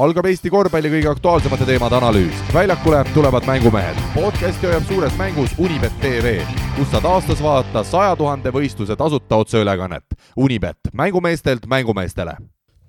algab 0.00 0.26
Eesti 0.30 0.50
korvpalli 0.52 0.88
kõige 0.92 1.10
aktuaalsemate 1.10 1.66
teemade 1.68 1.98
analüüs. 1.98 2.38
väljakule 2.54 3.04
tulevad 3.14 3.44
mängumehed. 3.46 3.98
podcasti 4.14 4.66
hoiab 4.66 4.86
suures 4.88 5.16
mängus 5.18 5.50
Unibet 5.58 5.92
tv, 6.00 6.40
kus 6.76 6.88
saad 6.90 7.04
aastas 7.04 7.42
vaadata 7.42 7.84
saja 7.84 8.16
tuhande 8.16 8.50
võistluse 8.50 8.96
tasuta 8.96 9.36
otseülekannet. 9.36 10.04
Unibet, 10.36 10.78
mängumeestelt 10.92 11.66
mängumeestele 11.66 12.36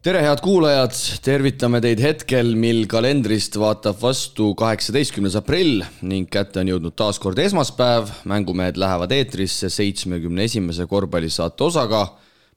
tere, 0.03 0.19
head 0.21 0.41
kuulajad, 0.43 0.95
tervitame 1.23 1.79
teid 1.81 1.99
hetkel, 2.03 2.55
mil 2.55 2.85
kalendrist 2.87 3.55
vaatab 3.55 4.01
vastu 4.01 4.49
kaheksateistkümnes 4.55 5.35
aprill 5.39 5.83
ning 6.01 6.27
kätte 6.27 6.59
on 6.59 6.67
jõudnud 6.67 6.95
taas 6.95 7.19
kord 7.19 7.39
esmaspäev. 7.39 8.11
mängumehed 8.25 8.77
lähevad 8.77 9.11
eetrisse 9.11 9.69
seitsmekümne 9.69 10.43
esimese 10.43 10.85
korvpallisaate 10.85 11.63
osaga 11.63 12.07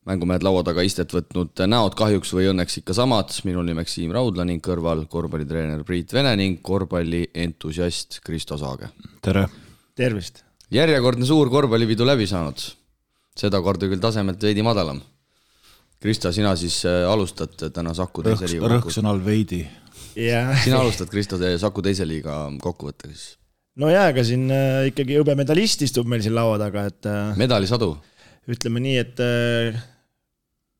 mängumehed 0.06 0.44
laua 0.46 0.62
taga 0.66 0.84
istet 0.86 1.10
võtnud 1.14 1.64
näod 1.66 1.96
kahjuks 1.98 2.30
või 2.36 2.48
õnneks 2.52 2.80
ikka 2.80 2.94
samad, 2.96 3.32
minu 3.46 3.62
nimeks 3.66 3.96
Siim 3.98 4.12
Raudla 4.14 4.46
ning 4.46 4.62
kõrval 4.62 5.04
korvpallitreener 5.10 5.82
Priit 5.86 6.14
Vene 6.14 6.34
ning 6.38 6.60
korvpallientusiast 6.66 8.20
Kristo 8.26 8.58
Saage. 8.60 8.92
tere! 9.24 9.46
tervist! 9.98 10.44
järjekordne 10.70 11.26
suur 11.26 11.50
korvpallipidu 11.50 12.06
läbi 12.06 12.26
saanud, 12.30 12.62
sedakorda 13.38 13.90
küll 13.90 14.02
tasemelt 14.02 14.42
veidi 14.42 14.62
madalam. 14.66 15.00
Kristo, 16.02 16.30
sina 16.32 16.52
siis 16.60 16.82
äh, 16.86 17.02
alustad 17.08 17.56
täna 17.74 17.94
Saku 17.96 18.22
teise 18.26 18.50
liiga 18.50 18.68
rõhksõnal 18.76 19.18
veidi 19.24 19.62
yeah.. 20.14 20.52
sina 20.62 20.82
alustad, 20.84 21.10
Kristo, 21.10 21.40
Saku 21.58 21.82
teise 21.82 22.06
liiga 22.06 22.44
kokkuvõttega 22.62 23.14
siis? 23.14 23.34
no 23.80 23.90
jaa, 23.90 24.10
aga 24.12 24.22
siin 24.28 24.46
äh, 24.52 24.84
ikkagi 24.92 25.18
hõbemedalist 25.18 25.82
istub 25.88 26.06
meil 26.06 26.22
siin 26.22 26.36
laua 26.36 26.60
taga, 26.62 26.86
et 26.92 27.10
äh, 27.10 27.32
medalisadu? 27.40 27.96
ütleme 28.46 28.78
nii, 28.84 28.98
et 29.02 29.24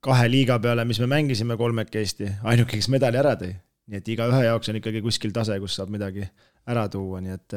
kahe 0.07 0.29
liiga 0.31 0.59
peale, 0.63 0.85
mis 0.89 1.01
me 1.03 1.09
mängisime 1.11 1.57
kolmekesti, 1.59 2.31
ainuke, 2.47 2.79
kes 2.79 2.91
medali 2.93 3.19
ära 3.21 3.35
tõi. 3.41 3.55
nii 3.87 4.01
et 4.01 4.09
igaühe 4.11 4.41
jaoks 4.49 4.73
on 4.73 4.81
ikkagi 4.81 5.01
kuskil 5.05 5.35
tase, 5.35 5.59
kus 5.63 5.77
saab 5.79 5.93
midagi 5.95 6.25
ära 6.67 6.89
tuua, 6.91 7.21
nii 7.23 7.35
et. 7.37 7.57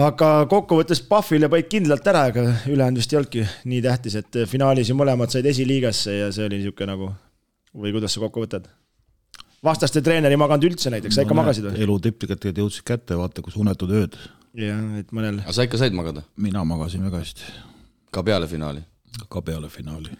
aga 0.00 0.30
kokkuvõttes 0.48 1.02
Pahvile 1.08 1.50
paid 1.52 1.68
kindlalt 1.72 2.08
ära, 2.08 2.26
aga 2.32 2.44
ülejäänud 2.70 3.02
vist 3.02 3.12
ei 3.12 3.20
olnudki 3.20 3.44
nii 3.68 3.82
tähtis, 3.84 4.18
et 4.22 4.40
finaalis 4.48 4.88
ju 4.88 4.96
mõlemad 4.96 5.32
said 5.32 5.48
esiliigasse 5.48 6.16
ja 6.22 6.32
see 6.32 6.48
oli 6.48 6.62
niisugune 6.62 6.92
nagu, 6.94 7.12
või 7.76 7.94
kuidas 7.96 8.16
sa 8.16 8.24
kokku 8.24 8.44
võtad? 8.46 8.68
vastaste 9.64 10.00
treener 10.04 10.32
ei 10.32 10.40
maganud 10.40 10.70
üldse 10.70 10.90
näiteks, 10.92 11.16
sa 11.18 11.24
ikka 11.26 11.34
no, 11.34 11.42
magasid 11.42 11.68
või? 11.68 11.78
elu 11.84 12.00
tippkätted 12.08 12.60
jõudsid 12.62 12.84
kätte, 12.86 13.16
vaata 13.18 13.44
kus 13.44 13.56
unetud 13.60 13.92
ööd. 13.92 14.18
jah, 14.56 14.84
et 15.00 15.12
mõnel. 15.12 15.42
aga 15.44 15.56
sa 15.56 15.68
ikka 15.68 15.80
said 15.80 15.96
magada? 15.96 16.24
mina 16.36 16.64
magasin 16.64 17.04
väga 17.08 17.24
hästi. 17.24 17.56
ka 18.14 18.24
peale 18.24 18.48
finaali? 18.48 18.84
ka 19.28 19.42
peale 19.42 19.68
finaali 19.72 20.14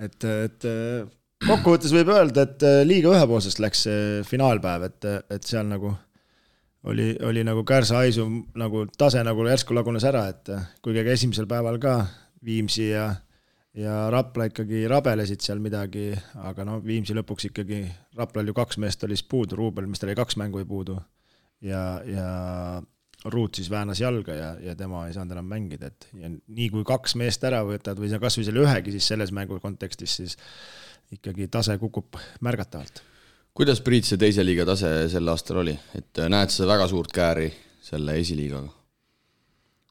et, 0.00 0.24
et 0.24 0.68
kokkuvõttes 1.46 1.92
võib 1.94 2.12
öelda, 2.12 2.44
et 2.46 2.64
liiga 2.86 3.14
ühepoolsest 3.14 3.60
läks 3.62 3.86
see 3.86 4.22
finaalpäev, 4.28 4.86
et, 4.90 5.10
et 5.36 5.46
seal 5.48 5.68
nagu 5.70 5.94
oli, 6.84 7.14
oli 7.22 7.44
nagu 7.44 7.64
Kärsa-Aisu 7.64 8.26
nagu 8.60 8.84
tase 8.98 9.22
nagu 9.24 9.44
järsku 9.48 9.76
lagunes 9.76 10.04
ära, 10.08 10.26
et 10.32 10.52
kuigi 10.82 11.02
ega 11.02 11.16
esimesel 11.16 11.48
päeval 11.50 11.80
ka 11.82 11.96
Viimsi 12.44 12.88
ja, 12.88 13.10
ja 13.76 13.96
Rapla 14.12 14.48
ikkagi 14.48 14.86
rabelesid 14.88 15.44
seal 15.44 15.60
midagi, 15.60 16.10
aga 16.40 16.64
no 16.64 16.78
Viimsi 16.84 17.16
lõpuks 17.16 17.50
ikkagi, 17.50 17.82
Raplal 18.16 18.48
ju 18.48 18.56
kaks 18.56 18.80
meest 18.80 19.04
oli 19.04 19.18
siis 19.18 19.28
puudu, 19.28 19.58
Ruubel, 19.60 19.88
mis 19.90 20.00
tal 20.00 20.10
oli 20.10 20.20
kaks 20.20 20.40
mängu 20.40 20.62
oli 20.62 20.68
puudu. 20.68 20.96
ja, 21.60 22.00
ja 22.06 22.28
Ruut 23.24 23.54
siis 23.54 23.68
väänas 23.70 24.00
jalga 24.00 24.34
ja, 24.34 24.50
ja 24.64 24.74
tema 24.76 25.02
ei 25.06 25.12
saanud 25.12 25.34
enam 25.36 25.48
mängida, 25.50 25.90
et 25.90 26.08
ja 26.16 26.30
nii 26.30 26.70
kui 26.72 26.84
kaks 26.88 27.18
meest 27.20 27.44
ära 27.44 27.60
võtad 27.68 28.00
või 28.00 28.08
sa 28.08 28.20
kasvõi 28.22 28.46
selle 28.46 28.62
ühegi 28.64 28.94
siis 28.94 29.10
selles 29.12 29.32
mängu 29.36 29.58
kontekstis, 29.60 30.14
siis 30.22 30.36
ikkagi 31.12 31.50
tase 31.52 31.76
kukub 31.78 32.16
märgatavalt. 32.40 33.02
kuidas 33.54 33.82
Priit 33.84 34.08
see 34.08 34.20
teise 34.20 34.44
liiga 34.46 34.64
tase 34.64 35.08
sel 35.12 35.28
aastal 35.28 35.60
oli, 35.64 35.76
et 35.98 36.22
näed 36.32 36.54
sa 36.54 36.68
väga 36.70 36.88
suurt 36.88 37.12
kääri 37.12 37.50
selle 37.84 38.16
esiliigaga? 38.22 38.72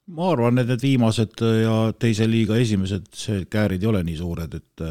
ma 0.10 0.32
arvan, 0.34 0.58
et 0.58 0.72
need 0.72 0.82
viimased 0.82 1.46
ja 1.62 1.78
teise 2.00 2.26
liiga 2.26 2.58
esimesed, 2.58 3.12
see 3.14 3.46
käärid 3.46 3.84
ei 3.84 3.92
ole 3.92 4.02
nii 4.08 4.18
suured, 4.18 4.58
et 4.58 4.86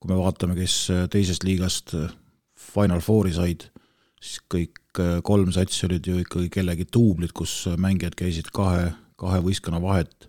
kui 0.00 0.10
me 0.10 0.16
vaatame, 0.16 0.56
kes 0.56 0.76
teisest 1.12 1.44
liigast 1.44 1.92
Final 2.72 3.04
Fouri 3.04 3.34
said, 3.36 3.68
siis 4.22 4.38
kõik 4.46 4.82
Äh, 5.00 5.22
kolm 5.24 5.48
satsi 5.52 5.86
olid 5.86 6.04
ju 6.04 6.18
ikkagi 6.20 6.50
kellegi 6.52 6.84
duublid, 6.92 7.32
kus 7.32 7.64
mängijad 7.80 8.12
käisid 8.18 8.50
kahe, 8.52 8.90
kahe 9.16 9.38
võistkonna 9.40 9.78
vahet, 9.80 10.28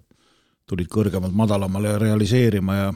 tulid 0.69 0.87
kõrgemalt 0.87 1.35
madalamale 1.35 1.97
realiseerima 1.99 2.77
ja 2.77 2.93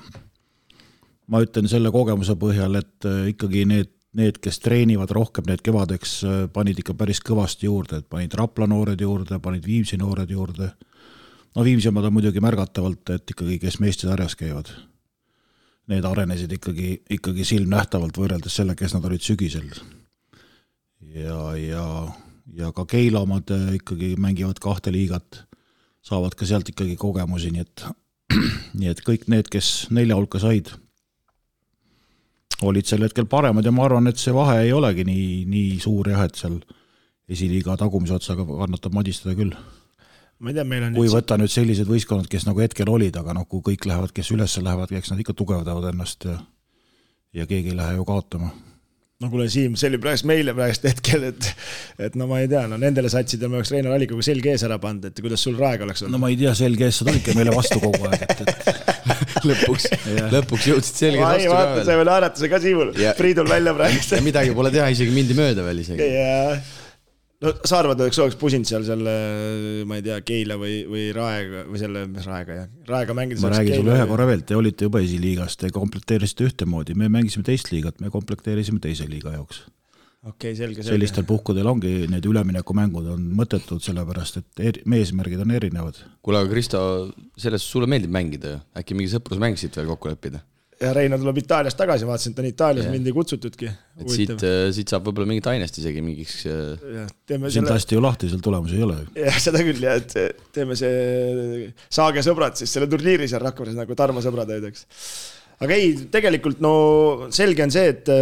ma 1.27 1.41
ütlen 1.43 1.67
selle 1.67 1.91
kogemuse 1.91 2.37
põhjal, 2.39 2.79
et 2.79 3.09
äh, 3.09 3.25
ikkagi 3.33 3.65
need, 3.67 3.91
need, 4.15 4.39
kes 4.39 4.61
treenivad 4.63 5.11
rohkem, 5.11 5.43
need 5.51 5.65
kevadeks 5.65 6.15
äh, 6.23 6.39
panid 6.55 6.79
ikka 6.79 6.95
päris 6.95 7.19
kõvasti 7.19 7.67
juurde, 7.67 7.99
et 7.99 8.07
panid 8.07 8.39
Rapla 8.39 8.69
noored 8.71 9.03
juurde, 9.03 9.41
panid 9.43 9.67
Viimsi 9.67 9.99
noored 9.99 10.31
juurde. 10.31 10.71
no 11.51 11.67
Viimsi 11.67 11.91
omad 11.91 12.07
on 12.07 12.15
muidugi 12.15 12.39
märgatavalt, 12.39 13.09
et 13.11 13.35
ikkagi, 13.35 13.59
kes 13.59 13.81
meistesarjas 13.83 14.39
käivad. 14.39 14.71
Need 15.91 16.07
arenesid 16.07 16.51
ikkagi, 16.51 17.01
ikkagi 17.19 17.43
silmnähtavalt 17.43 18.15
võrreldes 18.15 18.55
selle, 18.55 18.75
kes 18.75 18.95
nad 18.95 19.11
olid 19.11 19.23
sügisel 19.23 19.67
ja, 21.01 21.55
ja, 21.55 21.85
ja 22.53 22.71
ka 22.75 22.85
Keila 22.89 23.21
omad 23.25 23.51
äh, 23.53 23.75
ikkagi 23.79 24.15
mängivad 24.19 24.59
kahte 24.63 24.91
liigat, 24.93 25.43
saavad 26.05 26.35
ka 26.37 26.47
sealt 26.47 26.69
ikkagi 26.69 26.97
kogemusi, 26.99 27.51
nii 27.53 27.65
et, 27.65 27.85
nii 28.79 28.91
et 28.91 29.03
kõik 29.05 29.27
need, 29.31 29.49
kes 29.51 29.87
nelja 29.93 30.17
hulka 30.17 30.41
said, 30.43 30.71
olid 32.65 32.89
sel 32.89 33.05
hetkel 33.05 33.27
paremad 33.29 33.65
ja 33.65 33.73
ma 33.75 33.85
arvan, 33.85 34.09
et 34.09 34.17
see 34.21 34.33
vahe 34.33 34.61
ei 34.65 34.73
olegi 34.73 35.05
nii, 35.07 35.45
nii 35.49 35.79
suur 35.83 36.09
jah, 36.09 36.25
et 36.25 36.37
seal 36.39 36.59
esiliiga 37.29 37.75
tagumise 37.77 38.15
otsaga 38.15 38.45
kannatab 38.47 38.95
madistada 38.95 39.35
küll. 39.37 39.53
ma 40.39 40.51
ei 40.51 40.55
tea, 40.57 40.63
meil 40.69 40.87
on 40.87 40.95
kui 40.97 41.09
võtta 41.11 41.37
nüüd 41.37 41.51
sellised 41.51 41.89
võistkonnad, 41.89 42.29
kes 42.31 42.47
nagu 42.47 42.61
hetkel 42.63 42.89
olid, 42.89 43.17
aga 43.19 43.35
noh, 43.37 43.45
kui 43.49 43.61
kõik 43.71 43.85
lähevad, 43.89 44.13
kes 44.15 44.31
üles 44.33 44.57
lähevad, 44.61 44.93
eks 44.93 45.11
nad 45.11 45.21
ikka 45.21 45.35
tugevdavad 45.37 45.91
ennast 45.93 46.29
ja 46.29 46.39
ja 47.35 47.45
keegi 47.45 47.73
ei 47.73 47.77
lähe 47.77 47.97
ju 47.97 48.05
kaotama 48.07 48.49
no 49.17 49.31
kuule, 49.33 49.47
Siim, 49.49 49.73
see 49.79 49.89
oli 49.89 49.97
praegu 50.01 50.27
meile 50.29 50.53
praegu 50.53 50.77
hetkel, 50.85 51.23
et, 51.31 51.47
et 52.05 52.17
no 52.19 52.27
ma 52.29 52.43
ei 52.43 52.49
tea, 52.51 52.67
no 52.69 52.77
nendele 52.81 53.09
satsidele 53.09 53.49
me 53.49 53.59
oleks 53.59 53.71
Reinar 53.73 53.95
Allikuga 53.95 54.25
selg 54.27 54.45
ees 54.51 54.65
ära 54.67 54.77
pannud, 54.81 55.07
et 55.09 55.21
kuidas 55.23 55.41
sul 55.47 55.57
raeg 55.57 55.81
oleks 55.87 56.05
olnud? 56.05 56.13
no 56.13 56.21
ma 56.21 56.29
ei 56.29 56.37
tea, 56.37 56.53
selg 56.57 56.83
ees, 56.85 56.99
sa 57.01 57.07
tulidki 57.07 57.33
meile 57.37 57.55
vastu 57.55 57.81
kogu 57.81 58.11
aeg, 58.11 58.27
et, 58.27 58.43
et 58.45 58.69
lõpuks 59.49 59.89
lõpuks 60.35 60.69
jõudsid 60.69 61.01
selgelt 61.01 61.25
vastu 61.31 61.49
ka 61.49 61.63
veel. 61.73 61.85
see 61.89 62.01
veel 62.01 62.11
naeratuse 62.11 62.51
ka 62.53 62.61
Siimul, 62.61 62.93
Priidul 63.17 63.49
välja 63.49 63.73
praegu. 63.77 64.21
midagi 64.27 64.57
pole 64.61 64.73
teha, 64.77 64.91
isegi 64.93 65.17
mindi 65.17 65.37
mööda 65.37 65.65
veel 65.65 65.81
isegi 65.81 66.11
no 67.43 67.53
sa 67.67 67.81
arvad, 67.81 68.01
eks 68.07 68.19
oleks 68.23 68.37
pusinud 68.39 68.67
seal 68.69 68.85
selle, 68.87 69.13
ma 69.89 69.99
ei 69.99 70.05
tea, 70.05 70.17
Keila 70.25 70.57
või, 70.59 70.81
või 70.89 71.07
Raega 71.15 71.63
või 71.69 71.81
selle, 71.81 72.03
mis 72.09 72.27
Raega 72.27 72.59
jah, 72.61 72.67
Raega 72.89 73.15
mängides. 73.17 73.45
ma 73.45 73.53
räägin 73.53 73.81
sulle 73.81 73.95
ühe 73.95 74.09
korra 74.09 74.27
veel, 74.29 74.43
te 74.47 74.57
olite 74.57 74.89
juba 74.89 75.01
esiliigas, 75.05 75.57
te 75.61 75.71
komplekteerisite 75.73 76.47
ühtemoodi, 76.49 76.97
me 76.97 77.11
mängisime 77.13 77.45
teist 77.47 77.71
liigat, 77.73 78.01
me 78.01 78.13
komplekteerisime 78.13 78.81
teise 78.83 79.05
liiga 79.09 79.35
jaoks. 79.35 79.61
okei 80.25 80.33
okay,, 80.33 80.57
selge, 80.57 80.81
selge. 80.81 80.89
sellistel 80.95 81.27
puhkudel 81.29 81.69
ongi 81.69 81.93
need 82.09 82.25
üleminekumängud 82.25 83.13
on 83.13 83.29
mõttetud, 83.37 83.83
sellepärast 83.85 84.41
et 84.41 84.67
eri, 84.71 84.85
eesmärgid 84.99 85.45
on 85.45 85.53
erinevad. 85.59 86.01
kuule, 86.25 86.41
aga 86.41 86.53
Kristo, 86.55 86.81
sellest 87.37 87.69
sulle 87.69 87.89
meeldib 87.91 88.13
mängida 88.17 88.55
ju, 88.55 88.61
äkki 88.81 88.97
mingi 88.97 89.13
sõprusmäng 89.13 89.61
siit 89.61 89.77
veel 89.77 89.93
kokku 89.93 90.09
leppida? 90.09 90.41
Ja 90.81 90.91
Reino 90.93 91.17
tuleb 91.19 91.39
Itaaliast 91.41 91.77
tagasi, 91.79 92.05
vaatasin, 92.07 92.33
et 92.35 92.41
on 92.41 92.47
Itaalias, 92.49 92.89
mind 92.91 93.09
ei 93.09 93.15
kutsutudki. 93.15 93.69
et 93.97 94.13
siit, 94.13 94.33
äh, 94.45 94.67
siit 94.75 94.93
saab 94.93 95.07
võib-olla 95.07 95.29
mingit 95.31 95.49
ainest 95.49 95.79
isegi 95.81 96.03
mingiks. 96.05 96.37
Äh, 96.45 97.07
sind 97.27 97.49
selle... 97.49 97.71
lasti 97.71 97.97
ju 97.97 98.03
lahti, 98.03 98.29
seal 98.31 98.43
tulemusi 98.45 98.77
ei 98.77 98.85
ole. 98.85 98.99
jah, 99.17 99.41
seda 99.41 99.63
küll 99.65 99.81
jah, 99.81 99.97
et 99.97 100.39
teeme 100.55 100.77
see 100.77 101.71
Saage 101.89 102.23
sõbrad 102.25 102.59
siis 102.59 102.71
selle 102.73 102.89
turniiri 102.91 103.29
seal 103.29 103.43
Rakveres 103.43 103.77
nagu 103.77 103.97
Tarmo 103.97 104.23
sõbrad 104.23 104.53
olid, 104.53 104.69
eks. 104.69 104.87
aga 105.65 105.77
ei, 105.77 105.93
tegelikult 106.13 106.61
no 106.63 106.73
selge 107.33 107.65
on 107.65 107.73
see, 107.73 107.93
et 107.95 108.13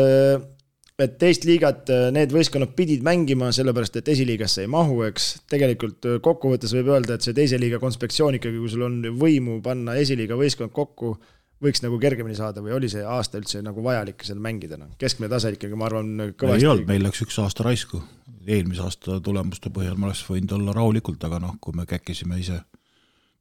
et 0.96 1.18
teist 1.20 1.44
liigat 1.44 1.90
need 2.16 2.32
võistkonnad 2.32 2.72
pidid 2.72 3.02
mängima, 3.04 3.50
sellepärast 3.52 3.98
et 4.00 4.14
esiliigasse 4.14 4.64
ei 4.64 4.70
mahu, 4.72 5.02
eks. 5.10 5.26
tegelikult 5.52 6.08
kokkuvõttes 6.24 6.72
võib 6.78 6.94
öelda, 6.96 7.18
et 7.18 7.28
see 7.28 7.36
teise 7.36 7.60
liiga 7.60 7.82
konspektsioon 7.84 8.40
ikkagi, 8.40 8.62
kui 8.62 8.72
sul 8.72 8.88
on 8.88 9.02
võimu 9.20 9.60
panna 9.66 9.98
esiliiga 10.00 10.40
võistkond 10.40 10.72
kokku 10.72 11.18
võiks 11.64 11.82
nagu 11.84 11.98
kergemini 12.02 12.36
saada 12.38 12.64
või 12.64 12.76
oli 12.76 12.90
see 12.92 13.04
aasta 13.08 13.40
üldse 13.40 13.62
nagu 13.64 13.84
vajalik 13.84 14.24
seal 14.28 14.42
mängida, 14.44 14.78
noh, 14.80 14.92
keskmine 15.02 15.30
tase 15.32 15.54
ikkagi, 15.56 15.78
ma 15.80 15.88
arvan, 15.88 16.12
kõvasti. 16.36 16.64
ei 16.64 16.70
olnud, 16.70 16.88
meil 16.90 17.06
läks 17.06 17.24
üks 17.26 17.38
aasta 17.44 17.66
raisku, 17.68 18.02
eelmise 18.46 18.84
aasta 18.86 19.20
tulemuste 19.24 19.72
põhjal 19.74 19.96
ma 20.00 20.10
oleks 20.10 20.26
võinud 20.28 20.56
olla 20.58 20.76
rahulikult, 20.76 21.24
aga 21.28 21.40
noh, 21.44 21.56
kui 21.64 21.78
me 21.78 21.88
käkkisime 21.90 22.40
ise, 22.42 22.60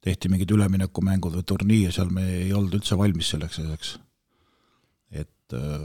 tehti 0.05 0.31
mingid 0.31 0.51
üleminekumängud 0.55 1.35
või 1.39 1.47
turniir, 1.47 1.93
seal 1.95 2.11
me 2.13 2.25
ei 2.39 2.53
olnud 2.55 2.79
üldse 2.79 2.97
valmis 2.99 3.33
selleks 3.33 3.59
asjaks. 3.63 3.97
et 5.11 5.53
äh, 5.57 5.83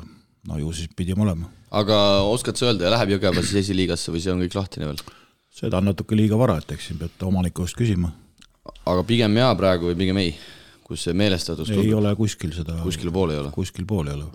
no 0.49 0.61
ju 0.61 0.73
siis 0.73 0.93
pidime 0.97 1.27
olema. 1.27 1.51
aga 1.71 1.97
oskad 2.31 2.57
sa 2.57 2.71
öelda, 2.71 2.93
läheb 2.95 3.17
Jõgeva 3.17 3.43
siis 3.43 3.67
esiliigasse 3.67 4.15
või 4.15 4.23
see 4.23 4.33
on 4.33 4.45
kõik 4.45 4.57
lahtine 4.61 4.87
veel? 4.93 5.03
seda 5.51 5.81
on 5.83 5.91
natuke 5.91 6.17
liiga 6.17 6.39
vara, 6.39 6.61
et 6.63 6.73
eks 6.77 6.91
siin 6.91 7.03
peate 7.03 7.27
omaniku 7.27 7.67
käest 7.67 7.79
küsima. 7.79 8.15
aga 8.87 9.03
pigem 9.05 9.37
jaa 9.43 9.53
praegu 9.59 9.91
või 9.91 9.99
pigem 9.99 10.23
ei? 10.23 10.35
Kus 10.91 11.07
see 11.07 11.15
meelestatus 11.17 11.71
ei 11.71 11.79
tundub? 11.79 11.99
ole 12.03 12.15
kuskil 12.19 12.55
seda. 12.57 12.81
kuskil 12.85 13.13
pool 13.15 13.35
ei 13.35 13.43
ole? 13.43 13.53
kuskil 13.55 13.87
pool 13.87 14.11
ei 14.11 14.19
ole. 14.19 14.31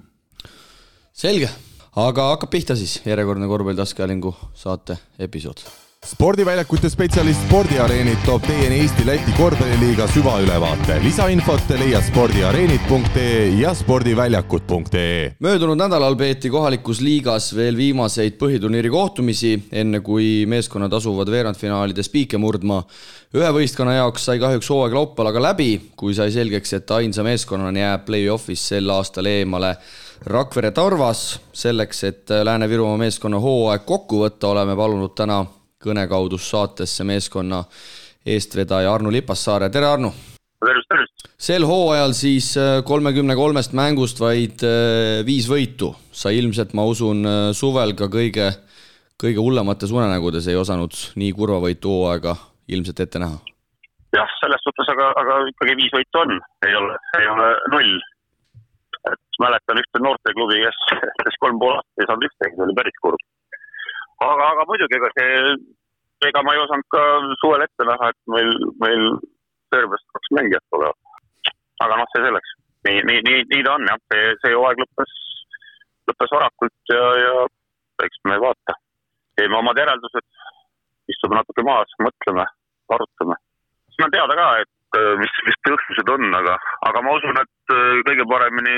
selge, 1.14 1.50
aga 2.08 2.30
hakkab 2.34 2.54
pihta 2.56 2.78
siis 2.80 3.02
järjekordne 3.06 3.50
korvpalli 3.52 3.84
taskuhäälingu 3.84 4.36
saate 4.56 4.98
episood 5.28 5.66
spordiväljakute 6.06 6.90
spetsialist 6.90 7.48
Spordiareenid 7.48 8.20
toob 8.26 8.44
teieni 8.46 8.78
Eesti-Läti 8.84 9.34
korvpalliliiga 9.38 10.06
süvaülevaate. 10.14 11.00
lisainfot 11.04 11.70
leiad 11.80 12.04
spordiareenid.ee 12.06 13.48
ja 13.60 13.74
spordiväljakud.ee. 13.74 15.36
möödunud 15.40 15.78
nädalal 15.78 16.16
peeti 16.16 16.50
kohalikus 16.50 17.02
liigas 17.02 17.56
veel 17.56 17.78
viimaseid 17.78 18.38
põhiturniiri 18.38 18.90
kohtumisi, 18.90 19.56
enne 19.72 20.00
kui 20.06 20.46
meeskonnad 20.48 20.94
asuvad 20.94 21.32
veerandfinaalides 21.32 22.10
piike 22.10 22.38
murdma. 22.38 22.84
ühe 23.34 23.52
võistkonna 23.58 23.98
jaoks 23.98 24.26
sai 24.26 24.40
kahjuks 24.40 24.70
hooaeg 24.70 24.94
laupäeval 24.94 25.34
aga 25.34 25.42
läbi, 25.42 25.82
kui 25.96 26.14
sai 26.14 26.32
selgeks, 26.32 26.74
et 26.74 26.92
ainsa 26.92 27.24
meeskonnana 27.24 27.80
jääb 27.80 28.06
play-off'is 28.06 28.68
sel 28.68 28.90
aastal 28.90 29.26
eemale 29.26 29.76
Rakvere 30.26 30.72
Tarvas. 30.72 31.40
selleks, 31.54 32.04
et 32.04 32.30
Lääne-Virumaa 32.44 32.98
meeskonna 32.98 33.40
hooaeg 33.40 33.86
kokku 33.86 34.24
võtta, 34.24 34.48
oleme 34.48 34.76
palunud 34.76 35.16
täna 35.16 35.46
kõnekaudus 35.86 36.50
saatesse 36.52 37.06
meeskonna 37.08 37.64
eestvedaja 38.26 38.94
Arno 38.94 39.12
Lipassaare, 39.14 39.70
tere 39.70 39.94
Arno! 39.94 40.14
tervist, 40.66 40.90
tervist! 40.90 41.28
sel 41.48 41.66
hooajal 41.68 42.14
siis 42.18 42.52
äh, 42.60 42.80
kolmekümne 42.88 43.36
kolmest 43.38 43.76
mängust 43.78 44.22
vaid 44.22 44.64
äh, 44.66 45.22
viis 45.28 45.50
võitu. 45.52 45.94
sa 46.12 46.32
ilmselt, 46.34 46.74
ma 46.74 46.86
usun, 46.88 47.26
äh, 47.26 47.50
suvel 47.54 47.94
ka 48.00 48.10
kõige, 48.12 48.50
kõige 49.22 49.44
hullemates 49.44 49.94
unenägudes 49.94 50.48
ei 50.48 50.58
osanud 50.60 50.96
nii 51.16 51.32
kurva 51.38 51.62
võitu 51.68 51.92
hooaega 51.92 52.36
ilmselt 52.68 53.00
ette 53.06 53.22
näha. 53.22 53.38
jah, 54.16 54.36
selles 54.42 54.66
suhtes, 54.66 54.92
aga, 54.96 55.12
aga 55.22 55.40
ikkagi 55.52 55.78
viis 55.84 55.94
võitu 55.94 56.24
on, 56.24 56.36
ei 56.68 56.76
ole, 56.82 57.00
ei 57.22 57.32
ole 57.36 57.54
null. 57.76 57.96
et 59.12 59.42
mäletan 59.44 59.78
ühte 59.84 60.02
noorteklubi, 60.02 60.62
kes, 60.66 60.84
kes 61.22 61.42
kolm 61.44 61.62
pool 61.62 61.78
aastat 61.78 62.02
ei 62.04 62.10
saanud 62.10 62.30
ühtegi, 62.30 62.56
see 62.58 62.70
oli 62.70 62.80
päris 62.80 63.02
kurb 63.04 63.22
aga, 64.34 64.52
aga 64.54 64.66
muidugi, 64.70 64.98
ega 65.00 65.10
see, 65.18 65.56
ega 66.30 66.44
ma 66.46 66.56
ei 66.56 66.62
osanud 66.64 66.88
ka 66.94 67.02
suvel 67.42 67.66
ette 67.66 67.88
näha, 67.90 68.12
et 68.14 68.22
meil, 68.36 68.52
meil 68.84 69.04
Serbiast 69.74 70.08
kaks 70.16 70.32
mängijat 70.38 70.66
tulevad. 70.72 71.00
aga 71.84 71.98
noh, 72.00 72.10
see 72.14 72.24
selleks. 72.26 72.52
nii, 72.88 73.02
nii, 73.10 73.22
nii, 73.28 73.42
nii 73.52 73.64
ta 73.66 73.76
on 73.76 73.88
jah, 73.90 74.02
see, 74.14 74.34
see 74.44 74.54
hooaeg 74.56 74.82
lõppes, 74.84 75.16
lõppes 76.10 76.36
varakult 76.36 76.94
ja, 76.94 77.04
ja 77.24 77.34
eks 78.08 78.22
me 78.30 78.38
vaata. 78.44 78.78
teeme 79.36 79.58
omad 79.58 79.80
järeldused, 79.82 80.28
istume 81.12 81.36
natuke 81.40 81.66
maas, 81.68 81.92
mõtleme, 82.06 82.46
arutame. 82.96 83.36
siis 83.92 84.06
on 84.08 84.14
teada 84.16 84.38
ka, 84.40 84.48
et 84.64 85.00
äh, 85.02 85.12
mis, 85.20 85.36
mis 85.50 85.60
põhjused 85.68 86.14
on, 86.16 86.30
aga, 86.40 86.56
aga 86.90 87.04
ma 87.04 87.18
usun, 87.20 87.42
et 87.44 87.76
äh, 87.76 88.00
kõige 88.08 88.28
paremini 88.32 88.78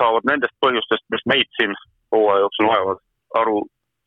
saavad 0.00 0.28
nendest 0.28 0.56
põhjustest, 0.64 1.04
mis 1.12 1.24
meid 1.32 1.50
siin 1.58 1.74
hooaja 2.14 2.44
jooksul 2.44 2.70
vaevavad, 2.70 3.02
aru 3.40 3.58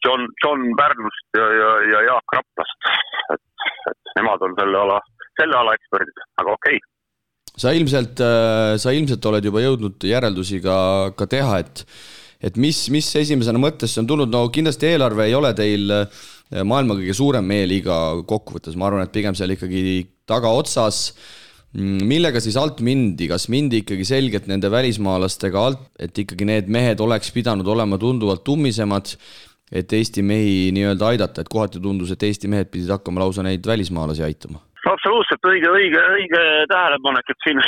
John, 0.05 0.27
John 0.43 0.63
Pärnust 0.79 1.39
ja, 1.39 1.47
ja, 1.61 1.71
ja 1.93 2.03
Jaak 2.11 2.37
Raplast. 2.37 2.87
et, 3.35 3.43
et 3.91 4.13
nemad 4.19 4.45
on 4.47 4.55
selle 4.59 4.79
ala, 4.85 5.01
selle 5.39 5.59
ala 5.59 5.75
eksperdid, 5.79 6.23
aga 6.43 6.55
okei. 6.55 6.79
Okay. 6.79 7.59
sa 7.59 7.75
ilmselt, 7.75 8.23
äh, 8.23 8.77
sa 8.79 8.95
ilmselt 8.95 9.29
oled 9.31 9.49
juba 9.49 9.65
jõudnud 9.65 10.07
järeldusi 10.07 10.61
ka, 10.63 10.79
ka 11.17 11.29
teha, 11.29 11.59
et 11.65 11.85
et 12.39 12.55
mis, 12.55 12.77
mis 12.93 13.07
esimesena 13.19 13.59
mõttesse 13.59 13.99
on 13.99 14.07
tulnud, 14.07 14.31
no 14.31 14.45
kindlasti 14.53 14.93
eelarve 14.93 15.25
ei 15.27 15.35
ole 15.35 15.51
teil 15.57 15.91
äh, 15.91 16.21
maailma 16.63 16.95
kõige 16.97 17.15
suurem 17.17 17.51
e-liiga 17.51 17.97
kokkuvõttes, 18.29 18.77
ma 18.79 18.87
arvan, 18.87 19.05
et 19.05 19.13
pigem 19.13 19.35
seal 19.37 19.53
ikkagi 19.53 19.83
tagaotsas. 20.29 21.09
Mm, 21.75 21.99
millega 22.09 22.41
siis 22.41 22.55
alt 22.57 22.79
mindi, 22.81 23.27
kas 23.29 23.45
mindi 23.53 23.83
ikkagi 23.83 24.07
selgelt 24.07 24.47
nende 24.49 24.71
välismaalastega 24.73 25.61
alt, 25.61 25.83
et 26.01 26.17
ikkagi 26.17 26.47
need 26.49 26.71
mehed 26.73 27.03
oleks 27.03 27.29
pidanud 27.35 27.67
olema 27.69 27.99
tunduvalt 28.01 28.41
tummisemad 28.47 29.13
et 29.71 29.93
Eesti 29.93 30.23
mehi 30.25 30.71
nii-öelda 30.75 31.13
aidata, 31.13 31.43
et 31.43 31.51
kohati 31.51 31.81
tundus, 31.83 32.11
et 32.13 32.23
Eesti 32.25 32.49
mehed 32.49 32.71
pidid 32.73 32.89
hakkama 32.93 33.21
lausa 33.23 33.45
neid 33.45 33.65
välismaalasi 33.67 34.25
aitama? 34.25 34.63
absoluutselt 34.89 35.45
õige, 35.45 35.69
õige, 35.69 36.01
õige 36.15 36.43
tähelepanek, 36.71 37.27
et 37.29 37.45
siin, 37.45 37.59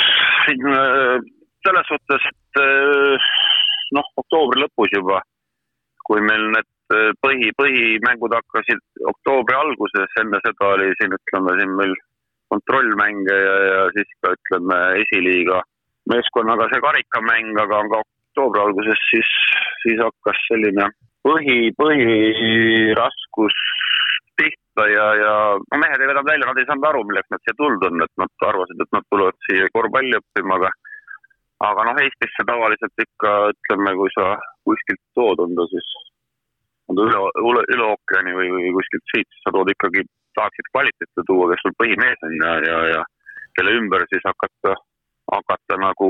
siin 0.46 0.68
äh, 0.72 1.18
selles 1.66 1.90
suhtes, 1.90 2.28
et 2.30 2.62
äh, 2.62 3.26
noh, 3.96 4.08
oktoobri 4.22 4.62
lõpus 4.62 4.94
juba, 4.96 5.20
kui 6.08 6.22
meil 6.24 6.48
need 6.54 6.96
äh, 6.96 7.10
põhi, 7.24 7.52
põhimängud 7.58 8.34
hakkasid 8.38 8.80
oktoobri 9.12 9.58
alguses, 9.58 10.16
enne 10.22 10.40
seda 10.46 10.72
oli 10.72 10.90
siin, 11.00 11.14
ütleme 11.18 11.58
siin 11.60 11.76
meil 11.78 11.94
kontrollmänge 12.52 13.36
ja, 13.36 13.54
ja 13.68 13.84
siis 13.96 14.10
ka 14.24 14.34
ütleme 14.36 14.80
esiliiga 15.04 15.62
meeskonnaga 16.10 16.66
see 16.72 16.82
karikamäng, 16.84 17.54
aga 17.62 17.84
ka 17.92 18.02
oktoobri 18.02 18.64
alguses 18.66 19.06
siis, 19.12 19.30
siis 19.84 20.02
hakkas 20.02 20.40
selline 20.48 20.90
põhi, 21.26 21.58
põhiraskus 21.78 23.58
pihta 24.38 24.86
ja, 24.90 25.08
ja 25.20 25.34
no 25.58 25.80
mehed 25.82 26.00
ei 26.00 26.08
vedanud 26.08 26.30
välja, 26.30 26.48
nad 26.48 26.60
ei 26.60 26.68
saanud 26.68 26.88
aru, 26.88 27.02
milleks 27.08 27.30
nad 27.32 27.42
siia 27.44 27.58
tulnud 27.58 27.84
on, 27.88 28.04
et 28.06 28.14
nad 28.22 28.46
arvasid, 28.48 28.80
et 28.80 28.96
nad 28.96 29.06
tulevad 29.12 29.38
siia 29.48 29.68
korvpalli 29.76 30.18
õppima, 30.18 30.58
aga 30.58 30.72
aga 31.62 31.84
noh, 31.86 32.00
Eestisse 32.02 32.46
tavaliselt 32.48 33.04
ikka 33.04 33.32
ütleme, 33.52 33.94
kui 34.00 34.10
sa 34.16 34.32
kuskilt 34.66 35.02
tood, 35.18 35.42
on 35.44 35.54
ta 35.58 35.66
siis, 35.70 35.90
on 36.90 36.98
ta 36.98 37.06
üle, 37.06 37.20
üle, 37.50 37.64
üle 37.76 37.88
ookeani 37.92 38.34
või, 38.38 38.50
või 38.56 38.74
kuskilt 38.78 39.04
siit, 39.14 39.28
siis 39.30 39.46
sa 39.46 39.54
tood 39.54 39.70
ikkagi, 39.70 40.04
tahaksid 40.38 40.70
kvaliteeti 40.72 41.26
tuua, 41.28 41.50
kes 41.52 41.62
sul 41.62 41.76
põhimees 41.78 42.26
on 42.26 42.38
ja, 42.40 42.54
ja, 42.66 42.78
ja 42.96 43.02
kelle 43.58 43.76
ümber 43.78 44.04
siis 44.10 44.24
hakata, 44.26 44.74
hakata 45.30 45.78
nagu 45.80 46.08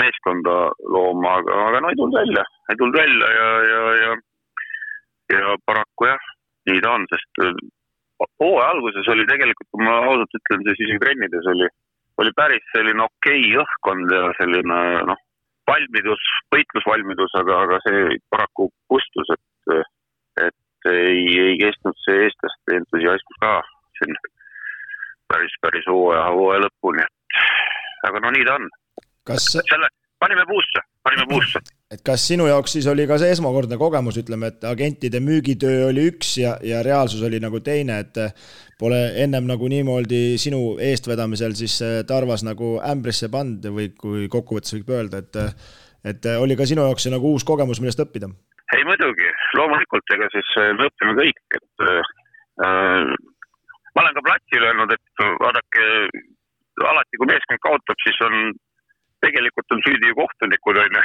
meeskonda 0.00 0.56
looma, 0.94 1.36
aga, 1.40 1.58
aga 1.68 1.80
no 1.82 1.92
ei 1.92 1.98
tulnud 2.00 2.18
välja, 2.20 2.44
ei 2.70 2.78
tulnud 2.80 2.96
välja 2.96 3.30
ja, 3.36 3.48
ja, 3.70 3.80
ja, 4.02 4.12
ja 5.36 5.56
paraku 5.68 6.08
jah, 6.08 6.28
nii 6.70 6.80
ta 6.84 6.94
on, 6.96 7.06
sest 7.12 7.42
äh, 7.44 7.52
hooaja 8.40 8.70
alguses 8.72 9.08
oli 9.14 9.26
tegelikult, 9.28 9.68
kui 9.70 9.84
ma 9.84 9.98
ausalt 10.06 10.38
ütlen, 10.38 10.64
siis 10.68 10.84
isegi 10.86 11.02
trennides 11.02 11.50
oli, 11.54 11.68
oli 12.22 12.32
päris 12.38 12.64
selline 12.72 13.04
okei 13.04 13.44
okay 13.44 13.60
õhkkond 13.64 14.16
ja 14.16 14.24
selline 14.40 14.80
noh, 15.10 15.22
valmidus, 15.70 16.28
võitlusvalmidus, 16.54 17.34
aga, 17.40 17.62
aga 17.66 17.80
see 17.86 18.18
paraku 18.32 18.68
kustus, 18.90 19.32
et, 19.36 19.88
et 20.48 20.90
ei, 20.92 21.26
ei 21.46 21.56
kestnud 21.60 21.98
see 22.04 22.26
eestlaste 22.26 22.78
entusiasm 22.80 23.40
ka 23.44 23.56
siin 23.98 24.16
päris, 25.32 25.54
päris 25.64 25.88
hooaja, 25.88 26.28
hooaja 26.34 26.64
lõpuni, 26.66 27.04
et 27.04 28.08
aga 28.08 28.22
no 28.24 28.32
nii 28.34 28.48
ta 28.48 28.56
on 28.60 28.70
kas 29.28 29.48
selle, 29.54 29.88
panime 30.22 30.44
puusse, 30.46 30.82
panime 31.02 31.26
puusse. 31.30 31.62
et 31.92 32.02
kas 32.06 32.24
sinu 32.30 32.46
jaoks 32.48 32.76
siis 32.76 32.86
oli 32.90 33.06
ka 33.10 33.18
see 33.20 33.32
esmakordne 33.34 33.78
kogemus, 33.80 34.18
ütleme, 34.22 34.52
et 34.52 34.64
agentide 34.68 35.20
müügitöö 35.24 35.88
oli 35.90 36.06
üks 36.12 36.36
ja, 36.40 36.56
ja 36.66 36.82
reaalsus 36.86 37.22
oli 37.26 37.40
nagu 37.42 37.60
teine, 37.64 37.98
et 38.04 38.20
pole 38.80 39.00
ennem 39.24 39.48
nagu 39.50 39.68
niimoodi 39.70 40.38
sinu 40.42 40.76
eestvedamisel 40.90 41.56
siis 41.58 41.78
äh, 41.84 42.00
Tarvas 42.08 42.46
nagu 42.46 42.76
ämbrisse 42.92 43.30
pannud 43.32 43.68
või 43.76 43.90
kui 43.98 44.28
kokkuvõttes 44.32 44.78
võib 44.78 44.94
öelda, 44.98 45.22
et 45.22 45.42
et 46.12 46.26
oli 46.34 46.56
ka 46.58 46.66
sinu 46.66 46.82
jaoks 46.88 47.06
see 47.06 47.14
nagu 47.14 47.30
uus 47.30 47.44
kogemus, 47.46 47.82
millest 47.82 48.02
õppida? 48.02 48.30
ei 48.72 48.84
muidugi, 48.88 49.28
loomulikult, 49.58 50.14
ega 50.16 50.30
siis 50.32 50.48
äh, 50.60 50.72
me 50.78 50.88
õpime 50.88 51.14
kõik, 51.18 51.58
et 51.58 51.86
äh, 51.88 52.12
ma 53.92 54.04
olen 54.04 54.14
ka 54.16 54.24
platsil 54.28 54.64
öelnud, 54.68 54.94
et 54.94 55.24
vaadake, 55.42 55.88
alati 56.88 57.20
kui 57.20 57.28
meeskond 57.28 57.60
kaotab, 57.66 58.00
siis 58.06 58.20
on 58.24 58.38
tegelikult 59.24 59.74
on 59.74 59.82
süüdi 59.86 60.10
ju 60.10 60.18
kohtunikud, 60.18 60.78
on 60.82 60.98
ju. 60.98 61.02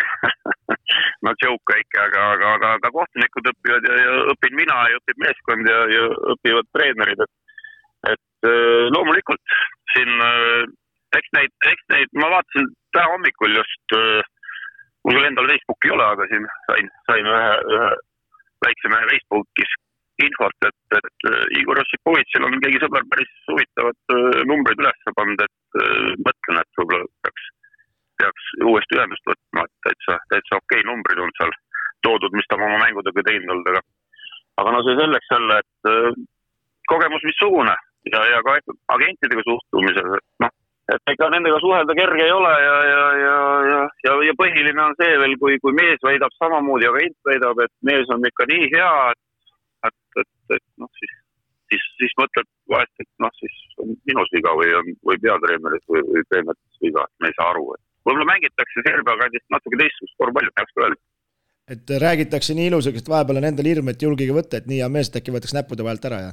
no 1.26 1.34
joke 1.44 1.74
väike, 1.74 2.00
aga, 2.06 2.24
aga, 2.36 2.54
aga, 2.58 2.72
aga 2.80 2.92
kohtunikud 2.96 3.50
õpivad 3.52 3.88
ja, 3.90 3.98
ja 4.04 4.16
õpin 4.34 4.58
mina 4.60 4.78
ja 4.92 5.00
õpib 5.02 5.22
meeskond 5.24 5.70
ja, 5.72 5.80
ja 5.94 6.04
õpivad 6.34 6.70
treenerid, 6.76 7.24
et, 7.26 7.34
et 8.14 8.50
äh, 8.50 8.84
loomulikult 8.96 9.58
siin 9.94 10.14
äh, 10.30 10.68
eks 11.18 11.34
neid, 11.38 11.54
eks 11.72 11.90
neid, 11.94 12.14
ma 12.22 12.32
vaatasin 12.36 12.70
täna 12.96 13.10
hommikul 13.16 13.58
just, 13.60 13.98
äh, 13.98 14.22
mul 15.08 15.20
küll 15.20 15.32
endal 15.32 15.52
Facebooki 15.52 15.92
ei 15.92 15.98
ole, 15.98 16.08
aga 16.14 16.30
siin 16.32 16.48
sain, 16.70 16.94
sain 17.10 17.34
ühe, 17.34 17.52
ühe 17.74 17.92
väikse 18.66 18.94
mehe 18.94 19.12
Facebookis 19.12 19.76
infot, 20.26 20.66
et, 20.66 20.98
et 20.98 21.28
Igor 21.60 21.78
Ossipovitšil 21.84 22.46
on 22.48 22.56
keegi 22.64 22.80
sõber 22.82 23.04
päris 23.12 23.34
huvitavad 23.52 24.16
numbrid 24.50 24.80
üles 24.82 25.04
pannud, 25.20 25.44
et 25.46 25.78
mõtlen, 26.26 26.58
et 26.58 26.80
võib-olla 26.80 27.06
peaks 27.22 27.52
peaks 28.22 28.50
uuesti 28.66 28.98
ühendust 28.98 29.30
võtma, 29.30 29.66
et 29.66 29.76
täitsa, 29.88 30.20
täitsa 30.34 30.60
okei 30.60 30.82
okay 30.82 30.90
numbrid 30.90 31.22
on 31.24 31.34
seal 31.40 31.54
toodud, 32.06 32.34
mis 32.38 32.48
ta 32.48 32.58
on 32.58 32.68
oma 32.68 32.82
mängudega 32.84 33.26
teinud 33.28 33.54
olnud, 33.56 33.72
aga 33.74 33.84
aga 34.62 34.74
no 34.74 34.84
see 34.86 34.98
selleks 35.00 35.34
jälle, 35.34 35.60
et 35.64 35.92
äh, 35.92 36.22
kogemus 36.92 37.26
missugune 37.30 37.76
ja, 38.14 38.22
ja 38.34 38.40
ka 38.46 38.58
agentidega 38.96 39.44
suhtumisel, 39.50 40.18
noh, 40.44 40.54
et 40.94 41.14
ega 41.14 41.30
nendega 41.34 41.60
suhelda 41.64 41.96
kerge 42.00 42.26
ei 42.26 42.34
ole 42.34 42.54
ja, 42.64 42.76
ja, 42.92 43.06
ja, 43.24 43.36
ja, 43.72 43.80
ja, 44.06 44.18
ja 44.30 44.36
põhiline 44.42 44.84
on 44.84 44.98
see 45.02 45.14
veel, 45.22 45.38
kui, 45.42 45.60
kui 45.64 45.76
mees 45.78 46.04
väidab 46.10 46.34
samamoodi, 46.40 46.90
agent 46.90 47.18
väidab, 47.30 47.64
et 47.66 47.74
mees 47.90 48.14
on 48.16 48.26
ikka 48.32 48.48
nii 48.54 48.70
hea, 48.76 48.92
et, 49.14 49.52
et, 49.90 50.22
et, 50.24 50.32
et 50.58 50.66
noh, 50.84 50.92
siis, 51.02 51.18
siis, 51.74 51.90
siis 52.02 52.16
mõtled 52.22 52.50
vahest, 52.72 52.96
et 53.04 53.12
noh, 53.24 53.34
siis 53.42 53.58
on 53.84 53.94
minus 54.10 54.32
viga 54.36 54.56
või 54.58 54.72
on, 54.80 54.94
või 55.10 55.20
peatreeneris 55.26 55.86
või, 55.92 56.06
või 56.08 56.26
treenerites 56.32 56.82
viga, 56.88 57.06
et 57.06 57.24
me 57.24 57.32
ei 57.32 57.38
saa 57.40 57.52
aru, 57.54 57.68
et 57.76 57.87
võib-olla 58.08 58.32
mängitakse 58.32 58.84
Serbia 58.88 59.20
kandist 59.22 59.48
natuke 59.54 59.80
teistsugust 59.84 60.18
korvpalli, 60.24 60.54
peaks 60.56 60.82
öelda. 60.82 61.00
et 61.76 61.96
räägitakse 62.08 62.58
nii 62.58 62.70
ilusasti, 62.72 63.04
et 63.04 63.14
vahepeal 63.14 63.42
on 63.42 63.50
endal 63.52 63.72
hirm, 63.72 63.90
et 63.92 64.04
julgege 64.08 64.36
võtta, 64.36 64.62
et 64.62 64.70
nii 64.72 64.82
hea 64.84 64.92
mees, 64.92 65.12
et 65.12 65.20
äkki 65.22 65.36
võetakse 65.36 65.58
näppude 65.60 65.88
vahelt 65.88 66.08
ära 66.10 66.22
ja. 66.26 66.32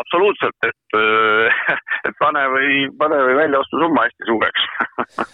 absoluutselt, 0.00 0.68
et, 0.70 0.98
et 2.08 2.18
pane 2.20 2.44
või, 2.56 2.84
pane 3.00 3.22
või 3.28 3.38
väljaostusumma 3.42 4.08
hästi 4.08 4.30
suureks 4.30 4.68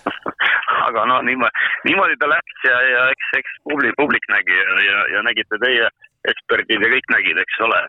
aga 0.88 1.04
no 1.10 1.18
niimoodi, 1.26 1.66
niimoodi 1.88 2.18
ta 2.20 2.28
läks 2.30 2.68
ja, 2.68 2.76
ja 2.92 3.02
eks, 3.14 3.32
eks 3.40 3.58
publik, 3.68 3.96
publik 3.98 4.30
nägi 4.32 4.56
ja, 4.56 4.78
ja, 4.86 5.02
ja 5.14 5.24
nägite 5.26 5.58
teie 5.64 5.88
eksperdid 6.30 6.84
ja 6.84 6.92
kõik 6.92 7.12
nägid, 7.14 7.40
eks 7.40 7.60
ole. 7.66 7.80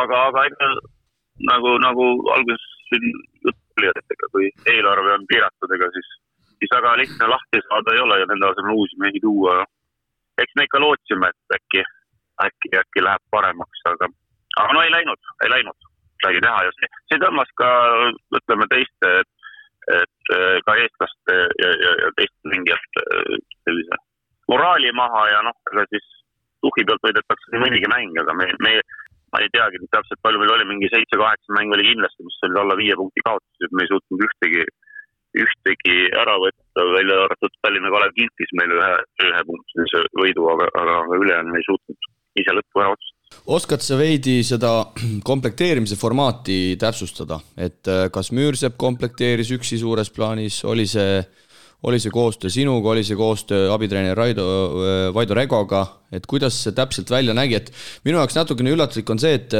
aga, 0.00 0.20
aga 0.28 0.44
ega 0.48 0.70
nagu, 1.50 1.74
nagu 1.82 2.06
alguses 2.36 2.68
siin 2.88 3.08
jutt 3.72 3.82
oli, 3.82 3.90
et 3.90 4.14
ega 4.16 4.28
kui 4.34 4.50
eelarve 4.74 5.14
on 5.16 5.26
piiratud, 5.30 5.74
ega 5.76 5.88
siis 5.96 6.10
siis 6.62 6.74
väga 6.76 6.96
lihtne 6.96 7.26
lahti 7.26 7.60
saada 7.68 7.94
ei 7.94 8.00
ole 8.00 8.18
ja 8.20 8.26
nende 8.30 8.46
asemel 8.46 8.76
uusi 8.78 8.98
mehi 9.02 9.20
tuua. 9.20 9.64
eks 10.42 10.54
me 10.56 10.64
ikka 10.64 10.80
lootsime, 10.80 11.28
et 11.28 11.56
äkki, 11.56 11.82
äkki, 12.44 12.68
äkki 12.82 13.02
läheb 13.04 13.22
paremaks, 13.30 13.82
aga, 13.90 14.08
aga 14.62 14.72
no 14.72 14.82
ei 14.82 14.90
läinud, 14.90 15.20
ei 15.44 15.50
läinud 15.50 15.88
midagi 16.22 16.40
teha 16.44 16.62
ja 16.66 16.72
see, 16.78 16.88
see 17.10 17.20
tõmbas 17.24 17.50
ka 17.60 17.68
ütleme 18.38 18.66
teiste, 18.70 19.10
et 19.98 20.32
ka 20.66 20.76
eestlaste 20.78 21.36
ja, 21.62 21.70
ja, 21.84 21.92
ja 22.04 22.10
teiste 22.16 22.54
mängijate 22.54 23.04
sellise 23.66 24.00
moraali 24.48 24.92
maha 24.94 25.26
ja 25.34 25.42
noh, 25.46 25.58
ega 25.72 25.84
siis 25.90 26.08
tuhhi 26.62 26.86
pealt 26.86 27.04
võidetakse 27.06 27.52
nii 27.52 27.64
mõnigi 27.64 27.90
mäng, 27.90 28.18
aga 28.22 28.34
me, 28.38 28.48
me, 28.64 28.76
ma 29.32 29.40
ei 29.42 29.50
teagi 29.52 29.80
täpselt 29.90 30.20
palju 30.24 30.40
meil 30.42 30.54
oli, 30.54 30.68
mingi 30.68 30.90
seitse-kaheksa 30.92 31.56
mängu 31.56 31.76
oli 31.76 31.88
kindlasti, 31.88 32.26
mis 32.26 32.40
olid 32.46 32.62
alla 32.62 32.78
viie 32.78 32.96
punkti 33.00 33.24
kaotusi, 33.24 33.66
et 33.66 33.76
me 33.76 33.86
ei 33.86 33.92
suutnud 33.92 34.26
ühtegi 34.28 34.66
ühtegi 35.42 35.96
ära 36.20 36.34
võtta, 36.40 36.84
välja 36.92 37.16
arvatud 37.24 37.54
Tallinna 37.64 37.92
Kalev 37.92 38.12
kinkis 38.16 38.52
meile 38.58 38.76
ühe, 38.76 38.90
ühepunktilise 39.30 40.02
võidu, 40.20 40.44
aga, 40.52 40.68
aga, 40.76 40.98
aga 41.06 41.20
ülejäänu 41.24 41.56
ei 41.56 41.66
suutnud 41.68 42.10
ise 42.42 42.54
lõppu 42.56 42.82
ära 42.82 42.92
otsustada. 42.92 43.40
oskad 43.56 43.84
sa 43.84 43.96
veidi 44.00 44.36
seda 44.44 44.72
komplekteerimise 45.30 45.96
formaati 46.00 46.58
täpsustada, 46.80 47.40
et 47.56 47.88
äh, 47.88 48.08
kas 48.12 48.32
Müürsepp 48.36 48.76
komplekteeris 48.80 49.54
üksi 49.56 49.80
suures 49.80 50.12
plaanis, 50.12 50.62
oli 50.68 50.84
see 50.88 51.22
oli 51.82 51.98
see 52.02 52.12
koostöö 52.14 52.50
sinuga, 52.52 52.92
oli 52.92 53.02
see 53.04 53.16
koostöö 53.18 53.72
abitreener 53.74 54.16
Raido, 54.16 54.44
äh, 54.46 55.14
Vaido 55.14 55.34
Regoga, 55.34 55.82
et 56.12 56.26
kuidas 56.28 56.58
see 56.62 56.74
täpselt 56.76 57.10
välja 57.10 57.34
nägi, 57.34 57.56
et 57.58 57.70
minu 58.06 58.20
jaoks 58.20 58.36
natukene 58.36 58.70
üllatuslik 58.74 59.10
on 59.10 59.20
see, 59.22 59.34
et 59.38 59.56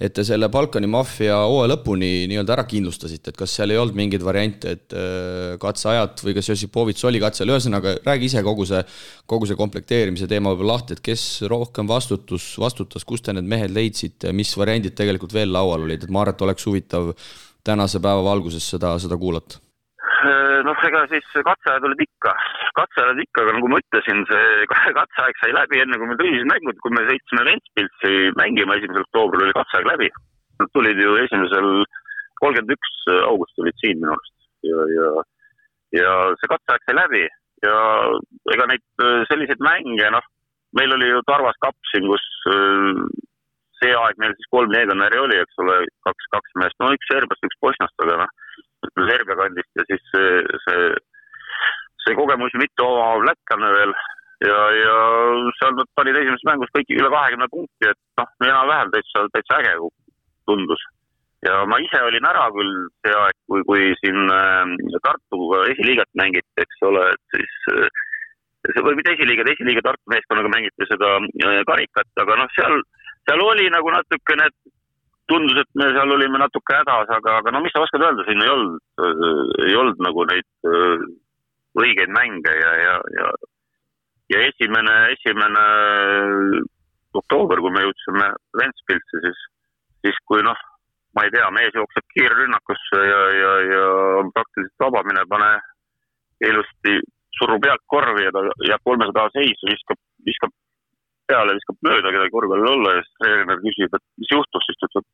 et 0.00 0.12
te 0.14 0.24
selle 0.24 0.48
Balkani 0.52 0.88
maffia 0.90 1.38
hooaja 1.44 1.72
lõpuni 1.74 2.10
nii-öelda 2.30 2.54
ära 2.56 2.64
kindlustasite, 2.68 3.32
et 3.32 3.38
kas 3.38 3.54
seal 3.58 3.72
ei 3.72 3.80
olnud 3.80 3.96
mingeid 3.98 4.24
variante, 4.24 4.76
et 4.76 4.96
äh, 4.96 5.56
katseajad 5.60 6.24
või 6.24 6.36
kas 6.38 6.50
Josipovitš 6.52 7.06
oli 7.10 7.20
katsel, 7.22 7.52
ühesõnaga 7.52 7.96
räägi 8.06 8.30
ise 8.30 8.44
kogu 8.46 8.68
see, 8.68 8.82
kogu 9.28 9.48
see 9.48 9.58
komplekteerimise 9.58 10.30
teema 10.30 10.54
võib-olla 10.54 10.78
lahti, 10.78 10.96
et 10.96 11.04
kes 11.04 11.26
rohkem 11.50 11.88
vastutus, 11.90 12.54
vastutas, 12.60 13.04
kust 13.04 13.28
te 13.28 13.36
need 13.36 13.48
mehed 13.48 13.74
leidsite, 13.76 14.32
mis 14.36 14.54
variandid 14.56 14.96
tegelikult 14.96 15.36
veel 15.36 15.52
laual 15.52 15.84
olid, 15.88 16.04
et 16.06 16.12
ma 16.12 16.24
arvan, 16.24 16.36
et 16.36 16.48
oleks 16.48 16.68
huvitav 16.68 17.12
tänase 17.66 18.00
päeva 18.00 18.22
valguses 18.24 18.64
seda, 18.76 18.94
seda 19.02 19.18
kuulata. 19.20 19.58
Äh, 20.26 20.45
noh, 20.64 20.82
ega 20.88 21.02
siis 21.10 21.26
katseajad 21.34 21.84
olid 21.88 22.02
ikka, 22.04 22.32
katseajad 22.78 23.20
ikka, 23.24 23.44
aga 23.44 23.54
nagu 23.56 23.70
ma 23.72 23.80
ütlesin, 23.82 24.22
see 24.30 24.66
katseaeg 24.98 25.40
sai 25.40 25.54
läbi 25.56 25.82
enne, 25.82 25.98
kui 26.00 26.10
me 26.10 26.18
tõsised 26.20 26.50
mängud, 26.50 26.78
kui 26.84 26.94
me 26.96 27.04
sõitsime 27.08 27.46
Ventspilsi 27.50 28.12
mängima, 28.40 28.78
esimesel 28.78 29.06
oktoobril 29.06 29.46
oli 29.46 29.56
katseaeg 29.56 29.90
läbi. 29.90 30.10
Nad 30.60 30.72
tulid 30.72 31.00
ju 31.02 31.16
esimesel, 31.20 31.68
kolmkümmend 32.40 32.76
üks 32.76 32.94
august 33.16 33.56
tulid 33.60 33.76
siin 33.82 34.00
minu 34.00 34.14
arust. 34.14 34.36
Ja, 34.66 34.86
ja, 34.94 35.10
ja 36.00 36.14
see 36.40 36.52
katseaeg 36.54 36.86
sai 36.86 36.96
läbi 37.00 37.26
ja 37.64 37.76
ega 38.54 38.70
neid 38.70 38.84
äh, 39.02 39.22
selliseid 39.30 39.62
mänge, 39.64 40.10
noh, 40.12 40.24
meil 40.76 40.92
oli 40.96 41.10
ju 41.10 41.22
Tarvas 41.28 41.56
kapp 41.64 41.76
siin, 41.92 42.08
kus 42.10 42.24
äh, 42.52 43.04
see 43.80 43.92
aeg 43.92 44.18
meil 44.20 44.34
siis 44.36 44.50
kolm 44.52 44.72
legionäri 44.72 45.20
oli, 45.20 45.38
eks 45.42 45.62
ole, 45.64 45.82
kaks, 46.08 46.32
kaks 46.34 46.58
meest, 46.60 46.76
no 46.80 46.92
üks 46.96 47.08
Serbast, 47.12 47.44
üks 47.44 47.60
Bosniast, 47.62 47.96
aga 48.04 48.24
noh 48.24 48.34
Serbia 48.96 49.36
kandist 49.38 49.78
ja 49.78 49.84
siis 49.90 50.04
see, 50.12 50.58
see, 50.64 50.84
see 52.04 52.18
kogemus 52.18 52.54
mitu 52.56 52.86
oma 52.86 53.26
lätlane 53.28 53.72
veel 53.76 53.94
ja, 54.44 54.58
ja 54.80 54.96
seal 55.60 55.76
nad 55.78 55.88
panid 55.98 56.18
esimeses 56.20 56.44
mängus 56.48 56.72
kõik 56.76 56.92
üle 56.96 57.10
kahekümne 57.12 57.48
punkti, 57.52 57.90
et 57.90 58.00
noh, 58.20 58.28
enam-vähem 58.48 58.92
täitsa, 58.94 59.24
täitsa 59.36 59.60
äge 59.62 59.76
tundus. 60.48 60.82
ja 61.46 61.60
ma 61.68 61.78
ise 61.84 62.00
olin 62.02 62.26
ära 62.26 62.46
küll 62.54 62.74
see 63.04 63.14
aeg, 63.14 63.36
kui, 63.48 63.62
kui 63.68 63.88
siin 64.00 64.32
äh, 64.32 65.00
Tartuga 65.04 65.64
esiliigat 65.72 66.08
mängiti, 66.18 66.48
eks 66.62 66.84
ole, 66.88 67.04
et 67.12 67.36
siis 67.36 67.56
äh, 67.74 68.80
või 68.82 68.96
mitte 68.98 69.14
esiliiga, 69.14 69.44
esiliiga 69.52 69.84
Tartu 69.84 70.12
meeskonnaga 70.12 70.52
mängiti 70.52 70.88
seda 70.90 71.12
äh, 71.20 71.60
karikat, 71.68 72.08
aga 72.24 72.40
noh, 72.40 72.50
seal, 72.56 72.80
seal 73.28 73.44
oli 73.44 73.68
nagu 73.72 73.92
natukene, 73.94 74.48
et 74.48 74.75
tundus, 75.30 75.58
et 75.60 75.70
me 75.78 75.88
seal 75.94 76.12
olime 76.14 76.38
natuke 76.40 76.74
hädas, 76.76 77.10
aga, 77.18 77.38
aga 77.40 77.52
no 77.54 77.62
mis 77.64 77.74
sa 77.74 77.82
oskad 77.82 78.04
öelda, 78.06 78.24
siin 78.26 78.42
ei 78.44 78.52
olnud, 78.52 78.80
ei 79.66 79.74
olnud 79.80 80.02
nagu 80.06 80.26
neid 80.30 80.70
äh, 80.70 81.04
õigeid 81.82 82.12
mänge 82.14 82.54
ja, 82.60 82.72
ja, 82.82 82.94
ja, 83.18 83.26
ja 84.34 84.44
esimene, 84.50 84.94
esimene 85.16 85.64
oktoober, 87.16 87.62
kui 87.64 87.74
me 87.74 87.84
jõudsime 87.86 88.30
Ventspilsi, 88.60 89.22
siis, 89.24 89.44
siis 90.04 90.22
kui 90.30 90.44
noh, 90.46 90.58
ma 91.16 91.24
ei 91.26 91.32
tea, 91.32 91.48
mees 91.54 91.76
jookseb 91.76 92.06
kiirrünnakusse 92.14 93.02
ja, 93.10 93.20
ja, 93.40 93.52
ja 93.72 93.84
on 94.22 94.32
praktiliselt 94.36 94.86
vaba, 94.86 95.04
mine 95.08 95.24
pane 95.30 95.50
ilusti, 96.44 96.98
suru 97.36 97.58
pealt 97.60 97.84
korvi 97.92 98.26
ja 98.26 98.32
ta 98.34 98.44
jääb 98.68 98.84
kolmesada 98.84 99.28
seisu, 99.36 99.68
viskab, 99.70 100.00
viskab 100.28 100.52
peale, 101.30 101.56
viskab 101.58 101.78
mööda 101.86 102.12
kedagi 102.14 102.34
korvi 102.34 102.56
all 102.56 102.68
olla 102.72 102.96
ja 102.96 103.04
siis 103.04 103.18
treener 103.22 103.62
küsib, 103.64 103.96
et 103.98 104.04
mis 104.22 104.32
juhtus, 104.32 104.66
siis 104.68 104.78
ta 104.80 104.88
ütleb, 104.90 105.06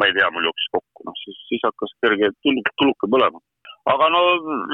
ma 0.00 0.08
ei 0.08 0.16
tea, 0.16 0.28
mul 0.34 0.48
jooksis 0.48 0.72
kokku, 0.76 1.06
noh 1.08 1.16
siis, 1.22 1.40
siis 1.50 1.64
hakkas 1.66 1.94
kerge 2.04 2.30
tuluk, 2.44 2.70
tuluke 2.80 3.10
põlema. 3.14 3.42
aga 3.92 4.10
no 4.12 4.20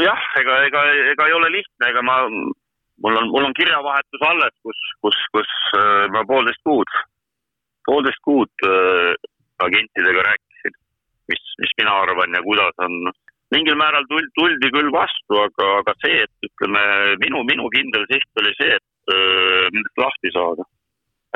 jah, 0.02 0.26
ega, 0.40 0.58
ega, 0.68 0.84
ega 1.12 1.28
ei 1.28 1.36
ole 1.36 1.50
lihtne, 1.56 1.90
ega 1.90 2.02
ma, 2.06 2.18
mul 3.04 3.22
on, 3.22 3.32
mul 3.34 3.48
on 3.48 3.56
kirjavahetus 3.58 4.26
alles, 4.32 4.54
kus, 4.66 4.84
kus, 5.04 5.18
kus 5.36 5.56
äh, 5.78 6.06
ma 6.14 6.24
poolteist 6.30 6.62
kuud, 6.66 6.94
poolteist 7.88 8.22
kuud 8.26 8.68
äh, 8.68 9.14
agentidega 9.66 10.26
rääkisin, 10.28 10.78
mis, 11.32 11.42
mis 11.62 11.76
mina 11.82 11.98
arvan 12.04 12.38
ja 12.38 12.44
kuidas 12.46 12.86
on. 12.86 13.12
Mingil 13.50 13.74
määral 13.74 14.04
tuldi, 14.06 14.28
tuldi 14.38 14.68
küll 14.70 14.92
vastu, 14.94 15.40
aga, 15.42 15.70
aga 15.80 15.94
see, 16.04 16.20
et 16.22 16.46
ütleme, 16.46 16.82
minu, 17.18 17.40
minu 17.48 17.66
kindel 17.74 18.04
siht 18.06 18.42
oli 18.42 18.52
see, 18.60 18.76
et 18.78 19.16
äh, 19.16 19.64
nendest 19.74 20.04
lahti 20.04 20.30
saada 20.36 20.69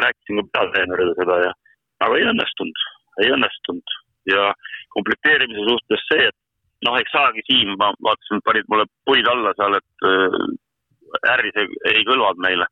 rääkisin 0.05 0.41
ka 0.41 0.47
peatreenerile 0.59 1.19
seda 1.19 1.41
ja, 1.49 1.53
aga 2.07 2.21
ei 2.21 2.31
õnnestunud, 2.33 2.87
ei 3.25 3.35
õnnestunud. 3.37 4.01
Ja 4.31 4.53
komplekteerimise 4.97 5.67
suhtes 5.69 6.05
see, 6.09 6.29
et 6.31 6.39
noh, 6.87 6.97
eks 7.01 7.13
saagi 7.13 7.43
Siim, 7.49 7.75
ma 7.81 7.91
vaatasin, 8.07 8.41
panid 8.47 8.71
mulle 8.73 8.87
puid 9.09 9.29
alla 9.31 9.53
seal, 9.59 9.77
et 9.79 10.09
äh, 10.09 10.39
ärris 11.35 11.61
ei, 11.61 11.69
ei 11.93 12.07
kõlvanud 12.09 12.43
meile. 12.47 12.69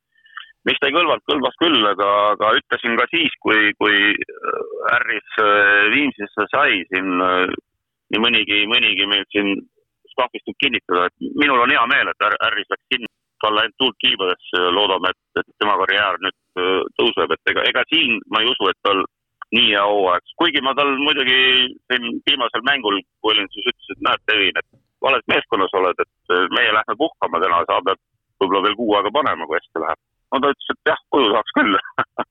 miks 0.69 0.79
ta 0.79 0.89
ei 0.89 0.95
kõlvanud, 0.95 1.25
kõlvas 1.27 1.57
küll, 1.59 1.81
aga, 1.91 2.09
aga 2.37 2.53
ütlesin 2.61 2.95
ka 3.01 3.07
siis, 3.11 3.33
kui, 3.45 3.73
kui 3.83 3.97
äh, 4.15 4.61
ärris 4.97 5.39
äh, 5.43 5.91
Viimsisse 5.95 6.47
sai 6.55 6.85
siin 6.93 7.25
äh, 7.27 7.55
nii 8.15 8.23
mõnigi, 8.23 8.61
mõnigi 8.71 9.09
meil 9.11 9.27
siin 9.35 9.57
staffist 10.12 10.47
võib 10.47 10.61
kinnitada, 10.62 11.09
et 11.09 11.35
minul 11.41 11.65
on 11.65 11.73
hea 11.73 11.83
meel, 11.91 12.12
et 12.12 12.27
ärris 12.29 12.71
läks 12.71 12.87
kinni. 12.95 13.11
Talle 13.43 13.59
ainult 13.59 13.75
tuult 13.81 13.97
kiibades, 13.99 14.51
loodame, 14.71 15.11
et, 15.11 15.41
et 15.41 15.49
tema 15.59 15.73
karjäär 15.81 16.21
nüüd 16.23 16.37
äh, 16.37 16.41
tõuseb, 16.54 17.35
et 17.35 17.52
ega, 17.52 17.64
ega 17.71 17.85
siin 17.90 18.21
ma 18.32 18.42
ei 18.42 18.50
usu, 18.50 18.68
et 18.71 18.78
tal 18.87 19.02
nii 19.52 19.73
hea 19.73 19.82
hooaeg, 19.85 20.32
kuigi 20.40 20.62
ma 20.64 20.73
tal 20.76 20.94
muidugi 21.00 21.40
siin 21.90 22.09
viimasel 22.28 22.64
mängul, 22.68 23.00
kui 23.21 23.35
olin, 23.35 23.50
siis 23.52 23.68
ütles, 23.73 23.90
et 23.94 24.06
näed, 24.06 24.25
Devin, 24.30 24.61
et 24.61 24.80
vales 25.04 25.26
meeskonnas 25.28 25.75
oled, 25.76 26.00
et 26.00 26.35
meie 26.56 26.73
lähme 26.73 26.97
puhkama 26.99 27.40
täna, 27.42 27.61
sa 27.68 27.82
pead 27.85 28.00
võib-olla 28.40 28.64
veel 28.66 28.78
kuu 28.78 28.97
aega 28.97 29.12
panema, 29.14 29.47
kui 29.47 29.59
hästi 29.59 29.85
läheb. 29.85 30.00
no 30.32 30.40
ta 30.40 30.52
ütles, 30.54 30.73
et 30.73 30.90
jah, 30.90 31.00
koju 31.12 31.32
saaks 31.35 31.54
küll 31.59 31.76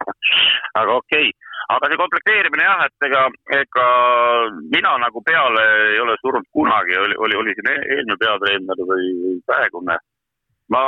aga 0.81 0.97
okei 0.97 1.27
okay., 1.29 1.49
aga 1.71 1.89
see 1.91 1.99
komplekteerimine 2.01 2.65
jah, 2.65 2.81
et 2.87 3.05
ega, 3.07 3.21
ega 3.57 3.85
mina 4.73 4.95
nagu 5.03 5.21
peale 5.27 5.65
ei 5.91 5.99
ole 6.01 6.17
surunud 6.23 6.49
kunagi, 6.57 6.97
oli, 7.03 7.19
oli, 7.27 7.37
oli 7.43 7.53
siin 7.57 7.69
e-, 7.69 7.83
eelmine 7.95 8.17
peatreener 8.23 8.81
või 8.89 9.37
praegune 9.45 9.99
ma 10.73 10.83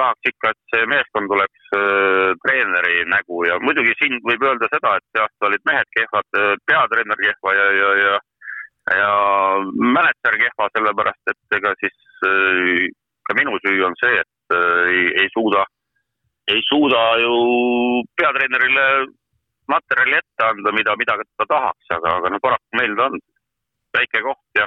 tahaks 0.00 0.30
ikka, 0.30 0.52
et 0.52 0.74
see 0.74 0.88
meeskond 0.90 1.34
oleks 1.36 1.70
äh, 1.76 2.32
treeneri 2.44 3.04
nägu 3.12 3.44
ja 3.48 3.58
muidugi 3.62 3.94
siin 4.00 4.18
võib 4.28 4.44
öelda 4.48 4.68
seda, 4.72 4.96
et 4.96 5.06
see 5.10 5.22
aasta 5.24 5.48
olid 5.48 5.64
mehed 5.68 5.90
kehvad, 5.98 6.28
äh, 6.40 6.54
peatreener 6.70 7.24
kehva 7.26 7.56
ja, 7.58 7.70
ja, 7.80 7.94
ja 8.02 8.20
ja 8.90 9.10
mänedžer 9.78 10.36
kehva, 10.40 10.66
sellepärast 10.74 11.30
et 11.30 11.56
ega 11.58 11.74
siis 11.78 12.24
äh, 12.26 12.88
ka 13.28 13.36
minu 13.38 13.54
süü 13.62 13.84
on 13.86 13.94
see, 14.00 14.18
et 14.18 14.56
ei, 14.90 15.04
ei 15.22 15.28
suuda, 15.32 15.62
ei 16.50 16.60
suuda 16.66 17.02
ju 17.22 17.36
peatreenerile 18.18 18.86
materjali 19.70 20.18
ette 20.18 20.48
anda, 20.48 20.72
mida, 20.74 20.96
mida 20.98 21.16
ta 21.38 21.46
tahaks, 21.48 21.86
aga, 21.96 22.16
aga 22.18 22.32
no 22.32 22.40
paraku 22.42 22.80
meil 22.80 22.96
ta 22.98 23.06
on 23.10 23.20
väike 23.96 24.22
koht 24.26 24.60
ja 24.60 24.66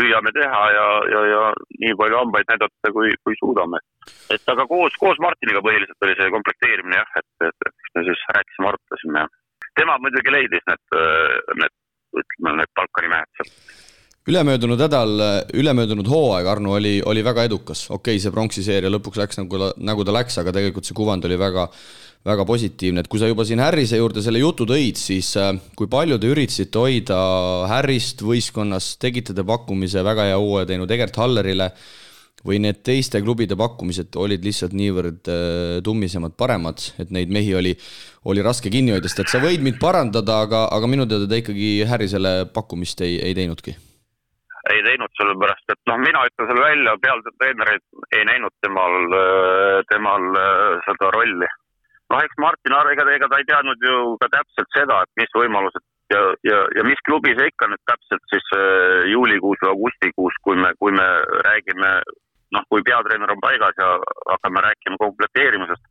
püüame 0.00 0.32
teha 0.36 0.60
ja, 0.76 0.86
ja, 1.12 1.22
ja 1.32 1.40
nii 1.82 1.96
palju 2.00 2.20
hambaid 2.20 2.52
näidata, 2.52 2.92
kui, 2.96 3.12
kui 3.24 3.38
suudame. 3.40 3.80
Et 4.34 4.54
aga 4.54 4.66
koos, 4.70 4.96
koos 5.02 5.20
Martiniga 5.22 5.62
põhiliselt 5.64 6.06
oli 6.06 6.16
see 6.18 6.32
komplekteerimine 6.36 6.98
jah, 7.00 7.12
et, 7.20 7.30
et, 7.50 7.68
et 7.68 7.94
me 7.98 8.06
siis 8.08 8.24
rääkisime, 8.36 8.72
arutasime 8.72 9.24
ja 9.24 9.28
tema 9.78 9.98
muidugi 10.02 10.34
leidis 10.34 10.66
need, 10.68 10.98
need, 11.62 11.76
ütleme, 12.22 12.58
need 12.62 12.74
Balkani 12.78 13.14
mehed 13.14 13.38
sealt 13.38 13.54
ülemöödunud 14.30 14.78
nädal, 14.78 15.22
ülemöödunud 15.56 16.06
hooaeg, 16.06 16.46
Arno, 16.46 16.74
oli, 16.76 17.00
oli 17.06 17.24
väga 17.24 17.46
edukas, 17.48 17.86
okei 17.88 18.14
okay,, 18.14 18.22
see 18.22 18.32
pronksi 18.34 18.62
seeria 18.62 18.90
lõpuks 18.92 19.18
läks 19.18 19.40
nagu, 19.40 19.70
nagu 19.80 20.04
ta 20.06 20.14
läks, 20.14 20.36
aga 20.42 20.52
tegelikult 20.54 20.86
see 20.86 20.96
kuvand 20.96 21.24
oli 21.26 21.38
väga, 21.40 21.64
väga 22.28 22.44
positiivne, 22.46 23.00
et 23.00 23.08
kui 23.10 23.20
sa 23.22 23.30
juba 23.30 23.46
siin 23.48 23.62
Harrise 23.64 23.98
juurde 23.98 24.22
selle 24.22 24.42
jutu 24.42 24.68
tõid, 24.68 25.00
siis 25.00 25.32
äh, 25.40 25.54
kui 25.78 25.88
palju 25.90 26.20
te 26.20 26.30
üritasite 26.30 26.82
hoida 26.82 27.18
Harrist 27.72 28.22
võistkonnas, 28.22 28.92
tegite 29.00 29.34
te 29.34 29.46
pakkumise 29.46 30.04
väga 30.06 30.28
hea 30.28 30.38
hooaja 30.38 30.68
teinud 30.68 30.92
Egert 30.98 31.16
Hallerile 31.16 31.72
või 32.46 32.60
need 32.62 32.80
teiste 32.86 33.20
klubide 33.24 33.56
pakkumised 33.58 34.16
olid 34.20 34.44
lihtsalt 34.44 34.74
niivõrd 34.76 35.28
äh, 35.28 35.76
tummisemad, 35.84 36.36
paremad, 36.40 36.80
et 37.02 37.12
neid 37.12 37.32
mehi 37.32 37.52
oli, 37.56 37.74
oli 38.30 38.44
raske 38.44 38.72
kinni 38.72 38.94
hoida, 38.94 39.10
sest 39.10 39.26
et 39.26 39.32
sa 39.34 39.42
võid 39.42 39.64
mind 39.64 39.80
parandada, 39.82 40.40
aga, 40.46 40.64
aga 40.72 40.90
minu 40.90 41.06
teada 41.08 41.28
te 41.28 41.42
ikkagi 41.42 41.70
Harrisele 41.90 42.34
pakkumist 42.54 43.04
ei, 43.04 43.18
ei 43.20 43.36
teinudki. 43.36 43.76
ei 44.70 44.82
teinud, 44.86 45.12
sellepärast 45.18 45.72
et 45.72 45.80
noh, 45.90 46.00
mina 46.00 46.24
ütlen 46.28 46.48
selle 46.48 46.64
välja, 46.64 46.96
pealsed 47.04 47.36
treenerid 47.40 47.84
ei 48.16 48.24
näinud 48.28 48.56
temal, 48.64 48.96
äh, 49.20 49.80
temal 49.92 50.28
äh, 50.40 50.80
seda 50.88 51.12
rolli. 51.16 51.48
noh, 52.10 52.24
eks 52.24 52.40
Martin 52.40 52.76
Aar, 52.78 52.92
ega, 52.94 53.08
ega 53.12 53.28
ta 53.28 53.40
ei 53.40 53.48
teadnud 53.52 53.84
ju 53.84 54.16
ka 54.24 54.32
täpselt 54.32 54.72
seda, 54.76 55.02
et 55.04 55.20
mis 55.20 55.36
võimalused 55.36 55.84
ja, 56.16 56.24
ja, 56.48 56.64
ja 56.78 56.88
mis 56.88 57.04
klubi 57.04 57.36
see 57.36 57.52
ikka 57.52 57.68
nüüd 57.68 57.84
täpselt 57.86 58.24
siis 58.32 58.48
juulikuus 59.12 59.60
või 59.60 59.70
augustikuus, 59.74 60.40
kui 60.42 60.56
me, 60.58 60.72
kui 60.80 60.96
me 60.96 61.06
räägime 61.46 61.92
noh, 62.54 62.66
kui 62.68 62.82
peatreener 62.86 63.32
on 63.32 63.42
paigas 63.42 63.78
ja 63.78 63.88
hakkame 64.32 64.62
rääkima 64.66 64.98
komplekteerimisest, 65.04 65.84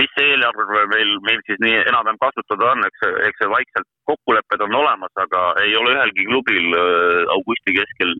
mis 0.00 0.18
eelarve 0.22 0.86
meil, 0.92 1.12
meil 1.26 1.40
siis 1.46 1.58
nii 1.62 1.80
enam-vähem 1.82 2.20
kasutada 2.22 2.72
on, 2.72 2.84
eks, 2.86 3.06
eks 3.28 3.42
see 3.42 3.50
vaikselt 3.50 3.88
kokkulepped 4.10 4.64
on 4.66 4.76
olemas, 4.80 5.12
aga 5.24 5.44
ei 5.64 5.74
ole 5.76 5.94
ühelgi 5.96 6.26
klubil 6.30 6.78
äh, 6.78 7.22
augusti 7.36 7.76
keskel 7.80 8.14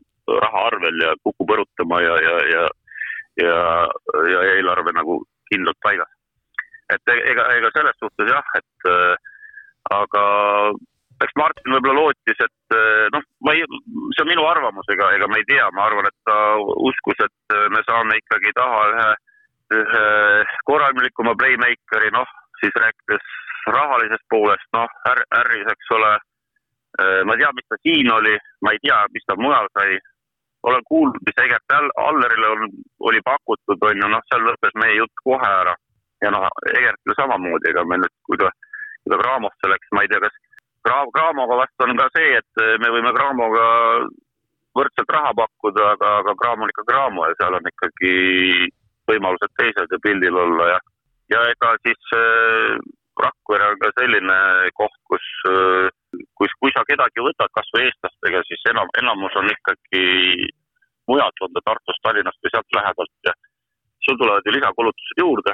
raha 0.45 0.67
arvel 0.71 1.03
ja 1.03 1.15
kukub 1.23 1.49
põrutama 1.51 2.01
ja, 2.03 2.15
ja, 2.27 2.35
ja, 2.53 2.65
ja, 3.43 3.57
ja 4.33 4.43
eelarve 4.55 4.93
nagu 4.95 5.21
kindlalt 5.51 5.79
paigas. 5.83 6.11
et 6.91 7.11
ega, 7.15 7.47
ega 7.55 7.69
selles 7.73 7.97
suhtes 8.03 8.27
jah, 8.27 8.55
et 8.59 8.89
äh, 8.91 9.15
aga 9.95 10.23
eks 11.25 11.37
Martin 11.37 11.75
võib-olla 11.75 11.97
lootis, 11.99 12.39
et 12.39 12.75
eh, 12.75 13.07
noh, 13.13 13.25
ma 13.45 13.53
ei, 13.55 13.65
see 14.15 14.23
on 14.23 14.29
minu 14.31 14.45
arvamus, 14.47 14.87
ega, 14.93 15.11
ega 15.17 15.29
ma 15.29 15.39
ei 15.39 15.47
tea, 15.49 15.67
ma 15.75 15.85
arvan, 15.87 16.07
et 16.09 16.17
ta 16.27 16.37
uskus, 16.89 17.21
et 17.25 17.55
eh, 17.55 17.67
me 17.73 17.83
saame 17.87 18.17
ikkagi 18.21 18.53
taha 18.57 18.81
ühe, 18.91 19.09
ühe 19.79 20.05
korralikuma 20.69 21.35
playmakeri, 21.39 22.11
noh, 22.15 22.29
siis 22.61 22.75
rääkides 22.83 23.35
rahalisest 23.69 24.25
poolest, 24.33 24.69
noh, 24.77 24.89
Harris, 25.05 25.67
eks 25.69 25.91
ole. 25.97 26.15
Eh, 27.01 27.21
ma 27.27 27.35
ei 27.35 27.43
tea, 27.43 27.51
mis 27.57 27.69
ta 27.69 27.77
siin 27.81 28.09
oli, 28.11 28.33
ma 28.65 28.73
ei 28.73 28.81
tea, 28.83 29.03
mis 29.13 29.27
ta 29.27 29.37
mujal 29.39 29.69
sai. 29.77 29.99
olen 30.69 30.83
kuulnud, 30.85 31.23
mis 31.25 31.39
Egert 31.41 31.73
Allerile 31.73 32.47
on, 32.53 32.67
oli 33.09 33.21
pakutud, 33.25 33.81
on 33.81 34.01
ju, 34.03 34.09
noh, 34.13 34.21
seal 34.29 34.43
lõppes 34.45 34.75
meie 34.77 34.99
jutt 34.99 35.23
kohe 35.23 35.47
ära. 35.61 35.73
ja 36.21 36.29
noh, 36.29 36.43
Egertile 36.69 37.15
samamoodi, 37.17 37.69
ega 37.71 37.81
me 37.85 37.97
nüüd, 37.97 38.13
kui 38.27 38.37
ta, 38.37 38.51
kui 39.01 39.09
ta 39.09 39.17
Graamosse 39.23 39.71
läks, 39.71 39.89
ma 39.97 40.03
ei 40.03 40.11
tea, 40.11 40.19
kas 40.21 40.35
Graamoga 41.15 41.57
vastu 41.63 41.87
on 41.87 41.97
ka 41.97 42.09
see, 42.15 42.35
et 42.37 42.61
me 42.83 42.91
võime 42.93 43.13
Graamoga 43.15 43.65
võrdselt 44.77 45.11
raha 45.11 45.33
pakkuda, 45.35 45.91
aga, 45.95 46.13
aga 46.21 46.35
Graam 46.39 46.63
on 46.63 46.71
ikka 46.71 46.87
Graamo 46.87 47.27
ja 47.27 47.35
seal 47.39 47.57
on 47.57 47.69
ikkagi 47.71 48.13
võimalused 49.09 49.53
teised 49.59 49.93
ja 49.95 49.99
pildil 50.03 50.37
olla 50.45 50.69
ja, 50.73 50.79
ja 51.33 51.43
ega 51.51 51.75
siis 51.83 52.15
äh, 52.17 52.79
Rakvere 53.21 53.73
on 53.73 53.81
ka 53.81 53.91
selline 53.99 54.37
koht, 54.77 54.95
kus 55.11 55.25
äh,, 55.51 55.91
kus, 56.39 56.53
kui 56.63 56.71
sa 56.75 56.85
kedagi 56.87 57.23
võtad 57.23 57.51
kasvõi 57.57 57.85
eestlastega, 57.89 58.43
siis 58.47 58.63
enam, 58.71 58.89
enamus 59.01 59.35
on 59.39 59.51
ikkagi 59.51 60.05
mujalt, 61.11 61.43
on 61.43 61.51
ta 61.55 61.63
Tartust, 61.67 62.01
Tallinnast 62.05 62.39
või 62.39 62.53
sealt 62.53 62.77
lähedalt 62.77 63.27
ja 63.27 63.35
sul 64.07 64.17
tulevad 64.17 64.47
ju 64.47 64.55
lisakulutused 64.55 65.19
juurde. 65.19 65.53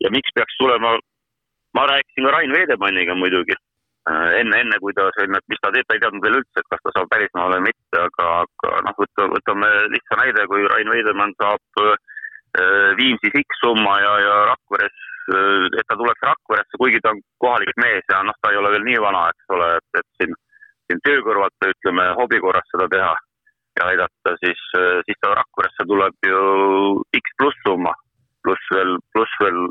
ja 0.00 0.10
miks 0.14 0.30
peaks 0.34 0.54
tulema, 0.62 0.94
ma 1.74 1.88
rääkisin 1.90 2.28
ka 2.28 2.36
Rain 2.36 2.54
Veedemanniga 2.54 3.18
muidugi 3.18 3.58
Äh, 4.08 4.40
enne, 4.40 4.56
enne 4.62 4.76
kui 4.80 4.94
ta 4.96 5.08
selline, 5.16 5.36
et 5.36 5.50
mis 5.52 5.60
ta 5.60 5.70
teeb, 5.74 5.84
ta 5.88 5.96
ei 5.96 6.00
teadnud 6.00 6.24
veel 6.24 6.38
üldse, 6.38 6.62
et 6.62 6.68
kas 6.72 6.80
ta 6.84 6.92
saab 6.94 7.10
välismaale 7.12 7.58
või 7.58 7.66
mitte, 7.66 7.98
aga, 8.00 8.28
aga 8.44 8.78
noh, 8.86 8.94
võtame, 8.96 9.34
võtame 9.34 9.68
lihtsa 9.92 10.18
näide, 10.22 10.46
kui 10.48 10.64
Rain 10.72 10.92
Veidemann 10.94 11.34
saab 11.42 11.82
äh, 11.82 12.94
Viimsis 13.00 13.36
X 13.42 13.60
summa 13.60 13.98
ja, 14.00 14.14
ja 14.24 14.38
Rakveres, 14.52 15.04
äh, 15.34 15.68
et 15.74 15.88
ta 15.90 15.98
tuleks 16.00 16.24
Rakveresse, 16.30 16.80
kuigi 16.80 17.02
ta 17.04 17.12
on 17.12 17.22
kohalik 17.44 17.74
mees 17.84 18.08
ja 18.14 18.24
noh, 18.24 18.40
ta 18.40 18.54
ei 18.54 18.62
ole 18.62 18.72
veel 18.78 18.88
nii 18.88 19.04
vana, 19.04 19.28
eks 19.34 19.56
ole, 19.58 19.70
et, 19.82 20.00
et 20.00 20.10
siin, 20.16 20.36
siin 20.88 21.04
töö 21.04 21.20
kõrvalt 21.28 21.70
ütleme 21.74 22.10
hobi 22.22 22.40
korras 22.48 22.72
seda 22.72 22.88
teha 22.96 23.14
ja 23.76 23.92
aidata, 23.92 24.38
siis, 24.40 24.68
siis 25.04 25.20
ta 25.20 25.36
Rakveresse 25.36 25.90
tuleb 25.90 26.32
ju 26.32 26.44
X 27.20 27.40
pluss 27.42 27.64
summa, 27.66 27.92
pluss 28.40 28.72
veel, 28.72 28.96
pluss 29.12 29.40
veel 29.44 29.66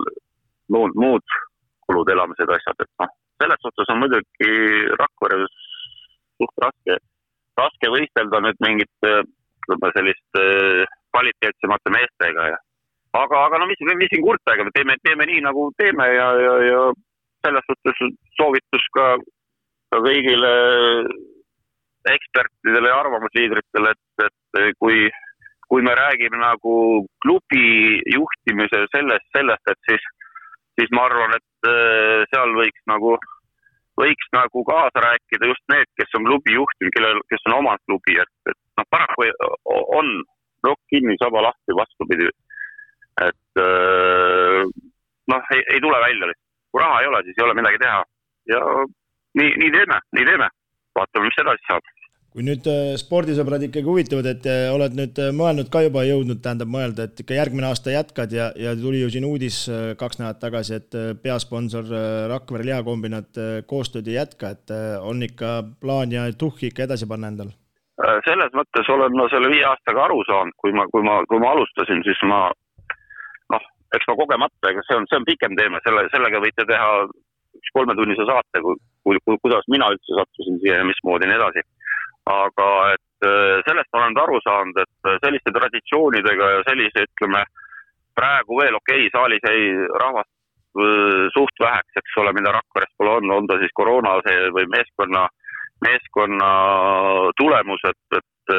muud, 0.75 0.93
muud 0.93 1.39
kulud, 1.87 2.11
elamised, 2.11 2.51
asjad, 2.53 2.85
et 2.85 2.99
noh 3.01 3.17
selles 3.41 3.59
suhtes 3.61 3.89
on 3.93 4.01
muidugi 4.01 4.51
Rakveres 5.01 5.57
suht 6.37 6.63
raske, 6.63 6.97
raske 7.57 7.91
võistelda 7.93 8.41
nüüd 8.45 8.61
mingite, 8.65 9.13
ütleme 9.63 9.91
selliste 9.95 10.45
kvaliteetsemate 11.13 11.93
meestega 11.93 12.49
ja 12.53 12.57
aga, 13.17 13.43
aga 13.47 13.61
no 13.61 13.69
mis, 13.69 13.81
mis 13.97 14.11
siin 14.13 14.25
kurta, 14.25 14.53
ega 14.53 14.67
me 14.67 14.73
teeme, 14.75 14.97
teeme 15.05 15.29
nii, 15.29 15.43
nagu 15.97 16.13
teeme 16.13 16.15
ja, 16.15 16.27
ja, 16.41 16.55
ja 16.65 16.93
selles 17.45 17.63
suhtes 17.69 17.97
soovitus 18.37 18.85
ka, 18.93 19.17
ka 19.91 20.01
kõigile 20.03 20.51
ekspertidele 22.07 22.87
ja 22.87 22.99
arvamusliidritele, 23.01 23.91
et, 23.91 24.25
et 24.25 24.75
kui, 24.79 25.09
kui 25.67 25.81
me 25.81 25.95
räägime 25.95 26.39
nagu 26.39 27.05
klubi 27.21 27.99
juhtimise 28.13 28.85
sellest, 28.93 29.27
sellest, 29.35 29.73
et 29.73 29.79
siis 29.89 30.05
siis 30.77 30.93
ma 30.93 31.07
arvan, 31.07 31.33
et 31.33 31.69
äh, 31.69 32.23
seal 32.31 32.53
võiks 32.53 32.81
nagu, 32.89 33.17
võiks 33.97 34.27
nagu 34.35 34.63
kaasa 34.67 35.03
rääkida 35.03 35.49
just 35.49 35.63
need, 35.73 35.89
kes 35.97 36.17
on 36.19 36.27
klubi 36.29 36.53
juhtinud, 36.53 36.93
kellel, 36.95 37.21
kes 37.31 37.47
on 37.49 37.57
omanud 37.59 37.83
klubi, 37.89 38.19
et, 38.21 38.33
et 38.51 38.59
noh, 38.77 38.89
paraku 38.93 39.29
on 39.97 40.11
rokk 40.67 40.81
kinni, 40.93 41.17
saba 41.21 41.47
lahti, 41.49 41.77
vastupidi. 41.77 42.29
et 43.25 43.61
äh, 43.63 44.69
noh, 45.33 45.49
ei, 45.55 45.63
ei 45.73 45.81
tule 45.81 45.97
välja 46.05 46.29
lihtsalt. 46.29 46.45
kui 46.71 46.81
raha 46.83 47.01
ei 47.01 47.07
ole, 47.07 47.23
siis 47.23 47.37
ei 47.39 47.45
ole 47.45 47.53
midagi 47.57 47.79
teha. 47.81 48.03
ja 48.53 48.61
nii, 49.39 49.51
nii 49.63 49.71
teeme, 49.73 49.99
nii 50.13 50.25
teeme. 50.29 50.49
vaatame, 50.95 51.25
mis 51.25 51.41
edasi 51.41 51.65
saab 51.67 51.93
kui 52.36 52.36
nüüd 52.47 52.67
äh, 52.71 52.95
spordisõbrad 52.99 53.63
ikkagi 53.67 53.87
huvitavad, 53.87 54.27
et 54.31 54.47
äh, 54.49 54.67
oled 54.73 54.95
nüüd 54.97 55.19
äh, 55.21 55.29
mõelnud 55.35 55.69
ka 55.73 55.83
juba 55.85 56.03
jõudnud, 56.07 56.39
tähendab 56.43 56.71
mõelda, 56.71 57.07
et 57.07 57.21
ikka 57.23 57.37
järgmine 57.37 57.69
aasta 57.69 57.93
jätkad 57.93 58.33
ja, 58.35 58.49
ja 58.57 58.73
tuli 58.79 59.01
ju 59.03 59.11
siin 59.13 59.27
uudis 59.27 59.59
kaks 59.99 60.21
nädalat 60.21 60.41
tagasi, 60.41 60.79
et 60.79 60.97
peasponsor 61.23 61.87
Rakvere 62.31 62.65
lihakombinaat 62.67 63.39
koostööd 63.69 64.07
ei 64.09 64.17
jätka, 64.17 64.53
et 64.55 64.73
on 65.01 65.23
ikka 65.25 65.61
plaan 65.81 66.13
ja 66.13 66.27
tuhhi 66.33 66.71
ikka 66.71 66.87
edasi 66.87 67.09
panna 67.09 67.31
endal? 67.33 67.53
selles 68.27 68.51
mõttes 68.53 68.89
olen 68.93 69.15
ma 69.17 69.23
selle 69.31 69.49
viie 69.49 69.63
aastaga 69.65 70.03
aru 70.03 70.19
saanud, 70.27 70.53
kui 70.61 70.69
ma, 70.75 70.83
kui 70.93 71.01
ma, 71.01 71.15
kui 71.25 71.39
ma 71.41 71.49
alustasin, 71.55 72.03
siis 72.05 72.19
ma 72.29 72.43
noh, 73.53 73.63
eks 73.97 74.05
ma 74.05 74.15
kogemata, 74.19 74.69
ega 74.69 74.83
see 74.85 74.99
on, 74.99 75.07
see 75.09 75.17
on 75.17 75.25
pikem 75.25 75.55
teema, 75.57 75.81
selle, 75.81 76.03
sellega 76.13 76.43
võite 76.43 76.67
teha 76.69 76.91
üks 77.57 77.73
kolmetunnise 77.73 78.27
saate, 78.29 78.61
kui, 78.61 78.77
kui, 79.25 79.39
kuidas 79.41 79.65
mina 79.73 79.89
üldse 79.95 80.19
sattusin 80.19 80.61
siia 80.61 80.77
ja 80.77 80.85
mismoodi 80.85 81.25
ja 81.25 81.31
nii 81.31 81.39
edasi 81.39 81.65
aga 82.27 82.69
et 82.93 83.27
äh, 83.27 83.59
sellest 83.67 83.89
ma 83.93 84.03
olen 84.03 84.19
aru 84.21 84.39
saanud, 84.43 84.79
et 84.83 85.09
äh, 85.09 85.19
selliste 85.23 85.53
traditsioonidega 85.55 86.49
ja 86.55 86.63
sellise, 86.67 87.05
ütleme, 87.09 87.43
praegu 88.17 88.59
veel 88.61 88.77
okei 88.79 89.05
okay,, 89.05 89.13
saalis 89.13 89.47
jäi 89.47 89.87
rahvast 90.03 90.31
äh, 90.31 91.25
suht 91.35 91.63
väheks, 91.63 91.99
eks 92.01 92.17
ole, 92.21 92.33
mida 92.37 92.53
Rakveres 92.55 92.93
pole 92.97 93.17
olnud, 93.17 93.35
on 93.37 93.49
ta 93.51 93.59
siis 93.61 93.75
koroona 93.79 94.17
see 94.27 94.49
või 94.55 94.67
meeskonna, 94.73 95.27
meeskonna 95.85 96.51
tulemus, 97.37 97.83
et, 97.85 98.19
et 98.19 98.53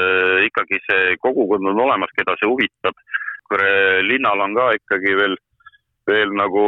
ikkagi 0.45 0.79
see 0.85 1.17
kogukond 1.25 1.67
on 1.71 1.81
olemas, 1.87 2.13
keda 2.15 2.35
see 2.39 2.47
huvitab. 2.51 2.95
linnal 4.05 4.41
on 4.45 4.55
ka 4.55 4.67
ikkagi 4.77 5.15
veel, 5.17 5.35
veel 6.07 6.35
nagu 6.37 6.65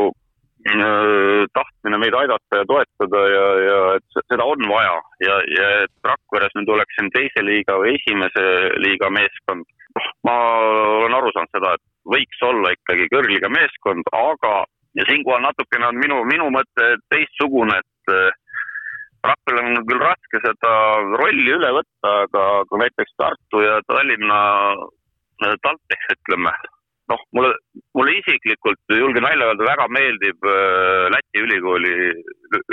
tahtmine 1.57 1.99
meid 2.03 2.14
aidata 2.14 2.59
ja 2.61 2.66
toetada 2.68 3.20
ja, 3.33 3.44
ja 3.64 3.79
et 3.96 4.18
seda 4.29 4.44
on 4.44 4.66
vaja 4.68 4.96
ja, 5.25 5.37
ja 5.57 5.68
et 5.85 5.94
Rakveres 6.05 6.53
nüüd 6.59 6.68
oleks 6.75 6.99
siin 6.99 7.09
teise 7.14 7.44
liiga 7.46 7.79
või 7.81 7.94
esimese 7.96 8.44
liiga 8.85 9.09
meeskond. 9.11 9.64
noh, 9.96 10.11
ma 10.29 10.35
olen 11.01 11.16
aru 11.16 11.33
saanud 11.33 11.57
seda, 11.57 11.73
et 11.75 12.12
võiks 12.12 12.44
olla 12.44 12.75
ikkagi 12.77 13.09
kõrgliga 13.14 13.49
meeskond, 13.51 14.05
aga 14.12 14.53
ja 14.99 15.05
siinkohal 15.09 15.42
natukene 15.42 15.87
on 15.87 15.99
minu, 16.03 16.20
minu 16.29 16.49
mõte 16.55 16.87
teistsugune, 17.12 17.79
et 17.79 18.14
äh, 18.14 18.31
Rakverel 19.20 19.66
on 19.68 19.87
küll 19.88 20.01
raske 20.01 20.40
seda 20.40 20.73
rolli 21.20 21.53
üle 21.53 21.70
võtta, 21.77 22.12
aga, 22.25 22.44
aga 22.62 22.83
näiteks 22.85 23.16
Tartu 23.20 23.62
ja 23.64 23.79
Tallinna 23.88 24.40
äh, 24.73 25.57
TalTech, 25.64 26.07
ütleme, 26.16 26.55
noh, 27.11 27.20
mulle, 27.37 27.53
mulle 27.99 28.14
isiklikult 28.20 28.94
julgen 28.94 29.27
välja 29.27 29.49
öelda, 29.51 29.66
väga 29.66 29.87
meeldib 29.96 30.49
äh, 30.49 31.07
Läti 31.14 31.44
ülikooli, 31.44 31.94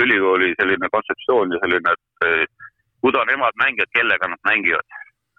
ülikooli 0.04 0.52
selline 0.60 0.90
kontseptsioon 0.94 1.54
ja 1.54 1.60
selline, 1.64 1.94
et 1.96 2.26
äh, 2.28 2.72
kuida 3.02 3.24
nemad 3.30 3.58
mängivad, 3.62 3.94
kellega 3.98 4.30
nad 4.30 4.42
mängivad. 4.50 4.98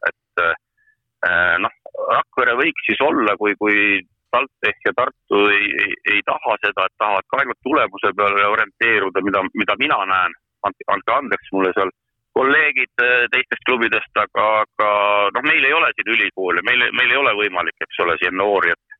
et 0.09 0.43
äh, 0.45 1.55
noh, 1.63 1.75
Rakvere 2.09 2.55
võiks 2.59 2.85
siis 2.87 3.01
olla, 3.03 3.35
kui, 3.37 3.55
kui 3.59 3.99
TalTech 4.33 4.85
ja 4.87 4.93
Tartu 4.95 5.41
ei, 5.51 5.71
ei, 5.83 5.95
ei 6.13 6.21
taha 6.25 6.55
seda, 6.63 6.85
et 6.85 6.95
tahavad 7.01 7.27
ka 7.27 7.41
ainult 7.41 7.59
tulemuse 7.65 8.13
peale 8.17 8.45
orienteeruda, 8.53 9.23
mida, 9.25 9.43
mida 9.61 9.75
mina 9.81 9.97
näen, 10.11 10.37
andke 10.69 11.15
andeks 11.15 11.51
mulle 11.55 11.73
seal 11.75 11.91
kolleegid 12.39 13.03
äh, 13.03 13.25
teistest 13.33 13.65
klubidest, 13.67 14.11
aga, 14.23 14.45
aga 14.63 14.89
noh, 15.35 15.45
meil 15.47 15.65
ei 15.67 15.75
ole 15.75 15.91
siin 15.95 16.13
ülikooli, 16.15 16.63
meil, 16.67 16.87
meil 16.95 17.13
ei 17.13 17.19
ole 17.19 17.35
võimalik, 17.41 17.75
eks 17.83 18.01
ole, 18.05 18.15
siin 18.21 18.37
noori, 18.39 18.71
et, 18.75 18.99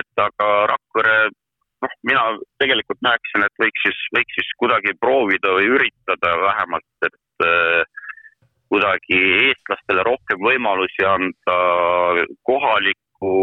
et 0.00 0.22
aga 0.26 0.48
Rakvere, 0.72 1.18
noh, 1.84 1.98
mina 2.10 2.24
tegelikult 2.62 3.02
näeksin, 3.06 3.46
et 3.46 3.62
võiks 3.62 3.84
siis, 3.86 4.00
võiks 4.16 4.40
siis 4.40 4.50
kuidagi 4.62 4.96
proovida 5.00 5.54
või 5.58 5.70
üritada 5.76 6.34
vähemalt, 6.42 7.08
et 7.10 7.46
äh, 7.46 8.02
kuidagi 8.72 9.20
eestlastele 9.50 10.02
rohkem 10.08 10.40
võimalusi 10.42 11.06
anda 11.06 11.58
kohalikku, 12.48 13.34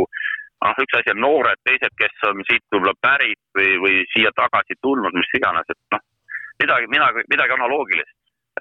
noh, 0.66 0.82
üks 0.84 0.98
asi 1.00 1.14
on 1.14 1.24
noored, 1.24 1.62
teised, 1.68 1.96
kes 2.00 2.26
on 2.28 2.44
siit 2.50 2.66
võib-olla 2.74 2.98
pärit 3.06 3.40
või, 3.56 3.78
või 3.86 4.02
siia 4.12 4.34
tagasi 4.36 4.76
tulnud, 4.84 5.16
mis 5.16 5.38
iganes, 5.40 5.72
et 5.72 5.96
noh, 5.96 6.04
midagi, 6.60 6.92
midagi, 6.92 7.24
midagi 7.32 7.56
analoogilist. 7.56 8.18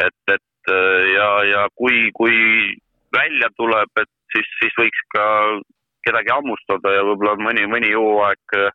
et, 0.07 0.33
et 0.33 0.45
Äh, 0.69 1.05
ja, 1.17 1.29
ja 1.45 1.69
kui, 1.75 2.11
kui 2.13 2.37
välja 3.17 3.49
tuleb, 3.57 3.91
et 3.97 4.11
siis, 4.35 4.49
siis 4.61 4.75
võiks 4.77 5.01
ka 5.15 5.25
kedagi 6.05 6.33
hammustada 6.35 6.93
ja 6.93 7.07
võib-olla 7.07 7.39
mõni, 7.41 7.65
mõni 7.71 7.95
hooaeg 7.97 8.57
äh, 8.59 8.69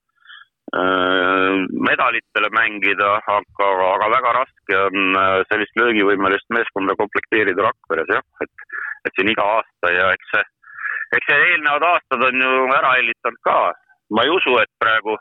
medalitele 1.90 2.50
mängida, 2.58 3.12
aga, 3.22 3.70
aga 3.92 4.10
väga 4.16 4.34
raske 4.40 4.82
on 4.88 5.22
äh, 5.22 5.38
sellist 5.52 5.78
löögivõimelist 5.78 6.50
meeskonda 6.58 6.98
komplekteerida 6.98 7.68
Rakveres 7.68 8.10
jah, 8.18 8.26
et, 8.42 8.68
et 9.06 9.14
siin 9.14 9.30
iga 9.30 9.46
aasta 9.60 9.94
ja 9.94 10.10
eks 10.18 10.34
see, 10.34 10.44
eks 11.20 11.30
see 11.30 11.48
eelnevad 11.52 11.86
aastad 11.92 12.28
on 12.32 12.46
ju 12.48 12.68
ära 12.80 12.98
hellitanud 12.98 13.42
ka. 13.46 13.60
ma 14.10 14.26
ei 14.26 14.34
usu, 14.34 14.58
et 14.62 14.74
praegu, 14.82 15.18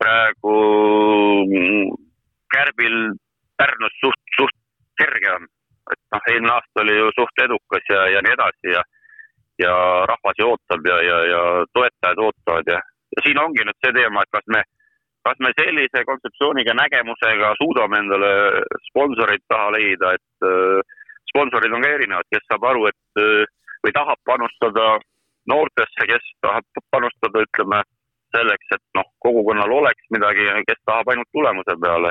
praegu 0.00 0.56
Kärbil 2.52 2.96
Pärnus 3.56 4.00
suht, 4.04 4.20
suht 4.36 4.56
kerge 5.00 5.32
on 5.40 5.48
et 5.94 6.02
noh, 6.14 6.28
eelmine 6.30 6.52
aasta 6.54 6.82
oli 6.82 6.96
ju 6.98 7.10
suht 7.16 7.42
edukas 7.44 7.90
ja, 7.94 8.06
ja 8.14 8.22
nii 8.24 8.34
edasi 8.36 8.72
ja, 8.74 8.82
ja 9.64 9.74
rahvas 10.10 10.40
ju 10.40 10.48
ootab 10.52 10.88
ja, 10.90 10.96
ja, 11.08 11.18
ja 11.32 11.42
toetajad 11.76 12.22
ootavad 12.26 12.72
ja, 12.74 12.80
ja 13.16 13.24
siin 13.26 13.42
ongi 13.42 13.66
nüüd 13.66 13.78
see 13.84 13.94
teema, 13.98 14.24
et 14.24 14.32
kas 14.36 14.46
me, 14.54 14.62
kas 15.26 15.42
me 15.44 15.52
sellise 15.60 16.04
kontseptsiooniga, 16.10 16.76
nägemusega 16.82 17.52
suudame 17.60 18.02
endale 18.02 18.32
sponsoreid 18.90 19.44
taha 19.52 19.72
leida, 19.76 20.14
et 20.18 20.48
äh, 20.50 20.96
sponsorid 21.32 21.74
on 21.74 21.86
ka 21.86 21.92
erinevad, 21.98 22.28
kes 22.32 22.46
saab 22.50 22.66
aru, 22.70 22.88
et 22.90 23.22
äh, 23.22 23.44
või 23.86 23.94
tahab 23.94 24.20
panustada 24.26 24.86
noortesse, 25.50 26.08
kes 26.10 26.30
tahab 26.42 26.84
panustada, 26.94 27.44
ütleme, 27.46 27.82
selleks, 28.34 28.70
et 28.74 28.84
noh, 28.98 29.06
kogukonnal 29.22 29.72
oleks 29.72 30.08
midagi, 30.14 30.46
kes 30.68 30.80
tahab 30.88 31.12
ainult 31.12 31.30
tulemuse 31.32 31.76
peale 31.82 32.10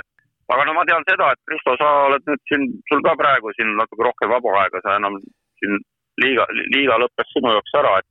aga 0.54 0.66
no 0.66 0.76
ma 0.78 0.86
tean 0.86 1.06
seda, 1.10 1.32
et 1.34 1.42
Kristo, 1.50 1.76
sa 1.82 1.92
oled 2.10 2.26
nüüd 2.30 2.42
siin, 2.50 2.66
sul 2.90 3.04
ka 3.06 3.16
praegu 3.20 3.54
siin 3.58 3.76
natuke 3.80 4.08
rohkem 4.08 4.34
vaba 4.34 4.58
aega, 4.64 4.82
sa 4.86 4.98
enam 5.00 5.18
siin 5.62 5.80
liiga, 6.22 6.48
liiga 6.74 7.00
lõppes 7.02 7.32
sinu 7.34 7.54
jaoks 7.56 7.78
ära, 7.82 7.98
et 8.02 8.10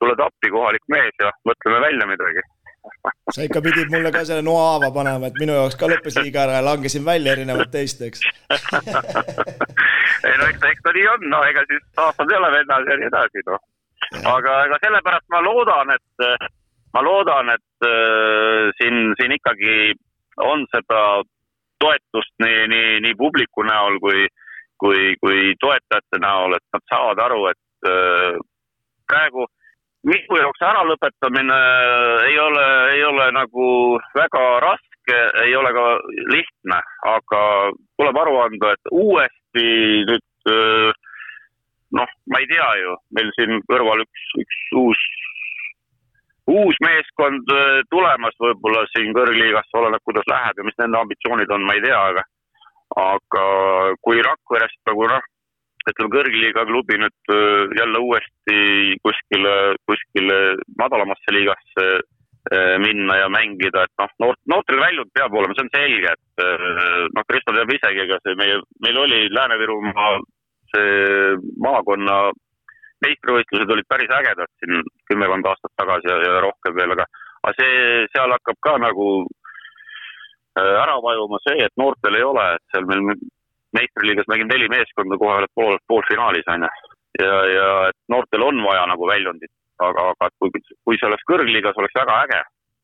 tuled 0.00 0.20
appi, 0.20 0.52
kohalik 0.52 0.84
mees 0.92 1.14
ja 1.22 1.32
mõtleme 1.48 1.82
välja 1.86 2.08
midagi 2.12 2.44
sa 3.34 3.44
ikka 3.46 3.60
pidid 3.64 3.90
mulle 3.92 4.12
ka 4.14 4.24
selle 4.28 4.44
noa 4.46 4.64
haava 4.70 4.90
panema, 4.94 5.30
et 5.30 5.38
minu 5.42 5.56
jaoks 5.56 5.78
ka 5.80 5.90
lõppes 5.90 6.18
liiga 6.22 6.44
ära 6.46 6.58
ja 6.58 6.66
langesin 6.66 7.04
välja 7.06 7.34
erinevalt 7.36 7.72
teist, 7.74 8.02
eks 8.06 8.24
ei 10.26 10.36
no 10.40 10.48
eks 10.50 10.60
ta, 10.62 10.70
eks 10.70 10.84
ta 10.84 10.94
nii 10.96 11.08
on, 11.14 11.26
no 11.32 11.42
ega 11.50 11.64
siis 11.70 11.84
aastad 12.04 12.32
ei 12.32 12.38
ole 12.40 12.52
vennas 12.56 12.90
ja 12.90 12.98
nii 13.00 13.10
edasi, 13.10 13.44
noh. 13.50 13.64
aga 14.32 14.58
ega 14.68 14.80
sellepärast 14.84 15.28
ma 15.34 15.42
loodan, 15.44 15.94
et, 15.96 16.50
ma 16.96 17.04
loodan, 17.06 17.54
et 17.56 17.88
äh, 17.90 18.70
siin, 18.80 18.96
siin 19.20 19.34
ikkagi 19.38 19.76
on 20.44 20.66
seda 20.74 21.00
toetust 21.82 22.32
nii, 22.42 22.66
nii, 22.72 23.00
nii 23.04 23.16
publiku 23.18 23.64
näol 23.66 23.98
kui, 24.02 24.26
kui, 24.80 25.14
kui 25.20 25.54
toetajate 25.60 26.20
näol, 26.22 26.56
et 26.56 26.76
nad 26.76 26.84
saavad 26.92 27.22
aru, 27.26 27.46
et 27.52 27.90
äh, 27.90 28.40
praegu 29.10 29.46
minu 30.06 30.38
jaoks 30.40 30.62
äralõpetamine 30.62 31.56
ei 32.28 32.38
ole, 32.38 32.66
ei 32.94 33.02
ole 33.04 33.30
nagu 33.34 33.66
väga 34.14 34.44
raske, 34.62 35.18
ei 35.44 35.56
ole 35.58 35.72
ka 35.74 35.86
lihtne, 36.34 36.80
aga 37.14 37.42
tuleb 37.98 38.22
aru 38.22 38.38
anda, 38.44 38.74
et 38.76 38.92
uuesti 38.92 39.66
nüüd 40.10 40.52
äh, 40.52 41.04
noh, 41.98 42.18
ma 42.32 42.42
ei 42.42 42.50
tea 42.50 42.68
ju, 42.82 42.96
meil 43.16 43.32
siin 43.38 43.62
kõrval 43.70 44.04
üks, 44.04 44.28
üks 44.42 44.62
uus 44.82 45.06
uus 46.50 46.78
meeskond 46.84 47.52
äh, 47.52 47.82
tulemas 47.90 48.36
võib-olla 48.42 48.84
siin 48.92 49.14
kõrgliigasse, 49.16 49.74
oleneb, 49.80 50.02
kuidas 50.06 50.26
läheb 50.30 50.60
ja 50.60 50.66
mis 50.66 50.78
nende 50.80 51.00
ambitsioonid 51.00 51.54
on, 51.54 51.64
ma 51.66 51.76
ei 51.76 51.84
tea, 51.84 52.02
aga 52.12 52.26
aga 52.96 53.46
kui 54.06 54.22
Rakverest 54.22 54.78
nagu 54.86 55.08
noh, 55.10 55.24
ütleme 55.90 56.12
kõrgliiga 56.14 56.66
klubi 56.68 57.00
nüüd 57.02 57.34
äh, 57.34 57.74
jälle 57.80 58.02
uuesti 58.02 58.60
kuskile, 59.02 59.56
kuskile 59.90 60.38
madalamasse 60.78 61.34
liigasse 61.34 61.88
äh, 61.98 62.76
minna 62.82 63.18
ja 63.24 63.28
mängida, 63.32 63.88
et 63.88 64.02
noh, 64.02 64.14
noort, 64.22 64.40
noortel 64.46 64.80
väljund 64.84 65.10
peab 65.18 65.34
olema, 65.34 65.58
see 65.58 65.66
on 65.66 65.74
selge, 65.74 66.14
et 66.14 66.46
noh, 67.16 67.26
Kristo 67.26 67.54
teab 67.58 67.74
isegi, 67.74 68.06
ega 68.06 68.22
see 68.22 68.38
meie, 68.38 68.62
meil 68.86 69.02
oli 69.02 69.26
Lääne-Virumaa 69.34 70.16
see 70.70 71.36
maakonna 71.62 72.30
meistrivõistlused 73.04 73.72
olid 73.72 73.88
päris 73.88 74.12
ägedad 74.18 74.52
siin 74.60 74.84
kümmekond 75.10 75.48
aastat 75.50 75.72
tagasi 75.80 76.08
ja, 76.10 76.16
ja 76.24 76.42
rohkem 76.44 76.76
veel, 76.78 76.94
aga, 76.96 77.06
aga 77.42 77.54
see, 77.58 78.06
seal 78.14 78.32
hakkab 78.36 78.60
ka 78.66 78.76
nagu 78.82 79.08
äh, 79.24 80.74
ära 80.84 80.96
vajuma 81.04 81.40
see, 81.44 81.58
et 81.66 81.74
noortel 81.80 82.16
ei 82.18 82.26
ole, 82.26 82.46
et 82.56 82.64
seal 82.72 82.88
meil 82.88 83.04
meistriliigas 83.76 84.28
mängib 84.32 84.52
neli 84.52 84.70
meeskonda 84.72 85.18
kohe 85.20 85.44
pool, 85.58 85.78
poolfinaalis 85.92 86.48
onju. 86.54 86.72
ja, 87.20 87.36
ja 87.52 87.68
et 87.90 87.98
noortel 88.12 88.48
on 88.48 88.64
vaja 88.64 88.86
nagu 88.92 89.08
väljundit, 89.08 89.52
aga, 89.84 90.10
aga 90.14 90.32
kui, 90.40 90.52
kui 90.84 90.98
see 90.98 91.08
oleks 91.10 91.28
kõrgliigas, 91.30 91.76
oleks 91.76 92.00
väga 92.00 92.20
äge. 92.24 92.42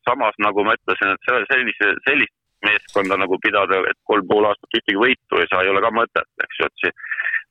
samas 0.09 0.35
nagu 0.42 0.64
ma 0.66 0.75
ütlesin, 0.75 1.14
et 1.14 1.29
sellise, 1.53 1.92
sellist 2.09 2.35
meeskonda 2.66 3.16
nagu 3.18 3.38
pidada, 3.42 3.79
et 3.90 3.98
kolm 4.11 4.27
pool 4.29 4.48
aastat 4.48 4.79
ühtegi 4.79 4.98
võitu 4.98 5.38
ei 5.38 5.48
saa, 5.51 5.62
ei 5.62 5.70
ole 5.70 5.83
ka 5.83 5.90
mõtet, 5.94 6.29
eks 6.44 6.59
ju, 6.59 6.68
et 6.68 6.85
see 6.85 6.92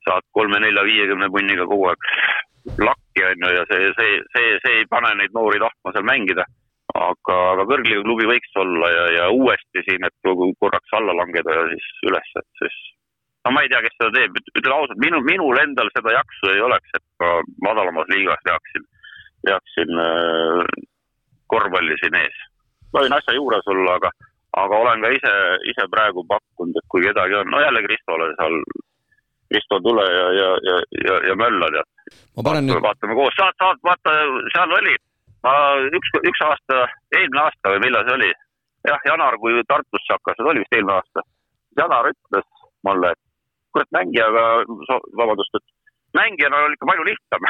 saad 0.06 0.26
kolme-nelja-viiekümne 0.36 1.28
punniga 1.32 1.66
kogu 1.70 1.88
aeg 1.90 2.08
lakki, 2.78 3.24
on 3.26 3.44
ju, 3.46 3.52
ja 3.56 3.64
see, 3.70 3.92
see, 3.98 4.18
see, 4.34 4.50
see 4.64 4.80
ei 4.80 4.88
pane 4.90 5.14
neid 5.18 5.34
noori 5.36 5.60
tahtma 5.62 5.94
seal 5.94 6.06
mängida. 6.08 6.46
aga, 6.92 7.34
aga 7.54 7.64
kõrgliiga 7.70 8.02
klubi 8.04 8.26
võiks 8.28 8.56
olla 8.60 8.88
ja, 8.92 9.04
ja 9.16 9.28
uuesti 9.32 9.80
siin, 9.86 10.02
et 10.04 10.30
korraks 10.60 10.96
alla 10.98 11.14
langeda 11.16 11.54
ja 11.56 11.62
siis 11.70 11.86
üles, 12.10 12.32
et 12.36 12.48
siis 12.60 12.74
no 13.44 13.52
ma 13.54 13.62
ei 13.64 13.70
tea, 13.72 13.80
kes 13.84 13.96
seda 13.96 14.10
teeb, 14.14 14.36
ütlen 14.52 14.74
ausalt, 14.74 15.00
minu, 15.02 15.22
minul 15.26 15.60
endal 15.62 15.90
seda 15.96 16.14
jaksu 16.18 16.50
ei 16.52 16.60
oleks, 16.66 16.92
et 16.98 17.04
ka 17.22 17.30
madalamas 17.64 18.10
liigas 18.12 18.44
veaksin, 18.48 18.84
veaksin 19.48 20.02
äh, 20.04 20.76
korvpalli 21.54 21.98
siin 22.02 22.18
ees. 22.20 22.44
võin 22.92 23.16
asja 23.16 23.34
juures 23.38 23.66
olla, 23.72 23.96
aga, 23.98 24.12
aga 24.62 24.80
olen 24.84 25.04
ka 25.06 25.12
ise, 25.16 25.34
ise 25.72 25.88
praegu 25.90 26.26
pakkunud, 26.28 26.76
et 26.76 26.88
kui 26.92 27.04
kedagi 27.06 27.40
on, 27.40 27.50
no 27.50 27.62
jälle 27.64 27.82
Kristole 27.86 28.30
seal 28.36 28.58
Kristo, 29.52 29.80
tule 29.84 30.04
ja, 30.08 30.26
ja, 30.38 30.50
ja, 30.68 30.76
ja, 31.06 31.18
ja 31.28 31.36
mölla 31.38 31.70
tead. 31.74 31.90
panen 32.44 32.68
nüüd. 32.68 32.80
vaatame 32.84 33.18
koos, 33.18 33.36
saad, 33.38 33.58
saad, 33.62 33.82
vaata, 33.88 34.14
seal 34.54 34.76
oli, 34.78 34.96
ma 35.46 35.52
üks, 35.98 36.14
üks 36.22 36.46
aasta, 36.48 36.86
eelmine 37.18 37.44
aasta 37.44 37.74
või 37.74 37.84
millal 37.86 38.08
see 38.08 38.18
oli? 38.20 38.32
jah, 38.88 39.04
Janar, 39.06 39.38
kui 39.42 39.60
Tartusse 39.68 40.16
hakkas, 40.16 40.40
see 40.40 40.50
oli 40.54 40.64
vist 40.64 40.74
eelmine 40.78 40.96
aasta. 40.98 41.22
Janar 41.78 42.08
ütles 42.10 42.48
mulle, 42.88 43.12
et 43.14 43.22
kurat, 43.72 43.88
mängijaga, 43.94 44.42
vabandust, 45.20 45.60
et 45.60 45.68
mängijana 46.18 46.56
oli 46.66 46.76
ikka 46.76 46.88
palju 46.90 47.04
lihtsam 47.08 47.46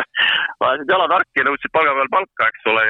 ajasid 0.66 0.90
jalad 0.92 1.14
harki 1.16 1.40
ja 1.40 1.46
nõudsid 1.48 1.72
palga 1.74 1.94
peal 1.98 2.10
palka, 2.12 2.48
eks 2.50 2.68
ole, 2.70 2.84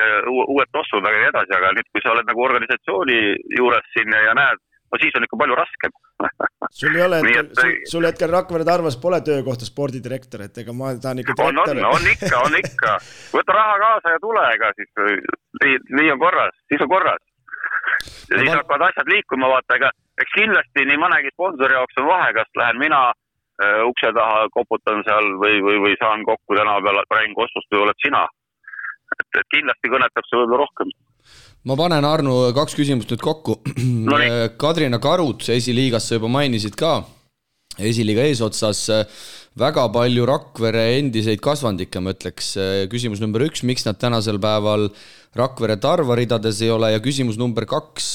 uued 0.54 0.72
tossud 0.76 1.06
ja 1.06 1.12
nii 1.14 1.30
edasi, 1.30 1.54
aga 1.56 1.72
nüüd, 1.76 1.88
kui 1.92 2.04
sa 2.04 2.12
oled 2.12 2.28
nagu 2.28 2.44
organisatsiooni 2.48 3.18
juures 3.58 3.88
siin 3.94 4.12
ja 4.12 4.34
näed 4.36 4.65
no 4.92 5.00
siis 5.02 5.16
on 5.18 5.26
ikka 5.26 5.38
palju 5.42 5.58
raskem 5.58 5.94
sul 6.80 6.96
ei 6.96 7.04
ole 7.06 7.18
hetkel, 7.22 7.50
sul, 7.60 7.76
sul 7.92 8.08
hetkel 8.08 8.32
Rakvere 8.32 8.66
Tarvas 8.68 8.98
pole 9.02 9.20
töökohta 9.26 9.68
spordidirektor, 9.68 10.46
et 10.46 10.62
ega 10.62 10.74
ma 10.76 10.94
tahan 11.02 11.22
ikka 11.22 11.36
direktor. 11.40 11.80
on, 11.82 11.90
on, 11.90 12.00
on 12.00 12.10
ikka, 12.12 12.40
on 12.48 12.58
ikka. 12.60 12.96
võta 13.34 13.58
raha 13.58 13.76
kaasa 13.84 14.16
ja 14.16 14.22
tule, 14.22 14.46
ega 14.56 14.72
siis 14.78 14.90
nii, 15.62 15.78
nii 16.00 16.14
on 16.14 16.22
korras, 16.22 16.56
siis 16.72 16.86
on 16.86 16.92
korras. 16.92 17.22
ja 18.30 18.40
siis 18.40 18.52
hakkavad 18.54 18.88
asjad 18.88 19.12
liikuma, 19.14 19.52
vaata, 19.56 19.78
ega 19.80 19.92
eks 20.22 20.34
kindlasti 20.38 20.88
nii 20.88 20.98
mõnegi 21.00 21.32
sponsori 21.34 21.78
jaoks 21.78 22.02
on 22.02 22.10
vahe, 22.10 22.32
kas 22.38 22.58
lähen 22.62 22.80
mina 22.80 23.02
äh, 23.10 23.82
ukse 23.90 24.12
taha, 24.16 24.48
koputan 24.56 25.04
seal 25.08 25.30
või, 25.42 25.60
või, 25.66 25.78
või 25.86 26.00
saan 26.00 26.24
kokku 26.28 26.58
tänaval 26.58 27.04
Rain 27.10 27.36
Kossust 27.36 27.72
või 27.72 27.86
oled 27.86 28.04
sina 28.04 28.26
et, 29.14 29.28
et 29.40 29.48
kindlasti 29.54 29.92
kõnetab 29.92 30.28
see 30.28 30.40
võib-olla 30.40 30.64
rohkem. 30.64 30.92
Ma 31.66 31.74
panen, 31.78 32.06
Arno, 32.06 32.38
kaks 32.54 32.76
küsimust 32.78 33.10
nüüd 33.10 33.22
kokku 33.24 33.58
no,. 34.06 34.20
Kadrina 34.60 35.00
Karud 35.02 35.42
esiliigas 35.50 36.06
sa 36.08 36.20
juba 36.20 36.30
mainisid 36.30 36.78
ka, 36.78 37.00
esiliiga 37.76 38.26
eesotsas 38.28 38.86
väga 39.58 39.86
palju 39.92 40.26
Rakvere 40.28 40.84
endiseid 41.00 41.40
kasvandikke, 41.44 42.00
ma 42.04 42.12
ütleks. 42.14 42.54
küsimus 42.92 43.22
number 43.24 43.46
üks, 43.48 43.64
miks 43.66 43.86
nad 43.88 43.98
tänasel 43.98 44.38
päeval 44.42 44.90
Rakvere 45.36 45.78
Tarva 45.82 46.16
ridades 46.18 46.62
ei 46.64 46.70
ole 46.72 46.92
ja 46.94 47.02
küsimus 47.04 47.40
number 47.40 47.66
kaks 47.68 48.14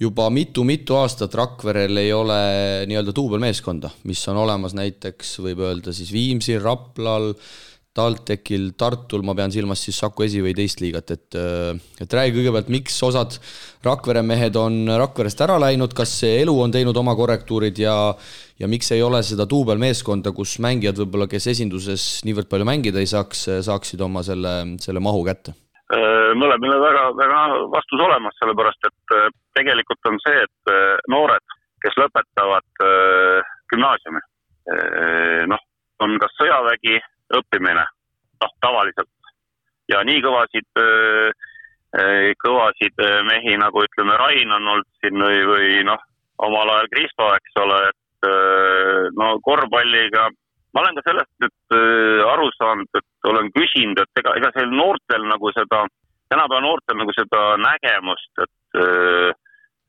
juba 0.00 0.28
mitu-mitu 0.32 0.96
aastat 0.98 1.34
Rakverel 1.36 2.00
ei 2.00 2.12
ole 2.12 2.40
nii-öelda 2.88 3.14
duubelmeeskonda, 3.16 3.92
mis 4.08 4.24
on 4.32 4.40
olemas 4.44 4.76
näiteks 4.76 5.38
võib 5.44 5.62
öelda 5.64 5.94
siis 5.96 6.12
Viimsil, 6.12 6.60
Raplal, 6.64 7.32
TalTechil, 7.96 8.70
Tartul, 8.78 9.24
ma 9.26 9.34
pean 9.36 9.52
silmas 9.54 9.82
siis 9.82 9.98
Saku 10.02 10.26
esi- 10.26 10.42
või 10.44 10.54
teist 10.56 10.82
liigat, 10.84 11.10
et 11.14 11.36
et 11.36 12.16
räägi 12.18 12.36
kõigepealt, 12.36 12.70
miks 12.72 12.96
osad 13.06 13.38
Rakvere 13.86 14.22
mehed 14.26 14.56
on 14.60 14.84
Rakverest 15.00 15.40
ära 15.46 15.58
läinud, 15.62 15.94
kas 15.96 16.12
see 16.20 16.40
elu 16.42 16.54
on 16.62 16.74
teinud 16.74 16.96
oma 16.96 17.14
korrektuurid 17.16 17.78
ja 17.80 17.96
ja 18.60 18.68
miks 18.68 18.88
ei 18.92 19.02
ole 19.04 19.20
seda 19.26 19.44
duubelmeeskonda, 19.48 20.32
kus 20.32 20.56
mängijad 20.64 20.96
võib-olla, 21.02 21.28
kes 21.28 21.50
esinduses 21.52 22.06
niivõrd 22.24 22.48
palju 22.48 22.64
mängida 22.68 23.02
ei 23.02 23.08
saaks, 23.10 23.46
saaksid 23.66 24.00
oma 24.00 24.24
selle, 24.26 24.78
selle 24.80 25.02
mahu 25.02 25.24
kätte? 25.28 25.56
mõlemile 26.36 26.80
väga, 26.82 27.02
väga 27.14 27.40
vastus 27.70 28.00
olemas, 28.02 28.34
sellepärast 28.40 28.88
et 28.88 29.12
tegelikult 29.54 30.08
on 30.10 30.16
see, 30.24 30.40
et 30.42 30.72
noored, 31.12 31.54
kes 31.84 31.94
lõpetavad 32.00 32.82
gümnaasiumi, 33.70 34.22
noh, 35.52 35.62
on 36.02 36.16
kas 36.22 36.34
sõjavägi 36.40 36.98
õppimine, 37.34 37.84
noh, 38.42 38.54
tavaliselt. 38.62 39.10
ja 39.88 40.02
nii 40.06 40.22
kõvasid, 40.22 40.66
kõvasid 42.42 43.02
mehi, 43.28 43.54
nagu 43.60 43.84
ütleme, 43.86 44.16
Rain 44.18 44.52
on 44.52 44.72
olnud 44.72 44.88
siin 45.00 45.22
või, 45.22 45.44
või 45.46 45.68
noh, 45.86 46.02
omal 46.42 46.72
ajal 46.74 46.90
Kristo, 46.92 47.28
eks 47.36 47.60
ole, 47.62 47.78
et 47.92 48.28
no 49.16 49.36
korvpalliga, 49.46 50.26
ma 50.74 50.82
olen 50.82 50.98
ka 50.98 51.06
sellest 51.06 51.30
nüüd 51.44 51.78
aru 52.26 52.50
saanud, 52.58 52.90
et 52.98 53.30
olen 53.30 53.52
küsinud, 53.54 54.02
et 54.02 54.22
ega, 54.22 54.34
ega 54.40 54.50
seal 54.56 54.74
noortel 54.74 55.24
nagu 55.30 55.54
seda, 55.54 55.86
tänapäeva 56.34 56.64
noortel 56.66 56.98
nagu 56.98 57.14
seda 57.16 57.48
nägemust, 57.62 58.32
et 58.42 59.42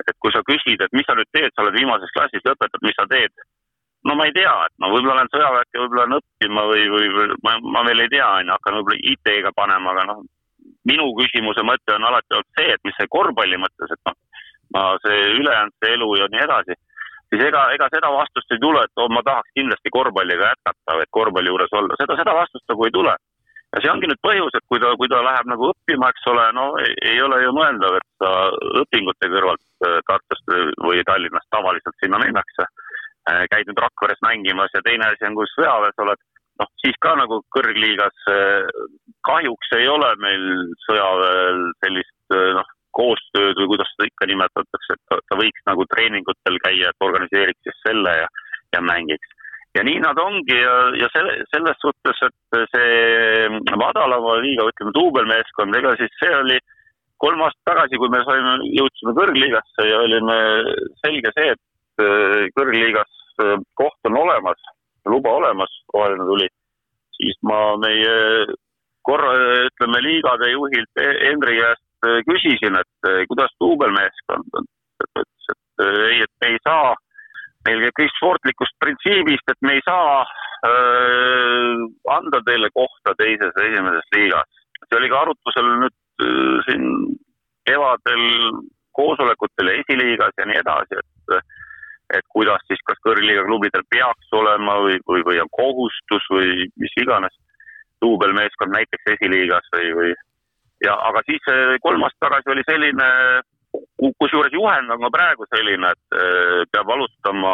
et 0.08 0.16
kui 0.24 0.32
sa 0.32 0.44
küsid, 0.46 0.80
et 0.80 0.94
mis 0.94 1.08
sa 1.10 1.16
nüüd 1.18 1.28
teed, 1.34 1.50
sa 1.52 1.64
oled 1.64 1.76
viimases 1.76 2.12
klassis, 2.14 2.44
lõpetad, 2.46 2.84
mis 2.86 2.96
sa 2.96 3.08
teed 3.10 3.34
no 4.08 4.16
ma 4.16 4.26
ei 4.28 4.34
tea, 4.36 4.56
et 4.68 4.74
no 4.82 4.90
võib-olla 4.94 5.20
lähen 5.20 5.32
sõjaväkke, 5.34 5.80
võib-olla 5.82 6.06
lähen 6.06 6.18
õppima 6.22 6.64
või, 6.72 6.84
või, 6.94 7.08
või 7.16 7.38
ma, 7.44 7.56
ma 7.76 7.84
veel 7.88 8.06
ei 8.06 8.12
tea, 8.14 8.28
on 8.40 8.50
ju, 8.50 8.56
hakkan 8.56 8.80
võib-olla 8.80 9.00
IT-ga 9.12 9.54
panema, 9.58 9.94
aga 9.94 10.06
noh, 10.12 10.26
minu 10.88 11.08
küsimuse 11.20 11.64
mõte 11.68 11.96
on 11.96 12.08
alati 12.08 12.38
olnud 12.38 12.60
see, 12.60 12.74
et 12.76 12.84
mis 12.88 12.96
see 13.00 13.12
korvpalli 13.12 13.60
mõttes, 13.60 13.92
et 13.92 14.02
noh, 14.08 14.18
ma 14.76 14.84
see 15.04 15.24
ülejäänud 15.40 15.76
see 15.82 15.96
elu 15.98 16.12
ja 16.22 16.30
nii 16.32 16.44
edasi, 16.46 16.78
siis 17.32 17.44
ega, 17.50 17.66
ega 17.76 17.90
seda 17.92 18.12
vastust 18.16 18.56
ei 18.56 18.64
tule, 18.64 18.84
et 18.88 19.04
oh, 19.04 19.10
ma 19.12 19.24
tahaks 19.28 19.56
kindlasti 19.60 19.92
korvpalliga 19.98 20.54
jätkata 20.54 21.00
või 21.02 21.10
korvpalli 21.20 21.52
juures 21.52 21.76
olla, 21.82 22.00
seda, 22.00 22.20
seda 22.20 22.38
vastust 22.38 22.72
nagu 22.72 22.88
ei 22.88 22.96
tule. 22.96 23.16
ja 23.76 23.84
see 23.84 23.92
ongi 23.92 24.08
nüüd 24.08 24.24
põhjus, 24.24 24.56
et 24.56 24.64
kui 24.72 24.80
ta, 24.80 24.94
kui 24.96 25.12
ta 25.12 25.20
läheb 25.26 25.50
nagu 25.52 25.72
õppima, 25.74 26.14
eks 26.14 26.28
ole, 26.32 26.46
no 26.56 26.70
ei, 26.80 26.94
ei 27.12 27.22
ole 27.22 27.42
ju 27.44 27.52
mõeldav, 27.58 27.98
et 28.00 28.24
sa 28.24 28.30
õpingute 28.84 29.32
kõrvalt 29.34 29.90
äh, 29.90 29.98
Tartust 30.08 30.54
või 30.88 31.04
Tallinnast 31.10 31.52
tavaliselt 31.52 32.00
sinna 32.00 32.22
minnakse 32.24 32.70
käid 33.52 33.70
nüüd 33.70 33.82
Rakveres 33.84 34.20
mängimas 34.26 34.74
ja 34.76 34.82
teine 34.86 35.10
asi 35.12 35.28
on, 35.28 35.36
kui 35.38 35.50
sõjaväes 35.54 36.04
oled, 36.04 36.22
noh, 36.62 36.72
siis 36.84 36.98
ka 37.04 37.14
nagu 37.20 37.40
kõrgliigas 37.56 38.28
äh, 38.32 38.68
kahjuks 39.28 39.74
ei 39.78 39.88
ole 39.92 40.10
meil 40.24 40.46
sõjaväel 40.86 41.64
sellist 41.84 42.36
äh, 42.38 42.52
noh, 42.58 42.70
koostööd 42.98 43.60
või 43.62 43.72
kuidas 43.74 43.90
seda 43.94 44.08
ikka 44.10 44.30
nimetatakse, 44.30 44.96
et 44.96 45.02
ta, 45.10 45.20
ta 45.30 45.40
võiks 45.40 45.66
nagu 45.70 45.86
treeningutel 45.92 46.62
käia, 46.64 46.90
et 46.90 47.08
organiseeriks 47.08 47.68
siis 47.68 47.84
selle 47.86 48.14
ja, 48.24 48.30
ja 48.74 48.82
mängiks. 48.82 49.36
ja 49.78 49.84
nii 49.86 50.00
nad 50.02 50.18
ongi 50.18 50.58
ja, 50.58 50.78
ja 50.98 51.10
selle, 51.14 51.36
selles 51.54 51.78
suhtes, 51.84 52.24
et 52.26 52.58
see 52.74 53.76
madalama 53.78 54.40
liiga, 54.42 54.66
ütleme 54.72 54.96
duubelmeeskond, 54.96 55.78
ega 55.78 55.94
siis 56.00 56.18
see 56.24 56.34
oli 56.40 56.58
kolm 57.22 57.42
aastat 57.46 57.70
tagasi, 57.70 58.00
kui 58.02 58.10
me 58.14 58.24
saime, 58.26 58.58
jõudsime 58.80 59.14
kõrgliigasse 59.18 59.86
ja 59.86 60.02
olime 60.06 60.38
selge 61.04 61.34
see, 61.38 61.54
et 61.54 61.62
kõrgliigas 62.58 63.18
Äh, 63.42 63.58
koht 63.78 64.00
on 64.10 64.18
olemas, 64.18 64.62
luba 65.06 65.30
olemas, 65.30 65.74
roheline 65.94 66.26
tuli, 66.26 66.48
siis 67.18 67.38
ma 67.46 67.76
meie 67.78 68.16
korra, 69.06 69.34
ütleme, 69.68 70.00
liigade 70.02 70.50
juhilt 70.52 71.02
Hendri 71.22 71.60
käest 71.60 72.08
äh, 72.10 72.18
küsisin, 72.26 72.80
et 72.82 73.10
kuidas 73.30 73.54
duubelmeeskond 73.62 74.58
on. 74.58 74.66
ta 74.98 75.22
ütles, 75.22 75.52
et 75.54 75.84
ei, 75.86 76.24
et 76.26 76.34
me 76.42 76.50
ei 76.50 76.58
saa, 76.66 76.96
meil 77.68 77.84
käib 77.84 77.96
kõik 78.00 78.16
sportlikust 78.16 78.74
printsiibist, 78.82 79.54
et 79.54 79.62
me 79.62 79.78
ei 79.78 79.86
saa 79.86 80.24
äh, 80.72 81.86
anda 82.16 82.42
teile 82.50 82.72
kohta 82.74 83.14
teises, 83.22 83.54
esimeses 83.68 84.10
liigas. 84.18 84.50
see 84.88 84.98
oli 84.98 85.14
ka 85.14 85.22
arutusel 85.22 85.70
nüüd 85.84 86.26
äh, 86.26 86.58
siin 86.66 86.90
kevadel 87.70 88.26
koosolekutel 88.98 89.74
esiliigas 89.76 90.34
ja 90.42 90.50
nii 90.50 90.62
edasi, 90.66 90.98
et 91.06 91.54
et 92.16 92.26
kuidas 92.32 92.64
siis, 92.68 92.80
kas 92.88 93.00
kõrgliiga 93.04 93.44
klubidel 93.48 93.84
peaks 93.92 94.32
olema 94.38 94.78
või, 94.86 95.02
või, 95.10 95.26
või 95.28 95.42
on 95.44 95.52
kohustus 95.58 96.24
või 96.32 96.70
mis 96.80 96.96
iganes, 97.02 97.36
duubelmeeskond 98.02 98.72
näiteks 98.76 99.14
esiliigas 99.16 99.68
või, 99.76 99.92
või 100.00 100.16
ja 100.86 100.94
aga 101.10 101.24
siis 101.26 101.44
kolm 101.82 102.06
aastat 102.06 102.28
tagasi 102.28 102.54
oli 102.54 102.64
selline, 102.68 103.08
kusjuures 104.22 104.54
juhend 104.54 104.92
on 104.94 105.02
ka 105.06 105.10
praegu 105.14 105.48
selline, 105.50 105.90
et 105.94 106.20
eh, 106.22 106.62
peab 106.72 106.92
alustama 106.94 107.54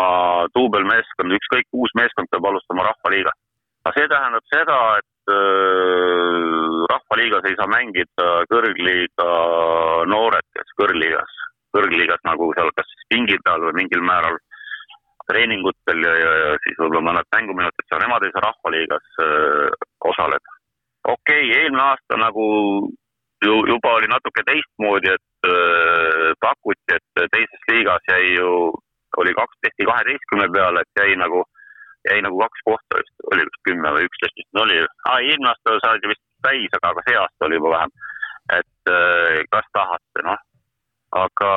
duubelmeeskond, 0.56 1.36
ükskõik 1.40 1.68
uus 1.80 1.96
meeskond 2.00 2.30
peab 2.32 2.52
alustama 2.52 2.88
Rahvaliiga. 2.90 3.34
aga 3.84 3.94
see 3.98 4.08
tähendab 4.12 4.46
seda, 4.48 4.78
et 5.00 5.34
äh, 5.36 6.84
Rahvaliigas 6.92 7.48
ei 7.50 7.58
saa 7.60 7.68
mängida 7.72 8.28
kõrgliiga 8.52 9.32
noored, 10.08 10.48
kes 10.56 10.78
kõrgliigas 10.80 11.40
kõrgliigas 11.76 12.24
nagu 12.28 12.50
seal 12.58 12.72
kas 12.78 12.98
pingi 13.12 13.38
peal 13.46 13.64
või 13.68 13.78
mingil 13.82 14.04
määral 14.06 14.40
treeningutel 15.30 16.04
ja, 16.04 16.14
ja, 16.20 16.32
ja 16.42 16.50
siis 16.64 16.76
võib-olla 16.80 17.04
mõned 17.10 17.30
mänguminutid 17.36 17.88
seal, 17.88 18.02
nemad 18.04 18.26
ei 18.26 18.34
saa 18.36 18.46
rahvaliigas 18.48 19.22
äh, 19.24 19.86
osaleda. 20.12 20.58
okei 21.08 21.46
okay,, 21.48 21.56
eelmine 21.60 21.84
aasta 21.84 22.20
nagu 22.20 22.46
ju 23.46 23.56
juba 23.72 23.96
oli 23.98 24.08
natuke 24.12 24.44
teistmoodi, 24.50 25.16
et 25.16 25.50
äh, 25.50 26.30
pakuti, 26.44 26.98
et 27.00 27.26
teises 27.36 27.68
liigas 27.72 28.12
jäi 28.12 28.36
ju, 28.36 28.52
oli 29.24 29.34
kaks, 29.40 29.60
tehti 29.66 29.90
kaheteistkümne 29.90 30.48
peale, 30.56 30.84
et 30.84 31.04
jäi 31.04 31.18
nagu, 31.24 31.44
jäi 32.10 32.22
nagu 32.26 32.40
kaks 32.44 32.66
kohta 32.70 33.02
vist, 33.02 33.28
oli 33.32 33.48
vist 33.48 33.62
kümme 33.68 33.96
või 33.98 34.08
üksteist 34.10 34.40
vist 34.40 34.64
oli 34.66 34.80
ah,. 34.84 35.20
eelmine 35.20 35.52
aasta 35.52 35.78
saadi 35.86 36.12
vist 36.14 36.26
täis, 36.48 36.72
aga, 36.80 36.96
aga 36.96 37.06
see 37.08 37.20
aasta 37.20 37.48
oli 37.48 37.60
juba 37.62 37.76
vähem. 37.78 37.94
et 38.60 38.92
äh, 38.92 39.44
kas 39.52 39.70
tahate, 39.78 40.28
noh 40.28 40.42
aga 41.20 41.50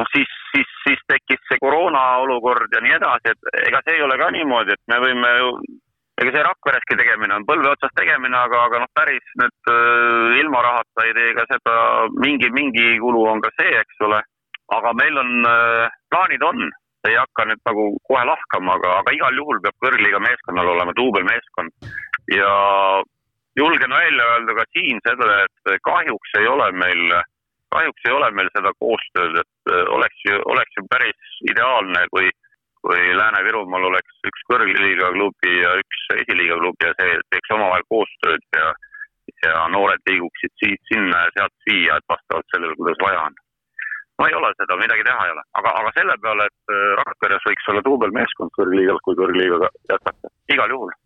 noh, 0.00 0.08
siis, 0.14 0.32
siis, 0.54 0.72
siis 0.86 1.04
tekkis 1.10 1.42
see 1.48 1.60
koroona 1.62 2.02
olukord 2.24 2.72
ja 2.74 2.82
nii 2.84 2.96
edasi, 2.96 3.34
et 3.34 3.62
ega 3.66 3.82
see 3.84 3.98
ei 3.98 4.04
ole 4.06 4.18
ka 4.20 4.30
niimoodi, 4.34 4.76
et 4.76 4.92
me 4.92 4.98
võime 5.04 5.30
ju, 5.36 5.54
ega 6.22 6.34
see 6.34 6.44
Rakvereski 6.46 6.98
tegemine 7.00 7.38
on 7.38 7.46
põlve 7.48 7.72
otsas 7.72 7.94
tegemine, 7.98 8.36
aga, 8.36 8.64
aga 8.68 8.82
noh, 8.82 8.92
päris 8.96 9.32
nüüd 9.40 9.72
äh, 9.72 10.40
ilma 10.42 10.64
rahata 10.66 11.06
ei 11.06 11.16
tee 11.16 11.32
ka 11.38 11.46
seda, 11.52 11.78
mingi, 12.26 12.52
mingi 12.56 12.92
kulu 13.02 13.24
on 13.32 13.42
ka 13.44 13.52
see, 13.60 13.72
eks 13.84 14.06
ole. 14.08 14.20
aga 14.70 14.92
meil 14.94 15.16
on 15.18 15.46
äh,, 15.50 15.96
plaanid 16.14 16.42
on, 16.46 16.68
ei 17.08 17.16
hakka 17.18 17.48
nüüd 17.48 17.62
nagu 17.66 17.86
kohe 18.06 18.20
lahkama, 18.28 18.76
aga, 18.78 19.00
aga 19.00 19.14
igal 19.16 19.40
juhul 19.40 19.58
peab 19.64 19.76
kõrgliiga 19.82 20.20
meeskonnal 20.22 20.68
olema 20.76 20.94
duubelmeeskond 20.94 21.88
ja 22.30 22.52
julgen 23.58 23.90
välja 23.96 24.28
öelda 24.34 24.54
ka 24.60 24.66
siin 24.76 25.00
seda, 25.06 25.30
et 25.46 25.72
kahjuks 25.88 26.36
ei 26.38 26.46
ole 26.46 26.68
meil 26.84 27.16
äh, 27.16 27.29
kahjuks 27.74 28.06
ei 28.06 28.14
ole 28.18 28.30
meil 28.36 28.50
seda 28.54 28.72
koostööd, 28.82 29.40
et 29.42 29.72
äh, 29.72 29.82
oleks 29.96 30.22
ju, 30.26 30.38
oleks 30.52 30.78
ju 30.78 30.84
päris 30.92 31.34
ideaalne, 31.52 32.04
kui, 32.14 32.30
kui 32.84 33.00
Lääne-Virumaal 33.20 33.88
oleks 33.90 34.22
üks 34.30 34.46
kõrgliiga 34.50 35.12
klubi 35.16 35.56
ja 35.56 35.74
üks 35.82 36.06
esiliiga 36.16 36.58
klubi 36.62 36.88
ja 36.88 36.94
see 37.00 37.18
teeks 37.34 37.54
omavahel 37.56 37.86
koostööd 37.94 38.46
ja, 38.58 38.72
ja 39.46 39.68
noored 39.74 40.02
liiguksid 40.10 40.56
siit 40.62 40.92
sinna 40.92 41.26
ja 41.26 41.36
sealt 41.38 41.56
siia, 41.68 42.00
et 42.00 42.12
vastavalt 42.14 42.54
sellele, 42.54 42.76
kuidas 42.80 43.02
vaja 43.04 43.26
on. 43.28 43.38
no 44.18 44.28
ei 44.28 44.38
ole 44.40 44.52
seda, 44.58 44.80
midagi 44.80 45.06
teha 45.06 45.26
ei 45.26 45.34
ole, 45.36 45.44
aga, 45.62 45.76
aga 45.82 45.92
selle 45.98 46.16
peale, 46.24 46.48
et 46.50 46.76
äh, 46.76 46.86
Rakveres 47.02 47.50
võiks 47.50 47.72
olla 47.72 47.86
duubelmeeskond 47.88 48.56
kõrgliigas, 48.58 49.04
kui 49.06 49.20
kõrgliigaga 49.22 49.70
jätkata, 49.92 50.34
igal 50.56 50.76
juhul. 50.76 50.96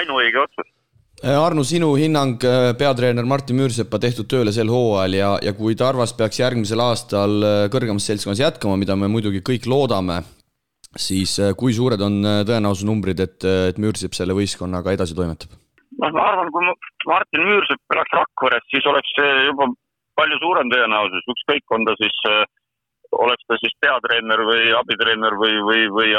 ainuõige 0.00 0.42
otsus 0.42 0.74
Äh, 1.22 1.30
Arno, 1.38 1.62
sinu 1.62 1.92
hinnang 1.94 2.42
äh, 2.42 2.72
peatreener 2.74 3.24
Martin 3.24 3.56
Müürsepa 3.60 4.00
tehtud 4.02 4.26
tööle 4.26 4.50
sel 4.52 4.68
hooajal 4.72 5.14
ja, 5.14 5.28
ja 5.46 5.52
kui 5.54 5.76
Tarvas 5.78 6.10
peaks 6.18 6.40
järgmisel 6.40 6.82
aastal 6.82 7.36
äh, 7.38 7.58
kõrgemas 7.70 8.08
seltskonnas 8.10 8.42
jätkama, 8.42 8.74
mida 8.80 8.96
me 8.98 9.06
muidugi 9.12 9.38
kõik 9.46 9.68
loodame, 9.70 10.18
siis 10.98 11.36
kui 11.58 11.74
suured 11.76 12.02
on 12.02 12.18
tõenäosusnumbrid, 12.48 13.22
et, 13.22 13.46
et 13.70 13.78
Müürsepp 13.82 14.18
selle 14.18 14.34
võistkonnaga 14.34 14.96
edasi 14.96 15.14
toimetab? 15.14 15.54
noh, 16.02 16.10
ma 16.10 16.26
arvan, 16.32 16.50
kui 16.50 16.66
Martin 17.06 17.46
Müürsepp 17.46 17.94
elaks 17.94 18.18
Rakveres, 18.18 18.66
siis 18.74 18.90
oleks 18.90 19.14
see 19.14 19.30
juba 19.46 19.70
palju 20.18 20.40
suurem 20.42 20.70
tõenäosus, 20.74 21.30
ükskõik, 21.30 21.64
on 21.74 21.86
ta 21.86 21.94
siis, 22.02 22.18
oleks 23.14 23.46
ta 23.46 23.58
siis 23.62 23.74
peatreener 23.82 24.42
või 24.50 24.74
abitreener 24.82 25.38
või, 25.38 25.56
või, 25.70 25.86
või 25.94 26.12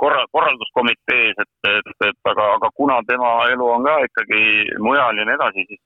korra, 0.00 0.24
korralduskomitees, 0.32 1.38
et, 1.44 1.70
et, 1.70 1.92
et 2.08 2.32
aga, 2.32 2.46
aga 2.56 2.70
kuna 2.74 3.00
tema 3.08 3.34
elu 3.52 3.68
on 3.74 3.84
ka 3.84 3.98
ikkagi 4.08 4.42
mujal 4.80 5.20
ja 5.20 5.26
nii 5.28 5.36
edasi, 5.36 5.66
siis 5.68 5.82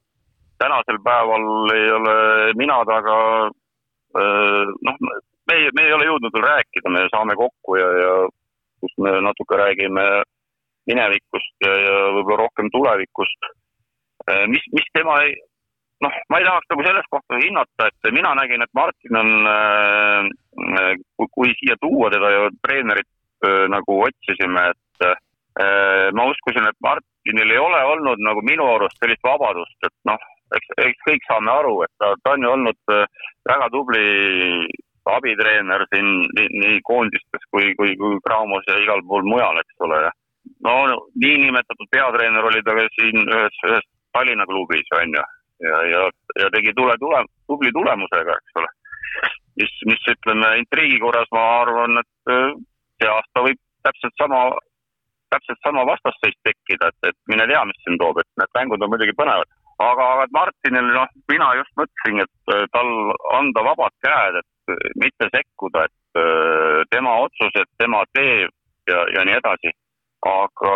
tänasel 0.63 1.01
päeval 1.05 1.75
ei 1.75 1.91
ole 1.99 2.17
mina 2.61 2.79
taga 2.89 3.17
noh, 4.15 4.97
me 5.47 5.55
ei, 5.59 5.71
me 5.75 5.87
ei 5.87 5.97
ole 5.97 6.07
jõudnud 6.09 6.35
veel 6.35 6.47
rääkida, 6.47 6.93
me 6.93 7.07
saame 7.13 7.37
kokku 7.39 7.79
ja, 7.81 7.89
ja 8.03 8.13
kus 8.81 8.95
me 9.03 9.17
natuke 9.25 9.59
räägime 9.59 10.05
minevikust 10.89 11.67
ja, 11.67 11.73
ja 11.87 11.99
võib-olla 12.15 12.45
rohkem 12.45 12.71
tulevikust. 12.73 13.51
mis, 14.53 14.65
mis 14.77 14.89
tema 14.97 15.19
ei, 15.25 15.35
noh, 16.05 16.17
ma 16.31 16.41
ei 16.41 16.47
tahaks 16.47 16.71
nagu 16.71 16.87
selles 16.87 17.09
kohta 17.11 17.41
hinnata, 17.41 17.89
et 17.89 18.13
mina 18.13 18.35
nägin, 18.39 18.63
et 18.63 18.75
Martin 18.77 19.21
on, 19.21 19.31
kui, 21.19 21.53
siia 21.61 21.77
tuua 21.81 22.11
teda 22.13 22.31
ja 22.37 22.49
treenerit 22.67 23.09
nagu 23.73 23.99
otsisime, 24.07 24.69
et 24.73 25.09
ma 26.17 26.25
uskusin, 26.31 26.67
et 26.67 26.79
Martinil 26.83 27.53
ei 27.55 27.61
ole 27.63 27.83
olnud 27.93 28.23
nagu 28.27 28.43
minu 28.43 28.67
arust 28.73 28.99
sellist 28.99 29.23
vabadust, 29.23 29.77
et 29.87 29.95
noh, 30.11 30.25
eks, 30.57 30.73
eks 30.87 31.05
kõik 31.09 31.29
saame 31.29 31.53
aru, 31.53 31.77
et 31.87 31.93
ta, 32.03 32.11
ta 32.25 32.35
on 32.35 32.43
ju 32.43 32.51
olnud 32.57 32.95
väga 33.47 33.69
tubli 33.75 34.03
abitreener 35.13 35.85
siin 35.93 36.11
nii, 36.37 36.49
nii 36.63 36.83
koondistes 36.89 37.49
kui, 37.53 37.73
kui, 37.79 37.95
kui 38.01 38.21
Graamos 38.25 38.65
ja 38.69 38.79
igal 38.81 39.03
pool 39.09 39.27
mujal, 39.29 39.61
eks 39.61 39.87
ole. 39.87 40.01
no 40.65 40.75
niinimetatud 41.21 41.89
peatreener 41.91 42.45
oli 42.45 42.63
ta 42.65 42.77
ka 42.77 42.87
siin 42.97 43.21
ühes, 43.25 43.59
ühes 43.69 43.87
Tallinna 44.15 44.47
klubis, 44.47 44.89
on 44.95 45.17
ju, 45.17 45.23
ja, 45.67 45.79
ja, 45.91 46.03
ja 46.41 46.51
tegi 46.55 46.73
tule, 46.77 46.95
tule, 47.03 47.25
tubli 47.51 47.73
tulemusega, 47.75 48.37
eks 48.39 48.61
ole. 48.63 48.71
mis, 49.61 49.73
mis 49.91 50.07
ütleme, 50.13 50.53
intriigi 50.63 51.01
korras 51.03 51.29
ma 51.35 51.43
arvan, 51.63 51.99
et 52.01 52.33
äh, 52.33 52.55
see 53.05 53.13
aasta 53.13 53.45
võib 53.45 53.61
täpselt 53.85 54.17
sama, 54.17 54.41
täpselt 55.35 55.61
sama 55.67 55.85
vastasseis 55.93 56.41
tekkida, 56.49 56.89
et, 56.89 57.13
et 57.13 57.19
mine 57.29 57.45
tea, 57.51 57.61
mis 57.69 57.85
siin 57.85 58.01
toob, 58.01 58.23
et 58.25 58.41
need 58.41 58.57
mängud 58.57 58.87
on 58.87 58.93
muidugi 58.95 59.17
põnevad 59.21 59.53
aga, 59.79 60.05
aga 60.15 60.27
Martinil, 60.31 60.91
noh, 60.95 61.09
mina 61.31 61.51
just 61.59 61.73
mõtlesingi, 61.79 62.27
et 62.27 62.55
äh, 62.55 62.67
tal 62.75 62.91
anda 63.39 63.65
vabad 63.67 63.95
käed, 64.05 64.39
et 64.41 64.75
äh, 64.75 64.93
mitte 65.03 65.29
sekkuda, 65.35 65.87
et 65.89 66.21
äh, 66.21 66.85
tema 66.95 67.17
otsused, 67.25 67.71
tema 67.83 68.05
teeb 68.15 68.53
ja, 68.91 69.07
ja 69.17 69.27
nii 69.27 69.41
edasi. 69.41 69.75
aga 70.25 70.71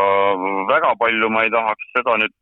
väga 0.69 0.91
palju 1.01 1.29
ma 1.33 1.43
ei 1.47 1.51
tahaks 1.51 1.87
seda 1.97 2.19
nüüd 2.21 2.35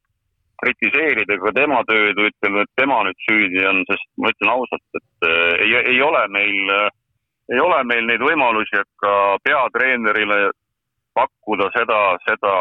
kritiseerida 0.58 1.36
ka 1.38 1.52
tema 1.54 1.84
tööd 1.86 2.18
või 2.18 2.32
ütleme, 2.32 2.64
et 2.64 2.72
tema 2.80 2.96
nüüd 3.06 3.20
süüdi 3.28 3.62
on, 3.70 3.84
sest 3.86 4.08
ma 4.18 4.32
ütlen 4.32 4.50
ausalt, 4.50 4.98
et 4.98 5.28
ei, 5.62 5.76
ei 5.92 6.00
ole 6.02 6.24
meil, 6.34 6.72
ei 7.52 7.60
ole 7.62 7.82
meil 7.84 8.06
neid 8.08 8.22
võimalusi, 8.22 8.80
et 8.80 8.90
ka 9.02 9.12
peatreenerile 9.44 10.50
pakkuda 11.14 11.70
seda, 11.76 12.00
seda 12.26 12.56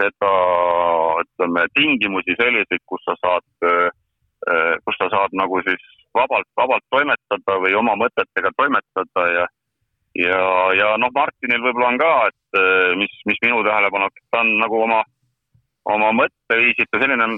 seda, 0.00 0.32
ütleme, 1.22 1.64
tingimusi 1.76 2.36
selliseid, 2.40 2.82
kus 2.88 3.02
sa 3.06 3.16
saad, 3.20 3.46
äh, 3.68 4.74
kus 4.86 4.98
sa 5.00 5.10
saad 5.12 5.36
nagu 5.36 5.60
siis 5.66 5.86
vabalt, 6.16 6.48
vabalt 6.58 6.84
toimetada 6.94 7.58
või 7.62 7.76
oma 7.78 7.96
mõtetega 8.00 8.54
toimetada 8.56 9.30
ja 9.36 9.48
ja, 10.18 10.42
ja 10.74 10.86
noh, 10.98 11.12
Martinil 11.14 11.62
võib-olla 11.62 11.92
on 11.92 12.00
ka, 12.00 12.12
et 12.32 12.58
äh, 12.58 12.92
mis, 12.98 13.12
mis 13.30 13.38
minu 13.44 13.62
tähelepanu, 13.66 14.10
ta 14.32 14.42
on 14.42 14.56
nagu 14.58 14.80
oma, 14.88 15.04
oma 15.86 16.10
mõtteviisilt 16.18 16.98
selline 16.98 17.28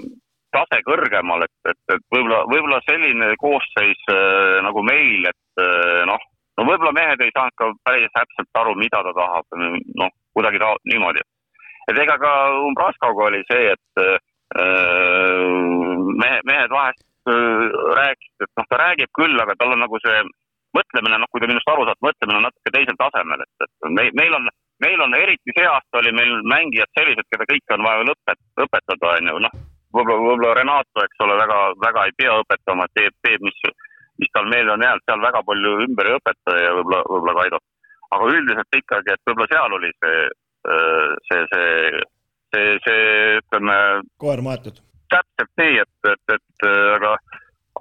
tase 0.53 0.79
kõrgemal, 0.85 1.45
et, 1.45 1.53
et, 1.69 1.81
et 1.93 2.03
võib-olla, 2.13 2.43
võib-olla 2.49 2.79
selline 2.87 3.29
koosseis 3.41 4.01
äh, 4.09 4.57
nagu 4.65 4.85
meil, 4.85 5.29
et 5.29 5.63
noh, 6.09 6.29
no 6.57 6.65
võib-olla 6.67 6.93
mehed 6.95 7.23
ei 7.23 7.33
saanud 7.35 7.55
ka 7.59 7.69
päris 7.87 8.11
täpselt 8.17 8.61
aru, 8.61 8.75
mida 8.79 9.01
ta 9.05 9.13
tahab, 9.17 9.57
noh, 10.01 10.11
kuidagi 10.35 10.61
ta 10.61 10.73
niimoodi. 10.91 11.23
Et 11.91 11.97
ega 11.99 12.15
ka 12.21 12.33
Umbraskoga 12.67 13.27
oli 13.29 13.41
see, 13.49 13.73
et 13.73 14.03
äh, 14.03 14.15
mehe, 16.21 16.39
mehed 16.47 16.71
vahest 16.71 17.03
äh, 17.27 17.65
rääkisid, 17.99 18.45
et 18.45 18.53
noh, 18.59 18.69
ta 18.69 18.79
räägib 18.85 19.11
küll, 19.19 19.35
aga 19.43 19.57
tal 19.59 19.75
on 19.75 19.83
nagu 19.83 19.99
see 20.05 20.23
mõtlemine, 20.77 21.19
noh, 21.21 21.29
kui 21.31 21.43
te 21.43 21.49
minust 21.49 21.69
aru 21.69 21.85
saate, 21.87 22.05
mõtlemine 22.05 22.39
on 22.39 22.47
natuke 22.47 22.73
teisel 22.73 22.97
tasemel, 22.97 23.43
et, 23.45 23.65
et 23.67 23.91
meil, 23.97 24.13
meil 24.17 24.37
on, 24.39 24.49
meil 24.81 25.05
on 25.05 25.13
eriti 25.17 25.53
see 25.57 25.67
aasta 25.69 26.01
oli 26.01 26.13
meil 26.17 26.39
mängijad 26.49 26.89
sellised, 26.97 27.29
keda 27.29 27.49
kõike 27.49 27.77
on 27.77 27.85
vaja 27.85 28.01
veel 28.01 28.13
õpet-, 28.15 28.43
õpetada, 28.65 29.11
on 29.19 29.29
ju, 29.29 29.41
noh, 29.45 29.57
võib-olla, 29.93 30.25
võib-olla 30.27 30.55
Renato, 30.57 31.03
eks 31.05 31.25
ole, 31.25 31.37
väga, 31.43 31.59
väga 31.83 32.05
ei 32.07 32.15
pea 32.17 32.37
õpetama, 32.41 32.89
teeb, 32.97 33.13
teeb, 33.25 33.45
mis, 33.45 33.59
mis 34.21 34.31
tal 34.33 34.49
meelde 34.51 34.75
on 34.75 34.83
jäänud, 34.85 35.03
seal 35.09 35.21
väga 35.23 35.41
palju 35.47 35.75
ümber 35.87 36.09
ei 36.09 36.17
õpeta 36.19 36.57
ja 36.59 36.73
võib-olla, 36.77 37.03
võib-olla 37.09 37.35
Kaido. 37.41 37.59
aga 38.13 38.29
üldiselt 38.29 38.77
ikkagi, 38.77 39.13
et 39.13 39.29
võib-olla 39.29 39.51
seal 39.51 39.77
oli 39.79 39.91
see 39.97 40.17
see, 41.27 41.45
see, 41.53 42.01
see, 42.53 42.79
see, 42.85 43.37
ütleme. 43.41 43.75
koer 44.17 44.41
maetud. 44.41 44.79
täpselt 45.13 45.51
nii, 45.61 45.81
et, 45.83 46.11
et, 46.11 46.35
et 46.37 46.67
aga, 46.95 47.15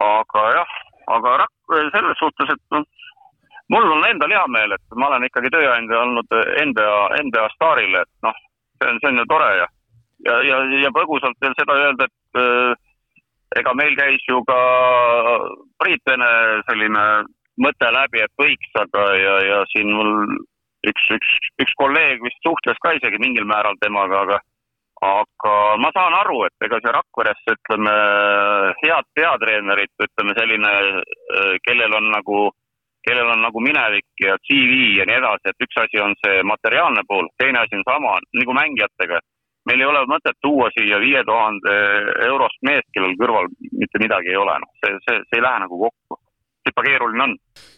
aga 0.07 0.47
jah, 0.57 0.73
aga 1.17 1.37
Rakk 1.45 1.77
selles 1.95 2.19
suhtes, 2.21 2.53
et 2.53 2.75
noh, 2.75 2.85
mul 3.73 3.93
on 3.97 4.09
endal 4.09 4.35
hea 4.35 4.45
meel, 4.53 4.75
et 4.77 4.99
ma 4.99 5.09
olen 5.09 5.29
ikkagi 5.29 5.53
tööandja 5.55 6.03
olnud 6.03 6.39
enda, 6.65 6.89
enda 7.21 7.47
staarile, 7.55 8.03
et 8.05 8.27
noh, 8.27 8.43
see 8.81 8.91
on, 8.91 9.01
see 9.01 9.13
on 9.13 9.23
ju 9.23 9.29
tore 9.31 9.51
ja, 9.61 9.69
ja, 10.29 10.41
ja, 10.49 10.63
ja 10.85 10.93
põgusalt 10.99 11.39
veel 11.41 11.57
seda 11.61 11.79
öelda, 11.87 12.11
et 12.11 12.43
äh, 12.43 12.91
ega 13.61 13.75
meil 13.79 13.97
käis 13.99 14.25
ju 14.29 14.41
ka 14.49 14.59
Priit 15.83 16.03
Vene 16.09 16.31
selline 16.69 17.05
mõte 17.63 17.91
läbi, 17.93 18.23
et 18.25 18.33
võiks, 18.41 18.71
aga 18.81 19.05
ja, 19.19 19.35
ja 19.49 19.59
siin 19.73 19.93
mul 19.93 20.13
üks, 20.89 21.05
üks, 21.17 21.35
üks 21.63 21.77
kolleeg 21.81 22.25
vist 22.25 22.41
suhtles 22.47 22.81
ka 22.83 22.95
isegi 22.97 23.21
mingil 23.23 23.47
määral 23.49 23.77
temaga, 23.83 24.25
aga 24.27 24.41
aga 25.03 25.53
ma 25.83 25.91
saan 25.95 26.15
aru, 26.15 26.45
et 26.47 26.67
ega 26.67 26.79
see 26.79 26.95
Rakveresse, 26.95 27.55
ütleme, 27.57 27.95
head 28.85 29.09
peatreenerit, 29.19 29.93
ütleme 30.07 30.35
selline, 30.39 30.73
kellel 31.67 31.97
on 31.99 32.07
nagu, 32.15 32.43
kellel 33.03 33.33
on 33.35 33.43
nagu 33.43 33.63
minevik 33.67 34.23
ja 34.23 34.37
CV 34.47 34.79
ja 35.01 35.07
nii 35.11 35.19
edasi, 35.19 35.51
et 35.51 35.67
üks 35.67 35.81
asi 35.83 36.03
on 36.03 36.15
see 36.23 36.45
materiaalne 36.47 37.03
pool, 37.09 37.27
teine 37.43 37.65
asi 37.65 37.81
on 37.81 37.87
sama 37.89 38.15
nagu 38.39 38.57
mängijatega. 38.61 39.19
Meil 39.69 39.83
ei 39.83 39.89
ole 39.89 40.03
mõtet 40.11 40.39
tuua 40.43 40.69
siia 40.75 40.99
viie 41.03 41.23
tuhande 41.27 41.77
eurost 42.27 42.59
meest, 42.67 42.89
kellel 42.95 43.15
kõrval 43.21 43.49
mitte 43.71 44.03
midagi 44.03 44.33
ei 44.33 44.41
ole, 44.41 44.59
noh, 44.63 44.73
see, 44.83 44.99
see, 45.07 45.25
see 45.29 45.41
ei 45.41 45.47
lähe 45.47 45.65
nagu 45.65 45.81
kokku. 45.87 46.19
Sihuke 46.63 46.85
keeruline 46.87 47.25
on. 47.25 47.33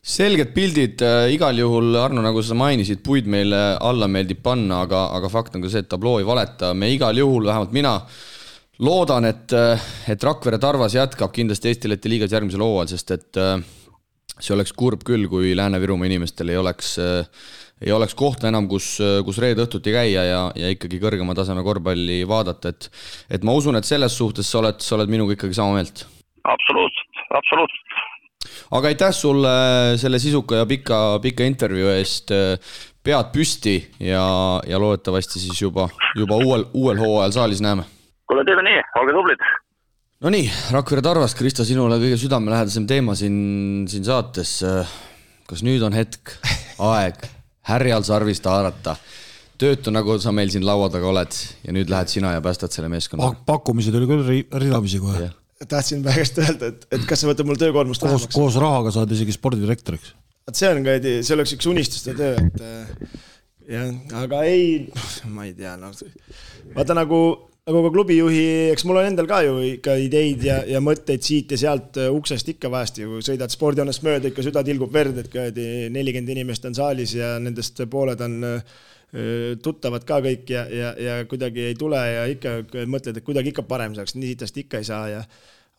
selged 0.04 0.50
pildid 0.52 1.00
äh, 1.04 1.30
igal 1.32 1.56
juhul, 1.56 1.94
Arno, 1.96 2.20
nagu 2.24 2.42
sa 2.44 2.56
mainisid, 2.58 3.00
puid 3.04 3.28
meile 3.32 3.78
alla 3.80 4.08
meeldib 4.12 4.42
panna, 4.44 4.82
aga, 4.84 5.06
aga 5.16 5.30
fakt 5.32 5.56
on 5.56 5.64
ka 5.64 5.70
see, 5.72 5.84
et 5.84 5.88
tabloo 5.88 6.18
ei 6.20 6.26
valeta, 6.28 6.74
me 6.76 6.90
igal 6.92 7.16
juhul, 7.16 7.48
vähemalt 7.48 7.72
mina, 7.72 7.94
loodan, 8.84 9.24
et, 9.30 9.56
äh, 9.56 9.88
et 10.12 10.28
Rakvere 10.28 10.60
Tarvas 10.60 10.98
jätkab 10.98 11.32
kindlasti 11.32 11.72
Eesti-Läti 11.72 12.12
liigas 12.12 12.36
järgmisel 12.36 12.64
hooajal, 12.64 12.92
sest 12.92 13.16
et 13.16 13.40
äh, 13.40 13.56
see 14.36 14.52
oleks 14.52 14.76
kurb 14.76 15.04
küll, 15.08 15.30
kui 15.32 15.54
Lääne-Virumaa 15.56 16.10
inimestel 16.10 16.52
ei 16.52 16.60
oleks, 16.60 16.98
ei 17.82 17.92
oleks 17.92 18.14
kohta 18.14 18.48
enam, 18.48 18.68
kus, 18.70 18.96
kus 19.26 19.38
reede 19.42 19.64
õhtuti 19.64 19.94
käia 19.94 20.24
ja, 20.28 20.40
ja 20.54 20.70
ikkagi 20.72 21.00
kõrgema 21.02 21.34
taseme 21.36 21.64
korvpalli 21.66 22.22
vaadata, 22.28 22.70
et 22.70 22.90
et 23.38 23.46
ma 23.46 23.56
usun, 23.56 23.76
et 23.76 23.88
selles 23.88 24.14
suhtes 24.14 24.50
sa 24.50 24.60
oled, 24.60 24.80
sa 24.84 24.94
oled 24.98 25.10
minuga 25.10 25.34
ikkagi 25.34 25.56
sama 25.56 25.80
meelt. 25.80 26.06
absoluutselt, 26.44 27.24
absoluutselt 27.30 27.84
aga 28.74 28.90
aitäh 28.90 29.12
sulle 29.14 29.54
selle 30.00 30.18
sisuka 30.22 30.62
ja 30.62 30.68
pika, 30.68 31.18
pika 31.22 31.46
intervjuu 31.48 31.90
eest. 31.94 32.32
pead 33.04 33.28
püsti 33.34 33.74
ja, 34.00 34.24
ja 34.64 34.78
loodetavasti 34.80 35.42
siis 35.42 35.60
juba, 35.60 35.90
juba 36.16 36.38
uuel, 36.40 36.64
uuel 36.72 37.02
hooajal 37.02 37.36
saalis 37.36 37.60
näeme. 37.60 37.84
kuule, 38.28 38.46
teeme 38.48 38.64
nii, 38.64 38.80
olge 39.00 39.16
tublid. 39.18 39.46
Nonii, 40.24 40.46
Rakvere 40.72 41.02
Tarvas, 41.04 41.34
Kristo, 41.36 41.66
sinule 41.68 41.98
kõige 42.00 42.16
südamelähedasem 42.16 42.86
teema 42.88 43.12
siin, 43.18 43.84
siin 43.90 44.08
saates. 44.08 44.56
kas 45.44 45.60
nüüd 45.66 45.84
on 45.84 45.92
hetk, 45.92 46.38
aeg 46.80 47.26
härjal 47.70 48.04
sarvist 48.06 48.50
haarata? 48.50 48.96
töötu, 49.58 49.92
nagu 49.94 50.16
sa 50.18 50.32
meil 50.34 50.50
siin 50.50 50.64
laua 50.66 50.88
taga 50.90 51.06
oled 51.06 51.36
ja 51.62 51.72
nüüd 51.72 51.90
lähed 51.92 52.10
sina 52.10 52.32
ja 52.34 52.42
päästad 52.42 52.74
selle 52.74 52.90
meeskonna 52.90 53.30
Pak. 53.30 53.44
pakkumised 53.46 53.94
oli 53.94 54.08
küll 54.10 54.60
ridamisi 54.60 54.98
kohe 54.98 55.30
tahtsin 55.68 56.02
pärast 56.04 56.38
öelda, 56.42 56.72
et, 56.72 56.86
et 56.92 57.06
kas 57.08 57.22
sa 57.22 57.30
võtad 57.30 57.46
mul 57.48 57.58
töökoormust 57.60 58.04
koos, 58.04 58.26
koos 58.32 58.58
rahaga 58.60 58.92
saad 58.94 59.12
isegi 59.14 59.34
spordidirektoriks. 59.36 60.14
vot 60.48 60.58
see 60.58 60.70
on 60.70 60.82
ka, 60.86 60.96
see 61.04 61.36
oleks 61.36 61.54
üks 61.56 61.68
unistuste 61.70 62.14
töö, 62.18 62.34
et 62.40 62.64
äh, 62.64 63.20
jah, 63.76 63.90
aga 64.24 64.42
ei, 64.48 64.90
ma 65.34 65.46
ei 65.48 65.54
tea, 65.56 65.76
noh, 65.80 65.94
vaata 66.74 66.96
nagu, 66.98 67.20
nagu 67.64 67.80
ka 67.80 67.90
klubijuhi, 67.94 68.40
eks 68.74 68.82
mul 68.84 68.98
on 69.00 69.06
endal 69.08 69.28
ka 69.28 69.38
ju 69.40 69.54
ikka 69.64 69.94
ideid 70.04 70.42
ja, 70.44 70.58
ja 70.68 70.82
mõtteid 70.84 71.24
siit 71.24 71.54
ja 71.54 71.58
sealt 71.62 71.96
äh, 71.96 72.10
uksest 72.12 72.50
ikka 72.52 72.68
vahest 72.72 73.00
ju. 73.00 73.22
Sõidad 73.24 73.52
spordihoonest 73.52 74.04
mööda, 74.04 74.28
ikka 74.28 74.44
süda 74.44 74.60
tilgub 74.66 74.92
verd, 74.92 75.16
et 75.22 75.30
kuradi 75.32 75.64
nelikümmend 75.94 76.34
inimest 76.34 76.68
on 76.68 76.76
saalis 76.76 77.14
ja 77.16 77.38
nendest 77.40 77.80
pooled 77.88 78.20
on 78.26 78.36
äh, 78.50 78.76
tuttavad 79.64 80.04
ka 80.04 80.20
kõik 80.26 80.52
ja, 80.52 80.66
ja, 80.68 80.92
ja 81.00 81.16
kuidagi 81.30 81.70
ei 81.70 81.80
tule 81.80 82.02
ja 82.02 82.28
ikka 82.28 82.84
mõtled, 82.84 83.16
et 83.16 83.24
kuidagi 83.24 83.54
ikka 83.54 83.64
parem 83.70 83.96
saaks, 83.96 84.18
nii 84.18 84.34
sitast 84.34 84.60
ikka 84.60 84.82
ei 84.82 84.88
saa 84.90 85.08
ja 85.08 85.24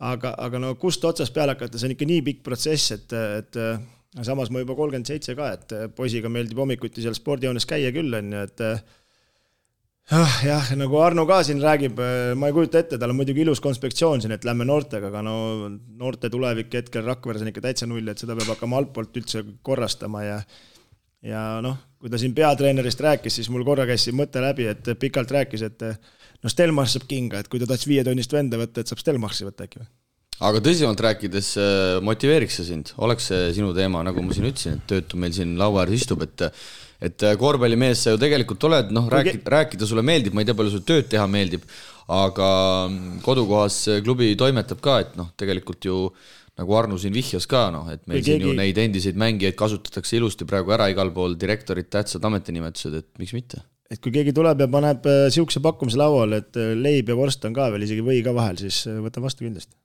aga, 0.10 0.34
aga 0.42 0.64
no 0.64 0.74
kust 0.82 1.06
otsast 1.06 1.36
peale 1.38 1.54
hakata, 1.54 1.78
see 1.78 1.92
on 1.92 1.98
ikka 2.00 2.10
nii 2.10 2.26
pikk 2.32 2.46
protsess, 2.48 2.96
et, 2.96 3.14
et 3.14 4.26
samas 4.26 4.50
ma 4.50 4.64
juba 4.64 4.74
kolmkümmend 4.80 5.12
seitse 5.12 5.36
ka, 5.38 5.52
et 5.60 5.76
poisiga 6.00 6.32
meeldib 6.32 6.64
hommikuti 6.64 7.04
seal 7.04 7.18
spordijoones 7.20 7.68
käia 7.70 7.92
küll, 7.94 8.16
on 8.16 8.32
ju, 8.40 8.46
et 8.48 8.70
jah, 10.12 10.38
jah, 10.46 10.70
nagu 10.78 11.00
Arno 11.02 11.26
ka 11.30 11.40
siin 11.48 11.62
räägib, 11.64 12.00
ma 12.38 12.50
ei 12.50 12.56
kujuta 12.56 12.82
ette, 12.84 13.00
tal 13.02 13.14
on 13.14 13.20
muidugi 13.20 13.42
ilus 13.46 13.62
konspektsioon 13.64 14.22
siin, 14.24 14.36
et 14.36 14.46
lähme 14.48 14.68
noortega, 14.68 15.10
aga 15.10 15.24
no 15.26 15.36
noorte 15.98 16.30
tulevik 16.34 16.74
hetkel 16.78 17.06
Rakveres 17.08 17.46
on 17.46 17.52
ikka 17.52 17.66
täitsa 17.66 17.90
null, 17.90 18.08
et 18.12 18.22
seda 18.22 18.38
peab 18.38 18.54
hakkama 18.54 18.84
altpoolt 18.84 19.18
üldse 19.22 19.44
korrastama 19.66 20.24
ja 20.26 20.40
ja 21.26 21.42
noh, 21.66 21.78
kui 21.98 22.12
ta 22.14 22.20
siin 22.22 22.36
peatreenerist 22.38 23.02
rääkis, 23.02 23.40
siis 23.40 23.50
mul 23.50 23.66
korra 23.66 23.88
käis 23.90 24.06
siin 24.06 24.18
mõte 24.18 24.44
läbi, 24.44 24.68
et 24.70 24.94
pikalt 25.02 25.32
rääkis, 25.34 25.66
et 25.66 25.86
no 26.44 26.52
Stelmach 26.52 26.92
saab 26.94 27.08
kinga, 27.10 27.42
et 27.42 27.50
kui 27.50 27.62
ta 27.62 27.70
tahtis 27.70 27.90
viietonnist 27.90 28.34
venda 28.36 28.60
võtta, 28.62 28.84
et 28.84 28.92
saab 28.92 29.02
Stelmachi 29.02 29.48
võtta 29.48 29.66
äkki 29.66 29.82
või? 29.82 29.90
aga 30.46 30.60
tõsisemalt 30.60 31.00
rääkides, 31.00 31.50
äh, 31.58 31.98
motiveeriks 32.04 32.60
see 32.60 32.68
sind, 32.68 32.92
oleks 33.02 33.30
see 33.32 33.54
sinu 33.56 33.72
teema, 33.74 34.02
nagu 34.06 34.22
ma 34.22 34.36
siin 34.36 34.50
ütlesin, 34.50 34.78
et 34.78 34.90
töötu 34.92 35.18
meil 35.18 35.34
siin 35.34 35.56
laua 35.58 35.86
ääres 35.86 36.04
istub, 36.04 36.26
et 36.28 36.44
et 37.04 37.26
äh, 37.26 37.36
korvpallimees 37.40 38.06
sa 38.06 38.16
ju 38.16 38.22
tegelikult 38.22 38.64
oled, 38.70 38.94
noh, 38.96 39.10
rääkida, 39.12 39.44
rääkida 39.58 39.90
sulle 39.90 40.06
meeldib, 40.06 40.36
ma 40.36 40.44
ei 40.44 40.50
tea, 40.50 40.58
palju 40.58 40.76
sulle 40.76 40.88
tööd 40.88 41.12
teha 41.12 41.28
meeldib, 41.32 41.68
aga 42.16 42.50
mm, 42.88 43.20
kodukohas 43.26 43.82
klubi 44.06 44.34
toimetab 44.40 44.82
ka, 44.84 45.00
et 45.04 45.14
noh, 45.20 45.32
tegelikult 45.40 45.90
ju 45.90 46.02
nagu 46.56 46.76
Arno 46.80 46.98
siin 47.02 47.16
vihjas 47.16 47.48
ka, 47.52 47.68
noh, 47.74 47.88
et 47.92 48.04
meil 48.08 48.22
keegi... 48.22 48.32
siin 48.32 48.48
ju 48.48 48.58
neid 48.58 48.78
endiseid 48.80 49.18
mängijaid 49.20 49.58
kasutatakse 49.60 50.20
ilusti 50.20 50.48
praegu 50.48 50.72
ära 50.76 50.88
igal 50.92 51.12
pool, 51.16 51.36
direktorid, 51.40 51.90
tähtsad 51.92 52.24
ametinimetused, 52.30 53.02
et 53.02 53.10
miks 53.20 53.36
mitte 53.36 53.66
et 53.92 54.02
kui 54.02 54.14
keegi 54.14 54.34
tuleb 54.34 54.64
ja 54.64 54.68
paneb 54.72 55.06
äh, 55.10 55.58
pakkumise 55.62 56.00
lauale, 56.02 56.42
et 56.42 56.60
äh, 56.60 56.74
leib 56.74 57.10
ja 57.12 57.18
vorst 57.18 57.44
on 57.46 57.54
ka 57.56 57.70
veel, 57.74 57.86
isegi 57.86 58.06
või 58.06 58.22
ka 58.26 58.34
vahel, 58.36 58.58
siis 58.58 58.86
äh, 58.90 58.98
võtan 59.04 59.26
vastu 59.26 59.46
kindlasti. 59.46 59.76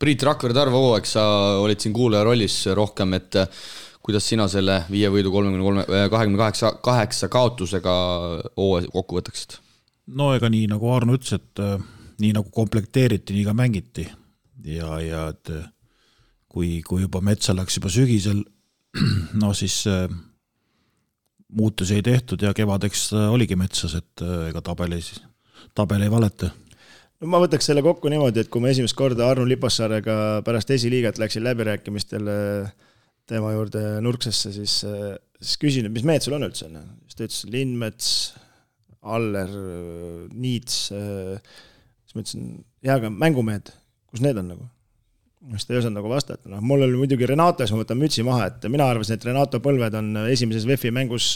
Priit 0.00 0.24
Rakvere, 0.26 0.56
Tarvo 0.56 0.80
Hooaeg, 0.80 1.06
sa 1.06 1.24
olid 1.62 1.80
siin 1.80 1.94
kuulaja 1.94 2.24
rollis 2.26 2.56
rohkem, 2.74 3.14
et 3.14 3.36
kuidas 4.04 4.26
sina 4.28 4.46
selle 4.52 4.82
viie 4.92 5.08
võidu 5.12 5.32
kolmekümne 5.32 5.64
kolme, 5.64 5.84
kahekümne 6.12 6.40
kaheksa, 6.40 6.72
kaheksa 6.84 7.30
kaotusega 7.32 7.94
hooaja 8.56 8.90
kokku 8.92 9.20
võtaksid? 9.20 9.58
no 10.14 10.34
ega 10.36 10.50
nii, 10.52 10.66
nagu 10.72 10.90
Arno 10.92 11.16
ütles, 11.16 11.38
et 11.38 11.62
nii 12.20 12.34
nagu 12.36 12.50
komplekteeriti, 12.52 13.36
nii 13.36 13.46
ka 13.48 13.54
mängiti 13.56 14.04
ja, 14.64 14.98
ja 15.00 15.28
et 15.32 15.52
kui, 16.54 16.78
kui 16.86 17.04
juba 17.04 17.22
metsa 17.24 17.54
läks 17.56 17.78
juba 17.80 17.90
sügisel, 17.92 18.42
no 19.42 19.52
siis 19.56 19.80
äh, 19.90 20.06
muutusi 21.54 21.98
ei 21.98 22.04
tehtud 22.06 22.42
ja 22.46 22.54
kevadeks 22.56 23.08
äh, 23.14 23.30
oligi 23.34 23.58
metsas, 23.58 23.96
et 23.98 24.22
äh, 24.22 24.50
ega 24.50 24.62
tabel 24.64 24.94
ei, 24.96 25.02
tabel 25.74 26.06
ei 26.06 26.12
valeta. 26.12 26.52
no 27.20 27.32
ma 27.32 27.42
võtaks 27.42 27.70
selle 27.70 27.82
kokku 27.86 28.12
niimoodi, 28.12 28.44
et 28.44 28.52
kui 28.52 28.62
ma 28.62 28.70
esimest 28.70 28.96
korda 28.98 29.26
Arno 29.30 29.46
Lipassaarega 29.48 30.16
pärast 30.46 30.70
esiliigat 30.76 31.18
läksin 31.22 31.46
läbirääkimistele 31.48 32.36
tema 33.30 33.54
juurde 33.54 33.82
nurksesse, 34.04 34.52
siis, 34.54 34.80
siis 35.40 35.60
küsin, 35.60 35.88
et 35.88 35.94
mis 35.94 36.04
mehed 36.06 36.24
sul 36.24 36.36
on 36.36 36.46
üldse, 36.46 36.68
onju. 36.68 36.84
siis 37.08 37.18
ta 37.18 37.28
ütles 37.28 37.42
Lindmets, 37.54 38.10
Aller, 39.04 39.50
Niits, 40.32 40.86
siis 40.90 42.14
ma 42.16 42.22
ütlesin, 42.24 42.54
jaa, 42.84 42.98
aga 42.98 43.12
mängumehed, 43.12 43.72
kus 44.12 44.24
need 44.24 44.40
on 44.40 44.54
nagu? 44.54 44.70
siis 45.52 45.66
ta 45.68 45.74
ei 45.74 45.80
osanud 45.82 45.98
nagu 45.98 46.08
vastata, 46.08 46.48
noh, 46.48 46.62
mul 46.64 46.86
oli 46.86 46.96
muidugi 46.96 47.26
Renato, 47.28 47.64
siis 47.64 47.74
ma 47.74 47.82
võtan 47.82 47.98
mütsi 48.00 48.24
maha, 48.24 48.46
et 48.48 48.64
mina 48.72 48.86
arvasin, 48.88 49.18
et 49.18 49.26
Renato 49.28 49.60
põlved 49.64 49.96
on 49.98 50.06
esimeses 50.22 50.64
VEF-i 50.68 50.92
mängus 50.94 51.34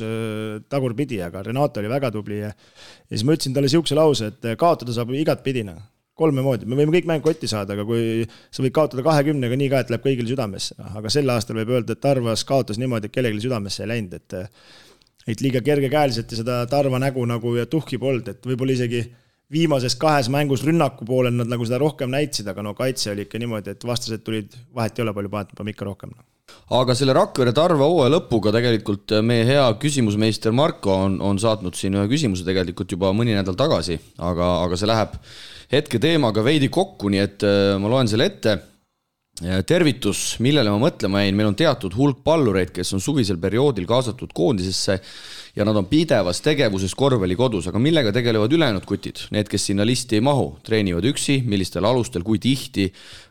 tagurpidi, 0.72 1.18
aga 1.24 1.42
Renato 1.44 1.82
oli 1.82 1.90
väga 1.92 2.10
tubli 2.14 2.38
ja 2.40 2.48
ja 2.48 3.12
siis 3.12 3.26
ma 3.28 3.36
ütlesin 3.36 3.56
talle 3.56 3.68
niisuguse 3.68 3.98
lause, 3.98 4.30
et 4.32 4.48
kaotada 4.60 4.94
saab 4.96 5.12
igatpidi, 5.12 5.66
noh. 5.68 5.82
Kolme 6.18 6.42
moodi, 6.44 6.66
me 6.66 6.78
võime 6.78 6.94
kõik 6.96 7.06
mängu 7.10 7.28
kotti 7.28 7.50
saada, 7.50 7.76
aga 7.76 7.86
kui 7.88 8.26
sa 8.26 8.64
võid 8.64 8.74
kaotada 8.74 9.04
kahekümnega 9.06 9.58
nii 9.60 9.70
ka, 9.72 9.84
et 9.84 9.94
läheb 9.94 10.04
kõigile 10.04 10.32
südamesse, 10.32 10.74
noh, 10.80 10.98
aga 11.00 11.12
sel 11.12 11.30
aastal 11.34 11.60
võib 11.60 11.72
öelda, 11.76 11.94
et 11.94 12.02
Tarvas 12.02 12.44
kaotas 12.48 12.80
niimoodi, 12.82 13.08
et 13.08 13.14
kellelegi 13.14 13.46
südamesse 13.46 13.84
ei 13.84 13.92
läinud, 13.94 14.18
et 14.18 14.38
et 15.28 15.42
liiga 15.44 15.60
kergekäeliselt 15.60 16.30
ja 16.32 16.40
seda 16.40 16.60
Tarva 16.70 17.00
nägu 17.02 17.24
nagu 17.28 17.54
ja 17.58 17.66
tuhki 17.68 17.98
polnud, 18.00 18.30
et 18.32 18.46
võib-olla 18.48 18.72
isegi 18.72 19.02
viimases 19.52 19.96
kahes 20.00 20.28
mängus 20.32 20.64
rünnaku 20.64 21.06
poolel 21.08 21.36
nad 21.36 21.48
nagu 21.48 21.66
seda 21.68 21.80
rohkem 21.80 22.10
näitasid, 22.12 22.48
aga 22.48 22.64
no 22.64 22.74
kaitse 22.76 23.12
oli 23.12 23.24
ikka 23.26 23.40
niimoodi, 23.40 23.74
et 23.74 23.86
vastased 23.86 24.24
tulid, 24.24 24.56
vahet 24.76 24.98
ei 24.98 25.04
ole, 25.04 25.14
palju 25.16 25.32
paned, 25.32 25.54
paneme 25.56 25.74
ikka 25.74 25.88
rohkem. 25.88 26.16
aga 26.72 26.96
selle 26.96 27.12
Rakvere 27.16 27.52
Tarva 27.56 27.88
hooaja 27.88 28.12
lõpuga 28.14 28.52
tegelikult 28.56 29.18
meie 29.24 29.44
hea 29.48 29.66
küsimusmeister 29.80 30.52
Marko 30.52 30.96
on, 31.04 31.20
on 31.20 31.40
saatnud 31.40 31.76
siin 31.76 31.96
ühe 31.96 32.08
küsimuse 32.08 32.44
tegelikult 32.44 32.92
juba 32.92 33.12
mõni 33.12 33.36
nädal 33.36 33.56
tagasi, 33.56 33.98
aga, 34.16 34.52
aga 34.64 34.80
see 34.80 34.88
läheb 34.88 35.16
hetke 35.72 36.00
teemaga 36.02 36.44
veidi 36.44 36.70
kokku, 36.72 37.10
nii 37.12 37.22
et 37.22 37.46
äh, 37.46 37.76
ma 37.80 37.92
loen 37.92 38.10
selle 38.10 38.30
ette. 38.32 38.58
Tervitus, 39.38 40.40
millele 40.42 40.66
ma 40.74 40.80
mõtlema 40.82 41.20
jäin, 41.22 41.36
meil 41.38 41.52
on 41.52 41.54
teatud 41.54 41.94
hulk 41.94 42.24
pallureid, 42.26 42.72
kes 42.74 42.88
on 42.96 43.02
suvisel 43.02 43.36
perioodil 43.38 43.84
kaasatud 43.86 44.32
koondisesse 44.34 44.96
ja 45.54 45.66
nad 45.66 45.78
on 45.78 45.86
pidevas 45.86 46.40
tegevuses 46.42 46.90
korvpallikodus, 46.98 47.68
aga 47.70 47.78
millega 47.78 48.10
tegelevad 48.16 48.50
ülejäänud 48.56 48.88
kutid, 48.88 49.22
need, 49.30 49.46
kes 49.46 49.68
sinna 49.70 49.86
listi 49.86 50.18
ei 50.18 50.24
mahu, 50.26 50.56
treenivad 50.66 51.06
üksi, 51.06 51.38
millistel 51.46 51.86
alustel, 51.86 52.26
kui 52.26 52.42
tihti, 52.42 52.88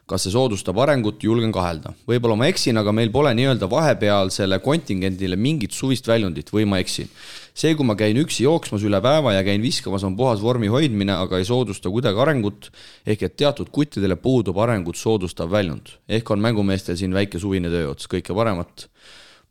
kas 0.07 0.23
see 0.23 0.31
soodustab 0.31 0.77
arengut, 0.79 1.23
julgen 1.23 1.51
kahelda. 1.51 1.93
võib-olla 2.07 2.37
ma 2.39 2.47
eksin, 2.47 2.77
aga 2.79 2.93
meil 2.95 3.11
pole 3.11 3.33
nii-öelda 3.35 3.69
vahepealsele 3.71 4.59
kontingendile 4.63 5.35
mingit 5.35 5.75
suvist 5.75 6.07
väljundit 6.07 6.53
või 6.53 6.65
ma 6.65 6.79
eksin 6.83 7.11
see, 7.57 7.73
kui 7.77 7.85
ma 7.87 7.95
käin 7.97 8.17
üksi 8.21 8.45
jooksmas 8.45 8.85
üle 8.85 8.99
päeva 9.03 9.33
ja 9.33 9.43
käin 9.45 9.63
viskamas, 9.63 10.05
on 10.07 10.17
puhas 10.17 10.41
vormi 10.43 10.69
hoidmine, 10.71 11.15
aga 11.17 11.39
ei 11.41 11.47
soodusta 11.47 11.91
kuidagi 11.93 12.21
arengut. 12.21 12.69
ehk 13.05 13.23
et 13.23 13.37
teatud 13.37 13.71
kuttidele 13.73 14.15
puudub 14.15 14.57
arengut 14.61 14.95
soodustav 14.95 15.49
väljund. 15.51 15.97
ehk 16.09 16.31
on 16.31 16.39
mängumeestel 16.43 16.97
siin 16.97 17.13
väike 17.13 17.39
suvine 17.39 17.69
tööots, 17.73 18.07
kõike 18.07 18.35
paremat. 18.35 18.87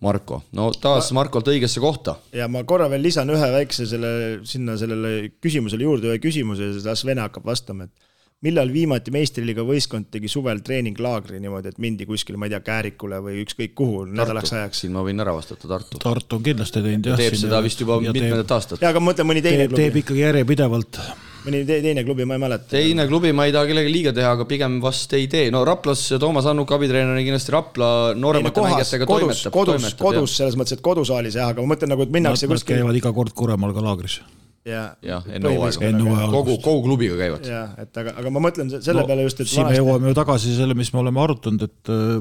Marko, 0.01 0.43
no 0.53 0.69
taas 0.77 1.09
ma... 1.11 1.23
Markolt 1.23 1.49
õigesse 1.49 1.81
kohta. 1.81 2.19
ja 2.33 2.49
ma 2.49 2.63
korra 2.65 2.89
veel 2.93 3.03
lisan 3.03 3.31
ühe 3.33 3.53
väikse 3.53 3.87
selle, 3.89 4.11
sinna 4.45 4.77
sellele 4.77 5.31
küsimusele 5.41 5.89
juurde 5.89 6.13
ühe 6.13 6.21
küsimuse, 6.21 6.75
las 6.85 7.05
Vene 7.05 7.25
hakkab 7.25 7.49
vastama, 7.49 7.89
et 7.89 8.07
millal 8.45 8.69
viimati 8.73 9.13
meistriliiga 9.15 9.65
võistkond 9.65 10.11
tegi 10.13 10.29
suvel 10.29 10.61
treeninglaagri 10.65 11.39
niimoodi, 11.41 11.73
et 11.73 11.79
mindi 11.83 12.07
kuskile, 12.09 12.37
ma 12.41 12.49
ei 12.49 12.53
tea, 12.53 12.61
Käärikule 12.67 13.21
või 13.25 13.39
ükskõik 13.45 13.73
kuhu 13.79 14.03
Tartu. 14.03 14.17
nädalaks 14.21 14.53
ajaks? 14.53 14.83
siin 14.85 14.93
ma 14.93 15.05
võin 15.07 15.25
ära 15.25 15.33
vastata, 15.37 15.69
Tartu. 15.71 16.01
Tartu 16.03 16.37
on 16.37 16.45
kindlasti 16.45 16.83
teinud 16.85 17.09
jah. 17.13 17.23
teeb 17.23 17.39
seda 17.41 17.63
vist 17.65 17.81
juba 17.81 17.97
mitmendat 18.05 18.53
aastat. 18.59 18.85
jaa, 18.85 18.93
aga 18.93 19.01
ma 19.01 19.13
mõtlen 19.13 19.31
mõni 19.33 19.45
teine 19.47 19.65
teeb, 19.65 19.73
klubi. 19.73 19.83
teeb 19.83 19.99
ikkagi 20.03 20.23
järjepidevalt. 20.27 21.01
mõni 21.47 21.65
te, 21.65 21.81
teine 21.89 22.05
klubi, 22.05 22.29
ma 22.29 22.37
ei 22.37 22.45
mäleta. 22.45 22.71
teine 22.77 23.09
klubi, 23.09 23.33
ma 23.33 23.49
ei 23.49 23.57
taha 23.57 23.73
kellelegi 23.73 23.95
liiga 23.97 24.17
teha, 24.21 24.37
aga 24.37 24.49
pigem 24.53 24.81
vast 24.85 25.17
ei 25.17 25.31
tee. 25.33 25.49
no 25.55 25.65
Raplas 25.65 26.05
Toomas 26.21 26.53
Annuk, 26.53 26.77
abitreener, 26.77 27.17
kindlasti 27.17 27.57
Rapla 27.57 27.93
nooremate 28.21 28.69
mängijatega 28.69 29.09
toimetab. 29.09 29.53
kodus, 29.57 29.95
kodus, 29.97 30.37
selles 30.43 30.61
mõttes, 30.61 30.77
et 30.77 30.85
kodusaalis 30.85 31.41
jah, 31.41 31.55
aga 31.57 31.65
ma 31.65 31.73
mõtlen 31.73 31.97
nagu, 31.97 32.05
et 32.05 32.19
minnakse 32.21 32.53
kuskile. 32.53 32.83
käivad 32.83 33.01
iga 33.01 33.17
kord 33.17 33.33
Kuremaal 33.33 33.73
ka 33.73 33.81
laagris 33.81 34.21
jah 34.67 34.97
ja, 35.05 35.21
enne 35.31 35.53
hooaega, 35.55 36.31
kogu, 36.33 36.57
kogu 36.65 36.87
klubiga 36.89 37.19
käivad. 37.19 37.47
jah, 37.47 37.75
et 37.81 38.01
aga, 38.03 38.17
aga 38.21 38.33
ma 38.35 38.43
mõtlen 38.49 38.73
selle 38.77 39.03
no, 39.03 39.07
peale 39.09 39.27
just, 39.27 39.43
et 39.43 39.51
siin 39.51 39.69
me 39.69 39.77
jõuame 39.79 40.11
ju 40.11 40.19
tagasi 40.19 40.57
selle, 40.57 40.75
mis 40.79 40.91
me 40.95 41.03
oleme 41.03 41.23
arutanud, 41.23 41.67
et 41.69 41.93
äh, 41.93 42.17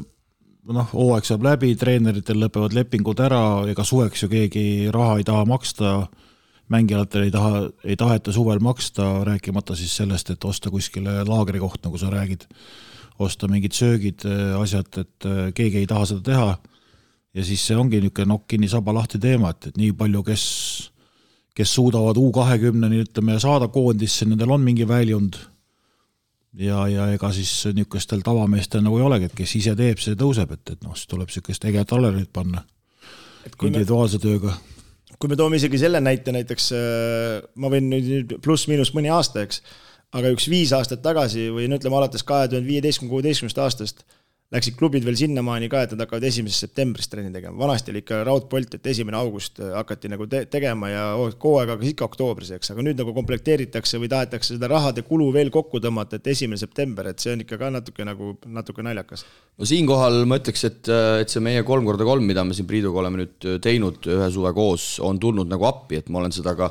noh, 0.76 0.91
hooaeg 0.93 1.28
saab 1.28 1.46
läbi, 1.46 1.74
treeneritel 1.80 2.39
lõpevad 2.43 2.76
lepingud 2.78 3.22
ära, 3.26 3.41
ega 3.72 3.86
suveks 3.88 4.26
ju 4.26 4.32
keegi 4.32 4.66
raha 4.93 5.20
ei 5.22 5.28
taha 5.28 5.46
maksta, 5.50 5.96
mängijatele 6.74 7.30
ei 7.30 7.34
taha, 7.34 7.66
ei 7.86 7.98
taheta 8.00 8.34
suvel 8.34 8.62
maksta, 8.64 9.10
rääkimata 9.28 9.78
siis 9.78 9.93
sellest, 10.02 10.32
et 10.34 10.46
osta 10.46 10.74
kuskile 10.74 11.22
laagrikoht, 11.28 11.84
nagu 11.86 12.02
sa 12.02 12.10
räägid, 12.14 12.48
osta 13.22 13.50
mingid 13.52 13.78
söögid, 13.78 14.26
äh, 14.30 14.56
asjad, 14.62 14.89
et 15.02 15.30
äh, 15.30 15.46
keegi 15.58 15.84
ei 15.84 15.89
taha 15.89 16.10
seda 16.14 16.26
teha. 16.32 16.50
Ja 17.36 17.43
siis 17.43 17.66
see 17.68 17.76
ongi 17.76 18.00
niisugune 18.00 18.30
nokk 18.32 18.46
kinni, 18.48 18.70
saba 18.72 18.93
lahti 18.96 19.20
teema, 19.20 19.50
et, 19.52 19.72
et 19.72 19.80
nii 19.80 19.91
palju, 20.00 20.22
kes 20.24 20.43
kes 21.56 21.74
suudavad 21.78 22.18
U 22.20 22.30
kahekümneni 22.36 23.03
ütleme 23.06 23.39
saada 23.39 23.70
koondisse, 23.72 24.28
nendel 24.28 24.51
on 24.56 24.64
mingi 24.64 24.88
väljund. 24.88 25.39
ja, 26.56 26.86
ja 26.88 27.10
ega 27.12 27.32
siis 27.36 27.51
niisugustel 27.74 28.22
tavameestel 28.24 28.84
nagu 28.84 28.99
ei 28.99 29.03
olegi, 29.03 29.28
et 29.30 29.36
kes 29.36 29.56
ise 29.60 29.76
teeb, 29.76 29.99
see 29.99 30.16
tõuseb, 30.20 30.51
et, 30.56 30.76
et 30.76 30.84
noh, 30.84 30.95
siis 30.95 31.10
tuleb 31.12 31.28
niisugust 31.32 31.66
ägedat 31.68 31.91
talerit 31.91 32.32
panna 32.34 32.64
individuaalse 33.64 34.20
tööga. 34.24 34.56
kui 35.20 35.32
me 35.32 35.36
toome 35.39 35.60
isegi 35.60 35.80
selle 35.80 35.99
näite 36.03 36.32
näiteks, 36.36 36.70
äh, 36.76 37.41
ma 37.56 37.72
võin 37.72 37.89
nüüd 37.91 38.38
pluss-miinus 38.43 38.93
mõni 38.95 39.12
aasta, 39.12 39.43
eks, 39.47 39.62
aga 40.16 40.32
üks 40.36 40.47
viis 40.51 40.72
aastat 40.76 41.03
tagasi 41.03 41.49
või 41.56 41.70
no 41.70 41.80
ütleme 41.80 41.99
alates 41.99 42.24
kahe 42.24 42.49
tuhande 42.51 42.68
viieteistkümne, 42.68 43.12
kuueteistkümnest 43.12 43.60
aastast 43.64 44.06
läksid 44.54 44.76
klubid 44.78 45.06
veel 45.06 45.16
sinnamaani 45.18 45.68
ka, 45.72 45.82
et 45.86 45.93
nad 45.96 46.04
hakkavad 46.04 46.26
esimesest 46.28 46.68
septembrist 46.68 47.10
trenni 47.10 47.32
tegema, 47.34 47.58
vanasti 47.58 47.89
oli 47.91 48.04
ikka 48.04 48.20
raudpolt, 48.28 48.76
et 48.78 48.89
esimene 48.91 49.18
august 49.18 49.58
äh, 49.64 49.72
hakati 49.74 50.12
nagu 50.12 50.28
te 50.30 50.43
tegema 50.52 50.91
ja 50.91 51.06
hooaeg 51.18 51.72
hakkas 51.74 51.89
ikka 51.91 52.06
oktoobris, 52.06 52.52
eks, 52.58 52.70
aga 52.76 52.86
nüüd 52.86 53.02
nagu 53.02 53.16
komplekteeritakse 53.16 54.00
või 54.02 54.12
tahetakse 54.12 54.54
seda 54.54 54.70
rahade 54.70 55.02
kulu 55.08 55.32
veel 55.34 55.50
kokku 55.54 55.82
tõmmata, 55.82 56.20
et 56.20 56.30
esimene 56.36 56.62
september, 56.62 57.10
et 57.10 57.24
see 57.26 57.34
on 57.34 57.41
ikka 57.41 57.58
ka 57.62 57.72
natuke 57.74 58.06
nagu, 58.06 58.36
natuke 58.46 58.86
naljakas. 58.86 59.26
no 59.58 59.70
siinkohal 59.70 60.22
ma 60.30 60.38
ütleks, 60.41 60.68
et, 60.70 60.93
et 61.24 61.34
see 61.34 61.43
meie 61.43 61.66
kolm 61.66 61.89
korda 61.89 62.06
kolm, 62.06 62.30
mida 62.30 62.46
me 62.46 62.54
siin 62.54 62.70
Priiduga 62.70 63.02
oleme 63.02 63.24
nüüd 63.24 63.50
teinud 63.66 64.06
ühe 64.14 64.30
suve 64.34 64.54
koos, 64.54 64.96
on 65.02 65.18
tulnud 65.22 65.50
nagu 65.50 65.66
appi, 65.66 66.04
et 66.04 66.14
ma 66.14 66.22
olen 66.22 66.34
seda 66.36 66.54
ka 66.58 66.70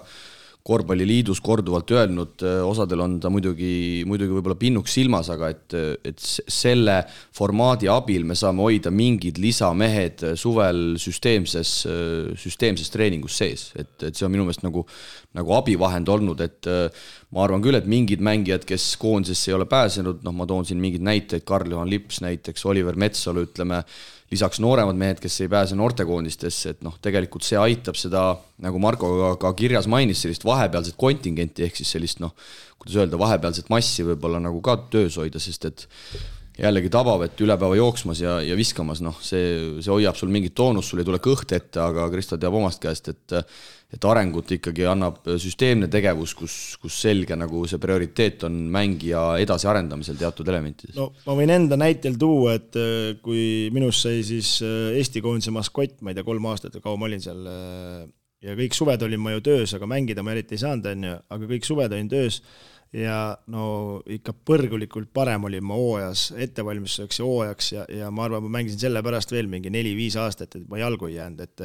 korvpalliliidus 0.64 1.42
korduvalt 1.44 1.90
öelnud, 1.92 2.40
osadel 2.64 3.02
on 3.04 3.18
ta 3.20 3.28
muidugi, 3.32 4.02
muidugi 4.08 4.32
võib-olla 4.32 4.56
pinnuks 4.56 4.94
silmas, 4.96 5.28
aga 5.32 5.50
et, 5.52 5.76
et 6.08 6.24
selle 6.24 7.02
formaadi 7.36 7.90
abil 7.92 8.24
me 8.24 8.36
saame 8.38 8.64
hoida 8.64 8.92
mingid 8.94 9.36
lisamehed 9.42 10.24
suvel 10.40 10.96
süsteemses, 11.00 11.74
süsteemses 12.40 12.88
treeningus 12.94 13.36
sees, 13.42 13.66
et, 13.76 13.92
et 14.08 14.16
see 14.16 14.24
on 14.24 14.32
minu 14.32 14.48
meelest 14.48 14.64
nagu, 14.64 14.86
nagu 15.36 15.56
abivahend 15.58 16.08
olnud, 16.16 16.40
et 16.40 16.72
ma 17.34 17.42
arvan 17.42 17.62
küll, 17.64 17.74
et 17.74 17.86
mingid 17.90 18.22
mängijad, 18.22 18.62
kes 18.68 18.94
koondisesse 19.02 19.50
ei 19.50 19.56
ole 19.56 19.66
pääsenud, 19.66 20.22
noh, 20.22 20.34
ma 20.36 20.46
toon 20.46 20.66
siin 20.68 20.78
mingeid 20.82 21.02
näiteid, 21.04 21.42
Karl-Juhan 21.48 21.90
Lips 21.90 22.20
näiteks, 22.22 22.66
Oliver 22.70 22.94
Metsalu, 23.00 23.42
ütleme 23.48 23.82
lisaks 24.30 24.60
nooremad 24.62 24.98
mehed, 24.98 25.18
kes 25.22 25.40
ei 25.42 25.50
pääse 25.50 25.76
noortekoondistesse, 25.78 26.76
et 26.76 26.84
noh, 26.86 26.94
tegelikult 27.02 27.46
see 27.46 27.58
aitab 27.60 27.98
seda, 27.98 28.28
nagu 28.62 28.78
Marko 28.82 29.10
ka, 29.18 29.32
ka 29.42 29.52
kirjas 29.58 29.88
mainis, 29.90 30.22
sellist 30.22 30.46
vahepealset 30.46 30.96
kontingenti, 31.00 31.66
ehk 31.66 31.80
siis 31.80 31.90
sellist 31.96 32.22
noh, 32.22 32.32
kuidas 32.78 33.02
öelda, 33.02 33.18
vahepealset 33.20 33.70
massi 33.72 34.06
võib-olla 34.06 34.40
nagu 34.42 34.62
ka 34.64 34.78
töös 34.94 35.18
hoida, 35.20 35.42
sest 35.42 35.68
et 35.70 35.86
jällegi 36.58 36.90
tabav, 36.92 37.24
et 37.26 37.40
üle 37.42 37.56
päeva 37.58 37.74
jooksmas 37.78 38.20
ja, 38.22 38.38
ja 38.46 38.54
viskamas, 38.58 39.02
noh, 39.02 39.18
see, 39.26 39.80
see 39.82 39.90
hoiab 39.90 40.18
sul 40.18 40.30
mingit 40.34 40.54
toonust, 40.54 40.92
sul 40.92 41.02
ei 41.02 41.08
tule 41.08 41.18
kõht 41.22 41.50
ette, 41.56 41.82
aga 41.82 42.06
Kristo 42.12 42.38
teab 42.38 42.54
omast 42.54 42.82
käest, 42.82 43.10
et 43.10 43.38
et 43.94 44.06
arengut 44.10 44.50
ikkagi 44.56 44.86
annab 44.90 45.20
süsteemne 45.40 45.88
tegevus, 45.92 46.34
kus, 46.36 46.56
kus 46.82 46.96
selge 47.06 47.36
nagu 47.38 47.62
see 47.70 47.80
prioriteet 47.82 48.46
on 48.48 48.56
mängija 48.74 49.22
edasiarendamisel 49.44 50.18
teatud 50.20 50.50
elementides. 50.50 50.96
no 50.98 51.10
ma 51.26 51.38
võin 51.38 51.52
enda 51.54 51.78
näitel 51.80 52.18
tuua, 52.20 52.56
et 52.58 52.78
äh, 52.80 53.14
kui 53.24 53.70
minust 53.74 54.06
sai 54.06 54.24
siis 54.26 54.56
äh, 54.64 54.92
Eesti 54.98 55.22
koondise 55.24 55.54
maskott, 55.54 56.00
ma 56.02 56.12
ei 56.12 56.18
tea, 56.18 56.26
kolm 56.26 56.46
aastat 56.50 56.76
või 56.78 56.86
kaua 56.88 57.00
ma 57.00 57.10
olin 57.10 57.24
seal, 57.24 57.42
äh, 57.50 58.04
ja 58.44 58.58
kõik 58.58 58.76
suved 58.76 59.02
olin 59.06 59.22
ma 59.22 59.34
ju 59.36 59.44
töös, 59.50 59.74
aga 59.76 59.88
mängida 59.90 60.24
ma 60.26 60.34
eriti 60.34 60.58
ei 60.58 60.64
saanud, 60.64 60.88
on 60.90 61.10
ju, 61.10 61.18
aga 61.36 61.50
kõik 61.54 61.68
suved 61.68 61.94
olin 61.94 62.10
töös 62.10 62.40
ja 62.94 63.18
no 63.50 63.66
ikka 64.10 64.34
põrgulikult 64.46 65.10
parem 65.14 65.46
olin 65.48 65.64
ma 65.66 65.78
hooajas, 65.78 66.28
ettevalmistuseks 66.44 67.20
ja 67.20 67.28
hooajaks 67.28 67.70
ja, 67.74 67.86
ja 68.02 68.10
ma 68.14 68.26
arvan, 68.26 68.44
ma 68.46 68.58
mängisin 68.58 68.82
sellepärast 68.86 69.34
veel 69.34 69.50
mingi 69.50 69.72
neli-viis 69.74 70.18
aastat, 70.20 70.58
et 70.58 70.68
ma 70.70 70.82
jalgu 70.82 71.10
ei 71.10 71.16
jäänud, 71.18 71.46
et 71.46 71.64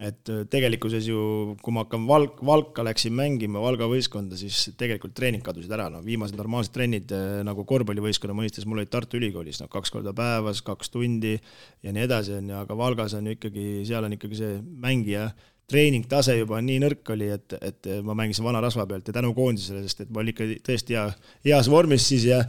et 0.00 0.30
tegelikkuses 0.52 1.04
ju, 1.10 1.20
kui 1.60 1.74
ma 1.76 1.84
hakkan 1.84 2.06
Valk, 2.08 2.38
Valka 2.46 2.84
läksin 2.86 3.12
mängima, 3.16 3.60
Valga 3.60 3.88
võistkonda, 3.90 4.38
siis 4.40 4.70
tegelikult 4.80 5.12
treening 5.18 5.44
kadusid 5.44 5.72
ära, 5.76 5.90
no 5.92 6.00
viimased 6.04 6.38
normaalsed 6.40 6.72
trennid 6.72 7.12
nagu 7.44 7.66
korvpallivõistkonna 7.68 8.36
mõistes 8.38 8.64
mul 8.68 8.80
olid 8.80 8.92
Tartu 8.92 9.20
Ülikoolis, 9.20 9.60
no 9.60 9.68
kaks 9.72 9.92
korda 9.92 10.14
päevas, 10.16 10.64
kaks 10.64 10.94
tundi 10.94 11.36
ja 11.36 11.92
nii 11.92 12.06
edasi, 12.08 12.38
on 12.40 12.48
ju, 12.48 12.58
aga 12.62 12.78
Valgas 12.80 13.16
on 13.18 13.28
ju 13.28 13.36
ikkagi, 13.36 13.66
seal 13.88 14.08
on 14.08 14.16
ikkagi 14.16 14.40
see 14.40 14.58
mängija 14.86 15.28
treeningtase 15.70 16.40
juba 16.40 16.58
nii 16.64 16.80
nõrk 16.82 17.12
oli, 17.14 17.30
et, 17.36 17.54
et 17.60 17.92
ma 18.06 18.16
mängisin 18.18 18.46
vana 18.46 18.62
rasva 18.64 18.86
pealt 18.90 19.06
ja 19.06 19.14
tänu 19.20 19.32
koondisele, 19.36 19.84
sest 19.86 20.06
et 20.06 20.10
ma 20.10 20.24
olin 20.24 20.34
ikka 20.34 20.48
tõesti 20.66 20.96
hea, 20.96 21.06
heas 21.46 21.70
vormis 21.70 22.08
siis 22.08 22.26
ja 22.30 22.42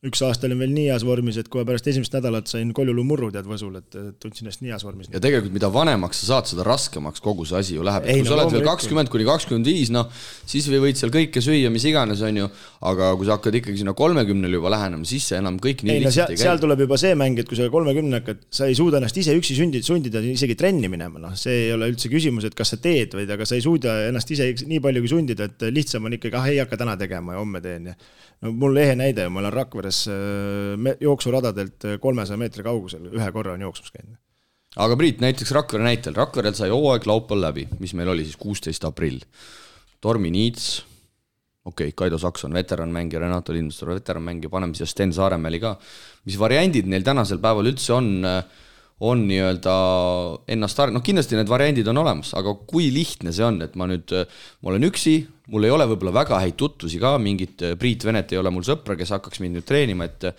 üks 0.00 0.22
aasta 0.24 0.48
olin 0.48 0.56
veel 0.62 0.70
nii 0.72 0.86
heas 0.88 1.02
vormis, 1.04 1.36
et 1.36 1.48
kohe 1.52 1.60
pärast 1.68 1.84
esimest 1.90 2.14
nädalat 2.16 2.48
sain 2.48 2.70
Koljulu 2.72 3.02
murru 3.04 3.26
tead 3.34 3.44
Võsul, 3.44 3.74
et 3.82 3.96
tundsin 4.22 4.46
ennast 4.46 4.62
nii 4.64 4.72
heas 4.72 4.84
vormis. 4.86 5.10
ja 5.12 5.20
tegelikult, 5.20 5.52
mida 5.52 5.68
vanemaks 5.72 6.22
sa 6.22 6.28
saad, 6.30 6.48
seda 6.48 6.64
raskemaks 6.64 7.20
kogu 7.20 7.44
see 7.44 7.58
asi 7.58 7.74
ju 7.76 7.84
läheb, 7.84 8.06
et 8.08 8.16
kui 8.16 8.24
no, 8.24 8.30
sa 8.30 8.38
oled 8.38 8.54
veel 8.54 8.64
kakskümmend 8.64 9.10
kuni 9.12 9.26
kakskümmend 9.28 9.68
viis, 9.68 9.90
noh, 9.92 10.08
siis 10.48 10.70
võid 10.72 10.96
seal 10.96 11.12
kõike 11.12 11.42
süüa, 11.44 11.68
mis 11.74 11.84
iganes, 11.90 12.22
on 12.24 12.38
ju, 12.40 12.48
aga 12.88 13.10
kui 13.20 13.28
sa 13.28 13.36
hakkad 13.36 13.58
ikkagi 13.60 13.82
sinna 13.82 13.92
kolmekümnele 13.98 14.56
juba 14.56 14.72
lähenema, 14.72 15.04
siis 15.04 15.26
see 15.28 15.36
enam 15.36 15.58
kõik 15.60 15.84
nii 15.84 15.98
ei, 15.98 16.06
no 16.06 16.14
seal, 16.16 16.32
seal 16.46 16.62
tuleb 16.64 16.80
juba 16.86 16.96
see 17.02 17.12
mäng, 17.20 17.44
et 17.44 17.52
kui 17.52 17.60
sa 17.60 17.68
kolmekümne 17.68 18.22
hakkad, 18.22 18.40
sa 18.56 18.70
ei 18.72 18.78
suuda 18.80 19.02
ennast 19.02 19.20
ise 19.20 19.36
üksi 19.36 19.58
sundida, 19.58 19.84
sundida 19.84 20.24
isegi 20.32 20.56
trenni 20.56 20.88
minema, 20.88 21.20
noh, 21.20 21.36
see 21.36 21.66
ei 21.66 21.76
ole 21.76 21.90
üldse 21.92 22.08
küsimus, 22.08 22.48
et 22.48 22.56
kas 22.56 22.72
sa 22.72 22.80
teed, 22.80 23.18
vaid 23.20 23.36
aga 23.36 23.44
sa 23.44 23.60
ei 23.60 23.68
suuda 23.68 23.98
ennast 24.08 24.32
ise 24.32 24.48
nii 24.64 24.80
palju 24.80 25.04
kui 25.04 25.12
sundida, 25.12 25.52
et 25.52 25.68
lihtsam 25.68 26.08
on 26.08 26.16
ikkagi, 26.16 26.40
ah 26.40 26.48
ei 26.48 26.64
hakka 26.64 26.80
täna 26.80 26.96
tegema 26.96 27.36
ja 27.36 27.44
homme 27.44 27.60
teen 27.60 27.92
ja 27.92 27.98
no 28.40 28.52
mul 28.56 28.78
ehe 28.80 28.94
näide, 28.96 29.26
ma 29.28 29.42
olen 29.42 29.52
Rakveres 29.52 29.89
äh, 30.10 30.96
jooksuradadelt 31.00 31.86
äh, 31.88 31.96
kolmesaja 32.02 32.40
meetri 32.40 32.64
kaugusel, 32.66 33.08
ühe 33.12 33.30
korra 33.34 33.56
on 33.56 33.64
jooksmas 33.66 33.94
käinud. 33.94 34.18
aga 34.76 34.96
Priit, 34.96 35.20
näiteks 35.24 35.52
Rakvere 35.56 35.86
näitel, 35.86 36.14
Rakverel 36.16 36.54
sai 36.58 36.70
hooaeg 36.72 37.08
laupäeval 37.10 37.48
läbi, 37.48 37.66
mis 37.82 37.94
meil 37.98 38.12
oli 38.12 38.26
siis 38.26 38.38
kuusteist 38.40 38.86
aprill. 38.86 39.20
Tormi 40.00 40.30
Niits, 40.32 40.80
okei 41.64 41.90
okay,, 41.90 41.96
Kaido 41.96 42.18
Saks 42.18 42.46
on 42.48 42.56
veteranmängija, 42.56 43.20
Renato 43.20 43.52
Lindmets 43.52 43.82
on 43.84 43.94
veteranmängija, 43.94 44.52
paneme 44.52 44.78
siia 44.78 44.88
Sten 44.88 45.12
Saaremäeli 45.12 45.60
ka. 45.60 45.76
mis 46.24 46.38
variandid 46.38 46.88
neil 46.88 47.02
tänasel 47.02 47.38
päeval 47.42 47.68
üldse 47.72 47.92
on 47.96 48.12
äh, 48.24 48.44
on 49.00 49.22
nii-öelda 49.28 49.74
ennast 50.52 50.80
ar-, 50.82 50.92
noh 50.92 51.04
kindlasti 51.04 51.38
need 51.38 51.50
variandid 51.50 51.88
on 51.92 52.02
olemas, 52.02 52.34
aga 52.36 52.54
kui 52.68 52.90
lihtne 52.92 53.32
see 53.32 53.46
on, 53.46 53.60
et 53.64 53.76
ma 53.80 53.88
nüüd, 53.90 54.12
ma 54.60 54.72
olen 54.72 54.88
üksi, 54.90 55.14
mul 55.52 55.66
ei 55.66 55.72
ole 55.74 55.86
võib-olla 55.92 56.12
väga 56.20 56.40
häid 56.44 56.58
tutvusi 56.60 57.00
ka, 57.02 57.14
mingit 57.22 57.64
Priit 57.80 58.04
Venet 58.06 58.34
ei 58.34 58.40
ole 58.40 58.52
mul 58.52 58.66
sõpra, 58.66 58.98
kes 59.00 59.14
hakkaks 59.16 59.40
mind 59.44 59.58
nüüd 59.60 59.68
treenima, 59.68 60.10
et 60.10 60.32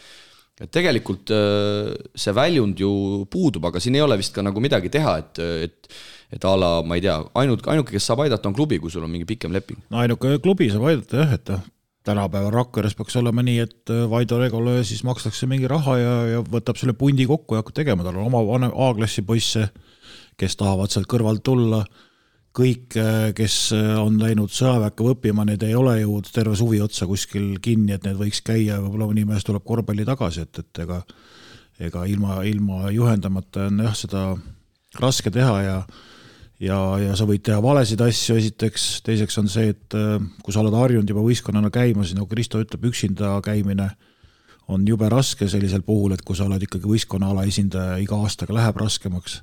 et 0.62 0.70
tegelikult 0.70 1.32
äh, 1.34 1.90
see 2.14 2.34
väljund 2.38 2.78
ju 2.78 2.92
puudub, 3.34 3.66
aga 3.66 3.82
siin 3.82 3.96
ei 3.98 4.04
ole 4.06 4.20
vist 4.20 4.36
ka 4.36 4.44
nagu 4.46 4.62
midagi 4.62 4.92
teha, 4.94 5.18
et, 5.24 5.42
et 5.66 6.02
et 6.32 6.46
a 6.48 6.52
la, 6.56 6.70
ma 6.88 6.96
ei 6.96 7.04
tea, 7.04 7.18
ainult, 7.42 7.66
ainuke, 7.68 7.92
kes 7.92 8.06
saab 8.08 8.22
aidata, 8.24 8.48
on 8.48 8.56
klubi, 8.56 8.78
kui 8.80 8.94
sul 8.94 9.04
on 9.04 9.12
mingi 9.12 9.28
pikem 9.28 9.52
leping. 9.52 9.82
no 9.92 10.00
ainuke 10.04 10.38
klubi 10.44 10.70
saab 10.72 10.86
aidata 10.92 11.26
jah, 11.26 11.34
et 11.36 11.52
tänapäeval 12.08 12.54
Rakveres 12.54 12.96
peaks 12.98 13.16
olema 13.20 13.44
nii, 13.46 13.58
et 13.66 13.94
äh, 13.94 14.06
Vaido 14.10 14.40
Regole 14.42 14.82
siis 14.88 15.04
makstakse 15.08 15.50
mingi 15.50 15.70
raha 15.70 15.98
ja, 16.00 16.14
ja 16.36 16.44
võtab 16.46 16.80
selle 16.80 16.96
pundi 16.98 17.28
kokku 17.30 17.56
ja 17.56 17.64
hakkab 17.64 17.78
tegema, 17.82 18.06
tal 18.06 18.18
on 18.18 18.30
oma 18.30 18.44
vanem 18.48 18.74
A-klassi 18.74 19.26
poisse, 19.28 19.68
kes 20.40 20.58
tahavad 20.58 20.94
sealt 20.94 21.10
kõrvalt 21.12 21.44
tulla, 21.46 21.84
kõik, 22.58 22.98
äh, 23.00 23.28
kes 23.38 23.58
äh, 23.78 23.92
on 24.02 24.18
läinud 24.22 24.54
sõjaväkke 24.54 25.12
õppima, 25.14 25.46
need 25.48 25.64
ei 25.68 25.78
ole 25.78 26.00
ju 26.02 26.18
terve 26.32 26.58
suvi 26.58 26.82
otsa 26.82 27.08
kuskil 27.10 27.54
kinni, 27.62 27.94
et 27.96 28.08
need 28.08 28.18
võiks 28.20 28.42
käia, 28.46 28.82
võib-olla 28.82 29.12
mõni 29.12 29.28
mees 29.30 29.46
tuleb 29.48 29.66
korvpalli 29.68 30.08
tagasi, 30.08 30.48
et, 30.48 30.64
et 30.66 30.84
ega 30.86 31.04
ega 31.82 32.06
ilma, 32.06 32.42
ilma 32.46 32.92
juhendamata 32.94 33.68
on 33.70 33.84
jah, 33.86 33.96
seda 33.98 34.24
raske 35.02 35.32
teha 35.34 35.58
ja 35.66 35.78
ja, 36.62 36.78
ja 37.02 37.18
sa 37.18 37.28
võid 37.30 37.44
teha 37.46 37.60
valesid 37.64 38.02
asju, 38.06 38.38
esiteks, 38.42 38.88
teiseks 39.06 39.40
on 39.42 39.50
see, 39.52 39.74
et 39.74 39.98
äh, 39.98 40.16
kui 40.44 40.54
sa 40.54 40.62
oled 40.64 40.78
harjunud 40.78 41.10
juba 41.10 41.24
võistkonnana 41.26 41.72
käima, 41.74 42.06
siis 42.06 42.18
nagu 42.18 42.30
Kristo 42.32 42.62
ütleb, 42.62 42.88
üksinda 42.92 43.38
käimine 43.46 43.90
on 44.72 44.86
jube 44.88 45.10
raske 45.12 45.50
sellisel 45.52 45.84
puhul, 45.84 46.14
et 46.16 46.24
kui 46.26 46.38
sa 46.38 46.46
oled 46.48 46.62
ikkagi 46.64 46.88
võistkonna 46.88 47.32
alaesindaja, 47.34 47.98
iga 48.04 48.20
aastaga 48.22 48.56
läheb 48.56 48.80
raskemaks. 48.80 49.42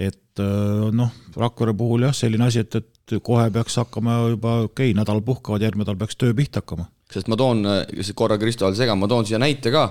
et 0.00 0.40
äh, 0.40 0.88
noh, 0.96 1.12
Rakvere 1.36 1.74
puhul 1.76 2.06
jah, 2.08 2.16
selline 2.16 2.46
asi, 2.46 2.64
et, 2.64 2.74
et 2.76 3.20
kohe 3.24 3.50
peaks 3.50 3.76
hakkama 3.80 4.22
juba, 4.36 4.60
okei 4.68 4.90
okay,, 4.90 4.96
nädal 4.96 5.22
puhkavad, 5.24 5.62
järgmine 5.62 5.86
nädal 5.86 5.98
peaks 6.00 6.16
töö 6.20 6.34
pihta 6.36 6.62
hakkama. 6.62 6.90
sest 7.12 7.28
ma 7.28 7.36
toon, 7.36 7.64
äh, 7.66 8.12
korra 8.14 8.38
Kristo 8.38 8.68
all 8.68 8.76
segan, 8.78 9.00
ma 9.00 9.08
toon 9.08 9.26
siia 9.26 9.40
näite 9.40 9.72
ka 9.72 9.90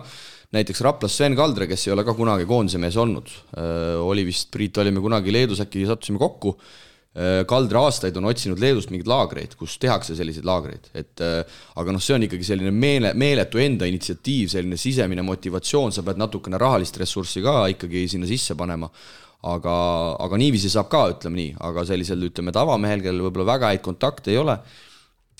näiteks 0.55 0.81
Raplas 0.81 1.15
Sven 1.17 1.35
Kaldre, 1.37 1.67
kes 1.69 1.87
ei 1.87 1.93
ole 1.93 2.03
ka 2.07 2.15
kunagi 2.17 2.47
koondise 2.49 2.81
mees 2.81 2.97
olnud, 2.97 3.29
oli 4.05 4.25
vist, 4.27 4.49
Priit, 4.53 4.77
olime 4.81 5.01
kunagi 5.03 5.33
Leedus, 5.33 5.61
äkki 5.65 5.85
sattusime 5.89 6.21
kokku, 6.21 6.55
Kaldre 7.49 7.79
aastaid 7.81 8.17
on 8.19 8.29
otsinud 8.29 8.61
Leedust 8.61 8.91
mingeid 8.93 9.09
laagreid, 9.09 9.55
kus 9.59 9.77
tehakse 9.81 10.15
selliseid 10.17 10.45
laagreid, 10.47 10.91
et 10.97 11.21
aga 11.21 11.93
noh, 11.93 12.01
see 12.01 12.15
on 12.15 12.25
ikkagi 12.27 12.45
selline 12.47 12.73
meele, 12.73 13.13
meeletu 13.17 13.61
enda 13.61 13.89
initsiatiiv, 13.89 14.49
selline 14.53 14.77
sisemine 14.79 15.25
motivatsioon, 15.25 15.93
sa 15.93 16.05
pead 16.05 16.21
natukene 16.21 16.61
rahalist 16.61 16.97
ressurssi 17.01 17.43
ka 17.45 17.63
ikkagi 17.73 18.05
sinna 18.13 18.29
sisse 18.29 18.57
panema, 18.57 18.89
aga, 19.49 19.73
aga 20.21 20.41
niiviisi 20.41 20.71
saab 20.73 20.89
ka, 20.93 21.05
ütleme 21.15 21.41
nii, 21.41 21.55
aga 21.69 21.85
sellisel, 21.89 22.29
ütleme, 22.29 22.53
tavamehel, 22.55 23.01
kellel 23.05 23.25
võib-olla 23.27 23.53
väga 23.55 23.73
häid 23.73 23.85
kontakte 23.85 24.33
ei 24.33 24.41
ole, 24.41 24.57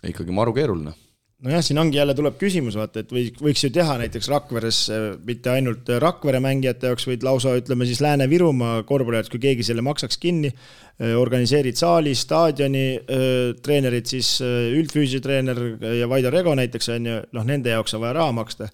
ikkagi 0.09 0.35
maru 0.35 0.57
keeruline 0.57 0.97
nojah, 1.45 1.61
siin 1.63 1.79
ongi 1.79 1.97
jälle 1.97 2.13
tuleb 2.17 2.35
küsimus, 2.39 2.75
vaata, 2.79 3.03
et 3.03 3.11
või 3.13 3.29
võiks 3.39 3.63
ju 3.63 3.71
teha 3.73 3.95
näiteks 4.01 4.27
Rakveres 4.31 4.81
mitte 5.25 5.53
ainult 5.53 5.87
Rakvere 6.03 6.41
mängijate 6.43 6.91
jaoks, 6.91 7.07
vaid 7.07 7.23
lausa 7.23 7.55
ütleme 7.59 7.87
siis 7.87 8.01
Lääne-Virumaa 8.03 8.83
korvpalli 8.89 9.21
jaoks, 9.21 9.31
kui 9.33 9.41
keegi 9.43 9.65
selle 9.67 9.83
maksaks 9.85 10.19
kinni, 10.19 10.51
organiseerid 11.15 11.79
saali, 11.79 12.15
staadioni, 12.17 12.85
treenerid 13.63 14.09
siis, 14.11 14.35
üldfüüsilise 14.43 15.23
treener 15.23 15.61
ja 16.01 16.09
Vaido 16.11 16.31
Rego 16.33 16.55
näiteks 16.59 16.91
on 16.97 17.07
ju, 17.07 17.19
noh, 17.37 17.47
nende 17.47 17.71
jaoks 17.71 17.95
on 17.95 18.03
vaja 18.03 18.17
raha 18.19 18.35
maksta. 18.35 18.67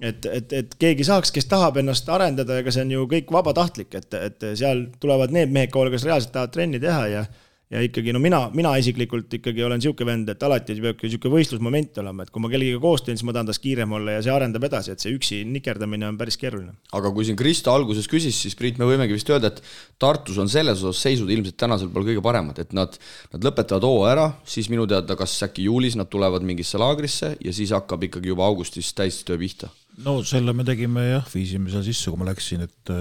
Et, 0.00 0.24
et, 0.24 0.52
et 0.56 0.74
keegi 0.80 1.04
saaks, 1.04 1.30
kes 1.34 1.44
tahab 1.46 1.76
ennast 1.76 2.08
arendada, 2.08 2.56
ega 2.58 2.72
see 2.72 2.86
on 2.86 2.94
ju 2.94 3.04
kõik 3.06 3.30
vabatahtlik, 3.36 3.94
et, 3.98 4.16
et 4.16 4.46
seal 4.56 4.86
tulevad 4.98 5.34
need 5.36 5.52
mehed 5.52 5.70
kes 5.92 6.06
reaalselt 6.08 6.32
tahavad 6.32 6.54
trenni 6.56 6.80
teha 6.80 7.06
ja 7.12 7.24
ja 7.70 7.82
ikkagi 7.86 8.12
no 8.14 8.20
mina, 8.22 8.40
mina 8.56 8.72
isiklikult 8.80 9.30
ikkagi 9.38 9.62
olen 9.62 9.78
niisugune 9.78 10.08
vend, 10.08 10.30
et 10.32 10.42
alati 10.42 10.74
peab 10.82 11.02
niisugune 11.04 11.36
võistlusmoment 11.36 12.00
olema, 12.02 12.26
et 12.26 12.32
kui 12.34 12.42
ma 12.42 12.50
kellegagi 12.50 12.80
koos 12.82 13.04
teen, 13.06 13.18
siis 13.18 13.26
ma 13.28 13.34
tahan 13.36 13.50
tast 13.50 13.62
kiirem 13.62 13.94
olla 13.98 14.16
ja 14.16 14.24
see 14.26 14.34
arendab 14.34 14.66
edasi, 14.66 14.94
et 14.94 15.04
see 15.04 15.14
üksi 15.14 15.40
nikerdamine 15.46 16.08
on 16.08 16.18
päris 16.18 16.38
keeruline. 16.40 16.74
aga 16.98 17.12
kui 17.14 17.28
siin 17.28 17.38
Kristo 17.38 17.74
alguses 17.74 18.10
küsis, 18.10 18.40
siis 18.42 18.58
Priit, 18.58 18.80
me 18.80 18.88
võimegi 18.90 19.14
vist 19.14 19.30
öelda, 19.30 19.52
et 19.54 19.62
Tartus 20.02 20.40
on 20.42 20.50
selles 20.50 20.82
osas 20.82 21.04
seisud 21.06 21.30
ilmselt 21.30 21.58
tänasel 21.60 21.92
pool 21.94 22.08
kõige 22.10 22.24
paremad, 22.24 22.58
et 22.62 22.74
nad, 22.76 22.98
nad 23.30 23.46
lõpetavad 23.46 23.86
hoo 23.86 24.02
ära, 24.10 24.26
siis 24.42 24.70
minu 24.72 24.88
teada 24.90 25.14
kas 25.18 25.38
äkki 25.46 25.70
juulis 25.70 25.98
nad 26.00 26.10
tulevad 26.10 26.46
mingisse 26.46 26.80
laagrisse 26.80 27.36
ja 27.38 27.54
siis 27.54 27.70
hakkab 27.76 28.10
ikkagi 28.10 28.34
juba 28.34 28.50
augustis 28.50 28.90
täistöö 28.98 29.38
pihta. 29.38 29.70
no 30.02 30.20
selle 30.26 30.56
me 30.56 30.66
tegime 30.66 31.06
jah, 31.12 31.34
viisime 31.34 31.70
seal 31.70 31.86
sisse, 31.86 32.10
kui 32.10 32.18
ma 32.18 32.32
läksin, 32.32 32.66
et 32.66 32.96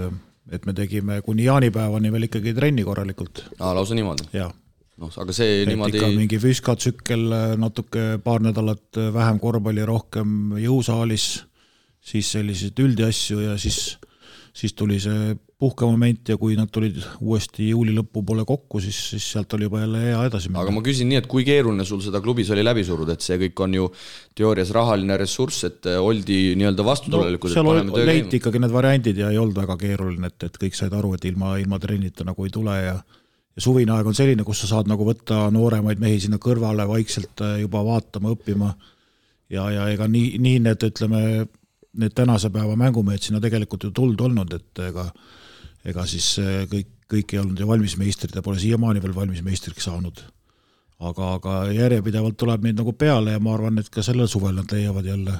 et 0.52 0.66
me 0.66 0.74
tegime 0.74 1.22
kuni 1.26 1.46
jaanipäevani 1.46 2.12
veel 2.12 2.30
ikkagi 2.30 2.56
trenni 2.58 2.84
korralikult. 2.88 3.46
aa, 3.60 3.74
lausa 3.78 3.98
niimoodi? 3.98 4.30
jah 4.34 4.52
noh, 5.00 5.12
aga 5.24 5.36
see 5.36 5.62
et 5.64 5.72
niimoodi. 5.72 6.02
mingi 6.16 6.40
füskatsükkel, 6.42 7.26
natuke 7.62 8.06
paar 8.24 8.44
nädalat 8.44 9.00
vähem 9.16 9.40
korvpalli, 9.42 9.86
rohkem 9.88 10.58
jõusaalis, 10.60 11.30
siis 12.00 12.32
selliseid 12.36 12.80
üldiasju 12.84 13.44
ja 13.46 13.58
siis, 13.62 13.98
siis 14.60 14.74
tuli 14.76 14.98
see 15.00 15.36
puhkemoment 15.60 16.32
ja 16.32 16.38
kui 16.40 16.56
nad 16.56 16.70
tulid 16.72 16.98
uuesti 17.20 17.70
juuli 17.70 17.94
lõpu 17.96 18.24
poole 18.28 18.46
kokku, 18.48 18.82
siis, 18.84 18.98
siis 19.14 19.26
sealt 19.34 19.54
oli 19.56 19.68
juba 19.68 19.84
jälle 19.84 20.02
hea 20.06 20.20
edasi 20.28 20.50
minna. 20.50 20.64
aga 20.64 20.74
ma 20.76 20.84
küsin 20.84 21.08
nii, 21.12 21.20
et 21.22 21.30
kui 21.32 21.46
keeruline 21.48 21.86
sul 21.88 22.02
seda 22.04 22.22
klubis 22.24 22.52
oli 22.56 22.64
läbi 22.64 22.84
suruda, 22.88 23.16
et 23.16 23.26
see 23.26 23.40
kõik 23.46 23.64
on 23.66 23.78
ju 23.78 23.88
teoorias 24.40 24.74
rahaline 24.76 25.20
ressurss, 25.20 25.68
et 25.68 25.90
oldi 26.00 26.42
nii-öelda 26.60 26.86
vastutulelikud 26.88 27.52
no,. 27.52 27.56
seal 27.56 27.72
oli, 27.74 28.06
leiti 28.08 28.40
ikkagi 28.40 28.64
need 28.64 28.76
variandid 28.76 29.24
ja 29.24 29.32
ei 29.32 29.40
olnud 29.42 29.60
väga 29.64 29.80
keeruline, 29.80 30.32
et, 30.32 30.50
et 30.50 30.60
kõik 30.64 30.80
said 30.80 30.96
aru, 30.96 31.16
et 31.16 31.28
ilma, 31.32 31.56
ilma 31.62 31.80
trennita 31.80 32.28
nagu 32.28 32.48
ei 32.48 32.54
tule 32.56 32.78
ja 32.84 33.00
ja 33.60 33.64
suvine 33.64 33.92
aeg 33.92 34.08
on 34.08 34.16
selline, 34.16 34.46
kus 34.48 34.64
sa 34.64 34.70
saad 34.70 34.88
nagu 34.88 35.04
võtta 35.04 35.50
nooremaid 35.52 36.00
mehi 36.00 36.22
sinna 36.24 36.40
kõrvale 36.40 36.86
vaikselt 36.88 37.44
äh, 37.44 37.58
juba 37.66 37.82
vaatama, 37.84 38.32
õppima. 38.36 38.74
ja, 39.52 39.66
ja 39.74 39.88
ega 39.92 40.08
nii, 40.08 40.38
nii 40.40 40.62
need, 40.64 40.86
ütleme, 40.88 41.22
need 42.00 42.16
tänase 42.16 42.50
päeva 42.54 42.76
mängumehed 42.80 43.24
sinna 43.24 43.42
tegelikult 43.44 43.84
ju 43.88 43.92
tuld 43.96 44.22
olnud, 44.22 44.54
et 44.56 44.84
ega 44.90 45.10
ega 45.88 46.06
siis 46.10 46.34
äh, 46.42 46.66
kõik, 46.72 46.92
kõik 47.12 47.34
ei 47.34 47.42
olnud 47.44 47.60
ju 47.60 47.68
valmismeistrid 47.70 48.36
ja 48.36 48.44
pole 48.46 48.60
siiamaani 48.60 49.02
veel 49.04 49.16
valmismeistriks 49.16 49.88
saanud. 49.88 50.22
aga, 51.00 51.34
aga 51.38 51.54
järjepidevalt 51.72 52.38
tuleb 52.38 52.66
neid 52.66 52.80
nagu 52.80 52.94
peale 52.94 53.38
ja 53.38 53.40
ma 53.40 53.54
arvan, 53.56 53.80
et 53.80 53.90
ka 53.90 54.04
sellel 54.04 54.28
suvel 54.28 54.58
nad 54.58 54.72
leiavad 54.72 55.06
jälle 55.06 55.40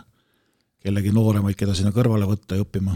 kellegi 0.80 1.12
nooremaid, 1.12 1.58
keda 1.60 1.76
sinna 1.76 1.92
kõrvale 1.92 2.28
võtta 2.28 2.56
ja 2.56 2.64
õppima 2.64 2.96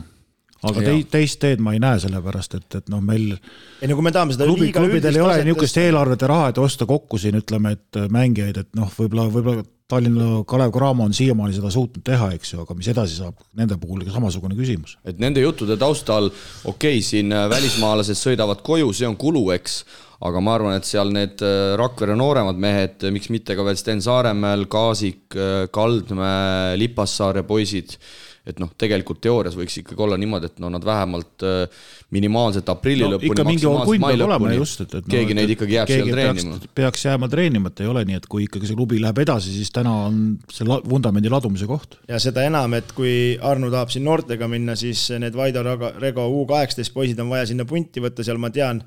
aga 0.64 0.84
tei-, 0.86 1.03
teist 1.11 1.41
teed 1.43 1.59
ma 1.64 1.74
ei 1.76 1.82
näe, 1.84 1.99
sellepärast 1.99 2.55
et, 2.59 2.70
et 2.80 2.89
noh, 2.91 3.01
meil 3.03 3.34
ei 3.34 3.89
no 3.89 3.97
kui 3.97 4.05
me 4.07 4.14
tahame 4.16 4.36
seda 4.36 4.47
klubi, 4.47 4.72
klubidel 4.76 5.20
ei 5.20 5.26
ole 5.26 5.38
niisugust 5.43 5.80
eelarvet 5.82 6.24
ja 6.24 6.32
raha, 6.32 6.51
et 6.53 6.61
osta 6.64 6.88
kokku 6.89 7.20
siin 7.20 7.36
ütleme, 7.41 7.76
et 7.76 7.99
mängijaid, 8.14 8.61
et 8.64 8.72
noh, 8.80 8.91
võib-olla, 8.95 9.28
võib-olla 9.34 9.66
Tallinna 9.94 10.44
Kalev 10.50 10.72
Cramo 10.74 11.06
on 11.06 11.14
siiamaani 11.14 11.54
seda 11.54 11.70
suutnud 11.74 12.04
teha, 12.06 12.32
eks 12.34 12.56
ju, 12.56 12.64
aga 12.64 12.78
mis 12.78 12.89
edasi 12.89 13.20
saab, 13.20 13.38
nende 13.58 13.78
puhul 13.82 14.02
samasugune 14.10 14.58
küsimus. 14.58 14.98
et 15.06 15.20
nende 15.22 15.44
juttude 15.44 15.78
taustal, 15.78 16.32
okei 16.64 16.98
okay,, 16.98 17.06
siin 17.06 17.34
äh, 17.34 17.46
välismaalased 17.52 18.18
sõidavad 18.18 18.64
koju, 18.66 18.89
see 18.96 19.08
on 19.10 19.18
kulu, 19.20 19.46
eks, 19.58 19.84
aga 20.26 20.41
ma 20.41 20.58
arvan, 20.58 20.78
et 20.80 20.89
seal 20.89 21.14
need 21.14 21.44
äh, 21.46 21.76
Rakvere 21.80 22.18
nooremad 22.18 22.58
mehed, 22.58 23.06
miks 23.14 23.30
mitte 23.34 23.58
ka 23.58 23.66
veel 23.68 23.78
Sten 23.78 24.02
Saaremäel, 24.02 24.66
Kaasik, 24.72 25.26
äh, 25.38 25.66
Kaldmäe, 25.74 26.78
Lipassaare 26.82 27.46
poisid 27.46 27.98
et 28.44 28.58
noh, 28.60 28.74
tegelikult 28.76 29.22
teoorias 29.24 29.56
võiks 29.56 29.78
ikkagi 29.80 30.04
olla 30.04 30.18
niimoodi, 30.20 30.50
et 30.52 30.58
no 30.60 30.68
nad 30.72 30.84
vähemalt 30.84 31.46
äh, 31.48 31.84
minimaalselt 32.12 32.68
aprilli 32.74 33.06
no, 33.06 33.14
lõpuni, 33.16 33.46
maksimaalselt 33.48 34.04
mai 34.04 34.18
lõpuni, 34.20 34.58
et 34.84 35.08
keegi 35.08 35.32
no, 35.32 35.38
neid 35.39 35.54
ikkagi 35.56 35.78
jääb 35.78 35.94
seal 35.94 36.12
treenima. 36.12 36.58
peaks 36.76 37.06
jääma 37.08 37.30
treenima, 37.32 37.72
et 37.72 37.84
ei 37.86 37.88
ole 37.94 38.04
nii, 38.10 38.20
et 38.20 38.28
kui 38.28 38.44
ikkagi 38.50 38.68
see 38.68 38.76
klubi 38.76 39.00
läheb 39.00 39.22
edasi, 39.24 39.54
siis 39.56 39.72
täna 39.72 39.94
on 40.10 40.20
see 40.52 40.68
la 40.68 40.82
vundamendi 40.84 41.32
ladumise 41.32 41.70
koht. 41.70 41.96
ja 42.12 42.20
seda 42.24 42.44
enam, 42.50 42.76
et 42.76 42.91
kui 42.98 43.38
Arno 43.39 43.72
tahab 43.72 43.94
siin 43.96 44.04
noortega 44.10 44.52
minna, 44.52 44.76
siis 44.80 45.06
need 45.24 45.39
Vaido 45.39 45.64
Rego 45.64 46.28
U 46.28 46.44
kaheksateist 46.50 46.91
poisid 46.96 47.24
on 47.24 47.32
vaja 47.32 47.48
sinna 47.54 47.64
punti 47.70 48.04
võtta, 48.04 48.28
seal 48.28 48.41
ma 48.44 48.52
tean, 48.52 48.84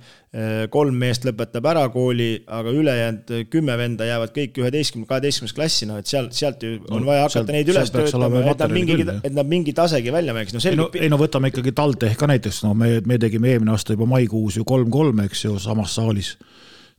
kolm 0.68 0.96
meest 1.00 1.24
lõpetab 1.24 1.64
ära 1.70 1.82
kooli, 1.88 2.42
aga 2.52 2.72
ülejäänud 2.76 3.30
kümme 3.48 3.76
venda 3.80 4.04
jäävad 4.04 4.34
kõik 4.34 4.58
üheteistkümne, 4.60 5.08
kaheteistkümnes 5.08 5.54
klassi, 5.56 5.86
noh 5.88 6.00
et 6.02 6.10
seal, 6.10 6.26
sealt 6.36 6.64
ju 6.66 6.74
on 6.90 7.00
no, 7.00 7.06
vaja 7.08 7.22
hakata 7.24 7.38
seal, 7.38 7.52
neid 7.54 7.70
üles 7.72 7.92
töötama, 7.94 8.42
et 8.52 8.60
nad 8.60 8.74
mingi, 8.74 8.98
et 9.16 9.32
nad 9.32 9.48
mingi 9.48 9.72
tasegi 9.76 10.12
välja 10.12 10.34
mängiks, 10.36 10.52
no 10.52 10.60
selge. 10.60 10.90
ei 11.00 11.08
no 11.08 11.16
võtame 11.20 11.48
ikkagi 11.52 11.72
TalTech 11.78 12.18
ka 12.20 12.28
näiteks, 12.28 12.58
no 12.66 12.74
me, 12.76 12.98
me 13.08 13.16
tegime 13.22 13.54
eelmine 13.54 13.72
aasta 13.72 13.96
juba 13.96 14.08
maikuus 14.10 14.58
ju 14.60 14.66
kolm-kolm, 14.68 15.22
eks 15.24 15.46
ju, 15.46 15.54
samas 15.62 15.96
saalis. 15.96 16.34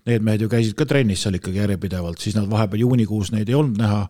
Need 0.07 0.23
mehed 0.23 0.41
ju 0.45 0.49
käisid 0.49 0.73
ka 0.79 0.88
trennis 0.89 1.21
seal 1.25 1.38
ikkagi 1.38 1.59
järjepidevalt, 1.61 2.23
siis 2.23 2.38
nad 2.38 2.47
vahepeal 2.49 2.85
juunikuus 2.85 3.29
neid 3.35 3.51
ei 3.51 3.57
olnud 3.59 3.77
näha, 3.77 4.05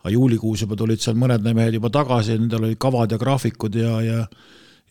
aga 0.00 0.14
juulikuus 0.16 0.64
juba 0.64 0.78
tulid 0.80 1.02
seal 1.04 1.14
mõned 1.20 1.44
mehed 1.44 1.78
juba 1.78 1.92
tagasi 1.92 2.34
nendel 2.40 2.66
olid 2.66 2.80
kavad 2.82 3.14
ja 3.14 3.20
graafikud 3.20 3.78
ja, 3.78 4.00
ja 4.02 4.24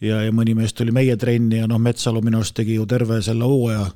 ja, 0.02 0.22
ja 0.26 0.36
mõni 0.36 0.56
mees 0.58 0.74
tuli 0.78 0.94
meie 0.96 1.18
trenni 1.20 1.62
ja 1.62 1.70
noh, 1.70 1.82
Metsalu 1.82 2.24
minu 2.26 2.42
arust 2.42 2.56
tegi 2.58 2.78
ju 2.80 2.86
terve 2.90 3.22
selle 3.26 3.48
hooaja 3.48 3.88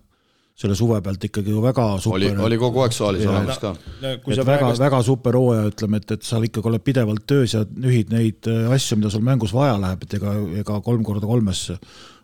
selle 0.56 0.76
suve 0.80 1.02
pealt 1.04 1.24
ikkagi 1.28 1.52
ju 1.52 1.62
väga 1.64 1.86
super. 2.00 2.16
oli, 2.16 2.30
oli 2.48 2.58
kogu 2.60 2.80
aeg 2.86 2.94
saalis 2.96 3.26
olemas 3.28 3.60
ka. 3.60 3.74
et 4.00 4.24
väga 4.24 4.46
praegust..., 4.48 4.84
väga 4.86 5.02
super 5.04 5.36
hooaja, 5.36 5.66
ütleme, 5.74 6.00
et, 6.00 6.16
et 6.16 6.24
sa 6.24 6.40
ikkagi 6.40 6.72
oled 6.72 6.86
pidevalt 6.86 7.26
töös 7.28 7.58
ja 7.58 7.66
nühid 7.68 8.14
neid 8.14 8.48
äh, 8.52 8.70
asju, 8.72 9.02
mida 9.02 9.12
sul 9.12 9.26
mängus 9.26 9.52
vaja 9.56 9.76
läheb, 9.82 10.06
et 10.08 10.16
ega, 10.16 10.36
ega 10.64 10.80
kolm 10.86 11.04
korda 11.04 11.28
kolmes 11.28 11.68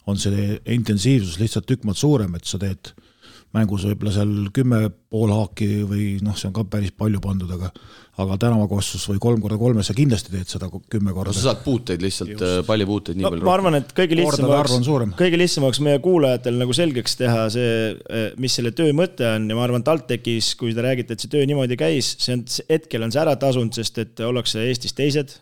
on 0.07 0.19
see 0.19 0.55
intensiivsus 0.71 1.41
lihtsalt 1.41 1.67
tükk 1.67 1.83
maad 1.87 1.99
suurem, 1.99 2.39
et 2.39 2.47
sa 2.47 2.59
teed 2.61 2.93
mängus 3.55 3.83
võib-olla 3.87 4.13
seal 4.15 4.31
kümme 4.55 4.85
pool 5.11 5.31
haaki 5.33 5.67
või 5.87 6.05
noh, 6.23 6.37
see 6.39 6.47
on 6.47 6.55
ka 6.55 6.63
päris 6.71 6.93
palju 6.95 7.19
pandud, 7.23 7.51
aga 7.51 7.71
aga 8.21 8.35
tänavakossus 8.41 9.05
või 9.07 9.21
kolm 9.23 9.41
korda 9.43 9.57
kolmes 9.59 9.87
sa 9.87 9.95
kindlasti 9.95 10.33
teed 10.33 10.49
seda 10.51 10.67
kümme 10.69 11.13
korda. 11.15 11.31
no 11.31 11.37
sa 11.37 11.45
saad 11.49 11.61
puuteid 11.63 12.03
lihtsalt, 12.03 12.33
äh, 12.43 12.57
pallipuuteid 12.67 13.17
nii 13.17 13.25
no, 13.25 13.31
palju. 13.33 13.47
ma 13.47 13.53
arvan, 13.55 13.77
et 13.79 13.93
kõige 13.97 14.17
lihtsam 14.19 14.49
oleks, 14.49 14.89
kõige 15.19 15.39
lihtsam 15.39 15.67
oleks 15.67 15.81
meie 15.83 16.01
kuulajatel 16.03 16.59
nagu 16.59 16.75
selgeks 16.75 17.15
teha 17.19 17.45
see, 17.53 17.77
äh, 17.91 18.25
mis 18.41 18.57
selle 18.59 18.73
töö 18.77 18.91
mõte 18.97 19.27
on 19.29 19.47
ja 19.51 19.57
ma 19.57 19.63
arvan, 19.67 19.85
TalTechis, 19.87 20.53
kui 20.59 20.75
te 20.75 20.83
räägite, 20.85 21.15
et 21.15 21.23
see 21.23 21.31
töö 21.31 21.47
niimoodi 21.47 21.79
käis, 21.79 22.13
see 22.23 22.35
on, 22.35 22.43
hetkel 22.69 23.07
on 23.07 23.15
see 23.15 23.23
ära 23.23 23.37
tasunud, 23.39 23.73
sest 23.79 24.03
et 24.03 24.23
ollakse 24.27 24.67
Eestis 24.67 24.95
teised 24.97 25.39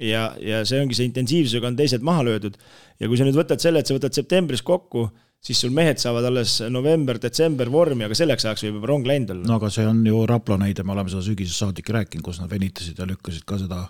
ja, 0.00 0.30
ja 0.44 0.62
see 0.68 0.80
ongi 0.82 0.96
see 0.96 1.08
intensiivsusega 1.08 1.72
on 1.72 1.80
teised 1.80 2.04
maha 2.06 2.24
löödud. 2.28 2.60
ja 3.00 3.08
kui 3.08 3.18
sa 3.18 3.26
nüüd 3.26 3.38
võtad 3.38 3.62
selle, 3.62 3.80
et 3.80 3.88
sa 3.88 3.96
võtad 3.96 4.16
septembris 4.16 4.62
kokku 4.66 5.08
siis 5.44 5.60
sul 5.62 5.72
mehed 5.74 6.00
saavad 6.00 6.26
alles 6.28 6.58
november-detsember 6.72 7.70
vormi, 7.72 8.04
aga 8.06 8.16
selleks 8.18 8.46
ajaks 8.46 8.66
võib 8.66 8.80
juba 8.80 8.90
rong 8.92 9.08
läinud 9.08 9.34
olla. 9.34 9.48
no 9.48 9.60
aga 9.60 9.70
see 9.72 9.86
on 9.88 10.02
ju 10.06 10.24
Rapla 10.28 10.60
näide, 10.60 10.84
me 10.84 10.94
oleme 10.96 11.12
seda 11.12 11.24
sügisest 11.26 11.64
saadik 11.64 11.88
rääkinud, 11.96 12.24
kus 12.26 12.42
nad 12.42 12.50
venitasid 12.52 13.00
ja 13.00 13.08
lükkasid 13.08 13.46
ka 13.48 13.60
seda 13.62 13.86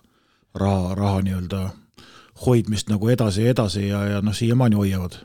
raha, 0.54 0.94
raha 0.98 1.24
nii-öelda 1.26 1.64
hoidmist 2.46 2.92
nagu 2.92 3.10
edasi 3.12 3.44
ja 3.44 3.56
edasi 3.56 3.88
ja, 3.88 4.04
ja 4.14 4.22
noh, 4.24 4.36
siiamaani 4.36 4.78
hoiavad 4.78 5.18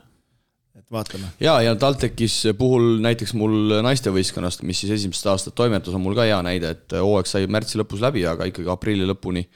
et 0.76 0.92
vaatame. 0.92 1.30
ja, 1.40 1.60
ja 1.62 1.74
TalTechis 1.78 2.42
puhul 2.58 2.98
näiteks 3.02 3.34
mul 3.38 3.78
naistevõistkonnast, 3.86 4.62
mis 4.66 4.82
siis 4.82 4.92
esimest 4.98 5.26
aastat 5.26 5.54
toimetus, 5.58 5.94
on 5.94 6.04
mul 6.04 6.14
ka 6.18 6.26
hea 6.28 6.38
näide, 6.46 6.74
et 6.76 6.98
hooaeg 6.98 7.30
sai 7.30 7.46
märtsi 7.50 7.80
lõpus 7.80 8.02
läbi, 8.02 8.26
aga 8.26 8.46
ikkagi 8.50 8.70
aprilli 8.70 9.08
lõpuni 9.08 9.46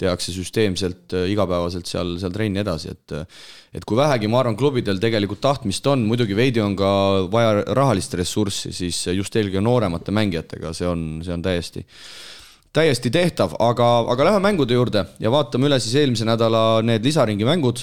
tehakse 0.00 0.34
süsteemselt 0.34 1.14
äh, 1.16 1.28
igapäevaselt 1.32 1.90
seal, 1.90 2.16
seal 2.22 2.34
trenni 2.34 2.62
edasi, 2.62 2.94
et 2.96 3.16
äh, 3.16 3.40
et 3.76 3.86
kui 3.86 3.98
vähegi, 3.98 4.26
ma 4.26 4.40
arvan, 4.40 4.56
klubidel 4.58 4.98
tegelikult 4.98 5.42
tahtmist 5.44 5.86
on, 5.86 6.02
muidugi 6.08 6.34
veidi 6.34 6.62
on 6.64 6.74
ka 6.78 6.90
vaja 7.30 7.62
rahalist 7.76 8.16
ressurssi, 8.18 8.72
siis 8.74 9.04
just 9.14 9.36
eelkõige 9.38 9.62
nooremate 9.62 10.14
mängijatega, 10.14 10.74
see 10.74 10.88
on, 10.90 11.06
see 11.26 11.36
on 11.36 11.44
täiesti 11.46 11.86
täiesti 12.74 13.10
tehtav, 13.10 13.56
aga, 13.58 13.86
aga 14.12 14.26
lähme 14.28 14.42
mängude 14.44 14.76
juurde 14.76 15.04
ja 15.22 15.30
vaatame 15.32 15.66
üle 15.66 15.78
siis 15.82 15.96
eelmise 15.98 16.26
nädala 16.26 16.82
need 16.86 17.02
lisaringi 17.06 17.46
mängud 17.46 17.82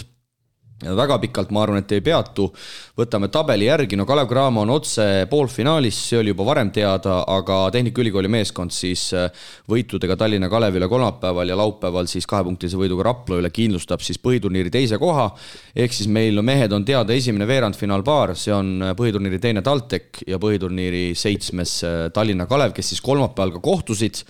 väga 0.77 1.17
pikalt 1.17 1.49
ma 1.51 1.63
arvan, 1.65 1.81
et 1.81 1.91
ei 1.91 2.01
peatu. 2.05 2.51
võtame 2.97 3.27
tabeli 3.33 3.65
järgi, 3.65 3.97
no 3.97 4.05
Kalev 4.05 4.27
Cramo 4.29 4.61
on 4.61 4.71
otse 4.73 5.27
poolfinaalis, 5.29 5.97
see 6.09 6.19
oli 6.19 6.31
juba 6.33 6.45
varem 6.45 6.69
teada, 6.73 7.23
aga 7.29 7.69
Tehnikaülikooli 7.73 8.29
meeskond 8.29 8.73
siis 8.73 9.11
äh, 9.13 9.29
võitudega 9.69 10.17
Tallinna 10.17 10.49
Kalevile 10.49 10.87
kolmapäeval 10.89 11.49
ja 11.49 11.57
laupäeval 11.57 12.09
siis 12.09 12.25
kahepunktilise 12.29 12.77
võiduga 12.77 13.07
Rapla 13.09 13.41
üle 13.41 13.51
kindlustab 13.53 14.05
siis 14.05 14.21
põhiturniiri 14.21 14.73
teise 14.73 14.97
koha. 15.01 15.31
ehk 15.75 15.93
siis 15.93 16.09
meil 16.09 16.41
mehed 16.41 16.73
on 16.73 16.85
teada 16.85 17.13
esimene 17.13 17.47
veerandfinaalpaar, 17.47 18.35
see 18.37 18.53
on 18.53 18.81
äh, 18.81 18.95
põhiturniiri 18.97 19.41
teine 19.41 19.65
TalTech 19.65 20.25
ja 20.27 20.37
põhiturniiri 20.37 21.15
seitsmes 21.17 21.77
äh, 21.83 21.99
Tallinna 22.13 22.45
Kalev, 22.45 22.73
kes 22.77 22.93
siis 22.93 23.01
kolmapäeval 23.01 23.57
ka 23.57 23.65
kohtusid. 23.65 24.21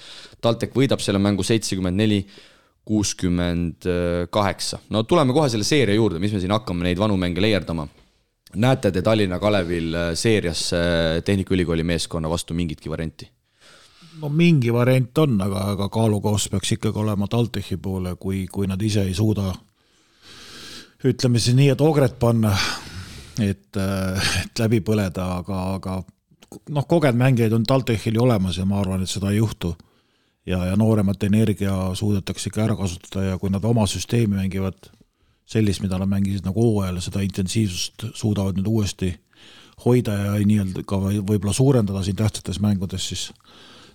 TalTech 0.41 0.75
võidab 0.75 1.01
selle 1.03 1.19
mängu 1.19 1.43
seitsekümmend 1.43 1.97
neli 1.97 2.21
kuuskümmend 2.88 3.88
kaheksa. 4.31 4.79
no 4.89 5.03
tuleme 5.03 5.33
kohe 5.33 5.49
selle 5.51 5.67
seeria 5.67 5.95
juurde, 5.95 6.19
mis 6.23 6.33
me 6.33 6.39
siin 6.39 6.53
hakkame 6.55 6.88
neid 6.88 6.99
vanu 6.99 7.17
mänge 7.17 7.41
leierdama. 7.43 7.88
näete 8.55 8.91
te 8.91 9.01
Tallinna 9.01 9.39
Kalevil 9.39 9.93
äh, 9.93 10.11
seerias 10.15 10.71
äh, 10.73 11.23
Tehnikaülikooli 11.25 11.83
meeskonna 11.83 12.29
vastu 12.29 12.53
mingitki 12.53 12.89
varianti? 12.89 13.29
no 14.21 14.29
mingi 14.29 14.73
variant 14.73 15.17
on, 15.17 15.41
aga, 15.41 15.69
aga 15.75 15.89
kaalukohus 15.89 16.49
peaks 16.49 16.71
ikkagi 16.77 16.99
olema 16.99 17.27
TalTechi 17.27 17.77
poole, 17.77 18.15
kui, 18.15 18.47
kui 18.51 18.67
nad 18.67 18.81
ise 18.81 19.03
ei 19.05 19.13
suuda 19.13 19.53
ütleme 21.05 21.39
siis 21.39 21.55
nii, 21.57 21.69
et 21.73 21.81
ogret 21.81 22.17
panna, 22.19 22.53
et, 23.43 23.77
äh, 23.77 24.29
et 24.43 24.59
läbi 24.63 24.81
põleda, 24.81 25.27
aga, 25.41 25.59
aga 25.77 25.97
noh, 26.73 26.88
kogenud 26.88 27.19
mängijaid 27.19 27.53
on 27.53 27.65
TalTechil 27.67 28.17
ju 28.17 28.23
olemas 28.25 28.57
ja 28.57 28.65
ma 28.65 28.79
arvan, 28.81 29.03
et 29.03 29.11
seda 29.11 29.31
ei 29.31 29.41
juhtu. 29.41 29.75
Ja, 30.47 30.59
ja 30.71 30.75
nooremat 30.79 31.23
energia 31.27 31.75
suudetakse 31.97 32.49
ikka 32.49 32.63
ära 32.65 32.77
kasutada 32.79 33.25
ja 33.31 33.37
kui 33.41 33.51
nad 33.53 33.65
oma 33.67 33.85
süsteemi 33.89 34.39
mängivad 34.39 34.89
sellist, 35.47 35.83
mida 35.83 35.99
nad 35.99 36.09
mängisid 36.11 36.47
nagu 36.47 36.63
hooajal, 36.63 36.99
seda 37.03 37.23
intensiivsust 37.23 38.09
suudavad 38.17 38.59
nüüd 38.59 38.67
uuesti 38.71 39.13
hoida 39.85 40.15
ja 40.17 40.33
nii-öelda 40.39 40.83
ka 40.87 40.99
võib-olla 41.05 41.53
suurendada 41.55 42.01
siin 42.03 42.17
tähtsates 42.17 42.59
mängudes, 42.63 43.05
siis 43.11 43.27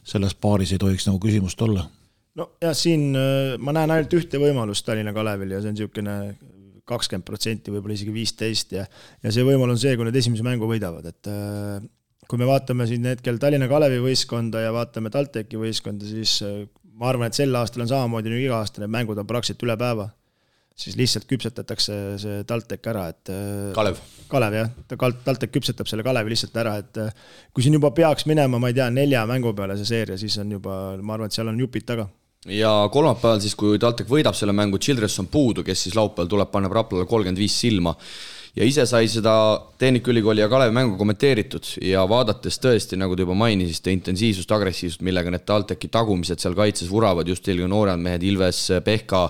selles 0.06 0.34
paaris 0.34 0.72
ei 0.72 0.80
tohiks 0.82 1.08
nagu 1.08 1.20
küsimust 1.22 1.60
olla. 1.62 1.88
nojah, 2.38 2.76
siin 2.76 3.12
äh, 3.18 3.58
ma 3.58 3.74
näen 3.76 3.90
ainult 3.92 4.14
ühte 4.16 4.40
võimalust 4.40 4.86
Tallinna 4.86 5.12
Kalevil 5.12 5.56
ja 5.56 5.60
see 5.60 5.72
on 5.72 5.76
niisugune 5.76 6.16
kakskümmend 6.88 7.26
protsenti, 7.26 7.72
võib-olla 7.74 7.96
isegi 7.98 8.14
viisteist 8.14 8.72
ja 8.72 8.86
ja 9.22 9.34
see 9.34 9.44
võimalus 9.46 9.76
on 9.76 9.82
see, 9.84 9.96
kui 9.96 10.08
nad 10.08 10.16
esimese 10.16 10.46
mängu 10.46 10.68
võidavad, 10.70 11.10
et 11.12 11.30
äh, 11.30 11.82
kui 12.32 12.40
me 12.40 12.48
vaatame 12.48 12.86
siin 12.88 13.04
hetkel 13.04 13.36
Tallinna 13.36 13.68
Kalevi 13.68 13.98
võistkonda 14.00 14.62
ja 14.62 14.72
vaatame 14.72 15.10
TalTechi 15.12 15.58
võistkonda, 15.60 16.08
siis 16.08 16.38
äh, 16.46 16.62
ma 16.96 17.10
arvan, 17.10 17.28
et 17.28 17.36
sel 17.36 17.52
aastal 17.60 17.84
on 17.84 17.90
samamoodi 17.90 18.32
nagu 18.32 18.40
iga 18.40 18.62
aasta, 18.62 18.80
need 18.80 18.92
mängud 18.94 19.20
on 19.20 19.28
praktiliselt 19.28 19.66
üle 19.68 19.76
päeva. 19.76 20.08
siis 20.82 20.96
lihtsalt 20.96 21.26
küpsetatakse 21.28 21.96
see 22.18 22.44
TalTech 22.48 22.88
ära, 22.88 23.02
et 23.12 23.28
äh, 23.28 23.74
Kalev. 23.76 24.00
Kalev 24.32 24.56
jah, 24.56 24.70
ta 24.88 24.96
TalTech 24.96 25.52
küpsetab 25.52 25.90
selle 25.90 26.02
Kalevi 26.06 26.32
lihtsalt 26.32 26.56
ära, 26.56 26.78
et 26.80 27.02
kui 27.52 27.62
siin 27.62 27.76
juba 27.76 27.92
peaks 27.92 28.24
minema, 28.24 28.58
ma 28.58 28.72
ei 28.72 28.78
tea, 28.80 28.88
nelja 28.88 29.26
mängu 29.28 29.52
peale 29.52 29.76
see 29.76 29.90
seeria, 29.92 30.16
siis 30.16 30.38
on 30.40 30.56
juba, 30.56 30.78
ma 31.04 31.18
arvan, 31.18 31.28
et 31.28 31.36
seal 31.36 31.52
on 31.52 31.60
jupid 31.60 31.84
taga 31.92 32.08
ja 32.48 32.72
kolmapäeval 32.92 33.44
siis, 33.44 33.54
kui 33.54 33.76
TalTech 33.78 34.08
võidab 34.08 34.34
selle 34.34 34.56
mängu, 34.56 34.80
Childress 34.80 35.20
on 35.20 35.28
puudu, 35.30 35.62
kes 35.66 35.84
siis 35.86 35.98
laupäeval 35.98 36.32
tuleb, 36.32 36.50
paneb 36.50 36.72
Raplale 36.74 37.04
kolmkümmend 37.06 37.38
viis 37.38 37.60
silma. 37.60 37.92
Ja 38.56 38.66
ise 38.68 38.84
sai 38.86 39.08
seda 39.08 39.34
Tehnikaülikooli 39.80 40.42
ja 40.42 40.48
Kalevi 40.48 40.74
mängu 40.76 40.96
kommenteeritud. 41.00 41.66
Ja 41.88 42.04
vaadates 42.08 42.60
tõesti, 42.62 42.98
nagu 43.00 43.16
te 43.16 43.24
juba 43.24 43.36
mainisite, 43.38 43.94
intensiivsust, 43.94 44.52
agressiivsust, 44.52 45.04
millega 45.06 45.32
need 45.32 45.46
TalTechi 45.48 45.88
tagumised 45.92 46.42
seal 46.42 46.56
kaitses 46.58 46.90
vuravad, 46.92 47.28
just 47.28 47.48
eelkõige 47.48 47.70
nooremad 47.72 48.04
mehed, 48.08 48.26
Ilves, 48.28 48.66
Pehka, 48.84 49.28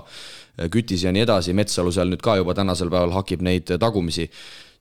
Kütis 0.73 1.05
ja 1.07 1.13
nii 1.15 1.23
edasi, 1.23 1.55
Metsalu 1.57 1.91
seal 1.95 2.11
nüüd 2.11 2.21
ka 2.21 2.35
juba 2.37 2.53
tänasel 2.57 2.91
päeval 2.93 3.15
hakib 3.15 3.41
neid 3.45 3.71
tagumisi 3.81 4.27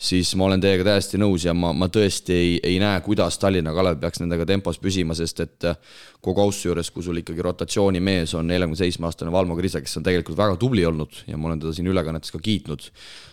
siis 0.03 0.33
ma 0.39 0.49
olen 0.49 0.63
teiega 0.63 0.87
täiesti 0.87 1.21
nõus 1.21 1.47
ja 1.47 1.55
ma, 1.55 1.71
ma 1.77 1.89
tõesti 1.93 2.35
ei, 2.35 2.53
ei 2.73 2.79
näe, 2.83 3.01
kuidas 3.07 3.39
Tallinna 3.43 3.75
Kalev 3.77 4.01
peaks 4.03 4.23
nendega 4.23 4.47
tempos 4.49 4.81
püsima, 4.83 5.15
sest 5.19 5.45
et 5.45 5.69
äh, 5.71 5.79
kogu 6.25 6.43
austuse 6.43 6.71
juures, 6.73 6.91
kui 6.91 7.07
sul 7.07 7.23
ikkagi 7.23 7.45
rotatsioonimees 7.47 8.35
on 8.39 8.51
neljakümne 8.51 8.81
seitsme 8.83 9.09
aastane 9.11 9.33
Valmo 9.35 9.57
Krisa, 9.59 9.83
kes 9.85 10.01
on 10.01 10.07
tegelikult 10.07 10.39
väga 10.39 10.59
tubli 10.61 10.87
olnud 10.89 11.25
ja 11.29 11.39
ma 11.39 11.51
olen 11.51 11.63
teda 11.63 11.75
siin 11.77 11.91
ülekannetes 11.93 12.35
ka 12.35 12.43
kiitnud, 12.43 12.91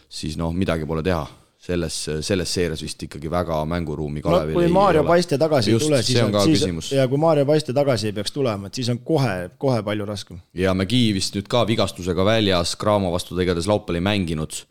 siis 0.09 0.37
noh, 0.39 0.53
midagi 0.55 0.87
pole 0.89 1.03
teha 1.05 1.25
selles, 1.59 1.95
selles 2.23 2.53
seerias 2.53 2.81
vist 2.85 3.01
ikkagi 3.03 3.31
väga 3.31 3.57
mänguruumi 3.67 4.21
Kalevil 4.23 4.55
no, 4.55 4.61
kui 4.61 4.71
Maarjo 4.71 5.03
Paiste 5.07 5.37
tagasi 5.41 5.73
Just, 5.73 5.83
ei 5.83 5.89
tule, 5.89 6.03
siis 6.05 6.21
on, 6.21 6.35
on, 6.35 6.45
siis, 6.47 6.61
küsimus. 6.61 6.93
ja 6.95 7.07
kui 7.11 7.19
Maarjo 7.19 7.49
Paiste 7.49 7.75
tagasi 7.75 8.11
ei 8.11 8.15
peaks 8.15 8.31
tulema, 8.35 8.69
et 8.69 8.79
siis 8.79 8.93
on 8.93 9.01
kohe, 9.03 9.35
kohe 9.59 9.81
palju 9.83 10.07
raskem. 10.07 10.39
ja 10.55 10.73
McGee 10.77 11.11
vist 11.17 11.35
nüüd 11.35 11.49
ka 11.51 11.65
vigastusega 11.67 12.25
väljas, 12.25 12.77
Cramo 12.79 13.11
vastu 13.11 13.35
ta 13.35 13.43
igatahes 13.43 13.67
laupäeval 13.67 13.99
ei 13.99 14.07
mänginud 14.07 14.61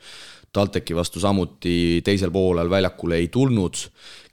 TalTechi 0.53 0.97
vastu 0.97 1.21
samuti 1.21 2.01
teisel 2.05 2.33
poolel 2.33 2.71
väljakule 2.71 3.19
ei 3.21 3.29
tulnud. 3.33 3.83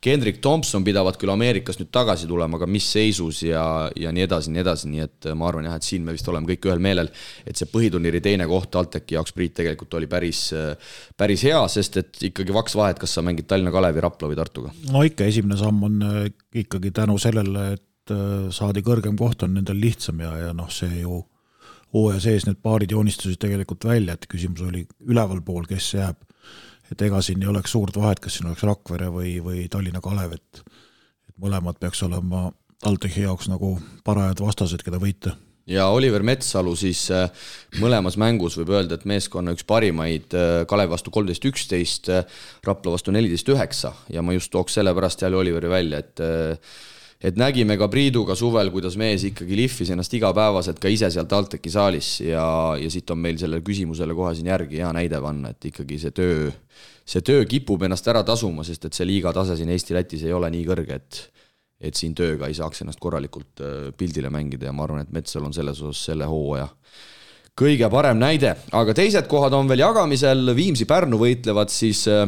Kendrick 0.06 0.38
Thompson 0.42 0.84
pidavat 0.86 1.18
küll 1.18 1.32
Ameerikast 1.34 1.82
nüüd 1.82 1.90
tagasi 1.94 2.28
tulema, 2.30 2.60
aga 2.60 2.68
mis 2.70 2.86
seisus 2.94 3.42
ja, 3.44 3.64
ja 3.98 4.12
nii 4.14 4.26
edasi, 4.28 4.52
nii 4.54 4.62
edasi, 4.62 4.90
nii 4.92 5.02
et 5.02 5.28
ma 5.38 5.48
arvan 5.50 5.66
jah, 5.66 5.80
et 5.80 5.88
siin 5.88 6.06
me 6.06 6.14
vist 6.14 6.30
oleme 6.30 6.46
kõik 6.52 6.68
ühel 6.70 6.84
meelel, 6.84 7.10
et 7.44 7.58
see 7.58 7.70
põhiturniiri 7.72 8.22
teine 8.24 8.46
koht 8.50 8.70
TalTechi 8.76 9.18
jaoks, 9.18 9.34
Priit, 9.36 9.56
tegelikult 9.58 9.98
oli 9.98 10.08
päris, 10.12 10.46
päris 11.18 11.48
hea, 11.50 11.60
sest 11.74 11.98
et 12.04 12.22
ikkagi 12.30 12.54
vaks 12.56 12.78
vahet, 12.78 13.02
kas 13.02 13.18
sa 13.18 13.26
mängid 13.26 13.50
Tallinna 13.50 13.74
Kalevi, 13.74 14.04
Rapla 14.06 14.30
või 14.30 14.40
Tartuga. 14.40 14.76
no 14.94 15.04
ikka, 15.08 15.26
esimene 15.26 15.58
samm 15.60 15.90
on 15.90 16.02
äh, 16.06 16.26
ikkagi 16.62 16.94
tänu 16.96 17.18
sellele, 17.22 17.72
et 17.80 18.14
äh, 18.14 18.52
saadi 18.54 18.86
kõrgem 18.86 19.18
koht, 19.18 19.44
on 19.44 19.58
nendel 19.58 19.82
lihtsam 19.82 20.22
ja, 20.22 20.36
ja 20.46 20.54
noh, 20.54 20.70
see 20.72 21.02
ju 21.02 21.24
hooaja 21.96 22.20
sees 22.28 22.46
need 22.48 22.60
paarid 22.64 22.92
joonistusid 22.92 23.40
tegelikult 23.42 23.88
välja, 23.88 24.16
et 24.16 24.28
küsimus 24.32 24.66
oli 24.68 24.84
ülevalpool, 25.08 25.64
kes 25.70 25.94
jääb. 25.96 26.20
et 26.92 27.02
ega 27.02 27.22
siin 27.26 27.42
ei 27.42 27.50
oleks 27.50 27.72
suurt 27.74 27.96
vahet, 27.98 28.20
kas 28.22 28.38
siin 28.38 28.52
oleks 28.52 28.64
Rakvere 28.64 29.08
või, 29.10 29.40
või 29.42 29.66
Tallinna 29.72 30.02
Kalev, 30.04 30.36
et 30.38 30.62
et 31.30 31.36
mõlemad 31.42 31.80
peaks 31.80 32.04
olema 32.06 32.52
TalTechi 32.84 33.24
jaoks 33.26 33.50
nagu 33.50 33.78
parajad 34.06 34.44
vastased, 34.44 34.84
keda 34.86 35.00
võita 35.02 35.34
ja 35.68 35.88
Oliver 35.90 36.24
Metsalu 36.24 36.76
siis 36.78 37.08
äh, 37.14 37.30
mõlemas 37.82 38.20
mängus 38.22 38.58
võib 38.60 38.74
öelda, 38.76 38.98
et 38.98 39.08
meeskonna 39.10 39.56
üks 39.56 39.66
parimaid, 39.68 40.36
äh, 40.38 40.58
Kalev 40.70 40.94
vastu 40.94 41.14
kolmteist, 41.14 41.46
üksteist, 41.50 42.10
äh, 42.14 42.44
Rapla 42.66 42.94
vastu 42.96 43.14
neliteist, 43.16 43.50
üheksa 43.50 43.96
ja 44.14 44.22
ma 44.22 44.36
just 44.36 44.54
tooks 44.54 44.78
sellepärast 44.78 45.26
jälle 45.26 45.42
Oliveri 45.42 45.72
välja, 45.72 46.04
et 46.04 46.22
et 47.24 47.38
nägime 47.40 47.78
ka 47.80 47.88
Priiduga 47.92 48.36
suvel, 48.38 48.70
kuidas 48.74 48.98
mees 49.00 49.24
ikkagi 49.30 49.58
lihvis 49.58 49.92
ennast 49.94 50.14
igapäevaselt 50.18 50.82
ka 50.84 50.92
ise 50.92 51.10
seal 51.14 51.30
TalTechi 51.32 51.72
saalis 51.72 52.10
ja, 52.26 52.46
ja 52.80 52.92
siit 52.92 53.12
on 53.14 53.22
meil 53.24 53.40
sellele 53.42 53.64
küsimusele 53.66 54.18
kohe 54.18 54.34
siin 54.36 54.52
järgi 54.52 54.82
hea 54.84 54.92
näide 54.96 55.22
panna, 55.24 55.54
et 55.56 55.72
ikkagi 55.72 56.00
see 56.02 56.16
töö, 56.16 56.52
see 57.08 57.24
töö 57.26 57.46
kipub 57.50 57.88
ennast 57.88 58.08
ära 58.12 58.26
tasuma, 58.28 58.66
sest 58.68 58.90
et 58.90 58.98
see 58.98 59.08
liiga 59.08 59.34
tase 59.36 59.58
siin 59.60 59.72
Eesti-Lätis 59.74 60.28
ei 60.28 60.36
ole 60.36 60.52
nii 60.54 60.68
kõrge, 60.68 61.00
et 61.02 61.24
et 61.86 61.98
siin 62.00 62.14
tööga 62.16 62.48
ei 62.48 62.56
saaks 62.56 62.82
ennast 62.82 63.02
korralikult 63.04 63.60
äh, 63.62 63.90
pildile 64.00 64.30
mängida 64.32 64.70
ja 64.70 64.74
ma 64.74 64.86
arvan, 64.86 65.04
et 65.04 65.12
Metsal 65.14 65.44
on 65.44 65.54
selles 65.54 65.82
osas 65.84 66.06
selle 66.08 66.26
hooaja 66.30 66.70
kõige 67.56 67.88
parem 67.92 68.20
näide, 68.20 68.54
aga 68.76 68.96
teised 68.96 69.28
kohad 69.32 69.54
on 69.56 69.68
veel 69.70 69.84
jagamisel, 69.84 70.54
Viimsi-Pärnu 70.56 71.20
võitlevad 71.20 71.72
siis 71.72 72.06
äh, 72.12 72.26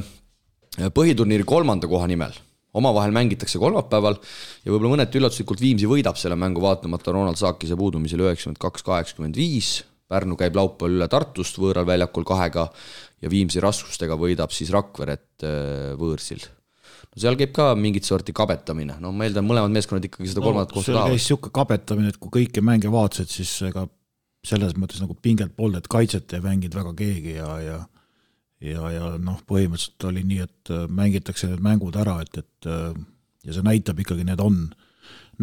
põhiturniiri 0.96 1.48
kolmanda 1.48 1.90
koha 1.90 2.08
nimel 2.12 2.36
omavahel 2.78 3.14
mängitakse 3.16 3.60
kolmapäeval 3.62 4.18
ja 4.18 4.72
võib-olla 4.72 4.96
mõneti 4.96 5.22
üllatuslikult 5.22 5.64
Viimsi 5.64 5.90
võidab 5.90 6.20
selle 6.20 6.38
mängu, 6.40 6.64
vaatamata 6.64 7.16
Ronald 7.16 7.40
Saakise 7.40 7.78
puudumisele 7.80 8.28
üheksakümmend 8.28 8.62
kaks, 8.62 8.86
kaheksakümmend 8.88 9.40
viis. 9.40 9.80
Pärnu 10.08 10.38
käib 10.40 10.56
laupäeval 10.56 11.02
üle 11.02 11.08
Tartust 11.12 11.58
võõral 11.60 11.88
väljakul 11.88 12.24
kahega 12.28 12.70
ja 13.22 13.32
Viimsi 13.32 13.60
raskustega 13.64 14.16
võidab 14.20 14.54
siis 14.56 14.72
Rakveret 14.72 15.44
äh, 15.44 15.98
võõrsil 16.00 16.46
no 17.18 17.22
seal 17.22 17.38
käib 17.40 17.54
ka 17.56 17.72
mingit 17.78 18.08
sorti 18.08 18.34
kabetamine, 18.36 18.98
no 19.02 19.12
ma 19.16 19.28
eeldan, 19.28 19.46
mõlemad 19.48 19.74
meeskonnad 19.74 20.06
ikkagi 20.08 20.32
seda 20.32 20.44
kolmandat 20.46 20.72
no, 20.72 20.80
kohta 20.80 20.94
tahavad. 20.94 21.14
käis 21.16 21.26
niisugune 21.26 21.56
kabetamine, 21.58 22.14
et 22.14 22.20
kui 22.22 22.34
kõiki 22.40 22.64
mänge 22.66 22.92
vaatasid, 22.94 23.32
siis 23.32 23.54
ega 23.70 23.88
selles 24.48 24.78
mõttes 24.80 25.02
nagu 25.04 25.18
pinget 25.20 25.54
polnud, 25.58 25.82
et 25.82 25.92
kaitset 25.92 26.38
ei 26.38 26.44
mänginud 26.44 26.78
väga 26.78 26.94
keegi 26.98 27.38
ja, 27.40 27.50
ja 27.64 27.78
ja, 28.64 28.90
ja 28.94 29.14
noh, 29.22 29.40
põhimõtteliselt 29.48 30.08
oli 30.10 30.24
nii, 30.28 30.42
et 30.48 30.74
äh, 30.74 30.86
mängitakse 30.90 31.52
need 31.52 31.64
mängud 31.66 31.98
ära, 32.00 32.20
et, 32.26 32.42
et 32.42 32.70
äh, 32.70 32.92
ja 33.46 33.56
see 33.56 33.66
näitab 33.66 34.00
ikkagi, 34.04 34.26
need 34.28 34.42
on, 34.44 34.64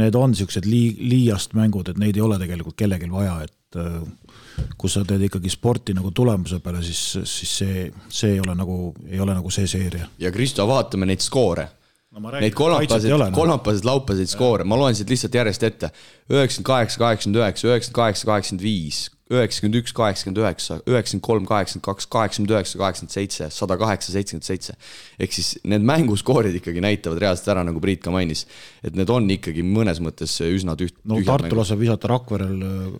need 0.01 0.17
on 0.19 0.35
niisugused 0.35 0.67
lii-, 0.69 0.97
liiast 1.05 1.55
mängud, 1.59 1.91
et 1.91 2.01
neid 2.01 2.19
ei 2.19 2.25
ole 2.25 2.41
tegelikult 2.43 2.79
kellelgi 2.81 3.11
vaja, 3.13 3.39
et 3.47 3.79
äh, 3.81 4.67
kus 4.79 4.99
sa 4.99 5.05
teed 5.07 5.29
ikkagi 5.29 5.53
sporti 5.53 5.95
nagu 5.97 6.11
tulemuse 6.15 6.61
peale, 6.65 6.83
siis, 6.87 7.05
siis 7.23 7.57
see, 7.63 7.87
see 8.09 8.35
ei 8.37 8.43
ole 8.43 8.57
nagu, 8.59 8.93
ei 9.09 9.23
ole 9.23 9.37
nagu 9.37 9.53
see 9.55 9.71
seeria. 9.71 10.11
ja 10.19 10.35
Kristo, 10.35 10.67
vaatame 10.71 11.11
neid 11.11 11.25
skoore 11.25 11.69
no 12.15 12.31
Neid 12.31 12.55
kolmapäevaseid, 12.55 13.11
noh. 13.19 13.33
kolmapäevaseid, 13.35 13.89
laupäevaseid 13.89 14.31
skoore, 14.31 14.65
ma 14.69 14.79
loen 14.79 14.95
siit 14.95 15.11
lihtsalt 15.11 15.35
järjest 15.35 15.65
ette. 15.67 15.91
üheksakümmend 16.31 16.69
kaheksa, 16.69 16.99
kaheksakümmend 16.99 17.41
üheksa, 17.41 17.69
üheksakümmend 17.69 17.97
kaheksa, 17.99 18.27
kaheksakümmend 18.29 18.63
viis, 18.63 19.01
üheksakümmend 19.35 19.79
üks, 19.81 19.95
kaheksakümmend 19.97 20.41
üheksa, 20.43 20.79
üheksakümmend 20.89 21.25
kolm, 21.27 21.47
kaheksakümmend 21.49 21.87
kaks, 21.87 22.09
kaheksakümmend 22.13 22.55
üheksa, 22.55 22.81
kaheksakümmend 22.81 23.15
seitse, 23.15 23.49
sada 23.55 23.79
kaheksa, 23.81 24.15
seitsekümmend 24.15 24.49
seitse. 24.49 24.77
ehk 25.19 25.37
siis 25.37 25.55
need 25.65 25.87
mänguskoorid 25.87 26.59
ikkagi 26.61 26.85
näitavad 26.85 27.23
reaalselt 27.23 27.51
ära, 27.55 27.65
nagu 27.67 27.83
Priit 27.85 28.03
ka 28.05 28.15
mainis, 28.15 28.47
et 28.83 28.97
need 28.99 29.11
on 29.13 29.29
ikkagi 29.37 29.65
mõnes 29.67 30.03
mõttes 30.05 30.37
üsna 30.47 30.77
tüht-. 30.81 31.01
no 31.05 31.21
Tartu 31.27 31.59
laseb 31.59 31.83
visata 31.83 32.11
Rakverel 32.15 32.69
äh, 32.69 32.93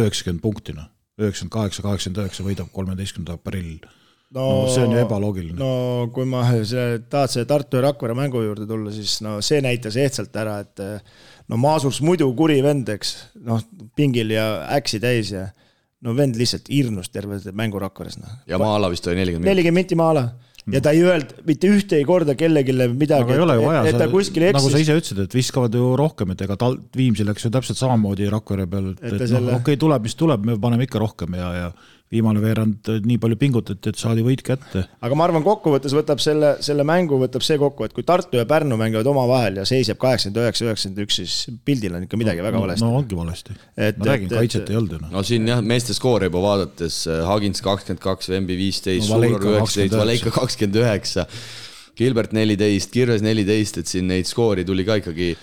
üheksakümmend 0.00 0.44
punkti, 0.44 0.76
noh. 0.76 0.90
üheksakümmend 1.20 1.56
kaheksa, 1.56 1.86
kaheksakümmend 1.86 2.22
üheksa 2.24 2.46
võidab 2.46 2.70
kolmeteistkümnendal 2.74 3.40
aprillil 3.40 3.80
no, 4.30 4.44
no 4.44 4.68
see 4.70 4.84
on 4.84 4.94
ju 4.94 5.02
ebaloogiline. 5.02 5.58
no 5.58 6.10
kui 6.14 6.28
ma 6.28 6.44
tahad 7.12 7.32
selle 7.32 7.48
Tartu 7.48 7.80
ja 7.80 7.88
Rakvere 7.88 8.14
mängu 8.18 8.42
juurde 8.44 8.68
tulla, 8.68 8.92
siis 8.94 9.18
no 9.26 9.38
see 9.44 9.62
näitas 9.64 9.98
ehtsalt 10.00 10.36
ära, 10.38 10.60
et 10.64 10.84
no 11.50 11.58
Maasurs 11.60 12.00
muidu 12.06 12.28
kuri 12.38 12.60
vend, 12.64 12.88
eks, 12.94 13.14
noh, 13.46 13.62
pingil 13.98 14.34
ja 14.36 14.46
äksi 14.78 15.02
täis 15.02 15.32
ja 15.34 15.48
no 16.04 16.14
vend 16.16 16.38
lihtsalt 16.40 16.70
hirnus 16.72 17.10
terve 17.12 17.40
mängu 17.56 17.80
Rakveres, 17.82 18.20
noh. 18.20 18.38
ja 18.48 18.60
maa-ala 18.60 18.90
vist 18.92 19.06
oli 19.08 19.20
nelikümmend 19.20 19.44
minti. 19.44 19.54
nelikümmend 19.54 19.84
minti 19.84 19.98
maa-ala 20.00 20.28
ja 20.70 20.80
ta 20.84 20.92
ei 20.94 21.02
öelnud 21.04 21.32
mitte 21.46 21.70
ühtegi 21.72 22.06
korda 22.08 22.34
kellelegi 22.38 22.74
midagi, 22.92 23.36
et, 23.36 23.88
et, 23.92 23.98
ta 23.98 24.08
kuskil 24.12 24.48
eksis. 24.48 24.56
nagu 24.58 24.72
sa 24.72 24.82
ise 24.82 24.96
ütlesid, 24.98 25.22
et 25.24 25.36
viskavad 25.36 25.76
ju 25.76 25.92
rohkem, 25.98 26.34
et 26.34 26.44
ega 26.46 26.56
tal, 26.60 26.76
Viimsi 26.96 27.24
läks 27.26 27.46
ju 27.46 27.52
täpselt 27.54 27.80
samamoodi 27.80 28.28
Rakvere 28.32 28.66
peal, 28.70 28.92
et, 28.94 29.00
et, 29.02 29.14
et 29.14 29.16
noh, 29.16 29.26
selle... 29.26 29.46
noh, 29.46 29.60
okei 29.60 29.76
okay,, 29.76 29.80
tuleb, 29.80 30.04
mis 30.08 30.16
tuleb, 30.20 30.44
me 30.50 30.58
paneme 30.60 30.86
ikka 30.88 31.02
rohkem 31.02 31.38
ja, 31.40 31.50
ja 31.56 31.70
viimane 32.10 32.40
veerand 32.42 32.88
nii 33.06 33.18
palju 33.22 33.36
pingutati, 33.38 33.92
et 33.92 34.00
saadi 34.00 34.24
võit 34.26 34.42
kätte. 34.42 34.82
aga 35.00 35.18
ma 35.18 35.28
arvan, 35.28 35.44
kokkuvõttes 35.46 35.94
võtab 35.94 36.18
selle, 36.22 36.56
selle 36.64 36.82
mängu 36.86 37.20
võtab 37.20 37.44
see 37.46 37.58
kokku, 37.60 37.86
et 37.86 37.94
kui 37.94 38.06
Tartu 38.06 38.40
ja 38.40 38.46
Pärnu 38.50 38.78
mängivad 38.80 39.06
omavahel 39.06 39.60
ja 39.60 39.66
seisab 39.68 40.00
kaheksakümmend 40.02 40.42
üheksa, 40.42 40.66
üheksakümmend 40.66 41.04
üks, 41.06 41.20
siis 41.20 41.60
pildil 41.66 41.94
on 41.94 42.08
ikka 42.08 42.18
midagi 42.18 42.42
väga 42.42 42.62
valesti. 42.64 42.86
no 42.86 42.98
ongi 42.98 43.18
valesti. 43.18 43.56
ma 43.78 44.10
räägin, 44.10 44.34
kaitset 44.34 44.74
ei 44.74 44.80
olnud 44.80 44.96
ju 44.96 45.00
noh. 45.04 45.14
no 45.14 45.24
siin 45.26 45.46
jah, 45.52 45.62
meeste 45.62 45.94
skoori 45.94 46.26
juba 46.30 46.42
vaadates, 46.48 47.04
Hagins 47.30 47.62
kakskümmend 47.62 48.02
kaks, 48.02 48.32
Vembi 48.34 48.58
viisteist, 48.58 49.06
Suuror 49.06 49.50
üheksateist, 49.54 49.98
Valeika 50.02 50.34
kakskümmend 50.34 50.82
üheksa 50.82 51.28
Gilbert 52.00 52.32
neliteist, 52.32 52.90
Kirves 52.94 53.22
neliteist, 53.22 53.82
et 53.82 53.90
siin 53.90 54.06
neid 54.10 54.28
skoori 54.28 54.64
tuli 54.66 54.86
ka 54.88 54.98
ikkagi 54.98 55.34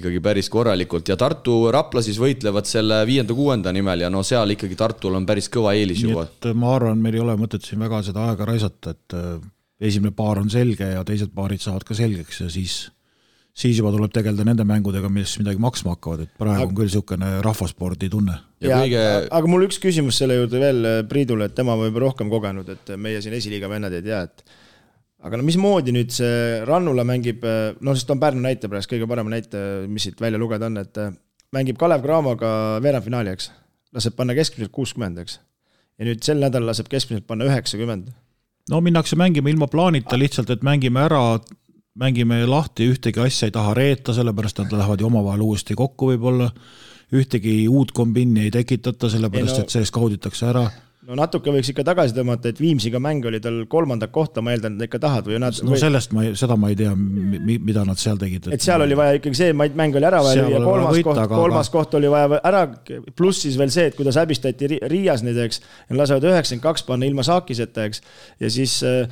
ikkagi 0.00 0.20
päris 0.24 0.48
korralikult 0.52 1.08
ja 1.10 1.16
Tartu, 1.20 1.58
Rapla 1.74 2.02
siis 2.04 2.18
võitlevad 2.20 2.68
selle 2.68 3.02
viienda-kuuenda 3.08 3.72
nimel 3.74 4.06
ja 4.06 4.10
no 4.12 4.22
seal 4.26 4.54
ikkagi 4.54 4.78
Tartul 4.78 5.16
on 5.18 5.26
päris 5.28 5.48
kõva 5.52 5.74
eelis 5.78 6.02
juba. 6.04 6.26
et 6.28 6.50
ma 6.54 6.74
arvan, 6.76 7.00
meil 7.02 7.18
ei 7.18 7.24
ole 7.24 7.36
mõtet 7.40 7.64
siin 7.66 7.82
väga 7.82 8.02
seda 8.06 8.28
aega 8.30 8.48
raisata, 8.48 8.96
et 8.96 9.16
äh, 9.16 9.38
esimene 9.90 10.14
paar 10.16 10.42
on 10.42 10.52
selge 10.52 10.90
ja 10.92 11.04
teised 11.06 11.32
paarid 11.36 11.64
saavad 11.64 11.86
ka 11.86 11.96
selgeks 11.96 12.42
ja 12.44 12.50
siis, 12.52 12.76
siis 13.56 13.80
juba 13.80 13.92
tuleb 13.94 14.12
tegeleda 14.14 14.46
nende 14.48 14.66
mängudega, 14.68 15.10
mis 15.12 15.36
midagi 15.40 15.62
maksma 15.62 15.96
hakkavad, 15.96 16.26
et 16.26 16.36
praegu 16.40 16.70
on 16.70 16.76
küll 16.76 16.90
niisugune 16.90 17.32
rahvaspordi 17.44 18.10
tunne. 18.12 18.38
kõige. 18.64 19.02
aga 19.30 19.50
mul 19.50 19.66
üks 19.68 19.80
küsimus 19.82 20.20
selle 20.22 20.38
juurde 20.40 20.62
veel 20.62 20.92
Priidule, 21.10 21.50
et 21.50 21.56
tema 21.56 21.76
on 21.76 21.84
võib-olla 21.86 22.10
rohkem 22.10 22.32
kogenud, 22.32 22.70
et 22.72 22.94
meie 22.96 23.24
siin 23.24 23.36
esiliiga 23.36 23.70
vennad 23.72 23.96
ei 23.96 24.06
tea, 24.06 24.22
et 24.28 24.62
aga 25.24 25.38
no 25.38 25.46
mismoodi 25.46 25.94
nüüd 25.94 26.12
see 26.14 26.60
Rannula 26.68 27.04
mängib, 27.08 27.44
noh, 27.80 27.96
sest 27.96 28.10
on 28.12 28.20
Pärnu 28.22 28.42
näite 28.44 28.70
praegu 28.70 28.92
kõige 28.92 29.08
parem 29.10 29.30
näite, 29.32 29.62
mis 29.90 30.08
siit 30.08 30.20
välja 30.20 30.40
lugeda 30.40 30.68
on, 30.68 30.80
et 30.82 31.00
mängib 31.56 31.78
Kalev 31.80 32.04
Cramoga 32.04 32.50
veerandfinaali, 32.84 33.32
eks. 33.32 33.50
laseb 33.96 34.16
panna 34.18 34.36
keskmiselt 34.36 34.74
kuuskümmend, 34.74 35.20
eks. 35.24 35.38
ja 35.96 36.08
nüüd 36.08 36.24
sel 36.26 36.42
nädalal 36.42 36.72
laseb 36.72 36.90
keskmiselt 36.92 37.26
panna 37.28 37.48
üheksakümmend. 37.48 38.10
no 38.70 38.80
minnakse 38.84 39.16
mängima 39.16 39.52
ilma 39.52 39.70
plaanita 39.72 40.18
lihtsalt, 40.18 40.50
et 40.52 40.66
mängime 40.66 41.06
ära, 41.06 41.22
mängime 41.96 42.42
lahti, 42.46 42.90
ühtegi 42.92 43.22
asja 43.24 43.48
ei 43.48 43.54
taha 43.56 43.74
reeta, 43.74 44.14
sellepärast 44.14 44.60
nad 44.62 44.76
lähevad 44.76 45.00
ju 45.00 45.08
omavahel 45.08 45.46
uuesti 45.48 45.78
kokku 45.78 46.12
võib-olla. 46.12 46.50
ühtegi 47.14 47.68
uut 47.70 47.92
kombinni 47.94 48.48
ei 48.48 48.50
tekitata, 48.50 49.08
sellepärast 49.08 49.54
ei, 49.54 49.62
no, 49.62 49.64
et 49.64 49.74
see 49.74 49.86
skauditakse 49.86 50.50
ära 50.50 50.66
no 51.06 51.16
natuke 51.18 51.52
võiks 51.54 51.70
ikka 51.70 51.84
tagasi 51.86 52.14
tõmmata, 52.16 52.50
et 52.50 52.60
Viimsiga 52.60 52.98
mäng 53.02 53.24
oli 53.28 53.38
tal 53.42 53.60
kolmandat 53.70 54.10
kohta, 54.14 54.42
ma 54.44 54.54
eeldan, 54.54 54.76
et 54.78 54.88
ikka 54.88 55.00
tahad 55.02 55.28
või 55.30 55.38
nad. 55.42 55.58
no 55.62 55.74
või... 55.74 55.80
sellest 55.80 56.14
ma 56.16 56.24
ei, 56.26 56.32
seda 56.38 56.56
ma 56.58 56.70
ei 56.72 56.78
tea, 56.78 56.94
mida 56.96 57.84
nad 57.86 58.00
seal 58.00 58.18
tegid. 58.20 58.48
et 58.54 58.64
seal 58.64 58.82
oli 58.84 58.98
vaja 58.98 59.20
ikkagi 59.20 59.38
see 59.38 59.54
mäng 59.56 60.00
oli 60.00 60.08
ära 60.08 60.22
vaja 60.24 60.48
lüüa, 60.48 60.62
kolmas 60.64 61.00
koht, 61.06 61.22
aga... 61.22 61.38
kolmas 61.42 61.72
koht 61.74 61.96
oli 62.00 62.10
vaja 62.12 62.40
ära, 62.42 62.64
pluss 63.18 63.46
siis 63.46 63.58
veel 63.60 63.72
see, 63.74 63.88
et 63.92 63.98
kuidas 63.98 64.18
häbistati 64.20 64.72
Riias 64.90 65.22
neid, 65.26 65.38
eks. 65.46 65.62
Nad 65.90 66.00
lasevad 66.02 66.26
üheksakümmend 66.26 66.66
kaks 66.66 66.86
panna 66.88 67.08
ilma 67.08 67.24
saakiseta, 67.26 67.86
eks, 67.90 68.02
ja 68.42 68.50
siis 68.52 68.80
ja 68.82 69.06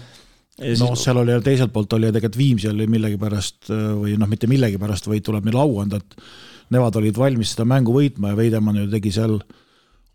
no 0.80 0.90
siis... 0.90 1.04
seal 1.06 1.22
oli 1.22 1.36
teiselt 1.46 1.72
poolt 1.74 1.94
oli 1.96 2.10
tegelikult 2.10 2.38
Viimsi 2.38 2.70
oli 2.70 2.88
millegipärast 2.90 3.70
või 3.70 4.18
noh, 4.18 4.30
mitte 4.30 4.50
millegipärast, 4.50 5.06
vaid 5.10 5.26
tuleb 5.26 5.46
neile 5.46 5.62
au 5.62 5.78
anda, 5.82 6.02
et 6.02 6.74
nemad 6.74 6.96
olid 6.98 7.18
valmis 7.18 7.54
seda 7.54 7.66
mängu 7.68 7.94
võitma 7.94 8.32
ja 8.32 8.38
Veidemann 8.38 8.82
ju 8.82 8.90
tegi 8.90 9.12
seal 9.14 9.36
äh, 9.38 9.60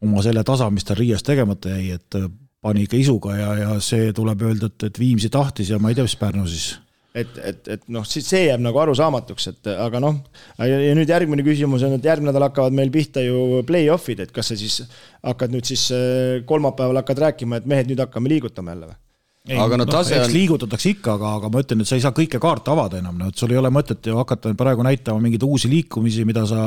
oma 0.05 0.23
selle 0.25 0.43
tasa, 0.47 0.69
mis 0.73 0.87
tal 0.87 0.99
Riias 0.99 1.25
tegemata 1.27 1.73
jäi, 1.75 1.95
et 1.99 2.19
äh, 2.19 2.29
pani 2.61 2.85
ikka 2.85 2.99
isuga 2.99 3.37
ja, 3.37 3.49
ja 3.63 3.79
see 3.83 4.13
tuleb 4.15 4.45
öelda, 4.47 4.71
et, 4.71 4.89
et 4.89 4.99
Viimsi 4.99 5.31
tahtis 5.33 5.71
ja 5.73 5.79
ma 5.79 5.91
ei 5.91 5.97
tea, 5.97 6.07
mis 6.07 6.19
Pärnu 6.19 6.45
siis 6.49 6.71
et, 7.17 7.37
et, 7.43 7.67
et 7.75 7.85
noh, 7.91 8.05
siis 8.07 8.27
see 8.29 8.45
jääb 8.45 8.61
nagu 8.63 8.79
arusaamatuks, 8.83 9.47
et 9.51 9.69
aga 9.73 10.01
noh, 10.03 10.19
ja 10.61 10.95
nüüd 10.97 11.09
järgmine 11.09 11.45
küsimus 11.45 11.83
on, 11.87 11.97
et 11.97 12.05
järgmine 12.05 12.31
nädal 12.31 12.49
hakkavad 12.49 12.75
meil 12.75 12.91
pihta 12.93 13.23
ju 13.25 13.63
play-off'id, 13.67 14.23
et 14.23 14.33
kas 14.35 14.51
sa 14.51 14.59
siis 14.59 14.81
hakkad 15.25 15.55
nüüd 15.55 15.67
siis 15.69 15.89
äh, 15.95 16.39
kolmapäeval 16.49 17.01
hakkad 17.01 17.25
rääkima, 17.25 17.59
et 17.59 17.69
mehed, 17.69 17.89
nüüd 17.91 18.03
hakkame 18.03 18.31
liigutama 18.31 18.75
jälle 18.75 18.91
või? 18.91 18.99
Ei, 19.47 19.55
aga 19.57 19.77
no 19.79 19.85
tase 19.87 20.17
no, 20.17 20.25
on. 20.27 20.33
liigutatakse 20.35 20.91
ikka, 20.91 21.13
aga, 21.15 21.29
aga 21.39 21.49
ma 21.53 21.61
ütlen, 21.63 21.81
et 21.81 21.89
sa 21.89 21.95
ei 21.95 22.03
saa 22.03 22.11
kõike 22.15 22.41
kaarte 22.43 22.73
avada 22.73 22.99
enam, 22.99 23.15
no 23.17 23.29
et 23.31 23.39
sul 23.39 23.53
ei 23.53 23.57
ole 23.57 23.71
mõtet 23.73 24.05
ju 24.05 24.17
hakata 24.19 24.51
praegu 24.59 24.83
näitama 24.85 25.23
mingeid 25.23 25.45
uusi 25.47 25.71
liikumisi, 25.71 26.25
mida 26.27 26.43
sa 26.49 26.65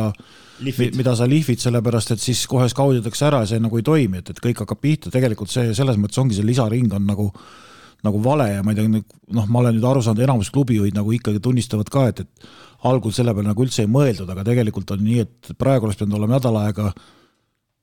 mida 0.62 1.12
sa 1.18 1.26
lihvid, 1.28 1.60
sellepärast 1.60 2.14
et 2.14 2.22
siis 2.22 2.46
kohe 2.50 2.68
skauditakse 2.70 3.26
ära 3.28 3.42
ja 3.42 3.50
see 3.52 3.60
nagu 3.62 3.76
ei 3.78 3.84
toimi, 3.86 4.22
et, 4.22 4.32
et 4.32 4.40
kõik 4.42 4.64
hakkab 4.64 4.80
pihta, 4.82 5.12
tegelikult 5.12 5.52
see 5.52 5.74
selles 5.76 6.00
mõttes 6.00 6.20
ongi 6.22 6.38
see 6.38 6.48
lisaring 6.48 6.96
on 6.96 7.06
nagu 7.08 7.28
nagu 8.02 8.18
vale 8.24 8.48
ja 8.50 8.62
ma 8.66 8.72
ei 8.72 8.80
tea, 8.80 9.02
noh, 9.36 9.46
ma 9.46 9.60
olen 9.60 9.76
nüüd 9.76 9.86
aru 9.86 10.02
saanud, 10.02 10.24
enamus 10.24 10.50
klubijuhid 10.54 10.96
nagu 10.96 11.12
ikkagi 11.14 11.38
tunnistavad 11.42 11.90
ka, 11.92 12.08
et, 12.10 12.24
et 12.24 12.88
algul 12.90 13.14
selle 13.14 13.34
peale 13.34 13.52
nagu 13.52 13.62
üldse 13.62 13.84
ei 13.84 13.90
mõeldud, 13.90 14.30
aga 14.32 14.42
tegelikult 14.48 14.90
on 14.96 15.04
nii, 15.06 15.22
et 15.22 15.52
praegu 15.58 15.86
oleks 15.86 16.00
pidanud 16.00 16.18
olema 16.18 16.40
nädal 16.40 16.58
aega 16.64 16.90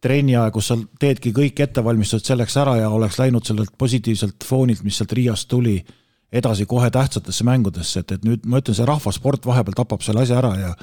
trenni 0.02 0.36
aeg, 0.40 0.54
kus 0.56 0.72
sa 0.72 0.78
teedki 1.00 1.34
kõik 1.36 1.60
ettevalmistused 1.66 2.28
selleks 2.30 2.58
ära 2.62 2.78
ja 2.80 2.90
oleks 2.90 3.20
läinud 3.20 3.48
sellelt 3.48 3.74
positiivselt 3.78 4.46
foonilt, 4.48 4.84
mis 4.84 5.00
sealt 5.00 5.16
Riiast 5.18 5.50
tuli, 5.52 5.80
edasi 6.32 6.66
kohe 6.70 6.90
tähtsatesse 6.94 7.44
mängudesse, 7.44 8.04
et, 8.04 8.14
et 8.16 8.28
nüüd 8.28 8.46
ma 8.46 8.62
ütlen, 8.62 8.78
see 8.78 8.88
rahvasport 8.88 9.48
vahepeal 9.50 9.80
tapab 9.82 10.06
selle 10.06 10.24
asja 10.24 10.38
ära 10.40 10.54
ja 10.60 10.76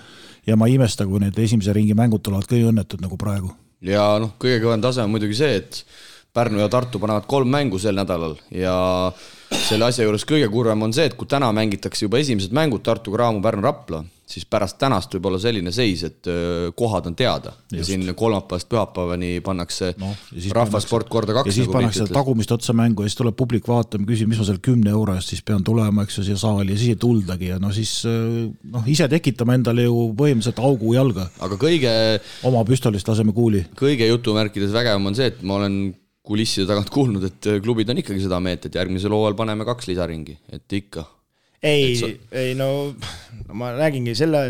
ja 0.47 0.57
ma 0.57 0.69
ei 0.69 0.77
imesta, 0.79 1.07
kui 1.07 1.19
need 1.23 1.39
esimese 1.43 1.75
ringi 1.75 1.95
mängud 1.99 2.23
tulevad 2.23 2.47
kõige 2.47 2.69
õnnetud 2.71 3.03
nagu 3.03 3.19
praegu. 3.19 3.51
ja 3.83 4.05
noh, 4.23 4.37
kõige 4.43 4.61
kõvem 4.63 4.83
tase 4.83 5.03
on 5.03 5.11
muidugi 5.11 5.39
see, 5.39 5.57
et 5.63 5.83
Pärnu 6.37 6.61
ja 6.61 6.69
Tartu 6.69 7.01
panevad 7.01 7.25
kolm 7.27 7.49
mängu 7.49 7.79
sel 7.81 7.97
nädalal 7.97 8.37
ja 8.53 8.75
selle 9.57 9.87
asja 9.89 10.05
juures 10.05 10.27
kõige 10.29 10.51
kurvem 10.53 10.83
on 10.85 10.93
see, 10.93 11.07
et 11.09 11.17
kui 11.17 11.29
täna 11.31 11.49
mängitakse 11.57 12.05
juba 12.05 12.21
esimesed 12.21 12.53
mängud 12.53 12.85
Tartu, 12.85 13.15
Cramo, 13.15 13.41
Pärnu, 13.41 13.65
Rapla, 13.65 14.03
siis 14.27 14.47
pärast 14.51 14.79
tänast 14.81 15.13
võib 15.15 15.29
olla 15.31 15.39
selline 15.39 15.71
seis, 15.75 16.03
et 16.07 16.29
kohad 16.79 17.07
on 17.07 17.15
teada 17.19 17.53
Just. 17.55 17.77
ja 17.79 17.85
siin 17.87 18.15
kolmapäevast 18.19 18.69
pühapäevani 18.73 19.37
pannakse 19.47 19.93
no, 20.03 20.11
rahvasport 20.57 21.09
korda 21.11 21.37
kaks. 21.37 21.53
ja 21.53 21.57
siis 21.61 21.69
nagu 21.69 21.77
pannakse 21.79 22.07
tagumist 22.11 22.55
otsa 22.57 22.75
mängu 22.77 23.05
ja 23.05 23.11
siis 23.13 23.21
tuleb 23.21 23.37
publik 23.39 23.69
vaatama, 23.71 24.09
küsib, 24.09 24.31
mis 24.31 24.41
ma 24.43 24.49
selle 24.49 24.63
kümne 24.67 24.91
euro 24.91 25.15
eest 25.15 25.31
siis 25.31 25.45
pean 25.47 25.63
tulema, 25.67 26.03
eks 26.07 26.19
ju, 26.19 26.27
siia 26.27 26.41
saali 26.43 26.75
ja 26.75 26.81
siis 26.81 26.97
ei 26.97 27.01
tuldagi 27.07 27.53
ja 27.53 27.61
no 27.63 27.71
siis 27.75 28.01
noh, 28.07 28.89
ise 28.91 29.07
tekitame 29.13 29.61
endale 29.61 29.87
ju 29.87 30.09
põhimõtteliselt 30.19 30.63
augu 30.65 30.97
jalga. 30.97 31.29
aga 31.47 31.61
kõige. 31.61 31.93
oma 32.51 32.65
püstolist 32.67 33.07
laseme 33.09 33.35
kuuli. 33.37 33.63
kõige 33.79 34.11
jutumärkides 34.11 34.75
vägevam 34.75 35.07
on 35.13 35.19
see, 35.19 35.31
et 35.31 35.43
ma 35.47 35.61
olen 35.61 35.81
kulisside 36.27 36.67
tagant 36.67 36.91
kuulnud, 36.91 37.23
et 37.29 37.51
klubid 37.63 37.91
on 37.93 38.03
ikkagi 38.03 38.25
seda 38.25 38.41
meelt, 38.43 38.67
et 38.67 38.75
järgmisel 38.75 39.15
hooajal 39.15 39.39
paneme 39.39 39.67
kaks 39.69 39.87
lisaringi, 39.93 40.35
et 40.51 40.75
ikka 40.75 41.07
ei 41.63 42.19
ei 42.33 42.55
no, 42.55 42.69
no 43.47 43.55
ma 43.57 43.71
räägingi 43.77 44.15
selle, 44.19 44.41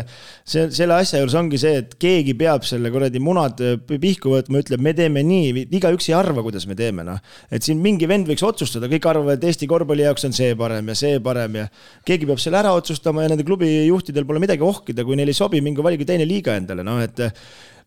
see, 0.47 0.67
selle 0.75 0.97
asja 0.97 1.21
juures 1.21 1.35
ongi 1.39 1.59
see, 1.61 1.81
et 1.81 1.95
keegi 2.01 2.33
peab 2.37 2.65
selle 2.67 2.91
kuradi 2.93 3.21
munad 3.23 3.61
äh, 3.63 3.77
pihku 3.87 4.33
võtma, 4.33 4.61
ütleb, 4.63 4.83
me 4.83 4.93
teeme 4.97 5.23
nii, 5.27 5.67
igaüks 5.79 6.09
ei 6.09 6.17
arva, 6.17 6.43
kuidas 6.45 6.67
me 6.69 6.75
teeme, 6.79 7.05
noh. 7.07 7.21
et 7.53 7.65
siin 7.65 7.79
mingi 7.83 8.09
vend 8.09 8.29
võiks 8.29 8.43
otsustada, 8.47 8.89
kõik 8.91 9.07
arvavad, 9.09 9.39
et 9.39 9.47
Eesti 9.47 9.69
korvpalli 9.69 10.07
jaoks 10.07 10.27
on 10.27 10.35
see 10.35 10.57
parem 10.59 10.91
ja 10.91 10.97
see 10.97 11.21
parem 11.23 11.61
ja 11.61 11.69
keegi 12.07 12.29
peab 12.29 12.43
selle 12.43 12.61
ära 12.61 12.75
otsustama 12.77 13.25
ja 13.25 13.31
nende 13.33 13.47
klubi 13.47 13.69
juhtidel 13.87 14.27
pole 14.27 14.43
midagi 14.43 14.65
ohkida, 14.65 15.07
kui 15.07 15.19
neile 15.19 15.35
ei 15.35 15.39
sobi, 15.39 15.63
minge 15.63 15.85
valige 15.85 16.07
teine 16.07 16.27
liiga 16.27 16.57
endale, 16.59 16.85
noh 16.87 17.01
et 17.03 17.23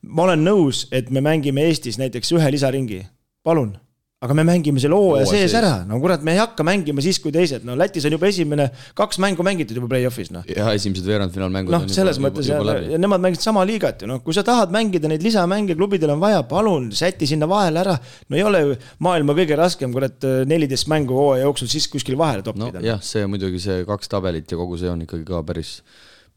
ma 0.08 0.28
olen 0.28 0.42
nõus, 0.46 0.86
et 0.94 1.12
me 1.12 1.22
mängime 1.24 1.68
Eestis 1.68 2.00
näiteks 2.00 2.32
ühe 2.38 2.50
lisaringi, 2.56 3.04
palun 3.44 3.74
aga 4.20 4.34
me 4.36 4.42
mängime 4.44 4.80
selle 4.82 4.96
hooaja 5.00 5.24
sees 5.30 5.54
ära, 5.56 5.78
no 5.88 5.96
kurat, 6.02 6.20
me 6.26 6.34
ei 6.34 6.40
hakka 6.42 6.64
mängima 6.66 7.00
siis, 7.00 7.16
kui 7.24 7.32
teised, 7.32 7.62
no 7.64 7.72
Lätis 7.80 8.04
on 8.04 8.12
juba 8.12 8.28
esimene, 8.28 8.66
kaks 8.98 9.16
mängu 9.24 9.46
mängitud 9.46 9.78
juba 9.78 9.88
play-off'is, 9.94 10.28
noh. 10.34 10.44
jah, 10.44 10.68
esimesed 10.76 11.08
veerandfinaalmängud 11.08 11.72
noh, 11.72 11.86
selles 11.88 12.20
juba, 12.20 12.28
mõttes 12.28 12.50
juba, 12.50 12.58
juba 12.60 12.74
ja, 12.82 12.90
ja 12.92 13.00
nemad 13.00 13.24
mängisid 13.24 13.48
sama 13.48 13.64
liigat 13.64 14.04
ju, 14.04 14.10
noh, 14.12 14.20
kui 14.26 14.36
sa 14.36 14.44
tahad 14.44 14.76
mängida 14.76 15.08
neid 15.08 15.24
lisamänge, 15.24 15.72
klubidel 15.78 16.12
on 16.12 16.20
vaja, 16.20 16.44
palun 16.52 16.90
säti 16.92 17.30
sinna 17.32 17.48
vahele 17.48 17.80
ära. 17.80 17.96
no 18.28 18.36
ei 18.36 18.44
ole 18.44 18.62
ju 18.66 18.78
maailma 19.08 19.38
kõige 19.40 19.56
raskem, 19.56 19.96
kurat, 19.96 20.28
neliteist 20.52 20.92
mängu 20.92 21.16
hooaja 21.16 21.48
jooksul 21.48 21.72
siis 21.72 21.88
kuskil 21.88 22.20
vahele 22.20 22.44
toppida. 22.44 22.76
nojah, 22.76 23.00
see 23.00 23.24
muidugi, 23.24 23.64
see 23.70 23.88
kaks 23.88 24.12
tabelit 24.12 24.52
ja 24.52 24.60
kogu 24.60 24.76
see 24.76 24.92
on 24.92 25.08
ikkagi 25.08 25.24
ka 25.32 25.40
päris 25.48 25.78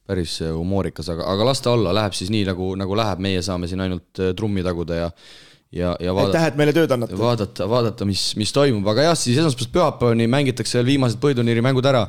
päris 0.07 0.39
humoorikas, 0.43 1.11
aga, 1.11 1.27
aga 1.31 1.51
las 1.51 1.61
ta 1.63 1.75
olla, 1.75 1.91
läheb 1.95 2.15
siis 2.15 2.31
nii, 2.31 2.47
nagu, 2.47 2.73
nagu 2.79 2.95
läheb, 2.99 3.23
meie 3.23 3.43
saame 3.43 3.67
siin 3.71 3.83
ainult 3.83 4.19
äh, 4.19 4.31
trummi 4.35 4.63
taguda 4.63 4.97
ja 5.05 5.11
ja, 5.73 5.95
ja 5.99 6.13
vaadata. 6.15 6.37
aitäh, 6.37 6.47
et 6.51 6.59
meile 6.59 6.73
tööd 6.75 6.93
annate. 6.93 7.17
vaadata, 7.17 7.67
vaadata, 7.69 8.07
mis, 8.07 8.31
mis 8.39 8.53
toimub, 8.55 8.87
aga 8.93 9.09
jah, 9.09 9.17
siis 9.17 9.37
esmaspäevast 9.41 9.73
pühapäevani 9.73 10.29
mängitakse 10.31 10.79
veel 10.79 10.93
viimased 10.93 11.21
põhiturniiri 11.23 11.63
mängud 11.65 11.87
ära. 11.89 12.07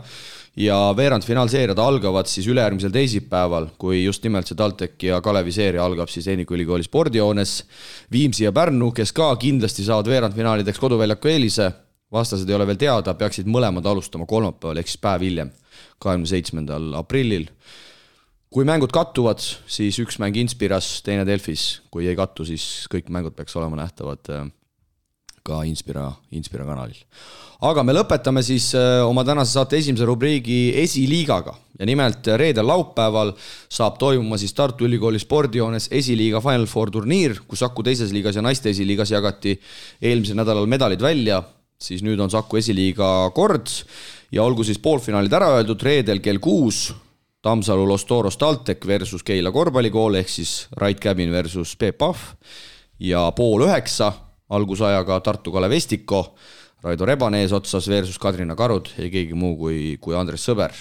ja 0.57 0.77
veerandfinaalseeriad 0.95 1.79
algavad 1.83 2.29
siis 2.31 2.47
ülejärgmisel 2.47 2.93
teisipäeval, 2.95 3.73
kui 3.79 4.05
just 4.05 4.23
nimelt 4.23 4.47
see 4.47 4.55
TalTech 4.55 5.03
ja 5.03 5.17
Kalevi 5.21 5.51
seeria 5.53 5.83
algab 5.83 6.13
siis 6.13 6.29
Tehnikaülikooli 6.29 6.87
spordihoones. 6.87 7.65
Viimsi 8.13 8.45
ja 8.45 8.53
Pärnu, 8.55 8.93
kes 8.95 9.11
ka 9.13 9.33
kindlasti 9.43 9.83
saavad 9.83 10.07
veerandfinaalideks 10.13 10.79
koduväljaku 10.79 11.33
eelise, 11.33 11.73
vastased 12.13 12.49
ei 12.49 12.55
ole 12.55 12.69
veel 12.71 12.79
teada, 12.79 13.17
peaksid 13.19 13.51
mõlemad 13.51 13.87
alustama 13.91 14.29
kolmapäeval 14.31 14.79
ehk 14.79 14.93
siis 14.93 15.03
päev 15.03 15.27
hiljem, 15.27 15.51
kahekümne 15.99 16.31
seitsmendal 16.31 16.93
aprillil 17.01 17.49
kui 18.55 18.67
mängud 18.67 18.93
kattuvad, 18.95 19.43
siis 19.67 19.97
üks 19.99 20.21
mäng 20.23 20.37
Inspiras, 20.39 21.01
teine 21.03 21.25
Delfis, 21.27 21.81
kui 21.91 22.07
ei 22.07 22.15
kattu, 22.19 22.47
siis 22.47 22.85
kõik 22.93 23.11
mängud 23.11 23.35
peaks 23.35 23.57
olema 23.59 23.81
nähtavad 23.81 24.31
äh, 24.31 24.45
ka 25.45 25.65
Inspira, 25.67 26.07
Inspira 26.39 26.67
kanalil. 26.69 27.01
aga 27.65 27.83
me 27.83 27.97
lõpetame 27.97 28.45
siis 28.47 28.69
äh, 28.79 29.03
oma 29.03 29.25
tänase 29.27 29.57
saate 29.57 29.81
esimese 29.81 30.07
rubriigi 30.07 30.71
esiliigaga. 30.85 31.57
Ja 31.81 31.87
nimelt 31.89 32.23
reedel-laupäeval 32.23 33.33
saab 33.67 33.99
toimuma 33.99 34.39
siis 34.39 34.55
Tartu 34.55 34.87
Ülikooli 34.87 35.19
spordihoones 35.19 35.89
esiliiga 35.91 36.39
Final 36.45 36.69
Four 36.71 36.93
turniir, 36.95 37.41
kus 37.49 37.65
Saku 37.65 37.83
teises 37.83 38.15
liigas 38.15 38.39
ja 38.39 38.45
naiste 38.47 38.71
esiliigas 38.71 39.11
jagati 39.11 39.57
eelmisel 39.99 40.39
nädalal 40.39 40.71
medalid 40.71 41.03
välja, 41.03 41.43
siis 41.75 42.07
nüüd 42.07 42.23
on 42.23 42.31
Saku 42.31 42.63
esiliiga 42.63 43.33
kord. 43.35 43.67
Ja 44.31 44.47
olgu 44.47 44.63
siis 44.63 44.79
poolfinaalid 44.79 45.35
ära 45.35 45.57
öeldud, 45.59 45.83
reedel 45.83 46.23
kell 46.23 46.39
kuus 46.43 46.93
Tammsalu 47.45 47.89
Los 47.89 48.05
Toros 48.09 48.39
TalTech 48.41 48.87
versus 48.87 49.23
Keila 49.23 49.51
korvpallikool 49.53 50.17
ehk 50.17 50.31
siis 50.33 50.53
Rait 50.81 51.01
Cabin 51.01 51.33
versus 51.33 51.75
Peep 51.77 51.99
Pahv. 52.01 52.17
Ja 52.99 53.27
pool 53.37 53.67
üheksa 53.67 54.09
algusajaga 54.49 55.21
Tartu 55.21 55.53
Kalev 55.53 55.75
Estiko, 55.77 56.23
Raido 56.83 57.05
Rebane 57.05 57.43
eesotsas 57.45 57.89
versus 57.93 58.17
Kadrina 58.19 58.57
Karud, 58.57 58.89
ei 58.97 59.11
keegi 59.13 59.37
muu 59.37 59.59
kui, 59.61 59.79
kui 60.01 60.17
Andres 60.17 60.49
Sõber. 60.49 60.73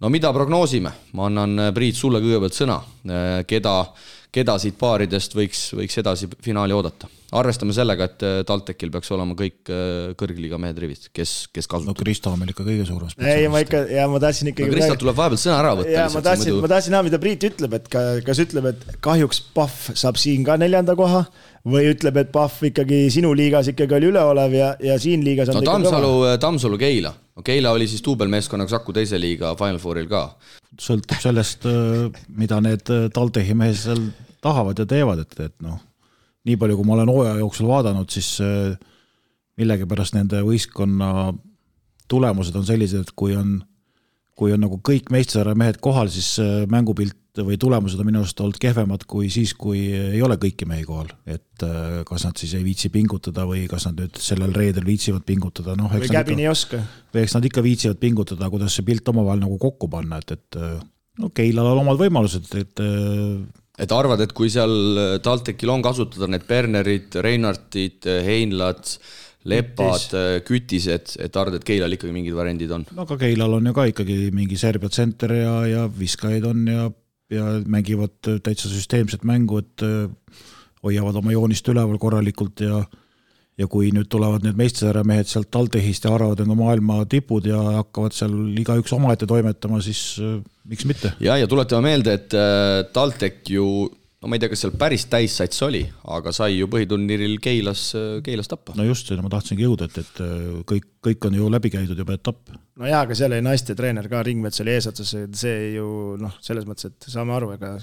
no 0.00 0.08
mida 0.08 0.32
prognoosime, 0.32 0.90
ma 1.12 1.26
annan 1.28 1.72
Priit 1.74 1.94
sulle 1.94 2.20
kõigepealt 2.24 2.56
sõna, 2.56 2.80
keda, 3.46 3.74
keda 4.32 4.58
siit 4.58 4.78
paaridest 4.78 5.36
võiks, 5.36 5.72
võiks 5.76 5.98
edasi 6.00 6.28
finaali 6.40 6.72
oodata 6.72 7.08
arvestame 7.32 7.74
sellega, 7.76 8.06
et 8.10 8.24
äh, 8.26 8.40
TalTechil 8.48 8.90
peaks 8.92 9.10
olema 9.14 9.36
kõik 9.38 9.70
äh, 9.72 10.12
kõrgliiga 10.18 10.58
mehed 10.60 10.80
rivis, 10.82 11.06
kes, 11.14 11.32
kes 11.54 11.68
no 11.68 11.72
kasutavad. 11.76 12.00
Kristo 12.02 12.32
on 12.32 12.40
meil 12.42 12.52
ikka 12.52 12.66
kõige 12.66 12.86
suurem 12.88 13.12
ei, 13.24 13.46
ma 13.52 13.62
ikka, 13.64 13.82
ja 13.92 14.04
ma 14.10 14.20
tahtsin 14.22 14.50
ikkagi 14.52 14.68
no 14.68 14.76
Kristalt 14.76 15.00
tuleb 15.00 15.18
vahepeal 15.18 15.40
sõna 15.40 15.58
ära 15.62 15.72
võtta. 15.78 15.94
ja 15.94 16.08
ma 16.12 16.22
tahtsin 16.26 16.58
ma 16.60 16.70
tahtsin 16.72 16.94
näha, 16.96 17.06
mida 17.08 17.20
Priit 17.22 17.46
ütleb, 17.48 17.76
et 17.78 17.86
ka, 17.92 18.02
kas 18.26 18.42
ütleb, 18.44 18.68
et 18.72 18.84
kahjuks 19.04 19.40
Pahv 19.56 19.96
saab 19.98 20.20
siin 20.20 20.44
ka 20.46 20.58
neljanda 20.60 20.96
koha 20.98 21.22
või 21.72 21.86
ütleb, 21.92 22.18
et 22.20 22.32
Pahv 22.34 22.66
ikkagi 22.68 23.04
sinu 23.14 23.30
liigas 23.38 23.70
ikkagi 23.72 23.96
oli 23.96 24.10
üleolev 24.12 24.56
ja, 24.58 24.72
ja 24.82 24.98
siin 25.00 25.24
liigas 25.24 25.52
on 25.52 25.60
no 25.60 25.66
Tammsalu, 25.70 26.12
Tammsalu 26.42 26.80
Keila. 26.82 27.14
no 27.38 27.46
Keila 27.46 27.72
oli 27.72 27.86
siis 27.88 28.04
duubelmeeskonnaga 28.04 28.76
Saku 28.76 28.92
teise 28.96 29.20
liiga 29.20 29.54
Final 29.60 29.80
Fouril 29.80 30.10
ka. 30.10 30.26
sõltub 30.80 31.24
sellest, 31.24 31.64
äh, 31.70 32.26
mida 32.36 32.60
need 32.64 32.92
TalTechi 33.14 33.56
mehed 33.56 33.80
seal 33.80 34.04
tahavad 34.42 34.84
ja 34.84 34.88
teevad, 34.90 35.24
et, 35.24 35.40
et 35.48 35.56
noh 35.64 35.80
nii 36.48 36.58
palju, 36.58 36.78
kui 36.78 36.88
ma 36.88 36.96
olen 36.96 37.12
hooaja 37.12 37.38
jooksul 37.40 37.70
vaadanud, 37.70 38.10
siis 38.10 38.34
äh, 38.42 38.74
millegipärast 39.60 40.16
nende 40.16 40.42
võistkonna 40.46 41.32
tulemused 42.10 42.56
on 42.58 42.66
sellised, 42.68 43.06
et 43.06 43.16
kui 43.16 43.36
on, 43.38 43.58
kui 44.38 44.54
on 44.54 44.62
nagu 44.64 44.78
kõik 44.84 45.12
meistrite 45.14 45.54
mehed 45.58 45.78
kohal, 45.84 46.10
siis 46.12 46.34
äh, 46.42 46.62
mängupilt 46.70 47.18
või 47.32 47.56
tulemused 47.56 47.96
on 47.96 48.04
minu 48.04 48.20
arust 48.20 48.40
olnud 48.44 48.58
kehvemad 48.60 49.06
kui 49.08 49.30
siis, 49.32 49.54
kui 49.56 49.86
ei 49.94 50.20
ole 50.20 50.36
kõiki 50.40 50.66
mehi 50.68 50.82
kohal. 50.84 51.08
et 51.24 51.64
äh, 51.64 52.02
kas 52.08 52.26
nad 52.26 52.36
siis 52.36 52.52
ei 52.58 52.64
viitsi 52.66 52.90
pingutada 52.92 53.46
või 53.48 53.64
kas 53.70 53.86
nad 53.88 54.02
nüüd 54.02 54.18
sellel 54.20 54.52
reedel 54.52 54.84
viitsivad 54.84 55.24
pingutada, 55.24 55.76
noh. 55.78 55.88
või 55.88 56.12
käbini 56.12 56.44
ei 56.44 56.52
oska. 56.52 56.82
või 57.14 57.24
eks 57.24 57.38
nad 57.38 57.48
ikka 57.48 57.64
viitsivad 57.64 58.02
pingutada, 58.02 58.50
kuidas 58.52 58.76
see 58.76 58.84
pilt 58.84 59.08
omavahel 59.08 59.40
nagu 59.46 59.56
kokku 59.62 59.88
panna, 59.88 60.20
et, 60.20 60.36
et 60.36 60.60
no 61.22 61.32
Keilal 61.32 61.72
on 61.72 61.84
omad 61.86 62.02
võimalused, 62.02 62.52
et 62.60 62.84
et 63.82 63.92
arvad, 63.94 64.22
et 64.22 64.32
kui 64.36 64.50
seal 64.52 64.72
äh, 65.00 65.16
TalTechil 65.24 65.72
on 65.72 65.82
kasutada 65.84 66.28
need 66.30 66.46
Bernerid, 66.48 67.18
Reinartid, 67.24 68.06
äh, 68.06 68.22
Heinlad, 68.26 68.94
Lepad, 69.50 70.06
äh, 70.14 70.38
Kütised, 70.46 71.16
et 71.22 71.36
arvad, 71.38 71.58
et 71.58 71.66
Keilal 71.66 71.96
ikkagi 71.96 72.14
mingid 72.14 72.36
variandid 72.38 72.74
on? 72.76 72.86
no 72.94 73.06
aga 73.06 73.18
Keilal 73.24 73.58
on 73.58 73.70
ju 73.70 73.74
ka 73.76 73.88
ikkagi 73.90 74.18
mingi 74.34 74.58
Serbia 74.60 74.92
tsenter 74.92 75.34
ja, 75.40 75.54
ja 75.70 75.84
viskajaid 75.90 76.46
on 76.48 76.64
ja, 76.70 76.88
ja 77.32 77.52
mängivad 77.66 78.18
täitsa 78.44 78.70
süsteemset 78.70 79.26
mängu, 79.28 79.62
et 79.64 79.86
hoiavad 80.82 81.18
oma 81.18 81.34
joonist 81.34 81.68
üleval 81.72 81.98
korralikult 82.02 82.62
ja 82.62 82.84
ja 83.60 83.68
kui 83.70 83.90
nüüd 83.94 84.08
tulevad 84.12 84.44
need 84.46 84.58
meistrite 84.58 85.02
mehed 85.08 85.28
sealt 85.28 85.50
TalTechist 85.52 86.06
ja 86.06 86.14
arvavad, 86.16 86.40
et 86.40 86.48
on 86.48 86.58
maailma 86.58 87.02
tipud 87.10 87.46
ja 87.48 87.60
hakkavad 87.82 88.14
seal 88.16 88.36
igaüks 88.58 88.94
omaette 88.96 89.28
toimetama, 89.28 89.82
siis 89.84 90.02
äh, 90.22 90.38
miks 90.68 90.86
mitte. 90.88 91.12
ja, 91.20 91.36
ja 91.40 91.50
tuletame 91.50 91.92
meelde, 91.92 92.16
et 92.16 92.36
äh, 92.36 92.78
TalTech 92.94 93.52
ju 93.52 93.66
no 94.22 94.30
ma 94.30 94.38
ei 94.38 94.42
tea, 94.42 94.52
kas 94.52 94.62
seal 94.64 94.72
päris 94.78 95.04
täissats 95.10 95.64
oli, 95.66 95.82
aga 96.16 96.32
sai 96.32 96.54
ju 96.56 96.68
põhiturniiril 96.72 97.36
Keilas, 97.44 97.88
äh, 97.98 98.12
Keilas 98.24 98.48
tappa. 98.48 98.76
no 98.78 98.86
just, 98.88 99.10
sinna 99.10 99.24
ma 99.24 99.32
tahtsingi 99.34 99.66
jõuda, 99.66 99.90
et, 99.90 99.98
et 100.00 100.22
kõik, 100.68 100.86
kõik 101.04 101.26
on 101.28 101.36
ju 101.36 101.48
läbi 101.52 101.72
käidud 101.74 101.98
juba 102.04 102.16
etapp. 102.16 102.54
no 102.56 102.88
jaa, 102.88 103.02
aga 103.04 103.18
seal 103.18 103.34
oli 103.34 103.44
naiste 103.44 103.76
treener 103.76 104.08
ka, 104.08 104.22
Ringmets 104.24 104.64
oli 104.64 104.78
eesotsas, 104.78 105.12
see 105.12 105.58
ju 105.74 105.90
noh, 106.22 106.38
selles 106.40 106.64
mõttes, 106.68 106.88
et 106.88 107.12
saame 107.12 107.36
aru, 107.36 107.52
ega 107.58 107.76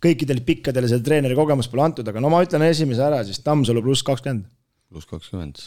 kõikidel 0.00 0.40
pikkadel 0.46 0.88
see 0.88 1.04
treeneri 1.04 1.36
kogemus 1.36 1.68
pole 1.68 1.84
antud, 1.84 2.08
aga 2.08 2.24
no 2.24 2.32
ma 2.32 2.40
ütlen 2.46 2.64
esimese 2.64 3.04
ära 3.04 3.20
siis, 3.26 3.42
Tammsalu 3.44 3.84
pluss 3.84 4.06
kakskümmend 4.06 4.48
pluss 4.90 5.06
kakskümmend. 5.06 5.60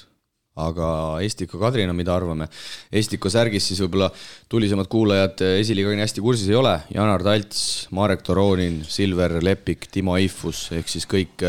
aga 0.53 0.87
Estiko 1.25 1.57
Kadrina, 1.57 1.95
mida 1.97 2.11
arvame? 2.13 2.45
Estiko 2.93 3.29
särgis 3.33 3.65
siis 3.71 3.79
võib-olla 3.81 4.11
tulisemad 4.51 4.85
kuulajad 4.91 5.39
esiliigaga 5.47 5.95
nii 5.97 6.03
hästi 6.05 6.21
kursis 6.21 6.51
ei 6.51 6.57
ole, 6.59 6.75
Janar 6.93 7.23
Talts, 7.25 7.87
Marek 7.97 8.21
Toronin, 8.27 8.83
Silver 8.85 9.39
Lepik, 9.41 9.87
Timo 9.95 10.13
Eifus 10.19 10.67
ehk 10.77 10.91
siis 10.91 11.07
kõik 11.09 11.41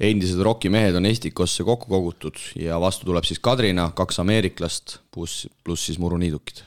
endised 0.00 0.40
rokimehed 0.46 0.96
on 0.96 1.10
Estikosse 1.10 1.66
kokku 1.68 1.90
kogutud 1.92 2.40
ja 2.56 2.78
vastu 2.80 3.10
tuleb 3.10 3.28
siis 3.28 3.42
Kadrina, 3.44 3.90
kaks 3.98 4.22
ameeriklast 4.24 4.96
pluss, 5.12 5.44
pluss 5.60 5.90
siis 5.90 6.00
muruniidukid. 6.00 6.64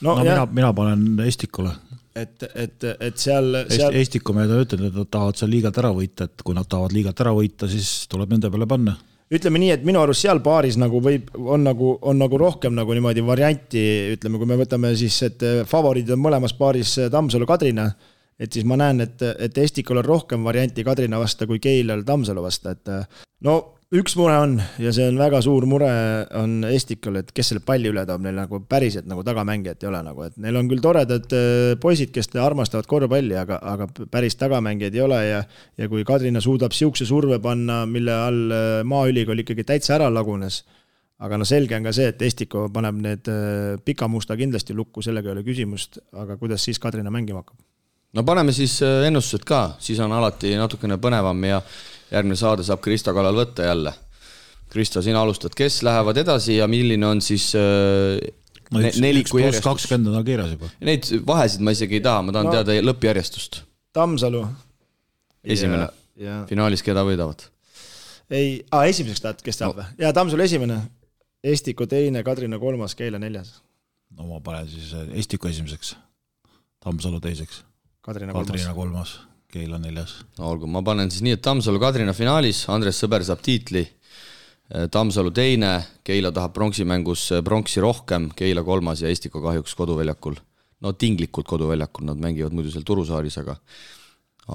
no, 0.00 0.14
no 0.14 0.22
mina, 0.22 0.46
mina 0.46 0.72
panen 0.72 1.26
Estikule 1.26 1.74
et, 2.16 2.48
et, 2.54 2.88
et 2.94 3.20
seal, 3.20 3.52
seal... 3.66 3.90
Est,. 3.90 4.00
Estiku 4.06 4.32
mehed 4.32 4.54
on 4.54 4.64
ütelnud, 4.64 4.94
et 4.94 5.02
nad 5.02 5.12
tahavad 5.12 5.42
seal 5.42 5.52
liigat 5.52 5.84
ära 5.84 5.92
võita, 5.92 6.30
et 6.30 6.46
kui 6.46 6.56
nad 6.56 6.70
tahavad 6.70 6.96
liigat 6.96 7.20
ära 7.26 7.36
võita, 7.36 7.68
siis 7.68 8.06
tuleb 8.08 8.32
nende 8.32 8.48
peale 8.54 8.70
panna 8.70 8.96
ütleme 9.34 9.60
nii, 9.60 9.72
et 9.76 9.86
minu 9.86 10.00
arust 10.02 10.24
seal 10.24 10.40
paaris 10.44 10.78
nagu 10.80 11.00
võib, 11.04 11.32
on 11.38 11.66
nagu, 11.66 11.94
on 12.02 12.20
nagu 12.20 12.40
rohkem 12.40 12.76
nagu 12.76 12.94
niimoodi 12.96 13.24
varianti, 13.26 13.82
ütleme, 14.16 14.40
kui 14.40 14.48
me 14.48 14.58
võtame 14.60 14.94
siis, 14.98 15.18
et 15.26 15.44
favoriidid 15.68 16.16
on 16.16 16.22
mõlemas 16.24 16.54
paaris 16.58 16.94
Tammsalu, 17.12 17.48
Kadrina, 17.48 17.88
et 18.38 18.54
siis 18.54 18.66
ma 18.68 18.78
näen, 18.80 19.02
et, 19.04 19.24
et 19.48 19.58
Estikul 19.58 20.00
on 20.00 20.06
rohkem 20.06 20.46
varianti 20.46 20.86
Kadrina 20.86 21.20
vastu 21.20 21.48
kui 21.50 21.60
Keilal 21.62 22.06
Tammsalu 22.08 22.44
vastu, 22.44 22.72
et 22.72 22.94
no 23.44 23.58
üks 23.88 24.12
mure 24.18 24.34
on 24.36 24.56
ja 24.82 24.90
see 24.92 25.06
on 25.08 25.16
väga 25.16 25.38
suur 25.44 25.64
mure, 25.68 25.88
on 26.36 26.60
Estikul, 26.68 27.16
et 27.22 27.30
kes 27.32 27.52
selle 27.52 27.62
palli 27.64 27.88
üle 27.88 28.02
toob, 28.08 28.20
neil 28.24 28.36
nagu 28.36 28.60
päriselt 28.68 29.08
nagu 29.08 29.24
tagamängijat 29.24 29.84
ei 29.84 29.88
ole 29.88 30.02
nagu, 30.04 30.26
et 30.26 30.36
neil 30.44 30.58
on 30.60 30.68
küll 30.68 30.82
toredad 30.84 31.32
äh, 31.36 31.72
poisid, 31.80 32.12
kes 32.12 32.28
armastavad 32.36 32.88
korvpalli, 32.90 33.38
aga, 33.40 33.60
aga 33.72 33.88
päris 34.12 34.36
tagamängijaid 34.40 34.98
ei 34.98 35.04
ole 35.06 35.22
ja 35.24 35.40
ja 35.80 35.88
kui 35.88 36.04
Kadrina 36.08 36.42
suudab 36.44 36.76
niisuguse 36.76 37.08
surve 37.08 37.40
panna, 37.40 37.84
mille 37.88 38.12
all 38.12 38.52
äh, 38.52 38.68
Maaülikool 38.84 39.44
ikkagi 39.44 39.64
täitsa 39.64 39.96
ära 39.96 40.12
lagunes, 40.12 40.60
aga 41.24 41.40
no 41.40 41.48
selge 41.48 41.78
on 41.78 41.88
ka 41.88 41.96
see, 41.96 42.12
et 42.12 42.28
Estiko 42.28 42.68
paneb 42.74 43.00
need 43.00 43.32
äh, 43.32 43.80
pika 43.80 44.08
musta 44.08 44.36
kindlasti 44.36 44.76
lukku, 44.76 45.00
sellega 45.04 45.32
ei 45.32 45.38
ole 45.38 45.48
küsimust, 45.48 46.02
aga 46.12 46.36
kuidas 46.36 46.68
siis 46.68 46.80
Kadrina 46.82 47.14
mängima 47.14 47.40
hakkab? 47.40 47.56
no 48.12 48.24
paneme 48.24 48.52
siis 48.52 48.82
ennustused 48.84 49.48
ka, 49.48 49.78
siis 49.80 49.96
on 50.04 50.12
alati 50.12 50.58
natukene 50.60 51.00
põnevam 51.00 51.40
ja 51.48 51.62
järgmine 52.10 52.36
saade 52.38 52.64
saab 52.66 52.82
Kristo 52.84 53.14
kallal 53.16 53.36
võtta 53.36 53.66
jälle. 53.68 53.92
Kristo, 54.68 55.00
sina 55.02 55.22
alustad, 55.24 55.54
kes 55.56 55.80
lähevad 55.86 56.20
edasi 56.20 56.58
ja 56.58 56.66
milline 56.68 57.06
on 57.08 57.22
siis 57.24 57.50
äh, 57.56 58.18
no, 58.70 58.82
üks, 58.82 58.98
neliku 59.00 59.40
järjestus? 59.40 59.64
kakskümmend 59.64 60.12
on 60.12 60.26
kirjas 60.26 60.52
juba. 60.56 60.68
Neid 60.84 61.08
vahesid 61.26 61.64
ma 61.64 61.72
isegi 61.76 61.98
ei 61.98 62.04
taha, 62.04 62.24
ma 62.26 62.34
tahan 62.36 62.50
no, 62.50 62.56
teada 62.56 62.76
lõppjärjestust. 62.84 63.62
Tammsalu. 63.96 64.42
esimene. 65.44 65.88
finaalis, 66.50 66.84
keda 66.84 67.04
võidavad? 67.06 67.46
ei, 68.28 68.60
aa 68.74 68.84
esimeseks 68.90 69.24
tahad, 69.24 69.40
kes 69.44 69.60
tahab 69.60 69.78
või 69.78 69.86
no.? 69.86 69.96
jaa, 70.04 70.12
Tammsalu 70.12 70.44
esimene, 70.44 70.82
Estiku 71.48 71.86
teine, 71.88 72.20
Kadrina 72.26 72.58
kolmas, 72.60 72.96
Keila 72.98 73.20
neljas. 73.22 73.54
no 74.18 74.28
ma 74.28 74.42
panen 74.44 74.68
siis 74.68 74.92
äh, 74.92 75.08
Estiku 75.22 75.48
esimeseks, 75.48 75.94
Tammsalu 76.84 77.22
teiseks. 77.24 77.62
Kadrina 78.04 78.36
kolmas. 78.36 78.52
Kadrina 78.52 78.76
kolmas 78.76 79.16
Keila 79.48 79.78
neljas. 79.80 80.18
no 80.36 80.50
olgu, 80.50 80.68
ma 80.68 80.82
panen 80.84 81.08
siis 81.12 81.22
nii, 81.24 81.38
et 81.38 81.44
Tammsalu 81.44 81.80
Kadrina 81.80 82.12
finaalis, 82.16 82.66
Andres 82.72 82.98
Sõber 83.00 83.24
saab 83.24 83.40
tiitli. 83.44 83.86
Tammsalu 84.92 85.30
teine, 85.32 85.70
Keila 86.04 86.28
tahab 86.36 86.52
pronksimängus 86.52 87.30
pronksi 87.44 87.80
rohkem, 87.80 88.28
Keila 88.36 88.60
kolmas 88.66 89.00
ja 89.00 89.08
Estika 89.08 89.40
kahjuks 89.40 89.72
koduväljakul. 89.78 90.36
no 90.84 90.92
tinglikult 90.92 91.48
koduväljakul, 91.48 92.04
nad 92.06 92.20
mängivad 92.20 92.52
muidu 92.54 92.70
seal 92.70 92.84
Turusaaris, 92.86 93.38
aga 93.40 93.56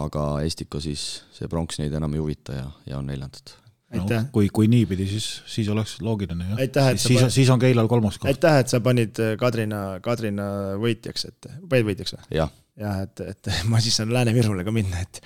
aga 0.06 0.28
Estika 0.46 0.80
siis, 0.80 1.24
see 1.34 1.50
pronks 1.50 1.82
neid 1.82 1.94
enam 1.94 2.14
ei 2.14 2.22
huvita 2.22 2.54
ja, 2.54 2.70
ja 2.86 3.02
on 3.02 3.10
neljandad 3.10 3.58
no, 3.98 4.22
kui, 4.32 4.48
kui 4.54 4.70
niipidi, 4.70 5.10
siis, 5.10 5.42
siis 5.50 5.70
oleks 5.74 5.98
loogiline 6.02 6.54
jah. 6.54 6.62
aitäh, 6.64 6.94
siis, 6.96 7.20
siis, 7.20 7.34
siis 7.42 7.50
on 7.50 7.62
Keilal 7.62 7.90
kolmas 7.90 8.22
koht. 8.22 8.30
aitäh, 8.30 8.62
et 8.62 8.70
sa 8.70 8.80
panid 8.86 9.18
Kadrina, 9.42 10.00
Kadrina 10.06 10.78
võitjaks, 10.82 11.28
et, 11.34 11.50
panid 11.70 11.90
võitjaks 11.90 12.16
või? 12.16 12.30
jah 12.38 12.54
jah, 12.80 13.04
et, 13.06 13.26
et 13.34 13.52
ma 13.72 13.82
siis 13.84 13.98
saan 14.00 14.14
Lääne-Virule 14.14 14.66
ka 14.66 14.74
minna, 14.76 15.04
et 15.04 15.22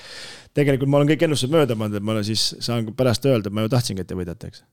tegelikult 0.57 0.91
ma 0.91 1.01
olen 1.01 1.11
kõik 1.13 1.27
ennustused 1.27 1.53
mööda 1.53 1.77
pannud, 1.77 1.99
et 1.99 2.07
ma 2.07 2.17
siis 2.25 2.49
saan 2.63 2.89
pärast 2.97 3.27
öelda, 3.29 3.51
et 3.51 3.55
ma 3.55 3.65
ju 3.65 3.71
tahtsingi, 3.73 4.03
et 4.03 4.09
te 4.09 4.17
võidate, 4.17 4.51
eks. 4.51 4.65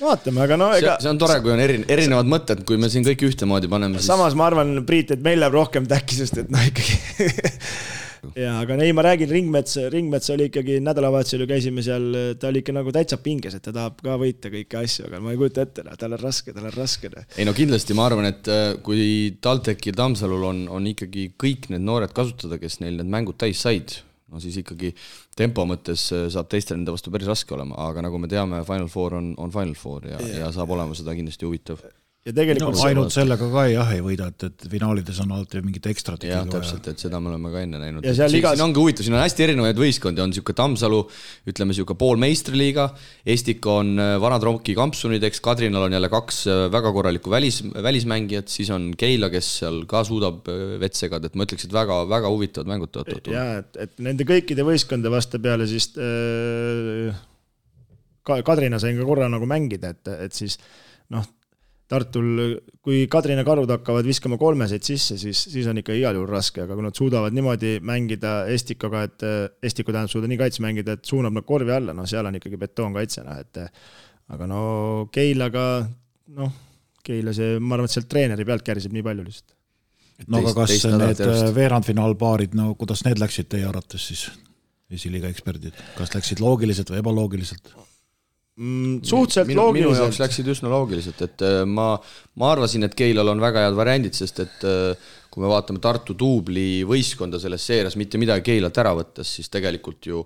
vaatame, 0.00 0.44
aga 0.46 0.58
no 0.60 0.70
ega. 0.76 0.96
see 1.02 1.12
on 1.12 1.20
tore, 1.20 1.40
kui 1.44 1.54
on 1.54 1.62
eri, 1.64 1.80
erinevad 1.90 2.30
mõtted, 2.30 2.64
kui 2.68 2.80
me 2.80 2.90
siin 2.92 3.06
kõik 3.06 3.26
ühtemoodi 3.30 3.70
paneme 3.72 4.00
siis. 4.00 4.08
samas 4.12 4.36
ma 4.38 4.48
arvan, 4.50 4.76
Priit, 4.88 5.16
et 5.16 5.24
meil 5.24 5.42
läheb 5.42 5.56
rohkem 5.56 5.88
täkki, 5.90 6.20
sest 6.22 6.40
et 6.44 6.54
noh, 6.54 6.64
ikkagi 6.70 7.28
jaa, 8.38 8.54
aga 8.62 8.76
ei, 8.84 8.94
ma 8.96 9.04
räägin, 9.06 9.30
Ringmets, 9.30 9.76
Ringmets 9.92 10.30
oli 10.34 10.48
ikkagi 10.50 10.78
nädalavahetusel 10.84 11.44
ju 11.44 11.48
käisime 11.50 11.84
seal, 11.86 12.06
ta 12.40 12.50
oli 12.50 12.62
ikka 12.64 12.74
nagu 12.76 12.94
täitsa 12.94 13.18
pinges, 13.22 13.56
et 13.58 13.64
ta 13.64 13.74
tahab 13.74 14.00
ka 14.04 14.16
võita 14.20 14.52
kõiki 14.52 14.80
asju, 14.80 15.08
aga 15.08 15.20
ma 15.24 15.34
ei 15.34 15.40
kujuta 15.40 15.66
ette, 15.66 15.84
noh, 15.86 15.98
tal 16.00 16.16
on 16.16 16.22
raske, 16.22 16.54
tal 16.56 16.68
on 16.70 16.74
raske. 16.76 17.10
Noh. 17.14 17.28
ei 17.38 17.48
no 17.48 17.54
kindlasti 17.56 17.96
ma 17.98 18.08
arvan, 18.08 18.30
et 18.30 18.50
äh, 18.52 18.64
kui 18.84 19.04
TalTechil, 19.44 19.96
Tammsalul 19.98 20.48
on, 20.50 20.64
on 20.72 20.90
ikkagi 20.90 21.30
kõik 21.40 21.70
need 21.74 21.84
noored 21.86 22.14
kasutada, 22.16 22.60
kes 22.62 22.80
neil 22.84 22.98
need 23.00 23.10
mängud 23.12 23.38
täis 23.40 23.62
said, 23.64 23.98
no 24.32 24.40
siis 24.42 24.56
ikkagi 24.62 24.94
tempo 25.38 25.66
mõttes 25.68 26.06
äh, 26.14 26.28
saab 26.32 26.48
teistel 26.52 26.80
enda 26.80 26.94
vastu 26.94 27.12
päris 27.14 27.30
raske 27.30 27.56
olema, 27.56 27.78
aga 27.88 28.06
nagu 28.06 28.20
me 28.22 28.30
teame, 28.30 28.62
Final 28.68 28.90
Four 28.92 29.20
on, 29.20 29.34
on 29.40 29.54
Final 29.54 29.76
Four 29.78 30.08
ja, 30.10 30.22
ja., 30.22 30.44
ja 30.44 30.54
saab 30.54 30.74
olema 30.76 30.96
seda 30.98 31.16
kindlasti 31.16 31.48
huvitav 31.48 31.82
ja 32.24 32.32
tegelikult 32.32 32.78
no, 32.78 32.84
ainult 32.88 33.12
sellega 33.12 33.46
ka 33.52 33.62
jah 33.68 33.90
ei 33.92 34.00
võida, 34.04 34.30
et, 34.32 34.46
et 34.48 34.66
finaalides 34.72 35.18
on 35.20 35.34
alati 35.36 35.60
mingit 35.64 35.84
ekstrat 35.90 36.22
jah, 36.24 36.46
täpselt, 36.48 36.86
et 36.88 37.02
seda 37.02 37.18
me 37.20 37.28
oleme 37.28 37.50
ka 37.52 37.60
enne 37.66 37.80
näinud. 37.82 38.06
igas... 38.08 38.32
siin 38.32 38.64
ongi 38.64 38.80
huvitav, 38.80 39.04
siin 39.04 39.16
on 39.16 39.20
hästi 39.20 39.44
erinevaid 39.44 39.80
võistkondi, 39.80 40.22
on 40.24 40.32
niisugune 40.32 40.56
Tammsalu, 40.56 41.02
ütleme 41.52 41.74
niisugune 41.74 42.00
pool 42.00 42.22
meistriliiga, 42.22 42.86
Estika 43.34 43.76
on 43.82 43.92
äh, 44.00 44.14
vanad 44.24 44.46
Ronki 44.48 44.76
kampsunid, 44.78 45.26
eks 45.28 45.44
Kadrinal 45.44 45.84
on 45.84 45.98
jälle 45.98 46.10
kaks 46.12 46.40
äh, 46.48 46.62
väga 46.72 46.94
korralikku 46.96 47.34
välis, 47.34 47.60
välismängijat, 47.88 48.48
siis 48.48 48.72
on 48.72 48.88
Keila, 48.96 49.28
kes 49.34 49.52
seal 49.60 49.82
ka 49.90 50.00
suudab 50.08 50.48
äh, 50.48 50.64
vett 50.80 50.96
segada, 50.96 51.28
et 51.28 51.36
ma 51.36 51.44
ütleks, 51.44 51.68
et 51.68 51.76
väga, 51.76 52.00
väga 52.08 52.32
huvitavad 52.32 52.72
mängud 52.72 52.94
tõotatud. 52.96 53.34
jaa, 53.36 53.60
et, 53.60 53.80
et 53.84 54.04
nende 54.08 54.24
kõikide 54.28 54.64
võistkonda 54.64 55.12
vastu 55.12 55.44
peale 55.44 55.68
siis 55.68 55.92
äh, 56.00 57.12
ka 58.24 58.40
Kadrina 58.48 58.80
sain 58.80 58.96
ka 58.96 59.12
korra 59.12 59.28
nagu 59.28 59.44
mängida, 59.44 59.92
et, 59.92 60.14
et 60.24 60.32
siis 60.32 60.56
noh, 61.12 61.28
Tartul, 61.84 62.56
kui 62.80 63.02
Kadrina 63.12 63.42
karud 63.44 63.68
hakkavad 63.68 64.06
viskama 64.08 64.38
kolmeseid 64.40 64.86
sisse, 64.86 65.18
siis, 65.20 65.42
siis 65.52 65.66
on 65.68 65.82
ikka 65.82 65.92
igal 65.92 66.16
juhul 66.16 66.30
raske, 66.32 66.62
aga 66.64 66.76
kui 66.78 66.84
nad 66.86 66.96
suudavad 66.96 67.36
niimoodi 67.36 67.74
mängida 67.84 68.46
Estikaga, 68.52 69.02
et 69.04 69.24
Estiku 69.68 69.92
tähendab 69.92 70.12
suuda 70.12 70.30
nii 70.30 70.40
kaitse 70.40 70.64
mängida, 70.64 70.96
et 70.96 71.04
suunab 71.04 71.36
nad 71.36 71.44
korvi 71.44 71.74
alla, 71.76 71.92
noh, 71.96 72.08
seal 72.08 72.24
on 72.30 72.40
ikkagi 72.40 72.60
betoonkaitse, 72.62 73.26
noh, 73.28 73.42
et 73.44 73.60
aga 74.32 74.48
no 74.48 74.62
Keilaga, 75.12 75.66
noh, 76.40 76.56
Keila 77.04 77.34
see, 77.36 77.58
ma 77.60 77.76
arvan, 77.76 77.90
et 77.90 77.98
sealt 77.98 78.08
treeneri 78.08 78.46
pealt 78.48 78.64
käriseb 78.64 78.94
nii 78.96 79.04
palju 79.04 79.26
lihtsalt. 79.26 79.56
no 80.30 80.40
aga 80.40 80.54
kas 80.56 80.86
need 80.88 81.24
veerandfinaalpaarid, 81.58 82.56
no 82.56 82.70
kuidas 82.80 83.04
need 83.04 83.20
läksid 83.20 83.50
teie 83.52 83.68
arvates 83.68 84.08
siis, 84.08 84.30
esiliiga 84.88 85.28
eksperdid, 85.28 85.76
kas 85.98 86.16
läksid 86.16 86.40
loogiliselt 86.40 86.94
või 86.94 87.04
ebaloogiliselt? 87.04 87.74
Mm,? 88.60 89.02
suhteliselt 89.02 89.50
minu, 89.50 89.62
loogiliselt. 89.62 89.90
minu 89.90 90.04
jaoks 90.04 90.20
läksid 90.22 90.50
üsna 90.54 90.72
loogiliselt, 90.72 91.24
et 91.26 91.44
äh, 91.46 91.60
ma, 91.68 91.92
ma 92.40 92.50
arvasin, 92.54 92.86
et 92.86 92.96
Keilal 92.98 93.32
on 93.32 93.42
väga 93.42 93.66
head 93.66 93.78
variandid, 93.78 94.16
sest 94.18 94.42
et 94.44 94.66
äh, 94.68 95.10
kui 95.34 95.42
me 95.42 95.50
vaatame 95.50 95.82
Tartu 95.82 96.16
duubli 96.18 96.84
võistkonda 96.86 97.40
selles 97.42 97.66
seerias, 97.66 97.98
mitte 98.00 98.20
midagi 98.22 98.46
Keilalt 98.52 98.78
ära 98.82 98.94
võttes, 99.00 99.34
siis 99.38 99.50
tegelikult 99.52 100.10
ju 100.10 100.22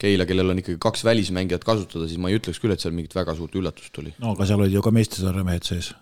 Keila, 0.00 0.24
kellel 0.28 0.52
on 0.52 0.60
ikkagi 0.62 0.80
kaks 0.80 1.04
välismängijat 1.04 1.64
kasutada, 1.64 2.06
siis 2.08 2.20
ma 2.20 2.30
ei 2.30 2.38
ütleks 2.40 2.60
küll, 2.60 2.72
et 2.72 2.80
seal 2.80 2.96
mingit 2.96 3.16
väga 3.16 3.36
suurt 3.36 3.56
üllatust 3.60 3.92
tuli. 3.96 4.14
no 4.20 4.36
aga 4.36 4.48
seal 4.48 4.62
olid 4.62 4.76
ju 4.76 4.84
ka 4.84 4.94
meistrite 4.96 5.44
mehed 5.44 5.68
sees 5.68 5.92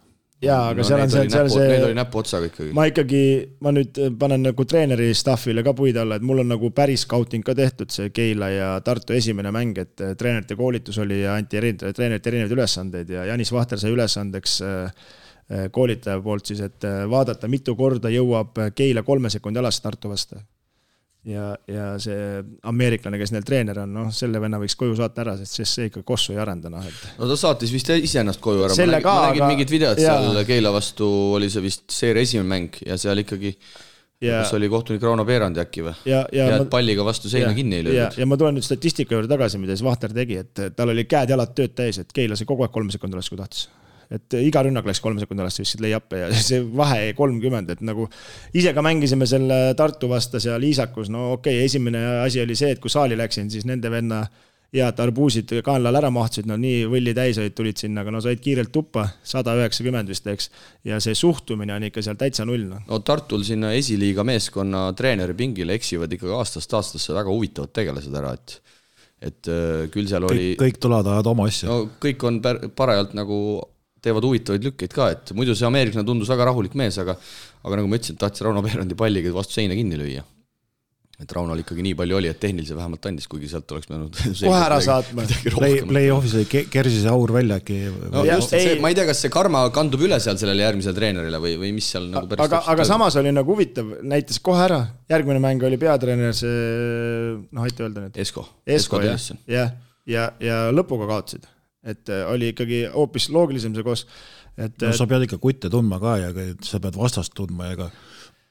jaa, 0.44 0.70
aga 0.70 0.82
no, 0.82 0.86
seal 0.86 1.02
on 1.02 1.12
see, 1.12 1.28
seal 1.32 1.50
see. 1.52 1.68
Need 1.72 1.86
oli 1.88 1.96
näpuotsaga 1.98 2.50
ikkagi. 2.50 2.72
ma 2.76 2.86
ikkagi, 2.90 3.22
ma 3.64 3.72
nüüd 3.74 4.00
panen 4.20 4.44
nagu 4.48 4.66
treeneri 4.68 5.10
staff'ile 5.18 5.64
ka 5.66 5.74
puid 5.78 5.98
alla, 6.00 6.18
et 6.18 6.26
mul 6.26 6.44
on 6.44 6.52
nagu 6.54 6.70
päris 6.74 7.06
scouting 7.06 7.46
ka 7.46 7.56
tehtud, 7.58 7.92
see 7.94 8.12
Keila 8.14 8.50
ja 8.54 8.68
Tartu 8.84 9.16
esimene 9.18 9.52
mäng, 9.54 9.78
et 9.82 10.04
äh, 10.04 10.14
treenerite 10.18 10.58
koolitus 10.58 11.00
oli 11.04 11.22
ja 11.24 11.38
anti 11.38 11.60
erinevaid, 11.60 11.96
treenerite 11.96 12.32
erinevaid 12.32 12.58
ülesandeid 12.58 13.16
ja 13.16 13.24
Janis 13.32 13.52
Vahter 13.54 13.80
sai 13.80 13.94
ülesandeks 13.94 14.60
äh, 14.66 15.08
koolitaja 15.72 16.20
poolt 16.20 16.50
siis, 16.50 16.60
et 16.60 16.84
vaadata, 17.08 17.48
mitu 17.48 17.72
korda 17.76 18.10
jõuab 18.12 18.58
Keila 18.76 19.02
kolme 19.02 19.30
sekundi 19.32 19.62
alast 19.62 19.80
Tartu 19.80 20.10
vastu 20.12 20.36
ja, 21.26 21.48
ja 21.68 21.88
see 22.02 22.42
ameeriklane, 22.70 23.18
kes 23.20 23.32
neil 23.34 23.46
treener 23.46 23.82
on, 23.82 23.90
noh, 23.94 24.12
selle 24.14 24.40
venna 24.42 24.60
võiks 24.62 24.76
koju 24.78 24.94
saata 24.98 25.24
ära, 25.24 25.34
sest 25.40 25.60
siis 25.60 25.74
see 25.78 25.90
ikka 25.90 26.04
kossu 26.06 26.34
ei 26.34 26.40
arenda, 26.42 26.70
noh 26.72 26.84
et. 26.86 27.02
no 27.18 27.28
ta 27.30 27.36
saatis 27.40 27.72
vist 27.74 27.90
iseennast 27.94 28.42
koju 28.44 28.64
ära, 28.68 28.76
ma 28.78 28.86
nägin, 28.92 29.08
ma 29.08 29.26
nägin 29.26 29.44
aga... 29.44 29.50
mingit 29.52 29.74
videot 29.74 30.00
ja. 30.02 30.16
seal 30.20 30.48
Keila 30.48 30.72
vastu, 30.74 31.10
oli 31.38 31.50
see 31.52 31.64
vist 31.64 31.86
seeria 31.92 32.26
esimene 32.26 32.50
mäng 32.54 32.80
ja 32.86 32.98
seal 33.00 33.24
ikkagi 33.24 33.54
ja 34.22 34.42
kas 34.42 34.54
oli 34.58 34.70
kohtunik 34.70 35.02
Rauno 35.02 35.24
Peerandi 35.26 35.62
äkki 35.62 35.84
või? 35.86 35.96
ja, 36.08 36.24
ja, 36.34 36.48
ja 36.52 36.62
ma... 36.62 36.70
palliga 36.70 37.04
vastu 37.06 37.30
seina 37.30 37.52
ja, 37.52 37.56
kinni 37.58 37.78
ei 37.78 37.88
löödud. 37.88 38.18
ja, 38.18 38.26
ma 38.30 38.38
tulen 38.40 38.58
nüüd 38.58 38.66
statistika 38.66 39.14
juurde 39.14 39.30
tagasi, 39.30 39.60
mida 39.62 39.76
siis 39.76 39.86
Vahter 39.86 40.14
tegi, 40.14 40.40
et 40.42 40.64
tal 40.76 40.94
oli 40.94 41.06
käed-jalad 41.10 41.54
tööd 41.58 41.76
täis, 41.78 42.00
et 42.02 42.14
Keila 42.14 42.38
sai 42.38 42.48
kogu 42.48 42.66
aeg 42.66 42.74
kolme 42.74 42.94
sekundi 42.94 43.18
alles, 43.18 43.30
kui 43.30 43.38
tahtis 43.38 43.68
et 44.14 44.38
iga 44.40 44.62
rünnak 44.64 44.86
läks 44.88 45.02
kolme 45.04 45.20
sekundi 45.20 45.44
alles, 45.44 45.58
viskasid 45.60 45.84
lay-up'e 45.84 46.22
ja 46.22 46.28
see 46.50 46.62
vahe 46.64 47.12
kolmkümmend, 47.18 47.70
et 47.74 47.84
nagu 47.84 48.08
ise 48.56 48.72
ka 48.76 48.84
mängisime 48.84 49.28
selle 49.28 49.60
Tartu 49.78 50.10
vasta 50.10 50.40
seal 50.42 50.64
Iisakus, 50.64 51.12
no 51.12 51.32
okei 51.36 51.58
okay,, 51.60 51.68
esimene 51.68 52.04
asi 52.24 52.42
oli 52.44 52.56
see, 52.58 52.72
et 52.74 52.82
kui 52.82 52.92
saali 52.92 53.18
läksin, 53.18 53.50
siis 53.52 53.68
nende 53.68 53.92
venna 53.92 54.24
head 54.74 54.98
arbuusid 55.00 55.52
kaenlal 55.64 55.96
ära 55.96 56.10
mahtusid, 56.12 56.48
no 56.48 56.58
nii 56.60 56.82
võlli 56.92 57.14
täis 57.16 57.38
olid, 57.40 57.54
tulid 57.56 57.80
sinna, 57.80 58.02
aga 58.04 58.12
no 58.12 58.20
said 58.20 58.40
kiirelt 58.44 58.72
tuppa, 58.72 59.06
sada 59.24 59.54
üheksakümmend 59.56 60.12
vist, 60.12 60.26
eks. 60.28 60.50
ja 60.88 60.98
see 61.00 61.16
suhtumine 61.16 61.72
on 61.76 61.86
ikka 61.88 62.04
seal 62.04 62.18
täitsa 62.20 62.44
null, 62.48 62.66
noh. 62.68 62.82
no 62.88 63.00
Tartul 63.04 63.46
sinna 63.48 63.72
esiliiga 63.76 64.26
meeskonna 64.28 64.90
treeneri 64.96 65.36
pingile 65.38 65.76
eksivad 65.78 66.12
ikkagi 66.12 66.36
aastast 66.36 66.76
aastasse 66.76 67.16
väga 67.16 67.32
huvitavad 67.32 67.72
tegelased 67.80 68.20
ära, 68.20 68.34
et 68.36 68.60
et 69.18 69.48
äh, 69.50 69.88
küll 69.90 70.06
seal 70.06 70.28
oli 70.28 70.52
kõik, 70.52 70.60
kõik 70.60 70.76
tulevad, 70.84 71.08
ajavad 71.10 71.32
oma 71.32 71.48
asja. 71.50 71.66
no 71.72 71.88
kõik 71.98 72.28
on 72.28 72.38
parajalt 72.76 73.16
nagu 73.18 73.38
teevad 74.04 74.26
huvitavaid 74.28 74.66
lükkeid 74.70 74.94
ka, 74.94 75.10
et 75.16 75.34
muidu 75.36 75.56
see 75.58 75.68
ameeriklane 75.68 76.06
tundus 76.06 76.30
väga 76.30 76.48
rahulik 76.50 76.74
mees, 76.78 76.98
aga 77.02 77.18
aga 77.66 77.78
nagu 77.80 77.90
ma 77.90 77.98
ütlesin, 77.98 78.18
tahtis 78.20 78.44
Rauno 78.46 78.64
Veerandi 78.64 78.98
palliga 78.98 79.32
vastu 79.34 79.58
seina 79.58 79.76
kinni 79.78 79.98
lüüa. 79.98 80.24
et 81.18 81.32
Raunol 81.34 81.58
ikkagi 81.64 81.82
nii 81.82 81.96
palju 81.98 82.14
oli, 82.14 82.28
et 82.30 82.38
tehnilise 82.38 82.76
vähemalt 82.78 83.06
andis, 83.10 83.24
kuigi 83.26 83.48
sealt 83.50 83.72
oleks 83.74 83.88
pidanud 83.90 84.14
kohe 84.38 84.58
ära 84.62 84.76
saatma. 84.78 85.24
Play, 85.56 85.80
play-off'is 85.82 86.36
oli 86.38 86.62
Kersi 86.70 87.00
see 87.02 87.10
aur 87.10 87.32
välja 87.34 87.56
äkki 87.58 87.78
no, 88.12 88.22
just, 88.28 88.54
see, 88.54 88.76
ma 88.78 88.92
ei 88.92 88.98
tea, 89.00 89.08
kas 89.08 89.24
see 89.24 89.32
karma 89.34 89.64
kandub 89.74 90.04
üle 90.06 90.20
seal 90.22 90.38
sellele 90.38 90.62
järgmisele 90.62 90.94
treenerile 90.94 91.42
või, 91.42 91.56
või 91.58 91.72
mis 91.80 91.90
seal 91.90 92.06
nagu 92.12 92.30
päris 92.30 92.46
aga, 92.46 92.62
aga 92.70 92.86
samas 92.86 93.18
oli 93.18 93.34
nagu 93.34 93.50
huvitav, 93.50 93.96
näitas 94.06 94.38
kohe 94.46 94.62
ära, 94.68 94.78
järgmine 95.10 95.42
mäng 95.42 95.66
oli 95.66 95.82
peatreener 95.82 96.38
see, 96.38 96.56
noh, 97.50 97.66
aita 97.66 97.88
öelda 97.88 98.06
nüüd. 98.06 98.22
Esko. 98.22 98.46
Esko, 98.78 99.02
jah, 99.02 99.18
jah, 99.50 99.74
ja, 100.06 100.30
ja 100.38 100.64
lõpuga 100.70 101.10
kaotasid 101.10 101.50
et 101.88 102.12
äh, 102.12 102.26
oli 102.30 102.52
ikkagi 102.52 102.84
hoopis 102.94 103.30
loogilisem 103.34 103.76
see 103.76 103.86
koos, 103.86 104.04
et. 104.56 104.76
no 104.82 104.92
sa 104.96 105.08
pead 105.10 105.26
ikka 105.28 105.40
kutte 105.42 105.70
tundma 105.72 106.00
ka 106.02 106.16
ja 106.20 106.32
sa 106.64 106.80
pead 106.82 106.98
vastast 106.98 107.36
tundma 107.38 107.70
ja 107.70 107.78
ega 107.78 107.90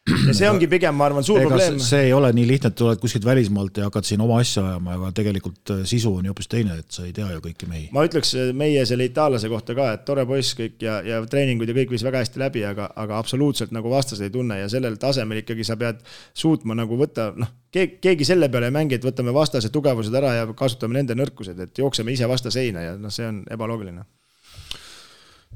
ja 0.08 0.34
see 0.36 0.48
ongi 0.50 0.68
pigem, 0.72 0.96
ma 0.98 1.08
arvan, 1.10 1.26
suur 1.26 1.40
Ega 1.42 1.50
probleem. 1.52 1.78
see 1.84 2.08
ei 2.08 2.14
ole 2.16 2.30
nii 2.36 2.46
lihtne, 2.50 2.72
et 2.72 2.78
tuled 2.80 3.02
kuskilt 3.02 3.26
välismaalt 3.28 3.80
ja 3.82 3.88
hakkad 3.88 4.08
siin 4.08 4.22
oma 4.24 4.40
asja 4.42 4.64
ajama, 4.72 4.96
aga 4.98 5.12
tegelikult 5.20 5.74
äh, 5.74 5.82
sisu 5.90 6.14
on 6.20 6.28
ju 6.28 6.34
hoopis 6.34 6.50
teine, 6.52 6.78
et 6.82 6.92
sa 6.94 7.06
ei 7.08 7.14
tea 7.16 7.28
ju 7.34 7.42
kõiki 7.44 7.70
mehi. 7.70 7.86
ma 7.96 8.06
ütleks 8.08 8.34
äh, 8.38 8.52
meie 8.58 8.86
selle 8.90 9.08
itaallase 9.10 9.52
kohta 9.52 9.76
ka, 9.78 9.90
et 9.98 10.06
tore 10.08 10.26
poiss 10.30 10.56
kõik 10.58 10.84
ja, 10.84 11.00
ja 11.06 11.22
treeningud 11.30 11.70
ja 11.70 11.78
kõik 11.78 11.96
viis 11.96 12.06
väga 12.08 12.24
hästi 12.24 12.44
läbi, 12.44 12.66
aga, 12.68 12.90
aga 12.96 13.22
absoluutselt 13.22 13.74
nagu 13.76 13.92
vastast 13.92 14.24
ei 14.26 14.34
tunne 14.34 14.60
ja 14.62 14.70
sellel 14.72 15.00
tasemel 15.02 15.44
ikkagi 15.44 15.68
sa 15.68 15.80
pead 15.80 16.04
suutma 16.38 16.78
nagu 16.78 17.00
võtta, 17.00 17.32
noh, 17.38 17.52
keegi 17.74 18.28
selle 18.28 18.52
peale 18.54 18.72
ei 18.72 18.78
mängi, 18.78 18.98
et 18.98 19.08
võtame 19.08 19.36
vastase 19.36 19.72
tugevused 19.74 20.16
ära 20.16 20.38
ja 20.40 20.48
kasutame 20.58 21.00
nende 21.02 21.18
nõrkused, 21.20 21.60
et 21.68 21.84
jookseme 21.84 22.16
ise 22.16 22.30
vastu 22.30 22.54
seina 22.54 22.86
ja 22.86 22.96
noh, 23.02 23.14
see 23.14 23.28
on 23.28 23.44
ebaloogiline. 23.52 24.08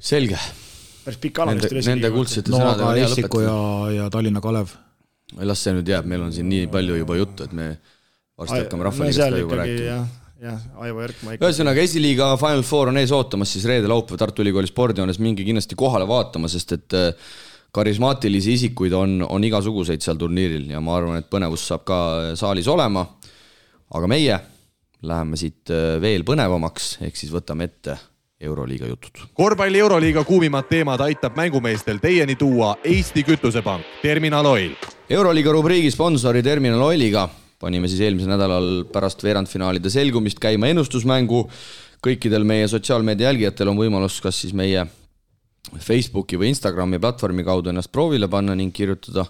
selge 0.02 0.40
päris 1.06 1.20
pikk 1.22 1.42
analüüs 1.44 1.68
tuli. 1.68 1.84
Nende 1.88 2.12
kuldsete 2.14 2.54
no, 2.54 2.62
sõnadega 2.62 2.88
on 2.88 3.00
hea 3.00 3.12
lõpetada. 3.12 3.44
ja, 3.46 3.60
ja 3.98 4.08
Tallinna 4.14 4.42
Kalev. 4.44 4.74
las 5.48 5.64
see 5.64 5.76
nüüd 5.76 5.88
jääb, 5.88 6.10
meil 6.12 6.26
on 6.26 6.34
siin 6.36 6.50
nii 6.52 6.68
palju 6.72 6.98
juba 7.02 7.18
juttu, 7.20 7.48
et 7.48 7.54
me 7.56 7.70
varsti 8.40 8.64
hakkame 8.64 8.88
Rahvaliigast 8.88 9.36
ka 9.36 9.40
juba 9.44 9.62
rääkima. 9.62 9.86
jah, 9.86 10.10
jah, 10.48 10.66
Aivo 10.86 11.06
Erkma 11.06 11.36
ikka. 11.36 11.48
ühesõnaga, 11.48 11.86
esiliiga 11.88 12.34
Final 12.42 12.66
Four 12.68 12.92
on 12.92 13.00
ees 13.02 13.14
ootamas 13.16 13.54
siis 13.56 13.68
reede-laupäev 13.70 14.20
Tartu 14.20 14.46
Ülikooli 14.46 14.70
spordihoones, 14.70 15.22
minge 15.24 15.46
kindlasti 15.48 15.78
kohale 15.80 16.08
vaatama, 16.10 16.52
sest 16.52 16.76
et 16.78 16.98
äh, 16.98 17.32
karismaatilisi 17.72 18.58
isikuid 18.60 18.94
on, 18.98 19.22
on 19.30 19.44
igasuguseid 19.48 20.04
seal 20.04 20.20
turniiril 20.20 20.70
ja 20.74 20.84
ma 20.84 20.98
arvan, 21.00 21.22
et 21.22 21.30
põnevus 21.32 21.68
saab 21.72 21.88
ka 21.88 22.00
äh, 22.20 22.32
saalis 22.40 22.68
olema. 22.72 23.08
aga 23.92 24.08
meie 24.08 24.40
läheme 25.08 25.38
siit 25.40 25.72
äh, 25.74 25.98
veel 26.02 26.28
põnevamaks, 26.28 26.98
ehk 27.08 27.18
siis 27.18 27.32
võtame 27.34 27.72
ette 27.72 27.98
Euroliiga 28.42 28.88
jutud. 28.88 29.22
korvpalli 29.34 29.80
Euroliiga 29.80 30.24
kuumimad 30.24 30.66
teemad 30.70 31.00
aitab 31.00 31.36
mängumeestel 31.38 32.00
teieni 32.02 32.36
tuua 32.36 32.78
Eesti 32.84 33.24
Kütusepank, 33.24 33.86
Terminal 34.02 34.46
Oil. 34.46 34.72
euroliiga 35.10 35.52
rubriigi 35.52 35.92
sponsori 35.92 36.44
Terminal 36.44 36.82
Oiliga 36.82 37.30
panime 37.62 37.88
siis 37.88 38.02
eelmisel 38.02 38.34
nädalal 38.34 38.70
pärast 38.94 39.22
veerandfinaalide 39.24 39.90
selgumist 39.90 40.40
käima 40.42 40.72
ennustusmängu. 40.74 41.50
kõikidel 42.02 42.44
meie 42.44 42.68
sotsiaalmeedia 42.68 43.28
jälgijatel 43.28 43.70
on 43.70 43.78
võimalus 43.78 44.18
kas 44.22 44.42
siis 44.42 44.54
meie 44.58 44.88
Facebooki 45.78 46.40
või 46.42 46.50
Instagrami 46.50 47.00
platvormi 47.00 47.44
kaudu 47.46 47.70
ennast 47.70 47.92
proovile 47.92 48.28
panna 48.28 48.56
ning 48.56 48.74
kirjutada 48.74 49.26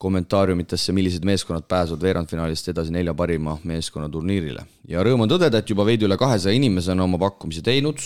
kommentaariumitesse, 0.00 0.92
millised 0.96 1.26
meeskonnad 1.28 1.66
pääsevad 1.68 2.00
veerandfinaalist 2.02 2.70
edasi 2.72 2.92
nelja 2.92 3.12
parima 3.14 3.58
meeskonna 3.64 4.08
turniirile. 4.08 4.64
ja 4.88 5.04
rõõm 5.04 5.26
on 5.26 5.28
tõdeda, 5.28 5.60
et 5.60 5.70
juba 5.70 5.84
veidi 5.84 6.08
üle 6.08 6.16
kahesaja 6.16 6.56
inimese 6.56 6.92
on 6.92 7.00
oma 7.00 7.18
pakkumise 7.18 7.62
teinud 7.62 8.00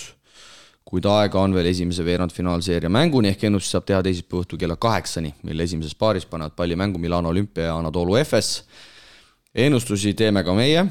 kuid 0.85 1.06
aega 1.09 1.40
on 1.40 1.55
veel 1.56 1.70
esimese 1.70 2.05
veerandfinaalseeria 2.05 2.90
mänguni 2.93 3.31
ehk 3.32 3.47
ennustust 3.48 3.77
saab 3.77 3.86
teha 3.89 4.02
teisipäeva 4.05 4.44
õhtul 4.44 4.61
kella 4.61 4.77
kaheksani, 4.77 5.32
mil 5.43 5.65
esimeses 5.65 5.97
paaris 5.97 6.27
panevad 6.28 6.56
palli 6.56 6.77
mängu 6.77 7.01
Milano 7.01 7.32
olümpia 7.32 7.70
ja 7.70 7.78
Anatolu 7.78 8.19
Efes. 8.20 8.65
ennustusi 9.55 10.15
teeme 10.15 10.44
ka 10.44 10.55
meie, 10.55 10.85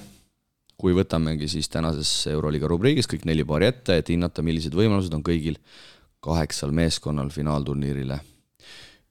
kui 0.78 0.96
võtamegi 0.98 1.48
siis 1.48 1.70
tänases 1.70 2.28
Euroliiga 2.28 2.68
rubriigis 2.68 3.08
kõik 3.08 3.26
neli 3.30 3.46
paari 3.46 3.70
ette, 3.70 3.98
et 3.98 4.10
hinnata, 4.10 4.42
millised 4.42 4.74
võimalused 4.74 5.14
on 5.14 5.24
kõigil 5.24 5.60
kaheksal 6.24 6.72
meeskonnal 6.72 7.30
finaalturniirile 7.30 8.20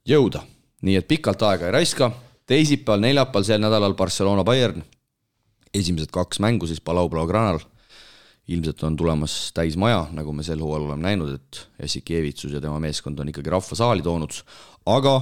jõuda. 0.09 0.43
nii 0.83 0.97
et 0.97 1.09
pikalt 1.09 1.43
aega 1.43 1.67
ei 1.67 1.73
raiska, 1.73 2.11
teisipäeval, 2.47 3.01
neljapäeval, 3.01 3.45
sel 3.45 3.61
nädalal 3.61 3.95
Barcelona 3.95 4.43
Bayern, 4.45 4.83
esimesed 5.75 6.11
kaks 6.11 6.41
mängu 6.41 6.67
siis 6.67 6.81
Palau 6.81 7.09
Blaugranal 7.09 7.61
ilmselt 8.49 8.83
on 8.83 8.97
tulemas 8.97 9.53
täismaja, 9.55 10.07
nagu 10.13 10.33
me 10.35 10.43
sel 10.43 10.61
hooajal 10.63 10.89
oleme 10.89 11.07
näinud, 11.07 11.37
et 11.37 11.63
Jassikevitsus 11.83 12.53
ja 12.53 12.61
tema 12.61 12.81
meeskond 12.83 13.21
on 13.23 13.31
ikkagi 13.31 13.53
rahva 13.53 13.79
saali 13.79 14.03
toonud, 14.03 14.35
aga 14.91 15.15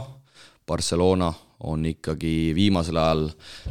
Barcelona 0.66 1.32
on 1.68 1.84
ikkagi 1.84 2.52
viimasel 2.56 2.96
ajal 2.96 3.26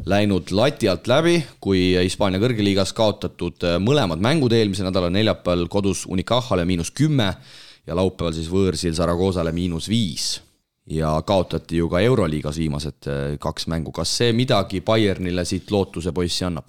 läinud 0.05 0.51
lati 0.53 0.89
alt 0.91 1.07
läbi, 1.09 1.39
kui 1.61 1.95
Hispaania 1.97 2.41
kõrgeliigas 2.41 2.93
kaotatud 2.93 3.65
mõlemad 3.81 4.21
mängud 4.21 4.53
eelmisel 4.53 4.85
nädalal, 4.89 5.13
neljapäeval 5.15 5.65
kodus 5.71 6.05
Unicajale 6.05 6.67
miinus 6.69 6.91
kümme 6.93 7.31
ja 7.87 7.97
laupäeval 7.97 8.35
siis 8.37 8.51
võõrsil 8.51 8.93
Zaragoosale 8.93 9.53
miinus 9.55 9.89
viis. 9.89 10.41
ja 10.89 11.21
kaotati 11.21 11.77
ju 11.77 11.89
ka 11.89 11.99
Euroliigas 12.01 12.57
viimased 12.57 13.09
kaks 13.39 13.67
mängu, 13.69 13.91
kas 13.91 14.09
see 14.17 14.33
midagi 14.33 14.81
Bayernile 14.81 15.45
siit 15.45 15.71
lootuse 15.71 16.11
poissi 16.11 16.45
annab? 16.45 16.65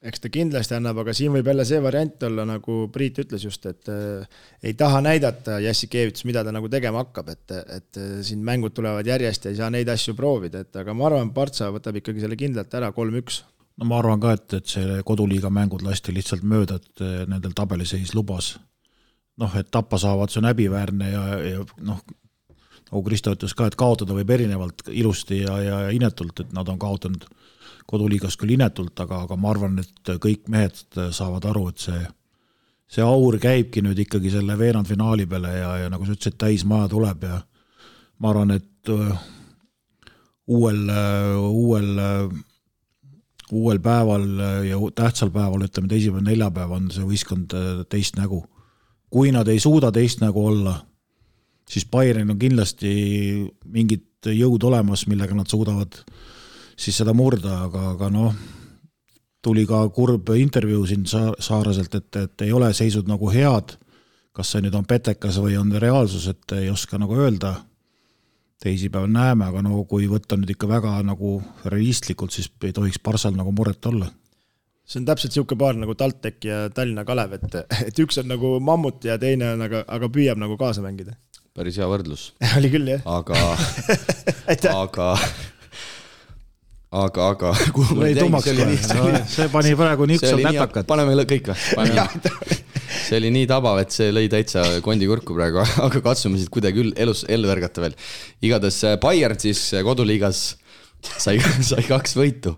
Eks 0.00 0.22
ta 0.22 0.30
kindlasti 0.32 0.76
annab, 0.76 1.02
aga 1.02 1.12
siin 1.16 1.32
võib 1.34 1.48
jälle 1.50 1.64
see 1.68 1.80
variant 1.84 2.22
olla, 2.24 2.46
nagu 2.48 2.76
Priit 2.92 3.20
ütles 3.20 3.44
just, 3.44 3.66
et 3.68 3.88
äh, 3.92 4.38
ei 4.64 4.72
taha 4.78 5.02
näidata 5.04 5.58
Jassikevitš, 5.60 6.24
mida 6.28 6.44
ta 6.46 6.54
nagu 6.56 6.70
tegema 6.72 7.02
hakkab, 7.04 7.28
et, 7.34 7.56
et 7.76 8.00
äh, 8.00 8.14
siin 8.26 8.40
mängud 8.46 8.74
tulevad 8.76 9.06
järjest 9.06 9.44
ja 9.46 9.52
ei 9.52 9.60
saa 9.60 9.70
neid 9.72 9.90
asju 9.92 10.16
proovida, 10.16 10.64
et 10.64 10.80
aga 10.80 10.94
ma 10.96 11.10
arvan, 11.10 11.34
Partsa 11.36 11.68
võtab 11.74 12.00
ikkagi 12.00 12.24
selle 12.24 12.38
kindlalt 12.40 12.72
ära, 12.80 12.92
kolm-üks. 12.96 13.42
no 13.80 13.90
ma 13.90 14.00
arvan 14.00 14.22
ka, 14.22 14.32
et, 14.38 14.56
et 14.56 14.72
see 14.72 15.02
koduliiga 15.06 15.52
mängud 15.52 15.84
lasti 15.84 16.16
lihtsalt 16.16 16.48
mööda, 16.48 16.80
et 16.80 17.04
äh, 17.04 17.20
nendel 17.28 17.52
tabeliseis 17.56 18.14
lubas. 18.16 18.54
noh, 19.40 19.52
et 19.56 19.68
tappa 19.72 20.00
saavad, 20.00 20.32
see 20.32 20.40
on 20.40 20.48
häbiväärne 20.48 21.12
ja, 21.12 21.26
ja 21.44 21.60
noh, 21.84 22.00
nagu 22.88 23.04
Kristo 23.04 23.36
ütles 23.36 23.52
ka, 23.56 23.68
et 23.68 23.76
kaotada 23.76 24.16
võib 24.16 24.32
erinevalt 24.32 24.88
ilusti 24.88 25.44
ja, 25.44 25.60
ja 25.60 25.78
inetult, 25.92 26.40
et 26.40 26.56
nad 26.56 26.68
on 26.68 26.80
kaotanud 26.80 27.28
koduliigas 27.90 28.38
küll 28.38 28.54
inetult, 28.54 28.94
aga, 29.02 29.24
aga 29.26 29.36
ma 29.40 29.50
arvan, 29.52 29.78
et 29.82 30.12
kõik 30.22 30.48
mehed 30.52 30.78
saavad 31.16 31.48
aru, 31.50 31.66
et 31.72 31.86
see, 31.86 32.02
see 32.90 33.06
aur 33.06 33.38
käibki 33.42 33.82
nüüd 33.84 33.98
ikkagi 34.06 34.32
selle 34.34 34.56
veerandfinaali 34.58 35.26
peale 35.30 35.56
ja, 35.56 35.72
ja 35.84 35.90
nagu 35.92 36.06
sa 36.06 36.14
ütlesid, 36.14 36.38
täismaja 36.40 36.90
tuleb 36.92 37.26
ja 37.26 37.40
ma 38.20 38.30
arvan, 38.30 38.54
et 38.54 38.92
uh, 38.92 39.10
uuel, 40.50 40.84
uuel, 41.48 41.90
uuel 43.50 43.82
päeval 43.82 44.26
ja 44.68 44.78
tähtsal 44.94 45.32
päeval, 45.34 45.66
ütleme 45.66 45.90
teisipäev, 45.90 46.24
neljapäev 46.26 46.74
on 46.76 46.90
see 46.94 47.06
võistkond 47.06 47.54
teist 47.90 48.18
nägu. 48.20 48.44
kui 49.10 49.32
nad 49.34 49.48
ei 49.48 49.58
suuda 49.58 49.90
teist 49.90 50.20
nägu 50.22 50.44
olla, 50.46 50.76
siis 51.66 51.86
Bayernil 51.90 52.36
on 52.36 52.38
kindlasti 52.38 52.90
mingid 53.66 54.28
jõud 54.30 54.62
olemas, 54.68 55.08
millega 55.10 55.34
nad 55.34 55.50
suudavad 55.50 55.96
äh, 55.98 56.29
siis 56.80 56.96
seda 57.02 57.12
murda, 57.16 57.64
aga, 57.66 57.90
aga 57.94 58.08
noh, 58.12 58.34
tuli 59.44 59.66
ka 59.68 59.82
kurb 59.94 60.32
intervjuu 60.36 60.84
siin 60.88 61.06
Saaraselt, 61.08 61.94
et, 61.94 62.16
et 62.16 62.46
ei 62.46 62.52
ole 62.52 62.72
seisud 62.76 63.08
nagu 63.08 63.30
head. 63.32 63.76
kas 64.32 64.52
see 64.54 64.62
nüüd 64.62 64.76
on 64.78 64.84
petekas 64.86 65.40
või 65.42 65.56
on 65.58 65.72
reaalsus, 65.82 66.28
et 66.30 66.52
ei 66.54 66.70
oska 66.70 66.98
nagu 66.98 67.16
öelda. 67.18 67.54
teisipäeval 68.60 69.08
näeme, 69.08 69.44
aga 69.46 69.62
no 69.62 69.84
kui 69.88 70.06
võtta 70.08 70.36
nüüd 70.36 70.50
ikka 70.52 70.68
väga 70.68 71.02
nagu 71.02 71.42
realistlikult, 71.64 72.32
siis 72.32 72.50
ei 72.62 72.72
tohiks 72.72 72.98
Parssal 72.98 73.32
nagu 73.36 73.52
muret 73.52 73.86
olla 73.86 74.10
see 74.90 75.00
on 75.00 75.06
täpselt 75.06 75.30
niisugune 75.30 75.58
paar 75.58 75.76
nagu 75.78 75.94
TalTech 75.94 76.44
ja 76.44 76.56
Tallinna 76.74 77.04
Kalev, 77.06 77.36
et, 77.38 77.54
et 77.86 77.98
üks 78.02 78.18
on 78.18 78.26
nagu 78.30 78.56
mammut 78.60 79.04
ja 79.06 79.16
teine 79.22 79.52
on 79.54 79.62
aga, 79.62 79.84
aga 79.86 80.08
püüab 80.10 80.40
nagu 80.40 80.56
kaasa 80.58 80.82
mängida. 80.82 81.14
päris 81.54 81.78
hea 81.78 81.86
võrdlus 81.86 82.32
oli 82.58 82.72
küll, 82.72 82.90
jah. 82.90 83.06
aga 83.06 83.38
aga 84.82 85.14
aga, 86.90 87.26
aga 87.34 87.52
kuhu 87.76 87.98
lõi 88.00 88.14
tummaks 88.18 88.48
kohe, 88.50 88.78
no, 88.98 89.22
see 89.30 89.46
pani 89.52 89.76
praegu 89.78 90.08
niisugused 90.10 90.42
nätakad. 90.42 90.88
paneme 90.90 91.14
kõik 91.28 91.52
või? 91.52 92.56
see 93.06 93.18
oli 93.20 93.30
nii 93.34 93.46
tabav, 93.50 93.78
et 93.82 93.94
see 93.94 94.10
lõi 94.14 94.26
täitsa 94.32 94.64
kondi 94.84 95.06
kurku 95.10 95.36
praegu, 95.36 95.62
aga 95.86 96.02
katsume 96.04 96.40
siit 96.40 96.50
kuidagi 96.52 96.90
elus, 96.98 97.22
ellu 97.30 97.50
ärgata 97.52 97.84
veel. 97.84 97.94
igatahes 98.42 98.82
äh, 98.88 98.98
Bayern 99.02 99.38
siis 99.38 99.62
äh, 99.74 99.84
koduliigas 99.86 100.59
sai, 101.02 101.38
sai 101.70 101.86
kaks 101.88 102.16
võitu, 102.18 102.56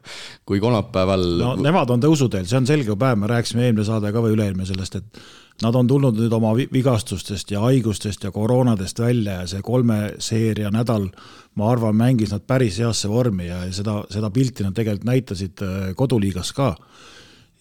kui 0.48 0.60
kolmapäeval. 0.62 1.28
no 1.42 1.54
nemad 1.60 1.90
on 1.94 2.02
tõusuteel, 2.02 2.48
see 2.48 2.60
on 2.62 2.68
selge 2.68 2.96
päev, 2.98 3.20
me 3.22 3.30
rääkisime 3.30 3.68
eelmine 3.68 3.86
saade 3.88 4.12
ka 4.12 4.24
või 4.24 4.36
üle-eelmine 4.36 4.68
sellest, 4.68 4.98
et 5.00 5.22
nad 5.62 5.76
on 5.78 5.86
tulnud 5.86 6.16
nüüd 6.18 6.32
oma 6.34 6.54
vigastustest 6.56 7.52
ja 7.52 7.60
haigustest 7.62 8.24
ja 8.24 8.32
koroonadest 8.34 8.98
välja 8.98 9.42
ja 9.42 9.46
see 9.50 9.62
kolme 9.62 10.00
seeria 10.22 10.72
nädal 10.74 11.10
ma 11.58 11.70
arvan, 11.72 11.96
mängis 11.96 12.32
nad 12.32 12.44
päris 12.48 12.78
heasse 12.80 13.10
vormi 13.10 13.48
ja 13.50 13.62
seda, 13.74 14.00
seda 14.12 14.30
pilti 14.32 14.64
nad 14.64 14.76
tegelikult 14.76 15.08
näitasid 15.08 15.64
äh, 15.64 15.80
koduliigas 15.98 16.52
ka. 16.56 16.74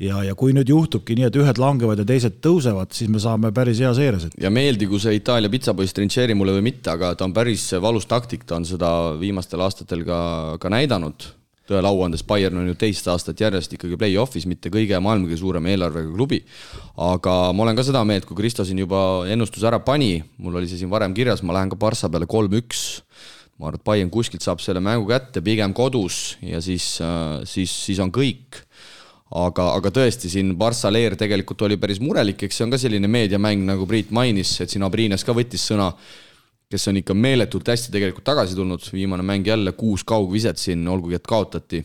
Ja, 0.02 0.22
ja 0.26 0.36
kui 0.38 0.56
nüüd 0.56 0.70
juhtubki 0.72 1.16
nii, 1.18 1.28
et 1.30 1.38
ühed 1.40 1.62
langevad 1.62 2.02
ja 2.02 2.08
teised 2.08 2.40
tõusevad, 2.44 2.94
siis 2.96 3.12
me 3.12 3.22
saame 3.22 3.52
päris 3.56 3.82
hea 3.84 3.92
seeres. 3.98 4.30
ja 4.42 4.54
meeldigu 4.54 5.00
see 5.02 5.18
Itaalia 5.20 5.52
pitsapoiss 5.52 5.96
Trincheri 5.98 6.38
mulle 6.38 6.56
või 6.58 6.72
mitte, 6.72 6.94
aga 6.94 7.14
ta 7.18 7.28
on 7.28 7.36
päris 7.36 7.68
valus 7.82 8.10
taktik, 8.10 8.48
ta 8.48 8.58
on 8.60 8.66
seda 8.68 8.92
viimastel 9.22 9.62
aastatel 9.62 10.06
ka, 10.08 10.22
ka 10.62 10.74
näidanud 10.74 11.30
tõele 11.72 11.88
au 11.88 12.02
andes, 12.04 12.24
Bayern 12.28 12.58
on 12.60 12.68
ju 12.72 12.76
teist 12.80 13.06
aastat 13.08 13.40
järjest 13.40 13.78
ikkagi 13.78 13.96
play-off'is, 14.00 14.48
mitte 14.50 14.72
kõige 14.74 14.98
maailma 15.00 15.30
kõige 15.30 15.40
suurema 15.40 15.72
eelarvega 15.72 16.10
klubi. 16.12 16.42
aga 16.98 17.36
ma 17.56 17.64
olen 17.68 17.78
ka 17.78 17.86
seda 17.88 18.02
meelt, 18.08 18.26
kui 18.28 18.36
Kristo 18.36 18.66
siin 18.68 18.82
juba 18.82 19.24
ennustuse 19.32 19.70
ära 19.70 19.80
pani, 19.80 20.18
mul 20.42 20.58
oli 20.60 20.68
see 20.68 20.82
siin 20.82 20.92
varem 20.92 21.16
kirjas, 21.16 21.46
ma 21.46 21.56
lähen 21.56 21.72
ka 21.72 21.80
Barca 21.80 22.10
peale 22.12 22.28
kolm-üks 22.28 23.02
ma 23.62 23.70
arvan, 23.70 23.78
et 23.78 23.86
Bayern 23.86 24.10
kuskilt 24.10 24.42
saab 24.42 24.62
selle 24.64 24.82
mängu 24.82 25.06
kätte, 25.10 25.44
pigem 25.46 25.74
kodus 25.78 26.36
ja 26.42 26.62
siis, 26.66 26.96
äh, 27.06 27.44
siis, 27.46 27.70
siis 27.86 28.02
on 28.02 28.10
kõik. 28.14 28.64
Aga, 29.32 29.70
aga 29.78 29.92
tõesti, 29.96 30.32
siin 30.32 30.56
Barca 30.60 30.92
leer 30.92 31.16
tegelikult 31.20 31.62
oli 31.68 31.78
päris 31.82 32.02
murelik, 32.04 32.44
eks 32.44 32.60
see 32.60 32.68
on 32.68 32.74
ka 32.74 32.82
selline 32.82 33.08
meediamäng, 33.12 33.64
nagu 33.68 33.88
Priit 33.88 34.12
mainis, 34.12 34.58
et 34.64 34.74
siin 34.74 34.84
Abriines 34.88 35.24
ka 35.28 35.36
võttis 35.36 35.64
sõna, 35.72 35.92
kes 36.72 36.88
on 36.88 37.00
ikka 37.02 37.16
meeletult 37.16 37.68
hästi 37.68 37.92
tegelikult 37.94 38.28
tagasi 38.28 38.56
tulnud, 38.56 38.84
viimane 38.94 39.26
mäng 39.28 39.48
jälle 39.48 39.76
kuus 39.78 40.04
kaugviset 40.08 40.60
siin, 40.60 40.88
olgugi 40.88 41.20
et 41.20 41.28
kaotati 41.28 41.84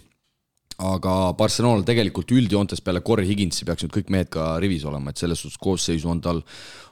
aga 0.76 1.32
Barcelonal 1.36 1.84
tegelikult 1.88 2.32
üldjoontes 2.36 2.82
peale 2.84 3.00
Corey 3.04 3.28
Higginsi 3.28 3.64
peaks 3.64 3.84
nüüd 3.84 3.94
kõik 3.94 4.10
mehed 4.12 4.30
ka 4.32 4.56
rivis 4.60 4.84
olema, 4.88 5.10
et 5.12 5.20
selles 5.20 5.40
suhtes 5.40 5.60
koosseisu 5.62 6.10
on 6.12 6.20
tal, 6.24 6.42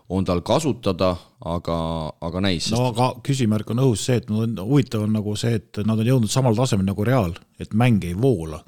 on 0.09 0.25
tal 0.25 0.41
kasutada, 0.47 1.11
aga, 1.45 1.79
aga 2.25 2.45
näis. 2.45 2.71
no 2.73 2.89
aga 2.93 3.11
küsimärk 3.25 3.75
on 3.75 3.85
õhus 3.85 4.07
see, 4.09 4.23
et 4.23 4.31
no 4.33 4.47
huvitav 4.65 5.05
on 5.05 5.13
nagu 5.19 5.37
see, 5.37 5.59
et 5.61 5.83
nad 5.85 6.01
on 6.01 6.13
jõudnud 6.15 6.33
samal 6.33 6.57
tasemel 6.57 6.89
nagu 6.89 7.05
Real, 7.05 7.37
et 7.61 7.77
mäng 7.77 8.05
ei 8.09 8.17
voola 8.17 8.63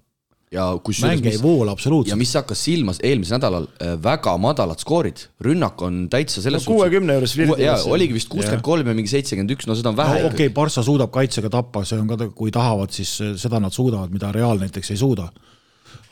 ja 0.55 0.67
kusjuures 0.85 1.19
mäng 1.19 1.27
ei 1.31 1.39
voola 1.43 1.73
absoluutselt. 1.75 2.13
ja 2.13 2.19
mis 2.19 2.33
hakkas 2.39 2.61
silma 2.69 2.95
eelmisel 3.03 3.37
nädalal, 3.37 3.67
äh, 3.83 3.97
väga 4.03 4.37
madalad 4.39 4.79
skoorid, 4.83 5.25
rünnak 5.43 5.83
on 5.83 6.05
täitsa 6.13 6.43
selles 6.45 6.67
no, 6.67 6.77
kuuekümne 6.77 7.17
juures 7.17 7.35
jaa, 7.59 7.81
oligi 7.91 8.15
vist 8.15 8.31
kuuskümmend 8.31 8.63
kolm 8.67 8.87
ja 8.87 8.95
mingi 8.95 9.11
seitsekümmend 9.11 9.57
üks, 9.57 9.67
no 9.67 9.75
seda 9.79 9.91
on 9.91 9.99
vähe 9.99 10.21
no,. 10.21 10.31
okei 10.31 10.47
okay,, 10.47 10.55
Barca 10.55 10.85
suudab 10.87 11.11
kaitsega 11.15 11.51
tappa, 11.53 11.83
see 11.89 11.99
on 11.99 12.07
ka, 12.13 12.31
kui 12.39 12.55
tahavad, 12.55 12.95
siis 12.95 13.17
seda 13.43 13.61
nad 13.63 13.75
suudavad, 13.75 14.15
mida 14.15 14.31
Real 14.35 14.63
näiteks 14.63 14.95
ei 14.95 15.03
suuda. 15.03 15.27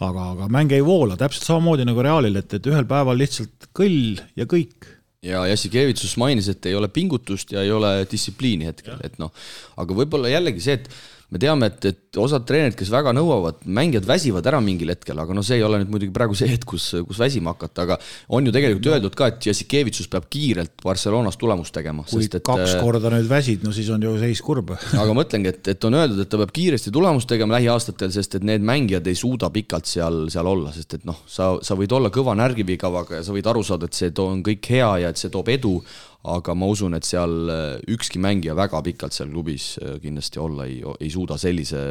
aga, 0.02 0.26
aga 0.32 0.50
mäng 0.50 0.74
ei 0.74 0.82
voola, 0.84 1.16
täpselt 1.20 1.46
samamoodi 1.46 1.86
nagu 1.86 2.02
Realil, 2.02 2.42
et, 2.42 2.58
et 2.58 2.66
ühel 2.66 2.90
päeval 2.90 3.20
lihtsalt 3.20 3.70
kõll 3.76 4.18
ja 4.34 4.50
kõik 4.50 4.90
ja 5.24 5.46
Jassikevitsus 5.48 6.18
mainis, 6.20 6.50
et 6.52 6.66
ei 6.66 6.74
ole 6.76 6.90
pingutust 6.92 7.54
ja 7.54 7.62
ei 7.64 7.70
ole 7.72 7.96
distsipliini 8.10 8.68
hetkel, 8.68 8.98
et 9.06 9.14
noh, 9.22 9.32
aga 9.80 9.96
võib-olla 9.96 10.32
jällegi 10.32 10.60
see, 10.60 10.80
et 10.82 10.90
me 11.34 11.40
teame, 11.42 11.66
et, 11.72 11.86
et 11.90 12.18
osad 12.22 12.44
treenerid, 12.46 12.76
kes 12.78 12.90
väga 12.94 13.10
nõuavad, 13.16 13.64
mängijad 13.66 14.06
väsivad 14.06 14.46
ära 14.46 14.60
mingil 14.62 14.92
hetkel, 14.92 15.18
aga 15.18 15.34
no 15.34 15.42
see 15.42 15.58
ei 15.58 15.64
ole 15.66 15.80
nüüd 15.82 15.90
muidugi 15.90 16.14
praegu 16.14 16.36
see 16.38 16.46
hetk, 16.52 16.66
kus, 16.70 16.86
kus 17.08 17.18
väsima 17.18 17.56
hakata, 17.56 17.86
aga 17.88 17.96
on 18.36 18.46
ju 18.46 18.52
tegelikult 18.54 18.86
öeldud 18.92 19.16
ka, 19.18 19.32
et 19.32 19.48
Jassikevitsus 19.48 20.06
peab 20.12 20.28
kiirelt 20.30 20.76
Barcelonas 20.84 21.38
tulemust 21.40 21.74
tegema. 21.74 22.06
kui 22.06 22.22
sest, 22.22 22.38
et, 22.38 22.46
kaks 22.46 22.76
korda 22.78 23.10
nüüd 23.16 23.26
väsid, 23.30 23.66
no 23.66 23.74
siis 23.74 23.90
on 23.90 24.06
ju 24.06 24.14
seis 24.22 24.44
kurb. 24.46 24.70
aga 25.02 25.18
mõtlengi, 25.18 25.50
et, 25.50 25.74
et 25.74 25.88
on 25.90 25.98
öeldud, 25.98 26.22
et 26.22 26.30
ta 26.30 26.40
peab 26.44 26.54
kiiresti 26.54 26.94
tulemust 26.94 27.30
tegema 27.30 27.58
lähiaastatel, 27.58 28.14
sest 28.14 28.38
et 28.38 28.46
need 28.46 28.62
mängijad 28.66 29.10
ei 29.10 29.18
suuda 29.18 29.50
pikalt 29.54 29.90
seal, 29.90 30.24
seal 30.32 30.54
olla, 30.54 30.70
sest 30.76 31.00
et 31.00 31.08
noh, 31.08 31.18
sa, 31.26 31.56
sa 31.66 31.78
võid 31.78 31.98
olla 31.98 32.14
kõva 32.14 32.38
närgivigavaga 32.38 33.18
ja 33.18 33.26
sa 33.26 33.34
võid 33.34 33.50
aru 33.50 33.66
saada, 33.66 33.90
et 33.90 33.98
see 33.98 34.14
on 34.22 34.46
kõik 34.46 34.70
hea 34.70 34.90
ja 35.02 35.10
et 35.10 35.18
see 35.18 35.34
toob 35.34 35.50
edu, 35.50 35.80
aga 36.24 36.54
ma 36.56 36.68
usun, 36.72 36.96
et 36.96 37.06
seal 37.06 37.50
äh, 37.52 37.64
ükski 37.94 38.20
mängija 38.22 38.56
väga 38.56 38.80
pikalt 38.86 39.16
seal 39.16 39.32
klubis 39.32 39.74
äh, 39.82 39.98
kindlasti 40.02 40.40
olla 40.40 40.68
ei, 40.70 40.80
ei 41.00 41.10
suuda 41.12 41.36
sellise, 41.40 41.82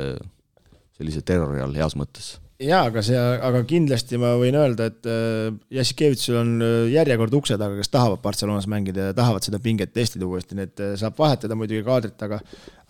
sellise 0.98 1.22
terrori 1.26 1.62
all 1.62 1.76
heas 1.78 1.98
mõttes. 2.00 2.38
Jaa, 2.64 2.86
aga 2.88 3.02
see, 3.04 3.18
aga 3.18 3.64
kindlasti 3.68 4.18
ma 4.22 4.36
võin 4.40 4.56
öelda, 4.56 4.88
et 4.90 5.10
äh, 5.10 5.50
Jassikevitsul 5.78 6.38
on 6.40 6.54
järjekord 6.94 7.34
ukse 7.38 7.58
taga, 7.60 7.76
kes 7.78 7.92
tahavad 7.94 8.22
Barcelonas 8.24 8.70
mängida 8.72 9.10
ja 9.10 9.18
tahavad 9.18 9.46
seda 9.46 9.60
pinget 9.62 9.94
testida 9.94 10.26
uuesti, 10.30 10.58
nii 10.58 10.70
et 10.70 10.86
saab 11.02 11.18
vahetada 11.20 11.58
muidugi 11.60 11.84
kaadrit, 11.86 12.18
aga 12.26 12.40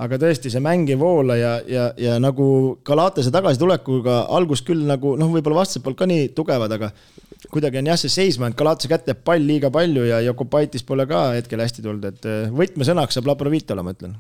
aga 0.04 0.20
tõesti, 0.22 0.52
see 0.52 0.62
mäng 0.64 0.90
ei 0.90 1.00
voola 1.00 1.36
ja, 1.38 1.54
ja, 1.70 1.90
ja 2.00 2.16
nagu 2.22 2.46
Galatase 2.86 3.32
tagasitulekuga 3.34 4.24
algus 4.36 4.64
küll 4.66 4.86
nagu 4.88 5.16
noh, 5.20 5.32
võib-olla 5.34 5.64
vastased 5.64 5.84
polnud 5.84 6.00
ka 6.00 6.10
nii 6.10 6.32
tugevad, 6.38 6.74
aga 6.76 6.92
kuidagi 7.52 7.80
on 7.82 7.90
jah, 7.92 8.00
see 8.00 8.12
seisma 8.12 8.48
jäänud, 8.48 8.58
Galatase 8.60 8.92
kätte 8.92 9.14
jääb 9.14 9.24
pall 9.28 9.48
liiga 9.48 9.72
palju 9.74 10.06
ja 10.08 10.22
Jokopaitis 10.24 10.86
pole 10.88 11.06
ka 11.10 11.26
hetkel 11.38 11.64
hästi 11.64 11.84
tulnud, 11.86 12.06
et 12.12 12.28
äh, 12.30 12.52
võtmesõnaks 12.54 13.18
saab 13.18 13.30
Labrovitole, 13.32 13.84
ma 13.86 13.96
ütlen. 13.96 14.18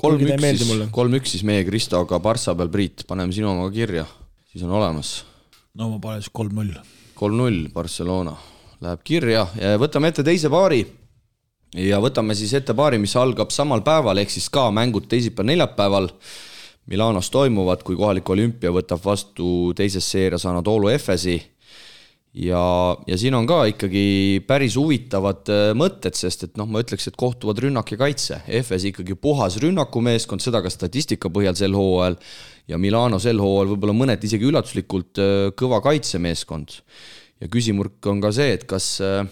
kolm-üks 0.00 0.46
siis, 0.62 0.86
kolm-üks 0.94 1.34
siis 1.36 1.44
meie 1.46 1.64
Kristoga 1.68 2.20
Barca 2.22 2.54
peal, 2.56 2.70
Priit, 2.72 3.04
paneme 3.08 3.34
sinu 3.36 3.52
oma 3.52 3.68
kirja, 3.74 4.06
siis 4.50 4.64
on 4.66 4.72
olemas. 4.80 5.20
no 5.74 5.90
ma 5.92 6.00
panen 6.02 6.24
siis 6.24 6.32
kolm-null. 6.34 6.78
kolm-null 7.14 7.68
Barcelona 7.74 8.36
läheb 8.80 9.04
kirja 9.04 9.44
ja 9.60 9.76
võtame 9.80 10.10
ette 10.10 10.24
teise 10.26 10.50
paari. 10.50 10.84
ja 11.76 12.00
võtame 12.02 12.34
siis 12.34 12.54
ette 12.56 12.74
paari, 12.74 12.98
mis 12.98 13.16
algab 13.16 13.52
samal 13.54 13.84
päeval, 13.86 14.18
ehk 14.18 14.32
siis 14.32 14.48
ka 14.50 14.70
mängud 14.74 15.06
teisipäeval-neljapäeval. 15.08 16.10
Milanos 16.90 17.28
toimuvad, 17.30 17.84
kui 17.86 17.94
kohalik 17.94 18.26
olümpia 18.32 18.72
võtab 18.74 18.98
vastu 19.04 19.70
teises 19.78 20.06
seerias 20.10 20.46
Anatoolu 20.48 20.88
Efesi 20.90 21.36
ja, 22.34 22.62
ja 23.06 23.18
siin 23.18 23.34
on 23.34 23.46
ka 23.48 23.64
ikkagi 23.72 24.42
päris 24.46 24.76
huvitavad 24.78 25.50
äh, 25.50 25.70
mõtted, 25.78 26.14
sest 26.18 26.46
et 26.46 26.60
noh, 26.60 26.68
ma 26.70 26.82
ütleks, 26.84 27.08
et 27.10 27.18
kohtuvad 27.18 27.58
rünnak 27.64 27.90
ja 27.90 27.98
kaitse. 28.00 28.40
FS 28.60 28.86
ikkagi 28.92 29.16
puhas 29.18 29.58
rünnakumeeskond, 29.62 30.42
seda 30.44 30.62
ka 30.62 30.70
statistika 30.72 31.30
põhjal 31.32 31.58
sel 31.58 31.74
hooajal 31.76 32.18
ja 32.70 32.78
Milano 32.78 33.18
sel 33.22 33.42
hooajal 33.42 33.74
võib-olla 33.74 33.96
mõneti 33.96 34.30
isegi 34.30 34.46
üllatuslikult 34.50 35.22
äh, 35.22 35.36
kõva 35.58 35.82
kaitsemeeskond. 35.84 36.80
ja 37.40 37.48
küsimärk 37.48 38.06
on 38.06 38.20
ka 38.22 38.32
see, 38.36 38.54
et 38.54 38.66
kas 38.68 38.98
äh, 39.04 39.24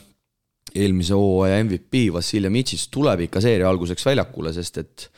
eelmise 0.75 1.15
hooaja 1.17 1.61
MVP 1.65 2.09
Vassiljev 2.13 2.53
Mitšis 2.53 2.89
tuleb 2.93 3.29
ikka 3.29 3.43
seeria 3.45 3.69
alguseks 3.71 4.07
väljakule, 4.07 4.53
sest 4.53 4.83
et 4.83 5.11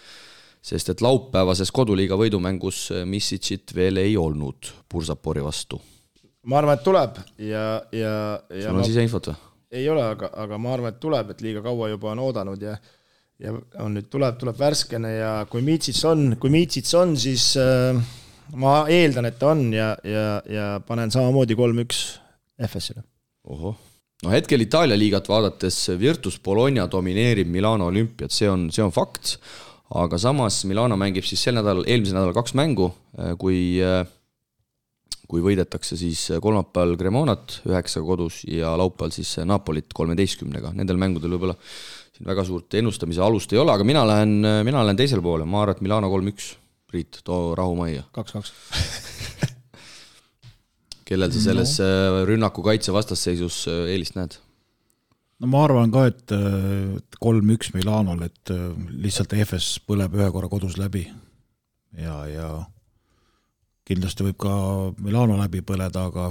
sest 0.61 0.91
et 0.93 1.01
laupäevases 1.01 1.71
koduliiga 1.73 2.19
võidumängus 2.21 2.91
Missitšit 3.09 3.73
veel 3.73 3.97
ei 4.03 4.13
olnud 4.21 4.69
Pursapori 4.93 5.41
vastu 5.41 5.81
ma 6.47 6.61
arvan, 6.61 6.79
et 6.79 6.85
tuleb 6.87 7.21
ja, 7.39 7.67
ja, 7.93 8.15
ja 8.49 8.65
sul 8.65 8.73
on 8.73 8.81
ma, 8.81 8.87
siseinfot 8.89 9.33
või? 9.33 9.43
ei 9.81 9.85
ole, 9.91 10.07
aga, 10.15 10.33
aga 10.45 10.59
ma 10.59 10.73
arvan, 10.75 10.95
et 10.95 11.03
tuleb, 11.03 11.35
et 11.35 11.45
liiga 11.45 11.63
kaua 11.65 11.91
juba 11.93 12.15
on 12.15 12.25
oodanud 12.29 12.65
ja 12.65 12.79
ja 13.41 13.55
on 13.81 13.95
nüüd 13.97 14.09
tuleb, 14.13 14.37
tuleb 14.41 14.59
värskene 14.59 15.15
ja 15.15 15.31
kui 15.51 15.63
Mitsits 15.65 16.03
on, 16.09 16.35
kui 16.41 16.53
Mitsits 16.53 16.93
on, 16.99 17.15
siis 17.21 17.53
äh, 17.61 17.97
ma 18.61 18.83
eeldan, 18.93 19.31
et 19.31 19.39
ta 19.41 19.55
on 19.55 19.71
ja, 19.75 19.95
ja, 20.05 20.27
ja 20.45 20.67
panen 20.87 21.13
samamoodi 21.13 21.57
kolm-üks 21.59 22.03
FS-ile. 22.69 23.03
ohoh, 23.49 23.79
no 24.25 24.35
hetkel 24.35 24.67
Itaalia 24.67 24.99
liigat 24.99 25.31
vaadates 25.31 25.83
Virtus 26.01 26.39
Bologna 26.45 26.87
domineerib 26.91 27.49
Milano 27.49 27.89
olümpiat, 27.89 28.35
see 28.35 28.51
on, 28.51 28.69
see 28.75 28.85
on 28.85 28.93
fakt, 28.95 29.39
aga 29.97 30.21
samas 30.21 30.63
Milano 30.69 31.01
mängib 31.01 31.25
siis 31.27 31.43
sel 31.47 31.57
nädalal, 31.57 31.87
eelmisel 31.89 32.21
nädalal 32.21 32.37
kaks 32.37 32.57
mängu, 32.59 32.93
kui 33.41 33.81
äh, 33.85 34.05
kui 35.31 35.43
võidetakse 35.45 35.99
siis 35.99 36.25
kolmapäeval 36.43 36.97
Cremonat 36.99 37.61
üheksaga 37.69 38.07
kodus 38.09 38.43
ja 38.51 38.73
laupäeval 38.79 39.15
siis 39.15 39.37
Napolit 39.47 39.95
kolmeteistkümnega, 39.95 40.75
nendel 40.75 40.99
mängudel 41.01 41.37
võib-olla 41.37 41.57
siin 42.17 42.27
väga 42.29 42.45
suurt 42.49 42.75
ennustamise 42.81 43.23
alust 43.25 43.55
ei 43.55 43.63
ole, 43.63 43.73
aga 43.77 43.87
mina 43.87 44.03
lähen, 44.09 44.41
mina 44.67 44.83
lähen 44.85 44.99
teisele 44.99 45.23
poole, 45.25 45.47
ma 45.47 45.63
arvan, 45.63 45.79
et 45.79 45.87
Milano 45.87 46.11
kolm-üks. 46.13 46.57
Priit, 46.91 47.21
too 47.23 47.55
rahu 47.55 47.77
majja. 47.79 48.03
kaks-kaks 48.11 48.51
kellel 51.11 51.31
sa 51.35 51.43
selles 51.43 51.77
no. 51.79 52.23
rünnaku 52.27 52.65
kaitse 52.67 52.95
vastasseisus 52.95 53.65
eelist 53.71 54.19
näed? 54.19 54.37
no 55.41 55.51
ma 55.51 55.63
arvan 55.69 55.95
ka, 55.95 56.09
et 56.11 56.35
kolm-üks 57.23 57.71
Milanol, 57.77 58.27
et 58.27 58.53
lihtsalt 58.91 59.39
EFS 59.39 59.79
põleb 59.87 60.19
ühe 60.19 60.29
korra 60.35 60.51
kodus 60.53 60.77
läbi 60.83 61.07
ja, 61.97 62.17
ja 62.31 62.51
kindlasti 63.91 64.27
võib 64.29 64.39
ka 64.41 64.53
Milano 65.03 65.39
läbi 65.41 65.65
põleda, 65.67 66.07
aga 66.11 66.31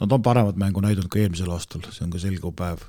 nad 0.00 0.12
on 0.12 0.24
paremat 0.24 0.58
mängu 0.60 0.82
näidanud 0.84 1.10
ka 1.12 1.20
eelmisel 1.22 1.52
aastal, 1.54 1.84
see 1.92 2.04
on 2.06 2.14
ka 2.14 2.22
selge 2.22 2.52
päev. 2.56 2.82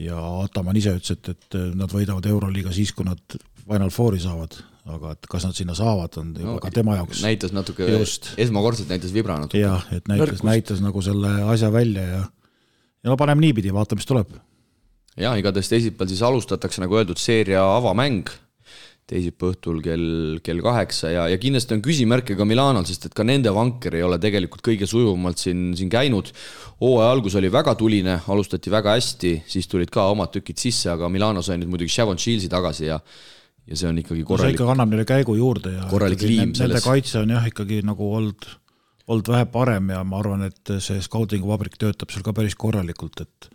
ja 0.00 0.18
Ataman 0.42 0.78
ise 0.78 0.94
ütles, 0.96 1.14
et, 1.14 1.28
et 1.34 1.58
nad 1.78 1.90
võidavad 1.92 2.26
Euroliiga 2.26 2.72
siis, 2.74 2.92
kui 2.92 3.06
nad 3.06 3.20
Final 3.64 3.92
Fouri 3.94 4.20
saavad, 4.20 4.56
aga 4.90 5.14
et 5.14 5.28
kas 5.30 5.46
nad 5.46 5.56
sinna 5.56 5.76
saavad, 5.78 6.16
on 6.20 6.32
juba 6.36 6.56
no, 6.56 6.62
ka 6.62 6.70
tema 6.74 6.96
jaoks. 6.98 7.22
näitas 7.24 7.54
natuke, 7.54 7.86
esmakordselt 8.42 8.90
näitas 8.90 9.14
Vibra 9.14 9.38
natuke. 9.40 9.62
jah, 9.62 9.86
et 9.94 10.08
näitas, 10.10 10.42
näitas 10.46 10.82
nagu 10.84 11.02
selle 11.02 11.36
asja 11.52 11.72
välja 11.72 12.06
ja 12.08 12.24
ja 13.04 13.12
no 13.12 13.16
paneme 13.20 13.44
niipidi, 13.44 13.72
vaatame, 13.74 14.00
mis 14.00 14.08
tuleb. 14.08 14.32
jaa, 15.20 15.34
igatahes 15.40 15.68
teisipäeval 15.70 16.10
siis 16.10 16.22
alustatakse, 16.26 16.82
nagu 16.82 16.96
öeldud, 16.98 17.20
seeria 17.20 17.64
avamäng 17.76 18.30
teisipäeva 19.10 19.52
õhtul 19.52 19.80
kell, 19.84 20.38
kell 20.44 20.62
kaheksa 20.64 21.10
ja, 21.12 21.26
ja 21.28 21.36
kindlasti 21.40 21.76
on 21.76 21.82
küsimärke 21.84 22.36
ka 22.38 22.46
Milanol, 22.48 22.86
sest 22.88 23.10
et 23.10 23.16
ka 23.16 23.26
nende 23.26 23.52
vanker 23.52 23.98
ei 23.98 24.04
ole 24.06 24.16
tegelikult 24.22 24.64
kõige 24.64 24.88
sujuvamalt 24.88 25.42
siin, 25.42 25.74
siin 25.76 25.90
käinud. 25.92 26.30
hooaja 26.80 27.10
algus 27.12 27.36
oli 27.36 27.50
väga 27.52 27.74
tuline, 27.76 28.16
alustati 28.32 28.72
väga 28.72 28.96
hästi, 28.96 29.34
siis 29.46 29.68
tulid 29.68 29.92
ka 29.92 30.08
omad 30.12 30.32
tükid 30.32 30.60
sisse, 30.60 30.88
aga 30.94 31.10
Milano 31.12 31.44
sai 31.44 31.60
nüüd 31.60 31.72
muidugi 31.74 31.92
Shavon 31.92 32.20
Shieldsi 32.20 32.48
tagasi 32.52 32.88
ja 32.88 33.00
ja 33.64 33.76
see 33.80 33.88
on 33.88 34.00
ikkagi 34.00 34.24
korralik 34.28 34.52
see 34.52 34.58
ikka 34.58 34.72
annab 34.74 34.90
neile 34.92 35.06
käigu 35.08 35.36
juurde 35.38 35.72
ja 35.76 35.86
korralik 35.88 36.24
liim 36.24 36.52
selles. 36.52 36.80
Nende 36.80 36.84
kaitse 36.84 37.20
on 37.22 37.32
jah, 37.32 37.44
ikkagi 37.48 37.80
nagu 37.84 38.08
olnud, 38.18 38.48
olnud 39.08 39.30
vähe 39.32 39.46
parem 39.52 39.92
ja 39.92 40.02
ma 40.04 40.20
arvan, 40.20 40.44
et 40.48 40.74
see 40.84 41.00
scouting'u 41.04 41.48
vabrik 41.48 41.78
töötab 41.80 42.12
seal 42.12 42.24
ka 42.24 42.36
päris 42.36 42.56
korralikult, 42.56 43.24
et 43.24 43.52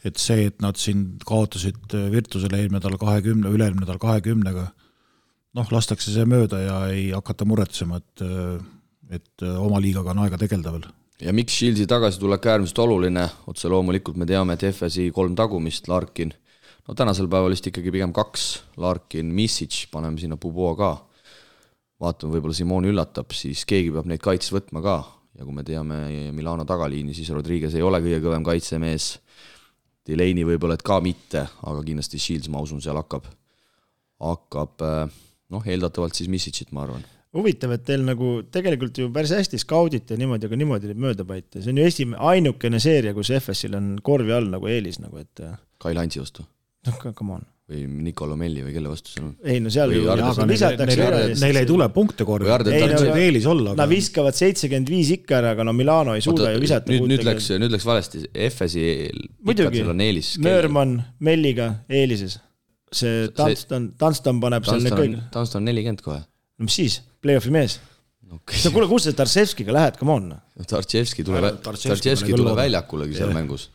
et 0.00 0.16
see, 0.16 0.46
et 0.48 0.62
nad 0.64 0.78
siin 0.80 1.18
kaotasid 1.28 1.92
Virtusele 2.12 2.56
eelmine 2.56 2.78
nädal 2.78 2.96
kahekümne, 3.00 3.50
üle-eelmine 3.52 3.84
nädal 3.84 3.98
kahekümnega 4.00 4.70
noh, 5.56 5.72
lastakse 5.74 6.12
see 6.14 6.26
mööda 6.28 6.60
ja 6.62 6.78
ei 6.92 7.10
hakata 7.14 7.46
muretsema, 7.48 8.00
et, 8.00 8.24
et 9.10 9.46
oma 9.50 9.80
liigaga 9.82 10.14
on 10.14 10.24
aega 10.24 10.38
tegeleda 10.40 10.74
veel. 10.76 10.86
ja 11.24 11.34
miks 11.36 11.58
Shieldsi 11.58 11.88
tagasitulek 11.90 12.46
äärmiselt 12.52 12.82
oluline, 12.84 13.26
otse 13.50 13.70
loomulikult 13.72 14.20
me 14.20 14.28
teame, 14.28 14.56
et 14.56 14.68
FSi 14.70 15.10
kolm 15.14 15.34
tagumist, 15.38 15.90
Larkin, 15.90 16.32
no 16.86 16.96
tänasel 16.96 17.28
päeval 17.30 17.54
vist 17.54 17.70
ikkagi 17.70 17.92
pigem 17.94 18.14
kaks, 18.16 18.50
Larkin, 18.80 19.32
Misic, 19.34 19.86
paneme 19.92 20.20
sinna 20.22 20.38
Puboa 20.40 20.74
ka, 20.78 20.92
vaatame, 22.00 22.36
võib-olla 22.36 22.56
Simon 22.56 22.88
üllatab, 22.88 23.34
siis 23.36 23.66
keegi 23.68 23.92
peab 23.94 24.08
neid 24.08 24.22
kaitses 24.24 24.54
võtma 24.54 24.82
ka. 24.84 25.00
Ja 25.38 25.46
kui 25.46 25.54
me 25.54 25.62
teame 25.64 25.96
Milano 26.34 26.64
tagaliini, 26.68 27.14
siis 27.16 27.28
Rodriguez 27.32 27.72
ei 27.78 27.84
ole 27.86 28.00
kõige 28.02 28.18
kõvem 28.24 28.42
kaitsemees, 28.44 29.12
Delaney 30.08 30.42
võib-olla, 30.44 30.74
et 30.74 30.82
ka 30.84 30.96
mitte, 31.04 31.44
aga 31.70 31.84
kindlasti 31.86 32.18
Shields, 32.20 32.48
ma 32.50 32.60
usun, 32.64 32.80
seal 32.82 32.98
hakkab, 32.98 33.28
hakkab 34.20 34.84
äh, 34.84 35.18
noh, 35.50 35.66
eeldatavalt 35.66 36.18
siis 36.18 36.30
Missicit, 36.32 36.72
ma 36.76 36.84
arvan. 36.86 37.04
huvitav, 37.36 37.74
et 37.76 37.84
teil 37.86 38.02
nagu 38.06 38.40
tegelikult 38.50 38.98
ju 38.98 39.10
päris 39.14 39.34
hästi 39.36 39.60
skaudite 39.62 40.18
niimoodi, 40.18 40.48
aga 40.50 40.58
niimoodi 40.58 40.96
mööda 40.98 41.26
paite, 41.26 41.60
see 41.60 41.70
on 41.70 41.78
ju 41.78 41.86
esimene, 41.86 42.18
ainukene 42.32 42.80
seeria, 42.82 43.14
kus 43.14 43.30
FS-il 43.36 43.76
on 43.78 43.92
korvi 44.02 44.34
all 44.34 44.50
nagu 44.50 44.70
eelis 44.70 44.98
nagu, 45.02 45.22
et 45.22 45.46
Kai 45.80 45.94
Lantsi 45.96 46.22
vastu? 46.22 46.46
noh, 46.88 47.00
come 47.14 47.38
on 47.38 47.48
või 47.70 47.84
Nicolo 48.08 48.34
Melli 48.38 48.64
või 48.64 48.74
kelle 48.74 48.90
vastu 48.90 49.12
see 49.12 49.22
on? 49.22 49.30
ei 49.46 49.60
no 49.62 49.70
seal 49.72 49.92
ju 49.94 50.02
lisatakse 50.50 50.98
neil, 50.98 51.34
neil 51.38 51.60
ei 51.60 51.68
tule 51.68 51.86
punkte 51.94 52.26
korvi, 52.26 52.50
võib 52.50 53.20
eelis 53.20 53.46
olla. 53.50 53.76
Nad 53.78 53.90
viskavad 53.90 54.36
seitsekümmend 54.36 54.90
viis 54.90 55.12
ikka 55.14 55.38
ära, 55.38 55.54
aga 55.54 55.66
no 55.66 55.74
Milano 55.76 56.16
ei 56.18 56.24
suuda 56.24 56.48
Oota, 56.48 56.54
ju 56.56 56.62
visata. 56.64 56.90
nüüd, 56.90 57.06
nüüd 57.12 57.26
läks, 57.26 57.50
nüüd 57.62 57.74
läks 57.76 57.86
valesti, 57.86 58.24
FS-i 58.50 58.84
muidugi, 59.46 59.84
Nöörmann 60.42 60.98
Melliga 61.22 61.72
eelises 61.86 62.40
see 62.94 63.30
Dunstan, 63.36 63.90
Dunstan 64.00 64.42
paneb 64.42 64.66
seal 64.66 64.82
need 64.84 64.98
kõik. 64.98 65.18
Dunstan 65.34 65.66
nelikümmend 65.66 66.04
kohe. 66.04 66.20
no 66.58 66.68
mis 66.68 66.78
siis, 66.80 67.00
play-off'i 67.22 67.52
mees 67.54 67.78
okay.. 68.34 68.62
no 68.66 68.74
kuule, 68.74 68.88
kus 68.90 69.08
sa 69.08 69.16
Tarševskiga 69.20 69.74
lähed, 69.74 70.00
come 70.00 70.16
on. 70.16 70.32
Tarševski 70.70 71.26
tuleb, 71.26 71.60
Tarševski 71.66 72.34
tuleb 72.34 72.58
väljakulegi 72.58 73.20
seal 73.20 73.34
mängus 73.36 73.70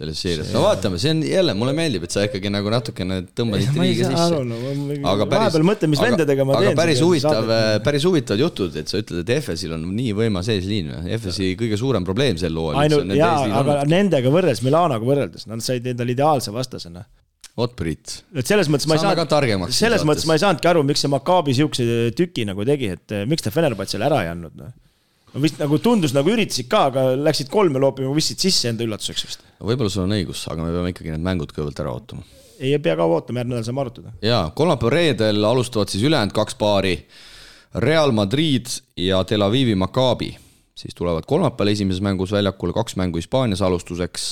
selles 0.00 0.20
seerias, 0.22 0.48
no 0.54 0.62
vaatame, 0.62 0.96
see 1.02 1.10
on 1.12 1.18
jälle, 1.26 1.52
mulle 1.58 1.74
meeldib, 1.76 2.06
et 2.06 2.14
sa 2.14 2.22
ikkagi 2.24 2.48
nagu 2.48 2.70
natukene 2.72 3.18
tõmbad 3.36 3.66
liiga 3.74 4.06
sisse. 4.08 5.00
aga 5.10 5.26
päris, 5.28 5.56
teen. 5.82 6.52
aga 6.56 6.72
päris 6.78 7.02
huvitav, 7.04 7.50
päris 7.84 8.06
huvitavad 8.08 8.40
jutud, 8.40 8.78
et 8.80 8.88
sa 8.88 9.02
ütled, 9.02 9.20
et 9.26 9.32
FS-il 9.42 9.74
on 9.76 9.84
nii 9.98 10.14
võimas 10.16 10.48
eesliin. 10.54 10.94
FS-i 11.18 11.50
kõige 11.60 11.76
suurem 11.80 12.06
probleem 12.06 12.38
sel 12.40 12.56
hooajal. 12.56 12.80
ainult, 12.86 13.16
jaa, 13.18 13.42
aga 13.60 13.76
nendega 13.90 14.32
võrreldes, 14.32 14.62
Milanoga 14.64 15.10
võrreldes, 15.10 15.44
nad 15.50 15.66
said 15.66 15.90
endale 15.92 16.14
ideaalse 16.16 16.54
vastasena 16.54 17.04
vot 17.58 17.74
Priit. 17.76 18.20
et 18.34 18.46
selles 18.46 18.70
mõttes 18.70 18.88
ma 18.88 18.96
ei 18.96 19.02
saanud, 19.02 19.72
selles 19.74 20.04
mõttes 20.06 20.26
ma 20.28 20.36
ei 20.36 20.42
saanudki 20.42 20.70
aru, 20.70 20.84
miks 20.86 21.02
see 21.04 21.10
Maccabi 21.12 21.54
siukse 21.56 21.86
tüki 22.16 22.46
nagu 22.48 22.66
tegi, 22.66 22.92
et 22.96 23.16
eh, 23.16 23.26
miks 23.30 23.44
ta 23.46 23.52
Fenerbahce'ile 23.54 24.06
ära 24.06 24.22
ei 24.24 24.30
andnud 24.32 24.58
noh. 24.58 24.74
no 25.34 25.42
vist 25.44 25.60
nagu 25.62 25.80
tundus 25.82 26.14
nagu 26.16 26.30
üritasid 26.32 26.70
ka, 26.70 26.84
aga 26.92 27.06
läksid 27.18 27.50
kolme 27.52 27.82
loopima, 27.82 28.12
viskasid 28.16 28.46
sisse 28.46 28.70
enda 28.72 28.86
üllatuseks 28.86 29.26
vist. 29.26 29.48
võib-olla 29.58 29.92
sul 29.92 30.06
on 30.06 30.14
õigus, 30.18 30.44
aga 30.52 30.66
me 30.66 30.74
peame 30.76 30.94
ikkagi 30.94 31.14
need 31.14 31.26
mängud 31.26 31.54
kõigepealt 31.54 31.82
ära 31.84 31.96
ootama. 31.96 32.26
ei 32.60 32.76
pea 32.78 32.96
kaua 33.00 33.18
ootama, 33.18 33.42
järgmine 33.42 33.58
nädal 33.58 33.68
saame 33.68 33.84
arutada. 33.86 34.14
jaa, 34.24 34.44
kolmapäeval-reedel 34.56 35.50
alustavad 35.50 35.92
siis 35.92 36.06
ülejäänud 36.06 36.36
kaks 36.36 36.58
paari. 36.60 36.96
Real 37.70 38.10
Madrid 38.10 38.66
ja 38.98 39.20
Tel 39.22 39.44
Avivi 39.46 39.76
Maccabi, 39.78 40.32
siis 40.74 40.94
tulevad 40.98 41.22
kolmapäeval 41.30 41.70
esimeses 41.70 42.02
mängus 42.02 42.32
väljakule 42.34 42.74
kaks 42.74 42.96
mängu 42.98 43.20
Hispaanias 43.22 43.62
alustuseks 43.62 44.24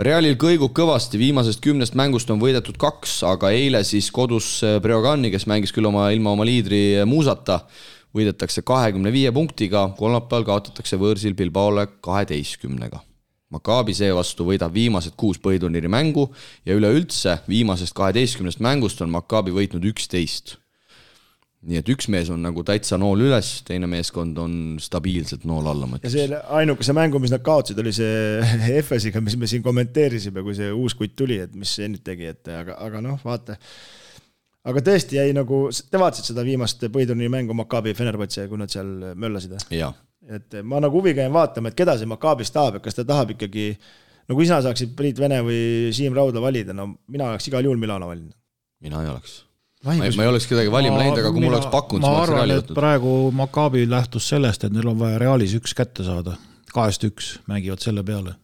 Realil 0.00 0.38
kõigub 0.40 0.70
kõvasti, 0.72 1.18
viimasest 1.20 1.60
kümnest 1.60 1.92
mängust 2.00 2.30
on 2.32 2.38
võidetud 2.40 2.78
kaks, 2.80 3.18
aga 3.28 3.50
eile 3.52 3.82
siis 3.84 4.06
kodus 4.08 4.46
äh, 4.64 4.78
Breogani, 4.80 5.28
kes 5.28 5.44
mängis 5.44 5.74
küll 5.76 5.84
oma, 5.84 6.06
ilma 6.16 6.32
oma 6.32 6.46
liidri 6.48 6.78
äh, 6.96 7.04
Muusata, 7.04 7.58
võidetakse 8.16 8.64
kahekümne 8.64 9.12
viie 9.12 9.28
punktiga, 9.36 9.90
kolmapäeval 9.98 10.46
kaotatakse 10.48 10.96
võõrsil 10.96 11.36
Bilbaole 11.36 11.84
kaheteistkümnega. 12.00 13.02
Maccabi 13.52 13.92
seevastu 13.92 14.48
võidab 14.48 14.72
viimased 14.72 15.12
kuus 15.20 15.36
põhiturniiri 15.44 15.92
mängu 15.92 16.30
ja 16.64 16.72
üleüldse 16.72 17.42
viimasest 17.44 17.92
kaheteistkümnest 17.92 18.64
mängust 18.64 19.04
on 19.04 19.12
Maccabi 19.12 19.52
võitnud 19.52 19.84
üksteist. 19.92 20.56
Nii 21.62 21.78
et 21.78 21.90
üks 21.94 22.08
mees 22.10 22.30
on 22.32 22.42
nagu 22.42 22.64
täitsa 22.66 22.98
nool 22.98 23.22
üles, 23.28 23.52
teine 23.66 23.86
meeskond 23.90 24.38
on 24.42 24.54
stabiilselt 24.82 25.44
nool 25.46 25.68
alla, 25.70 25.86
ma 25.86 26.00
ja 26.02 26.10
see 26.10 26.26
ainukese 26.58 26.94
mängu, 26.96 27.20
mis 27.22 27.32
nad 27.34 27.44
kaotasid, 27.46 27.78
oli 27.78 27.92
see 27.94 28.42
Efesiga, 28.80 29.22
mis 29.22 29.36
me 29.38 29.50
siin 29.50 29.62
kommenteerisime, 29.64 30.42
kui 30.42 30.56
see 30.58 30.72
uus 30.74 30.96
kutt 30.98 31.14
tuli, 31.18 31.38
et 31.44 31.54
mis 31.54 31.74
Zenit 31.78 32.02
tegi, 32.06 32.32
et 32.34 32.50
aga, 32.50 32.76
aga 32.82 33.02
noh, 33.04 33.20
vaata. 33.22 33.58
aga 34.68 34.82
tõesti 34.90 35.20
jäi 35.20 35.36
nagu, 35.36 35.64
te 35.70 36.00
vaatasite 36.02 36.32
seda 36.32 36.46
viimast 36.46 36.82
põhiturniiri 36.82 37.30
mängu 37.32 37.56
Maccabi 37.58 37.94
Fenerbahce, 37.98 38.48
kui 38.50 38.58
nad 38.58 38.72
seal 38.72 39.12
möllasid 39.14 39.54
või? 39.58 39.92
et 40.32 40.58
ma 40.66 40.78
nagu 40.82 40.98
huviga 40.98 41.22
jäin 41.22 41.34
vaatama, 41.34 41.70
et 41.70 41.78
keda 41.78 41.94
see 41.98 42.10
Maccabis 42.10 42.50
tahab, 42.54 42.78
et 42.78 42.84
kas 42.84 42.98
ta 42.98 43.06
tahab 43.06 43.34
ikkagi 43.36 43.70
no 44.26 44.38
kui 44.38 44.46
sina 44.46 44.58
saaksid 44.66 44.98
Priit 44.98 45.22
Vene 45.22 45.40
või 45.46 45.94
Siim 45.94 46.14
Rauda 46.18 46.42
valida, 46.42 46.74
no 46.74 46.92
mina 47.06 47.30
oleks 47.30 47.50
igal 47.50 47.66
juhul 47.66 47.78
Milano 47.78 48.10
valinud. 48.10 48.34
mina 48.82 49.02
ei 49.02 49.14
oleks 49.14 49.40
ma 49.82 49.94
ei, 49.94 50.12
ma 50.16 50.26
ei 50.26 50.30
oleks 50.30 50.46
kedagi 50.50 50.70
valima 50.72 51.00
läinud, 51.00 51.18
aga 51.22 51.32
kui 51.34 51.42
mul 51.42 51.56
oleks 51.56 51.70
pakkunud, 51.72 52.04
siis 52.04 52.12
ma 52.12 52.20
oleks 52.20 52.34
Reali 52.36 52.58
võtnud. 52.60 52.76
praegu 52.78 53.14
Maccabi 53.38 53.86
lähtus 53.90 54.28
sellest, 54.32 54.66
et 54.66 54.74
neil 54.74 54.92
on 54.92 55.00
vaja 55.00 55.18
Realis 55.22 55.56
üks 55.58 55.74
kätte 55.78 56.06
saada, 56.06 56.36
kahest 56.74 57.06
üks, 57.08 57.32
mängivad 57.50 57.82
selle 57.84 58.04
peale. 58.06 58.36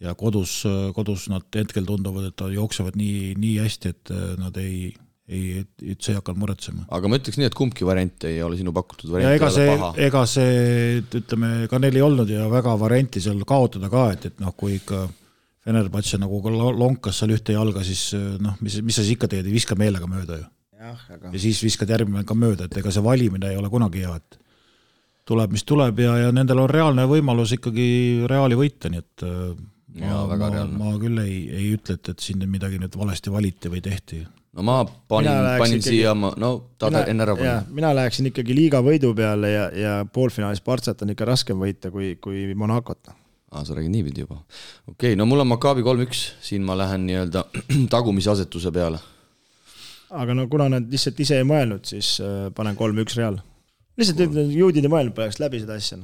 ja 0.00 0.12
kodus, 0.14 0.60
kodus 0.94 1.30
nad 1.32 1.46
hetkel 1.56 1.86
tunduvad, 1.88 2.28
et 2.28 2.46
jooksevad 2.52 2.98
nii, 3.00 3.34
nii 3.40 3.58
hästi, 3.64 3.92
et 3.94 4.14
nad 4.38 4.58
ei, 4.60 4.90
ei, 5.24 5.62
üldse 5.82 6.12
ei 6.12 6.18
hakanud 6.20 6.42
muretsema. 6.44 6.86
aga 6.92 7.10
ma 7.10 7.18
ütleks 7.18 7.40
nii, 7.40 7.50
et 7.50 7.56
kumbki 7.56 7.88
variant 7.88 8.26
ei 8.28 8.42
ole 8.44 8.60
sinu 8.60 8.74
pakutud 8.76 9.10
variant. 9.14 9.34
ega 9.38 9.50
see, 9.54 9.76
ega 10.06 10.26
see, 10.30 11.04
ütleme, 11.22 11.54
ka 11.72 11.80
neil 11.82 11.96
ei 11.96 12.04
olnud 12.06 12.30
ju 12.30 12.50
väga 12.52 12.76
varianti 12.78 13.24
seal 13.24 13.40
kaotada 13.48 13.90
ka, 13.90 14.10
et, 14.14 14.28
et 14.30 14.44
noh, 14.44 14.54
kui 14.54 14.78
ikka 14.78 15.06
Fenerbahce 15.66 16.20
nagu 16.22 16.38
lonkas 16.78 17.18
seal 17.20 17.34
ühte 17.34 17.56
jalga, 17.56 17.82
siis 17.84 18.12
noh, 18.14 18.54
mis, 18.62 18.78
mis 18.86 18.94
sa 18.94 19.02
siis 19.02 19.16
ikka 19.16 19.28
teed, 19.32 19.48
ei 19.48 19.54
viska 19.56 19.74
meelega 19.78 20.06
mööda 20.10 20.38
ju. 20.38 20.50
Aga... 20.86 21.32
ja 21.32 21.38
siis 21.40 21.58
viskad 21.64 21.90
järgmine 21.90 22.22
ka 22.28 22.36
mööda, 22.38 22.68
et 22.68 22.76
ega 22.78 22.92
see 22.94 23.02
valimine 23.02 23.48
ei 23.50 23.56
ole 23.58 23.70
kunagi 23.72 24.04
hea, 24.04 24.12
et 24.20 24.38
tuleb, 25.26 25.54
mis 25.56 25.64
tuleb 25.66 25.98
ja, 26.04 26.12
ja 26.26 26.34
nendel 26.34 26.62
on 26.62 26.70
reaalne 26.70 27.06
võimalus 27.10 27.56
ikkagi 27.56 27.88
Reali 28.30 28.58
võita, 28.58 28.92
nii 28.92 29.02
et 29.02 29.26
ja, 29.26 30.22
ma, 30.30 30.36
ma, 30.38 30.64
ma 30.78 30.94
küll 31.02 31.20
ei, 31.24 31.36
ei 31.50 31.68
ütle, 31.74 31.98
et, 31.98 32.12
et 32.12 32.22
siin 32.22 32.42
midagi 32.50 32.80
nüüd 32.82 32.96
valesti 32.98 33.32
valiti 33.32 33.72
või 33.72 33.82
tehti. 33.84 34.22
no 34.56 34.66
ma 34.66 34.78
panin, 34.84 35.32
panin 35.60 35.80
ikkagi, 35.80 35.88
siia, 35.88 36.14
no 36.14 36.52
ta 36.78 36.92
mina, 36.92 37.04
enne 37.12 37.26
ära 37.26 37.36
pani. 37.38 37.76
mina 37.80 37.92
läheksin 37.96 38.30
ikkagi 38.30 38.56
liiga 38.56 38.82
võidu 38.84 39.12
peale 39.16 39.52
ja, 39.52 39.68
ja 39.74 39.94
poolfinaalis 40.12 40.62
Partsat 40.64 41.02
on 41.02 41.14
ikka 41.16 41.28
raskem 41.28 41.60
võita 41.60 41.90
kui, 41.94 42.14
kui 42.22 42.52
Monacot 42.54 43.14
aa, 43.52 43.64
sa 43.64 43.74
räägid 43.74 43.92
niipidi 43.92 44.24
juba. 44.24 44.38
okei 44.88 45.12
okay,, 45.12 45.16
no 45.16 45.26
mul 45.26 45.44
on 45.44 45.50
Maccabi 45.50 45.84
kolm-üks, 45.86 46.22
siin 46.42 46.64
ma 46.66 46.76
lähen 46.78 47.06
nii-öelda 47.06 47.44
tagumise 47.94 48.32
asetuse 48.34 48.72
peale. 48.74 49.00
aga 50.10 50.34
no 50.34 50.48
kuna 50.52 50.68
nad 50.76 50.88
lihtsalt 50.92 51.20
ise 51.22 51.40
ei 51.40 51.48
mõelnud, 51.48 51.86
siis 51.86 52.16
äh, 52.24 52.48
panen 52.56 52.78
kolm-üks 52.78 53.18
Real. 53.20 53.38
lihtsalt 53.96 54.24
ütlen, 54.28 54.50
juudid 54.54 54.86
ei 54.86 54.92
mõelnud 54.92 55.16
praegu 55.16 55.42
läbi 55.42 55.62
seda 55.62 55.78
asja. 55.78 56.00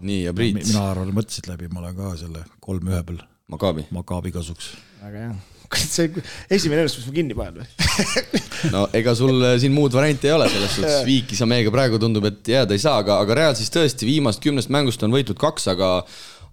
nii, 0.00 0.22
ja 0.28 0.36
Priit? 0.36 0.62
mina 0.62 0.86
arvan, 0.92 1.12
mõtlesid 1.16 1.50
läbi, 1.52 1.68
ma 1.72 1.84
olen 1.84 1.98
ka 1.98 2.14
selle 2.22 2.46
kolm-ühe 2.60 3.02
peal. 3.08 3.20
Maccabi? 3.52 3.86
Maccabi 3.94 4.32
kasuks. 4.34 4.72
väga 5.02 5.28
hea 5.28 5.36
see 5.74 6.10
esimene 6.50 6.84
ennustus 6.84 7.06
ma 7.08 7.12
kinni 7.14 7.34
panen 7.36 7.60
või 7.60 8.12
no 8.74 8.84
ega 8.96 9.14
sul 9.18 9.34
äh, 9.42 9.56
siin 9.60 9.74
muud 9.74 9.94
varianti 9.96 10.30
ei 10.30 10.34
ole, 10.36 10.48
selles 10.52 10.76
suhtes 10.78 11.00
viiki 11.06 11.38
sa 11.38 11.48
meiega 11.48 11.72
praegu 11.74 11.98
tundub, 12.02 12.26
et 12.28 12.46
jääda 12.52 12.76
ei 12.76 12.82
saa, 12.82 13.00
aga, 13.02 13.18
aga 13.24 13.38
Real 13.40 13.56
siis 13.58 13.72
tõesti 13.74 14.08
viimast 14.08 14.42
kümnest 14.44 14.70
mängust 14.72 15.02
on 15.06 15.14
võitnud 15.14 15.38
kaks, 15.40 15.66
aga 15.74 15.90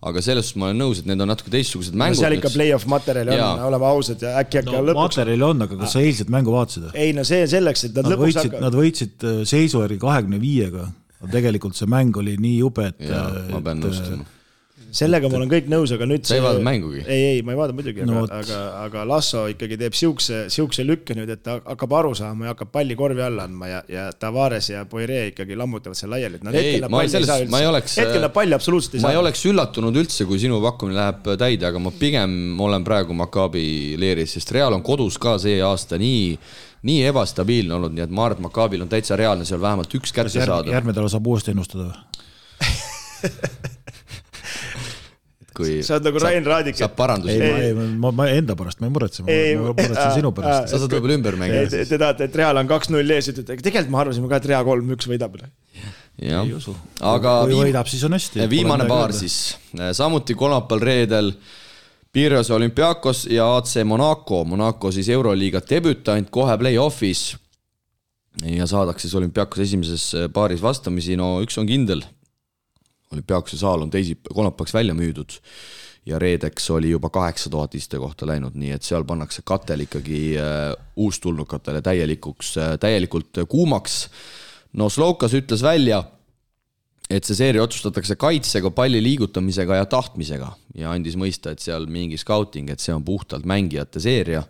aga 0.10 0.24
selles 0.26 0.50
suhtes 0.50 0.60
ma 0.60 0.70
olen 0.70 0.82
nõus, 0.84 1.00
et 1.02 1.08
need 1.10 1.24
on 1.24 1.32
natuke 1.32 1.54
teistsugused 1.54 1.96
mängud 1.96 2.18
no,. 2.18 2.24
seal 2.24 2.38
ikka 2.38 2.52
play-off 2.54 2.88
materjali 2.92 3.38
on, 3.38 3.64
oleme 3.70 3.90
ausad 3.92 4.26
ja 4.26 4.36
äkki, 4.42 4.62
äkki 4.64 4.74
no, 4.74 4.84
lõpuks. 4.90 5.00
materjali 5.00 5.48
on, 5.48 5.66
aga 5.68 5.80
kas 5.84 5.96
sa 5.96 6.04
eilset 6.04 6.34
mängu 6.34 6.56
vaatasid? 6.56 6.92
ei 6.94 7.16
no 7.16 7.26
see 7.28 7.48
selleks, 7.50 7.88
et 7.88 7.98
nad, 7.98 8.08
nad 8.08 8.16
lõpuks 8.16 8.28
võitsid 8.28 8.50
hakkavad. 8.50 8.68
Nad 8.68 8.80
võitsid 8.82 9.28
äh, 9.30 9.42
seisu 9.50 9.84
järgi 9.86 10.00
kahekümne 10.04 10.42
viiega, 10.44 10.88
tegelikult 11.32 11.80
see 11.80 11.90
mäng 11.92 12.20
oli 12.20 12.36
nii 12.42 12.58
jube, 12.60 12.92
et. 12.92 13.04
ma 13.54 13.64
pean 13.64 13.84
nõustuma 13.84 14.28
sellega 14.94 15.30
ma 15.32 15.40
olen 15.40 15.50
kõik 15.52 15.70
nõus, 15.72 15.92
aga 15.96 16.06
nüüd 16.10 16.28
sa 16.28 16.38
ei 16.38 16.44
vaadanud 16.44 16.66
mängugi? 16.68 17.02
ei, 17.04 17.24
ei, 17.32 17.42
ma 17.46 17.54
ei 17.54 17.60
vaadanud 17.60 17.80
muidugi 17.80 18.06
no,, 18.08 18.24
aga, 18.26 18.40
aga, 18.44 18.60
aga 18.84 19.06
Lasso 19.10 19.46
ikkagi 19.52 19.78
teeb 19.82 19.98
siukse, 19.98 20.44
siukse 20.54 20.86
lükke 20.86 21.18
nüüd, 21.18 21.32
et 21.34 21.42
ta 21.46 21.58
hakkab 21.64 21.96
aru 22.00 22.14
saama 22.18 22.48
ja 22.48 22.54
hakkab 22.54 22.74
palli 22.76 22.98
korvi 23.00 23.24
alla 23.26 23.48
andma 23.48 23.70
ja, 23.72 23.80
ja 23.90 24.08
Tavares 24.18 24.70
ja 24.70 24.84
Poirier 24.90 25.32
ikkagi 25.32 25.58
lammutavad 25.60 25.98
seal 25.98 26.14
laiali, 26.14 26.38
et 26.40 26.46
nad 26.46 26.58
ei, 26.58 26.76
hetkel 26.76 26.94
ma 26.94 27.02
ei 27.06 27.14
selles, 27.14 27.48
ma 27.54 27.64
ei 27.64 27.70
oleks 27.72 27.98
hetkel 28.04 28.22
nad 28.24 28.36
palli 28.36 28.58
absoluutselt 28.58 29.00
ei 29.00 29.04
saa. 29.04 29.10
ma 29.10 29.16
ei 29.16 29.22
oleks 29.24 29.46
üllatunud 29.50 30.02
üldse, 30.04 30.28
kui 30.30 30.42
sinu 30.42 30.62
pakkumine 30.64 31.00
läheb 31.00 31.34
täide, 31.42 31.68
aga 31.72 31.82
ma 31.82 31.94
pigem 31.98 32.38
olen 32.62 32.86
praegu 32.86 33.18
Maccabi 33.18 33.66
leeris, 34.00 34.38
sest 34.38 34.54
Real 34.54 34.78
on 34.78 34.86
kodus 34.86 35.18
ka 35.22 35.40
see 35.42 35.58
aasta 35.66 36.00
nii 36.02 36.38
nii 36.84 37.04
ebastabiilne 37.08 37.78
olnud, 37.78 37.94
nii 37.96 38.04
et 38.04 38.14
ma 38.14 38.28
arvan, 38.28 38.42
et 38.42 38.48
Maccabil 38.50 38.82
on 38.84 38.90
täitsa 38.92 39.18
reaalne 39.20 39.48
seal 39.48 39.62
vähemalt 39.64 39.94
üks 39.98 40.12
kätte 40.14 40.36
saada. 40.36 40.70
järgmine 40.70 40.94
nädal 40.94 41.10
saab 41.12 41.30
uuesti 41.32 41.56
ennustada 41.56 41.90
või 41.90 42.12
kui 45.58 45.80
sa 45.86 45.98
oled 45.98 46.08
nagu 46.10 46.22
Rain 46.24 46.46
Raadik. 46.48 46.78
saab 46.80 46.96
parandusi. 46.98 47.38
ei, 47.38 47.74
ma, 47.78 47.88
ma, 48.06 48.12
ma 48.20 48.28
enda 48.34 48.56
pärast 48.60 48.82
ma 48.82 48.90
ei 48.90 48.94
muretse, 48.94 49.26
ma 49.26 49.74
muretsen 49.78 50.16
sinu 50.18 50.32
pärast. 50.36 50.72
sa 50.72 50.80
saad 50.82 50.96
võib-olla 50.96 51.18
ümber 51.20 51.38
mängida. 51.40 51.66
Te, 51.72 51.84
te 51.90 52.00
tahate, 52.02 52.30
et 52.30 52.38
Real 52.40 52.62
on 52.62 52.70
kaks-null 52.70 53.16
ees, 53.16 53.30
ütlete, 53.34 53.58
tegelikult 53.60 53.94
me 53.94 54.00
arvasime 54.04 54.32
ka, 54.32 54.40
et 54.42 54.48
Real 54.52 54.66
kolm-üks 54.68 55.10
võidab. 55.12 55.38
jah, 56.24 56.56
aga 57.14 57.36
kui 57.46 57.60
võidab, 57.60 57.92
siis 57.92 58.06
on 58.08 58.18
hästi. 58.18 58.48
viimane 58.52 58.88
paar 58.90 59.14
siis, 59.16 59.38
samuti 59.98 60.38
kolmapäeval, 60.40 60.88
reedel 60.92 61.36
Pirios 62.14 62.52
olümpiaakos 62.54 63.24
ja 63.34 63.48
AC 63.58 63.82
Monaco, 63.90 64.44
Monaco 64.46 64.92
siis 64.94 65.08
Euroliiga 65.10 65.64
debütant 65.70 66.30
kohe 66.30 66.58
play-off'is. 66.62 67.32
ja 68.46 68.68
saadakse 68.70 69.08
siis 69.08 69.16
olümpiaakos 69.18 69.64
esimeses 69.66 70.12
paaris 70.34 70.62
vastamisi, 70.62 71.18
no 71.18 71.40
üks 71.46 71.58
on 71.62 71.70
kindel 71.70 72.06
olümpiaakuse 73.14 73.58
saal 73.62 73.86
on 73.86 73.94
teisipäev, 73.94 74.34
kolmapäevaks 74.36 74.74
välja 74.74 74.96
müüdud 74.98 75.40
ja 76.06 76.20
reedeks 76.20 76.70
oli 76.76 76.90
juba 76.92 77.10
kaheksa 77.10 77.50
tuhat 77.50 77.76
istekohta 77.76 78.28
läinud, 78.28 78.58
nii 78.60 78.74
et 78.76 78.84
seal 78.84 79.06
pannakse 79.08 79.44
katel 79.48 79.86
ikkagi 79.86 80.24
äh, 80.40 80.74
uustulnukatele 81.00 81.82
täielikuks 81.82 82.58
äh,, 82.58 82.74
täielikult 82.80 83.44
kuumaks. 83.50 84.10
no 84.74 84.90
Slovkas 84.90 85.34
ütles 85.38 85.64
välja, 85.64 86.04
et 87.10 87.24
see 87.24 87.38
seeria 87.38 87.64
otsustatakse 87.64 88.18
kaitsega, 88.20 88.72
palli 88.72 89.02
liigutamisega 89.04 89.80
ja 89.80 89.86
tahtmisega 89.90 90.52
ja 90.76 90.92
andis 90.92 91.16
mõista, 91.20 91.54
et 91.54 91.64
seal 91.64 91.88
mingi 91.88 92.18
scouting, 92.20 92.72
et 92.74 92.84
see 92.84 92.96
on 92.96 93.04
puhtalt 93.06 93.46
mängijate 93.48 94.04
seeria. 94.04 94.44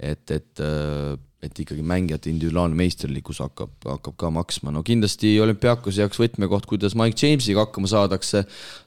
et, 0.00 0.30
et 0.30 0.60
äh, 0.60 1.14
et 1.44 1.58
ikkagi 1.60 1.84
mängijate 1.84 2.30
individuaalne 2.32 2.76
meisterlikkus 2.78 3.40
hakkab, 3.44 3.74
hakkab 3.84 4.16
ka 4.20 4.30
maksma, 4.32 4.72
no 4.74 4.82
kindlasti 4.86 5.34
olümpiaakose 5.44 6.04
jaoks 6.04 6.20
võtmekoht, 6.22 6.66
kuidas 6.70 6.96
Mike 6.98 7.20
Jamesiga 7.20 7.66
hakkama 7.66 7.90
saadakse. 7.90 8.44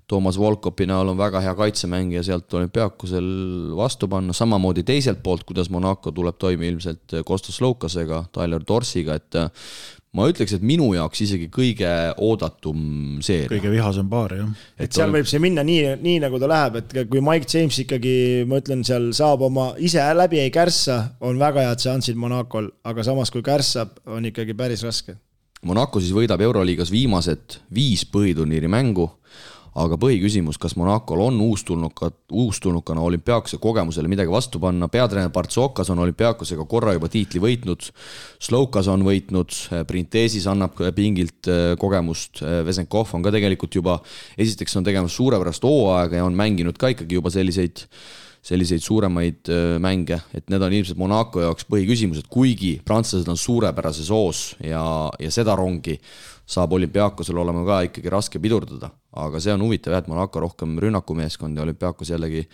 Toomas 0.08 0.38
Volkopi 0.40 0.86
näol 0.88 1.10
on 1.12 1.18
väga 1.20 1.42
hea 1.44 1.52
kaitsemängija 1.52 2.22
sealt 2.24 2.54
olümpiaakusel 2.56 3.26
vastu 3.76 4.08
panna, 4.08 4.32
samamoodi 4.32 4.86
teiselt 4.88 5.20
poolt, 5.24 5.44
kuidas 5.44 5.68
Monaco 5.70 6.14
tuleb 6.16 6.38
toime 6.40 6.70
ilmselt 6.72 7.18
Kostas 7.28 7.60
Loukasega, 7.60 8.22
Tyler 8.32 8.64
Dorsiga, 8.64 9.18
et 9.20 9.36
ma 10.16 10.28
ütleks, 10.32 10.56
et 10.56 10.64
minu 10.66 10.88
jaoks 10.96 11.22
isegi 11.26 11.50
kõige 11.54 11.90
oodatum 12.24 13.20
seeria. 13.26 13.52
kõige 13.52 13.72
vihasem 13.74 14.08
paar, 14.12 14.34
jah. 14.38 14.66
et 14.80 14.96
seal 14.96 15.12
võib 15.14 15.28
see 15.30 15.42
minna 15.44 15.66
nii, 15.68 15.98
nii 16.04 16.22
nagu 16.24 16.40
ta 16.42 16.50
läheb, 16.52 16.80
et 16.82 16.96
kui 17.12 17.22
Mike 17.24 17.50
James 17.52 17.82
ikkagi, 17.84 18.16
ma 18.50 18.62
ütlen, 18.64 18.86
seal 18.88 19.12
saab 19.18 19.44
oma, 19.50 19.70
ise 19.84 20.04
läbi 20.18 20.42
ei 20.44 20.54
kärssa, 20.54 21.00
on 21.28 21.40
väga 21.42 21.68
head 21.68 21.84
šansid 21.84 22.20
Monacol, 22.20 22.72
aga 22.88 23.06
samas, 23.06 23.34
kui 23.34 23.46
kärssab, 23.46 24.00
on 24.08 24.30
ikkagi 24.32 24.58
päris 24.58 24.86
raske. 24.88 25.18
Monaco 25.68 26.00
siis 26.00 26.14
võidab 26.14 26.42
Euroliigas 26.46 26.92
viimased 26.94 27.60
viis 27.74 28.04
põhiturniiri 28.14 28.70
mängu 28.70 29.10
aga 29.78 29.98
põhiküsimus, 30.02 30.58
kas 30.62 30.76
Monacol 30.80 31.22
on 31.28 31.40
uustulnuka, 31.46 32.10
uustulnukana 32.34 33.04
olümpiaakuse 33.06 33.60
kogemusele 33.62 34.10
midagi 34.10 34.32
vastu 34.34 34.62
panna, 34.62 34.90
peatreener 34.92 35.32
Partsokas 35.34 35.92
on 35.94 36.02
olümpiaakosega 36.06 36.66
korra 36.70 36.96
juba 36.98 37.10
tiitli 37.14 37.42
võitnud, 37.44 37.90
Slovkas 38.44 38.90
on 38.92 39.06
võitnud, 39.06 39.54
Printesis 39.90 40.48
annab 40.50 40.80
pingilt 40.98 41.50
äh, 41.52 41.74
kogemust, 41.80 42.42
äh, 42.42 42.62
Vesenkov 42.68 43.14
on 43.18 43.26
ka 43.26 43.34
tegelikult 43.36 43.78
juba, 43.78 44.00
esiteks 44.38 44.80
on 44.80 44.88
tegemas 44.88 45.18
suurepärast 45.18 45.68
hooaega 45.68 46.22
ja 46.22 46.26
on 46.26 46.38
mänginud 46.38 46.80
ka 46.80 46.94
ikkagi 46.96 47.20
juba 47.22 47.34
selliseid 47.34 47.86
selliseid 48.48 48.84
suuremaid 48.84 49.50
äh, 49.52 49.76
mänge, 49.84 50.22
et 50.34 50.48
need 50.50 50.64
on 50.64 50.74
ilmselt 50.74 51.00
Monaco 51.00 51.42
jaoks 51.44 51.68
põhiküsimused, 51.68 52.30
kuigi 52.32 52.78
prantslased 52.86 53.28
on 53.28 53.38
suurepärases 53.40 54.10
hoos 54.14 54.42
ja, 54.64 54.82
ja 55.20 55.32
seda 55.34 55.58
rongi 55.60 55.98
saab 56.48 56.74
olümpiaakosel 56.78 57.38
olema 57.38 57.66
ka 57.68 57.84
ikkagi 57.90 58.12
raske 58.12 58.40
pidurdada, 58.40 58.92
aga 59.20 59.40
see 59.44 59.54
on 59.54 59.66
huvitav 59.68 59.96
jah, 59.96 60.04
et 60.04 60.12
Monaco 60.12 60.44
rohkem 60.44 60.78
rünnakumeeskond 60.80 61.58
ja 61.58 61.66
olümpiaakos 61.68 62.14
jällegi 62.16 62.46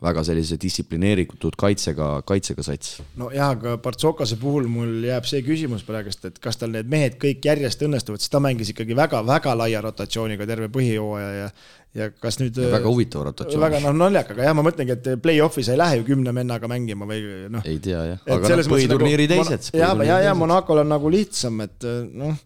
väga 0.00 0.22
sellise 0.24 0.56
distsiplineeritud 0.60 1.56
kaitsega, 1.60 2.06
kaitsega 2.26 2.64
sats. 2.64 3.00
nojah, 3.20 3.52
aga 3.56 3.76
Partsokase 3.84 4.38
puhul 4.40 4.68
mul 4.72 5.04
jääb 5.04 5.28
see 5.28 5.42
küsimus 5.44 5.84
praegust, 5.86 6.24
et 6.24 6.38
kas 6.42 6.56
tal 6.60 6.72
need 6.72 6.88
mehed 6.90 7.18
kõik 7.20 7.44
järjest 7.44 7.84
õnnestuvad, 7.84 8.22
sest 8.22 8.32
ta 8.32 8.40
mängis 8.42 8.72
ikkagi 8.72 8.96
väga-väga 8.96 9.52
laia 9.60 9.82
rotatsiooniga 9.84 10.48
terve 10.48 10.70
põhijooaja 10.72 11.30
ja 11.42 11.52
ja 11.94 12.06
kas 12.22 12.38
nüüd 12.38 12.54
ja 12.54 12.70
väga 12.70 12.86
huvitav 12.86 13.24
rotatsioon. 13.26 13.62
väga 13.64 13.80
noh, 13.82 13.96
naljaka, 13.98 14.36
aga 14.36 14.44
jah, 14.46 14.54
ma 14.54 14.62
mõtlengi, 14.62 14.94
et 14.94 15.08
play-off'i 15.22 15.64
sa 15.66 15.74
ei 15.74 15.80
lähe 15.80 15.98
ju 16.00 16.06
kümne 16.12 16.34
vennaga 16.34 16.70
mängima 16.70 17.08
või 17.10 17.50
noh. 17.50 17.66
ei 17.66 17.80
tea 17.82 18.04
jah, 18.12 18.22
aga 18.30 18.54
noh, 18.54 18.70
põhiturniiri 18.70 19.26
nagu, 19.26 19.48
teised. 19.50 19.74
ja, 19.76 19.90
ja, 20.06 20.20
ja 20.28 20.36
Monacol 20.38 20.84
on 20.84 20.94
nagu 20.94 21.12
lihtsam, 21.12 21.60
et 21.66 21.88
noh 22.14 22.38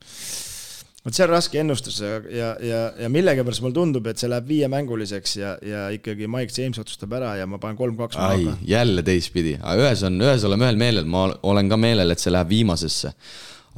vot 1.04 1.16
see 1.16 1.24
on 1.26 1.32
raske 1.32 1.60
ennustus 1.60 1.98
ja, 2.00 2.18
ja, 2.32 2.50
ja, 2.64 2.80
ja 3.04 3.08
millegipärast 3.12 3.62
mulle 3.64 3.76
tundub, 3.76 4.06
et 4.08 4.20
see 4.20 4.30
läheb 4.32 4.46
viiemänguliseks 4.48 5.36
ja, 5.36 5.54
ja 5.64 5.86
ikkagi 5.94 6.28
Mike 6.30 6.54
James 6.56 6.80
otsustab 6.80 7.12
ära 7.18 7.34
ja 7.38 7.48
ma 7.50 7.60
panen 7.62 7.76
kolm-kaks. 7.80 8.16
ai, 8.24 8.46
jälle 8.68 9.04
teistpidi, 9.06 9.58
ühes 9.80 10.04
on, 10.08 10.16
ühes 10.24 10.46
oleme 10.48 10.68
ühel 10.68 10.80
meelel, 10.80 11.10
ma 11.10 11.26
olen 11.42 11.68
ka 11.72 11.78
meelel, 11.80 12.14
et 12.14 12.24
see 12.24 12.32
läheb 12.32 12.52
viimasesse. 12.54 13.12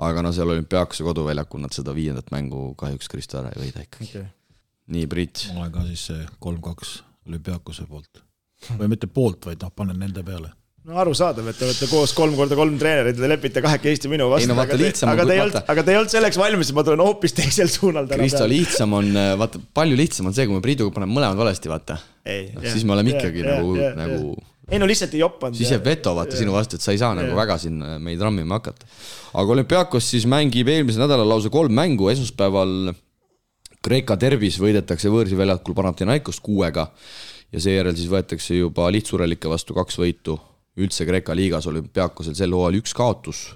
aga 0.07 0.23
no 0.23 0.33
seal 0.37 0.53
olümpiaakuse 0.53 1.07
koduväljakul 1.07 1.63
nad 1.65 1.73
seda 1.73 1.95
viiendat 1.97 2.31
mängu 2.31 2.75
kahjuks 2.79 3.09
Kristo 3.09 3.41
ära 3.41 3.55
ei 3.55 3.63
võida 3.65 3.87
ikkagi 3.87 4.11
okay.. 4.11 4.29
nii, 4.93 5.07
Priit. 5.11 5.49
ma 5.55 5.65
olen 5.65 5.73
ka 5.73 5.87
siis 5.89 6.07
kolm-kaks 6.39 6.99
olümpiaakuse 7.27 7.89
poolt 7.91 8.23
või 8.79 8.93
mitte 8.93 9.09
poolt, 9.11 9.49
vaid 9.49 9.65
noh, 9.65 9.73
panen 9.75 9.99
nende 9.99 10.23
peale 10.23 10.53
no 10.87 11.01
arusaadav, 11.03 11.49
et 11.51 11.59
te 11.59 11.67
olete 11.67 11.89
koos 11.91 12.13
kolm 12.15 12.37
korda 12.39 12.57
kolm 12.59 12.77
treenerid 12.79 13.17
ja 13.19 13.25
te 13.25 13.31
lepite 13.31 13.63
kahekesti 13.65 14.11
minu 14.11 14.29
vastu. 14.31 14.53
No, 14.53 14.59
aga, 14.63 14.79
te, 14.79 14.91
aga 15.11 15.25
te 15.27 15.35
ei 15.35 15.43
olnud, 15.43 15.57
aga 15.75 15.85
te 15.85 15.93
ei 15.93 16.01
olnud 16.01 16.13
selleks 16.13 16.39
valmis, 16.39 16.71
et 16.71 16.79
ma 16.79 16.85
tulen 16.87 17.03
hoopis 17.03 17.35
teisel 17.37 17.71
suunal 17.73 18.07
täna. 18.11 18.23
Kristo, 18.23 18.47
lihtsam 18.51 18.95
on, 18.99 19.11
vaata, 19.41 19.63
palju 19.75 19.99
lihtsam 19.99 20.31
on 20.31 20.37
see, 20.37 20.47
kui 20.47 20.55
me 20.55 20.63
Priiduga 20.65 20.95
paneme 20.95 21.17
mõlemad 21.17 21.41
valesti, 21.41 21.73
vaata. 21.73 21.99
No, 22.27 22.63
siis 22.67 22.87
me 22.87 22.95
oleme 22.95 23.15
ikkagi 23.15 23.43
yeah, 23.43 23.59
nagu 23.59 23.75
nagu 23.99 24.37
ei 24.67 24.81
no 24.83 24.87
lihtsalt 24.91 25.13
ei 25.15 25.21
jopanud. 25.21 25.55
siis 25.55 25.71
jääb 25.71 25.85
veto 25.87 26.11
vaata 26.17 26.39
sinu 26.39 26.55
vastu, 26.55 26.79
et 26.79 26.83
sa 26.83 26.91
ei 26.91 26.99
saa 26.99 27.13
yeah. 27.15 27.23
nagu 27.23 27.39
väga 27.39 27.55
siin 27.63 27.77
meid 28.03 28.23
rammima 28.23 28.59
hakata. 28.59 28.89
aga 29.39 29.55
olümpiaakos 29.55 30.09
siis 30.11 30.27
mängib 30.31 30.71
eelmisel 30.73 31.05
nädalal 31.05 31.31
lausa 31.37 31.53
kolm 31.55 31.75
mängu, 31.75 32.11
esmaspäeval 32.11 32.93
Kreeka 33.87 34.17
derbis 34.19 34.57
võidetakse 34.59 35.11
võõrsil 35.13 35.39
väljakul 35.39 35.77
Panathinaikost 35.79 36.43
kuuega 36.43 36.89
ja 37.55 37.63
seejärel 37.63 37.95
siis 37.95 38.11
võetakse 38.11 38.59
juba 38.59 38.89
lihtsurelike 38.91 39.47
vastu 39.47 39.77
kaks 39.77 40.01
võitu 40.03 40.35
üldse 40.77 41.07
Kreeka 41.09 41.37
liigas 41.37 41.67
olümpiaakosel 41.71 42.37
sel 42.37 42.53
hooajal 42.53 42.81
üks 42.81 42.95
kaotus 42.97 43.47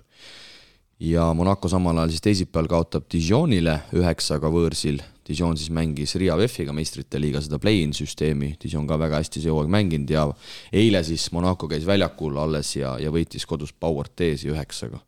ja 1.01 1.31
Monaco 1.35 1.69
samal 1.69 1.97
ajal 1.99 2.13
siis 2.13 2.25
teisipäeval 2.25 2.69
kaotab 2.69 3.07
Dijonile 3.13 3.79
üheksaga 3.97 4.51
võõrsil. 4.53 5.01
Dijon 5.31 5.57
siis 5.57 5.71
mängis 5.73 6.17
Riia 6.19 6.35
VEF-iga 6.37 6.75
meistrite 6.75 7.21
liiga 7.23 7.41
seda 7.41 7.61
play-in 7.63 7.93
süsteemi, 7.95 8.57
Dijon 8.61 8.89
ka 8.89 8.99
väga 8.99 9.21
hästi 9.21 9.45
see 9.45 9.53
hooaeg 9.53 9.71
mänginud 9.71 10.11
ja 10.11 10.27
eile 10.75 11.03
siis 11.07 11.29
Monaco 11.33 11.69
käis 11.71 11.87
väljakul 11.87 12.37
alles 12.43 12.75
ja, 12.77 12.97
ja 12.99 13.13
võitis 13.15 13.47
kodus 13.47 13.73
Power 13.73 14.11
T-si 14.11 14.51
üheksaga. 14.51 15.01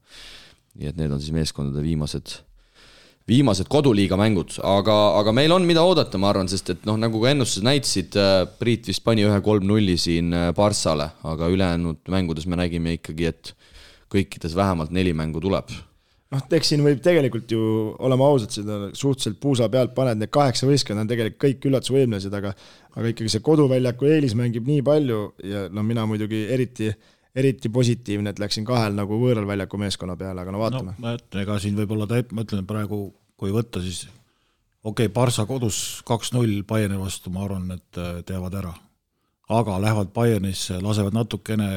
nii 0.78 0.88
et 0.88 0.96
need 0.96 1.12
on 1.12 1.20
siis 1.20 1.34
meeskondade 1.36 1.82
viimased 1.84 2.38
viimased 3.28 3.68
koduliiga 3.70 4.16
mängud, 4.18 4.56
aga, 4.66 4.96
aga 5.20 5.34
meil 5.36 5.54
on, 5.54 5.66
mida 5.66 5.84
oodata, 5.86 6.18
ma 6.18 6.32
arvan, 6.32 6.50
sest 6.50 6.72
et 6.74 6.88
noh, 6.88 6.98
nagu 7.00 7.20
ka 7.22 7.30
ennustused 7.30 7.66
näitasid, 7.66 8.18
äh, 8.18 8.42
Priit 8.58 8.88
vist 8.90 9.04
pani 9.06 9.26
ühe 9.26 9.38
kolm-nulli 9.44 9.94
siin 10.00 10.34
äh, 10.34 10.50
Barssale, 10.56 11.12
aga 11.28 11.50
ülejäänud 11.52 12.02
mängudes 12.12 12.48
me 12.50 12.58
nägime 12.58 12.96
ikkagi, 12.98 13.30
et 13.30 13.54
kõikides 14.12 14.56
vähemalt 14.58 14.92
neli 14.94 15.14
mängu 15.16 15.40
tuleb. 15.42 15.70
noh, 16.32 16.44
eks 16.56 16.70
siin 16.72 16.80
võib 16.80 17.02
tegelikult 17.04 17.50
ju, 17.52 17.62
oleme 18.00 18.24
ausad, 18.24 18.54
seda 18.54 18.76
suhteliselt 18.96 19.36
puusa 19.40 19.68
pealt 19.68 19.92
paned, 19.94 20.16
need 20.18 20.32
kaheksa 20.32 20.66
võistkonda 20.66 21.04
on 21.04 21.10
tegelikult 21.10 21.42
kõik 21.44 21.66
üllatusvõimelised, 21.68 22.32
aga 22.38 22.54
aga 22.96 23.10
ikkagi 23.12 23.32
see 23.32 23.44
koduväljaku 23.44 24.08
eelis 24.08 24.34
mängib 24.36 24.66
nii 24.68 24.82
palju 24.84 25.20
ja 25.44 25.66
no 25.72 25.84
mina 25.84 26.06
muidugi 26.08 26.46
eriti 26.52 26.90
eriti 27.34 27.70
positiivne, 27.72 28.32
et 28.32 28.40
läksin 28.42 28.64
kahel 28.68 28.96
nagu 28.96 29.16
võõral 29.20 29.46
väljaku 29.48 29.80
meeskonna 29.80 30.16
peale, 30.20 30.42
aga 30.42 30.52
no 30.52 30.60
vaatame. 30.60 30.96
no 31.00 31.14
ega 31.40 31.58
siin 31.62 31.76
võib-olla 31.78 32.08
ta, 32.08 32.20
ma 32.32 32.44
ütlen 32.44 32.66
praegu, 32.68 33.04
kui 33.40 33.54
võtta, 33.54 33.80
siis 33.84 34.04
okei 34.82 35.08
okay,, 35.08 35.12
Barca 35.14 35.46
kodus 35.48 36.02
kaks-null 36.08 36.62
Bayerni 36.68 37.00
vastu, 37.00 37.32
ma 37.32 37.46
arvan, 37.46 37.70
et 37.78 38.00
äh, 38.00 38.20
teevad 38.28 38.56
ära. 38.60 38.72
aga 39.52 39.78
lähevad 39.80 40.12
Bayernisse, 40.14 40.80
lasevad 40.80 41.16
natukene, 41.16 41.68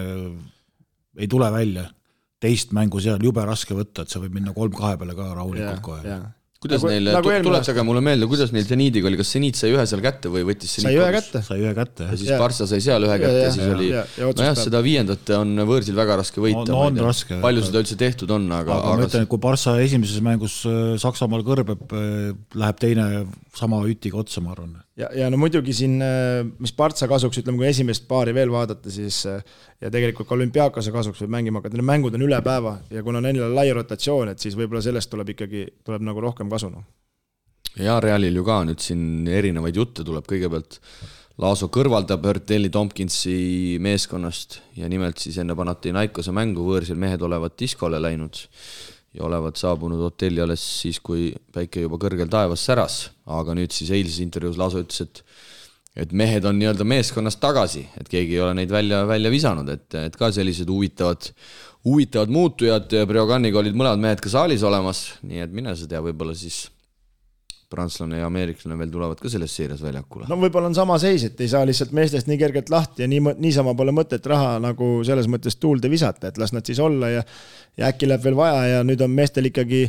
ei 1.18 1.28
tule 1.28 1.52
välja, 1.52 1.90
teist 2.40 2.72
mängu 2.76 3.00
seal 3.04 3.24
jube 3.24 3.44
raske 3.46 3.76
võtta, 3.76 4.04
et 4.04 4.12
see 4.12 4.22
võib 4.22 4.36
minna 4.36 4.54
kolm-kahe 4.54 5.00
peale 5.00 5.16
ka 5.16 5.34
rahulikult 5.34 5.82
kohe 5.84 6.18
kuidas 6.66 6.84
nagu, 6.84 6.92
neil 6.92 7.10
nagu, 7.16 7.34
tuletage 7.46 7.86
mulle 7.88 8.04
meelde, 8.06 8.30
kuidas 8.30 8.54
neil 8.56 8.66
seniidiga 8.68 9.10
oli, 9.10 9.20
kas 9.20 9.34
seniit 9.36 9.60
sai 9.60 9.72
ühe 9.76 9.86
seal 9.90 10.04
kätte 10.06 10.32
või 10.34 10.46
võttis 10.50 10.76
seniit 10.78 10.90
sai 10.90 11.00
ühe 11.00 11.10
kätte. 11.16 11.42
sai 11.46 11.60
ühe 11.64 11.74
kätte. 11.78 12.10
ja 12.10 12.20
siis 12.20 12.32
ja. 12.34 12.40
Barca 12.42 12.70
sai 12.70 12.82
seal 12.86 13.08
ühe 13.08 13.18
kätte 13.22 13.42
ja, 13.42 13.44
ja 13.48 13.52
siis 13.56 13.66
ja, 13.66 13.76
oli, 13.78 13.90
nojah, 14.42 14.56
seda 14.60 14.82
viiendat 14.86 15.34
on 15.38 15.66
võõrsil 15.72 15.98
väga 15.98 16.20
raske 16.22 16.44
võita 16.44 16.66
no,. 16.66 16.80
no 16.80 16.88
on 16.90 17.04
raske. 17.08 17.40
palju 17.44 17.66
seda 17.68 17.84
üldse 17.84 18.00
tehtud 18.00 18.34
on, 18.36 18.50
aga 18.56 18.80
aga 18.80 18.96
ma 18.96 19.10
ütlen, 19.10 19.28
et 19.28 19.32
kui 19.32 19.42
Barca 19.42 19.78
esimeses 19.84 20.24
mängus 20.26 20.62
äh, 20.70 20.96
Saksamaal 21.02 21.46
kõrbeb, 21.48 21.86
äh, 21.94 22.34
läheb 22.58 22.82
teine 22.82 23.08
sama 23.56 23.84
ütiga 23.90 24.22
otsa, 24.22 24.44
ma 24.44 24.56
arvan 24.56 24.82
ja, 25.00 25.10
ja 25.16 25.30
no 25.32 25.40
muidugi 25.40 25.74
siin, 25.76 25.98
äh, 26.04 26.42
mis 26.60 26.74
Partsa 26.76 27.08
kasuks, 27.12 27.40
ütleme, 27.42 27.60
kui 27.62 27.70
esimest 27.70 28.08
paari 28.10 28.34
veel 28.36 28.52
vaadata, 28.54 28.92
siis 28.94 29.22
äh, 29.30 29.42
ja 29.82 29.92
tegelikult 29.94 30.30
ka 30.30 30.38
olümpiaakose 30.38 30.94
kasuks 30.96 31.24
võib 31.24 31.34
mängima 31.38 31.62
hakata, 31.62 31.78
need 31.78 31.88
mängud 31.88 32.18
on 32.18 32.28
üle 32.28 32.40
päeva 32.46 32.78
ja 32.94 33.04
kuna 33.06 33.24
neil 33.24 33.42
on 33.44 33.58
lai 33.58 33.68
rotatsioon, 33.76 34.32
et 34.34 34.44
siis 34.44 34.58
võib-olla 34.58 34.84
sellest 34.86 35.12
tuleb 35.12 35.36
ikkagi, 35.36 35.68
tuleb 35.86 36.08
nagu 36.08 36.24
rohkem 36.24 36.52
kasu, 36.52 36.72
noh. 36.74 36.88
ja 37.82 38.00
Realil 38.04 38.42
ju 38.42 38.48
ka 38.48 38.64
nüüd 38.68 38.84
siin 38.84 39.28
erinevaid 39.32 39.84
jutte 39.84 40.08
tuleb, 40.08 40.28
kõigepealt 40.30 40.82
Laaso 41.36 41.68
kõrvaldab 41.68 42.24
Hörteli 42.24 42.70
Tompkinsi 42.72 43.76
meeskonnast 43.84 44.62
ja 44.80 44.88
nimelt 44.88 45.20
siis 45.20 45.36
enne 45.42 45.52
Panathinaikose 45.60 46.32
mängu 46.32 46.64
võõrsil 46.64 46.96
mehed 46.96 47.26
olevat 47.28 47.58
diskole 47.60 48.00
läinud 48.00 48.40
ja 49.16 49.26
olevat 49.28 49.60
saabunud 49.60 50.02
hotelli 50.04 50.44
alles 50.44 50.64
siis, 50.82 51.00
kui 51.04 51.30
päike 51.56 51.86
juba 51.86 52.00
kõrgel 52.02 52.30
taevas 52.32 52.64
säras, 52.68 52.98
aga 53.26 53.56
nüüd 53.58 53.74
siis 53.76 53.94
eilses 53.96 54.22
intervjuus 54.24 54.60
Laaso 54.60 54.84
ütles, 54.84 55.06
et 55.06 55.24
et 55.96 56.12
mehed 56.12 56.44
on 56.44 56.58
nii-öelda 56.60 56.84
meeskonnast 56.84 57.40
tagasi, 57.40 57.86
et 57.96 58.10
keegi 58.12 58.36
ei 58.36 58.42
ole 58.44 58.58
neid 58.58 58.72
välja, 58.72 59.06
välja 59.08 59.30
visanud, 59.32 59.70
et, 59.72 59.88
et 59.96 60.18
ka 60.20 60.28
sellised 60.36 60.68
huvitavad, 60.68 61.30
huvitavad 61.88 62.34
muutujad, 62.36 62.96
Breoganiga 63.08 63.62
olid 63.62 63.78
mõlemad 63.80 64.04
mehed 64.04 64.24
ka 64.24 64.32
saalis 64.34 64.66
olemas, 64.68 65.06
nii 65.24 65.46
et 65.46 65.56
mine 65.56 65.72
sa 65.80 65.88
tea, 65.88 66.04
võib-olla 66.04 66.36
siis 66.36 66.66
prantslane 67.72 68.20
ja 68.22 68.30
ameeriklane 68.30 68.78
veel 68.80 68.92
tulevad 68.94 69.20
ka 69.22 69.32
selles 69.32 69.54
seerias 69.58 69.84
väljakule. 69.84 70.30
no 70.30 70.38
võib-olla 70.40 70.70
on 70.72 70.78
sama 70.78 70.98
seis, 71.02 71.26
et 71.28 71.42
ei 71.42 71.52
saa 71.52 71.66
lihtsalt 71.68 71.94
meestest 71.96 72.30
nii 72.30 72.40
kergelt 72.42 72.72
lahti 72.74 73.06
ja 73.06 73.10
nii, 73.12 73.36
niisama 73.42 73.76
pole 73.78 73.94
mõtet 73.96 74.26
raha 74.30 74.58
nagu 74.64 74.90
selles 75.08 75.30
mõttes 75.32 75.60
tuulde 75.60 75.92
visata, 75.92 76.30
et 76.30 76.42
las 76.42 76.54
nad 76.56 76.66
siis 76.66 76.82
olla 76.84 77.12
ja 77.18 77.24
ja 77.76 77.90
äkki 77.92 78.08
läheb 78.08 78.24
veel 78.24 78.38
vaja 78.40 78.62
ja 78.70 78.84
nüüd 78.88 79.02
on 79.04 79.12
meestel 79.12 79.50
ikkagi 79.50 79.82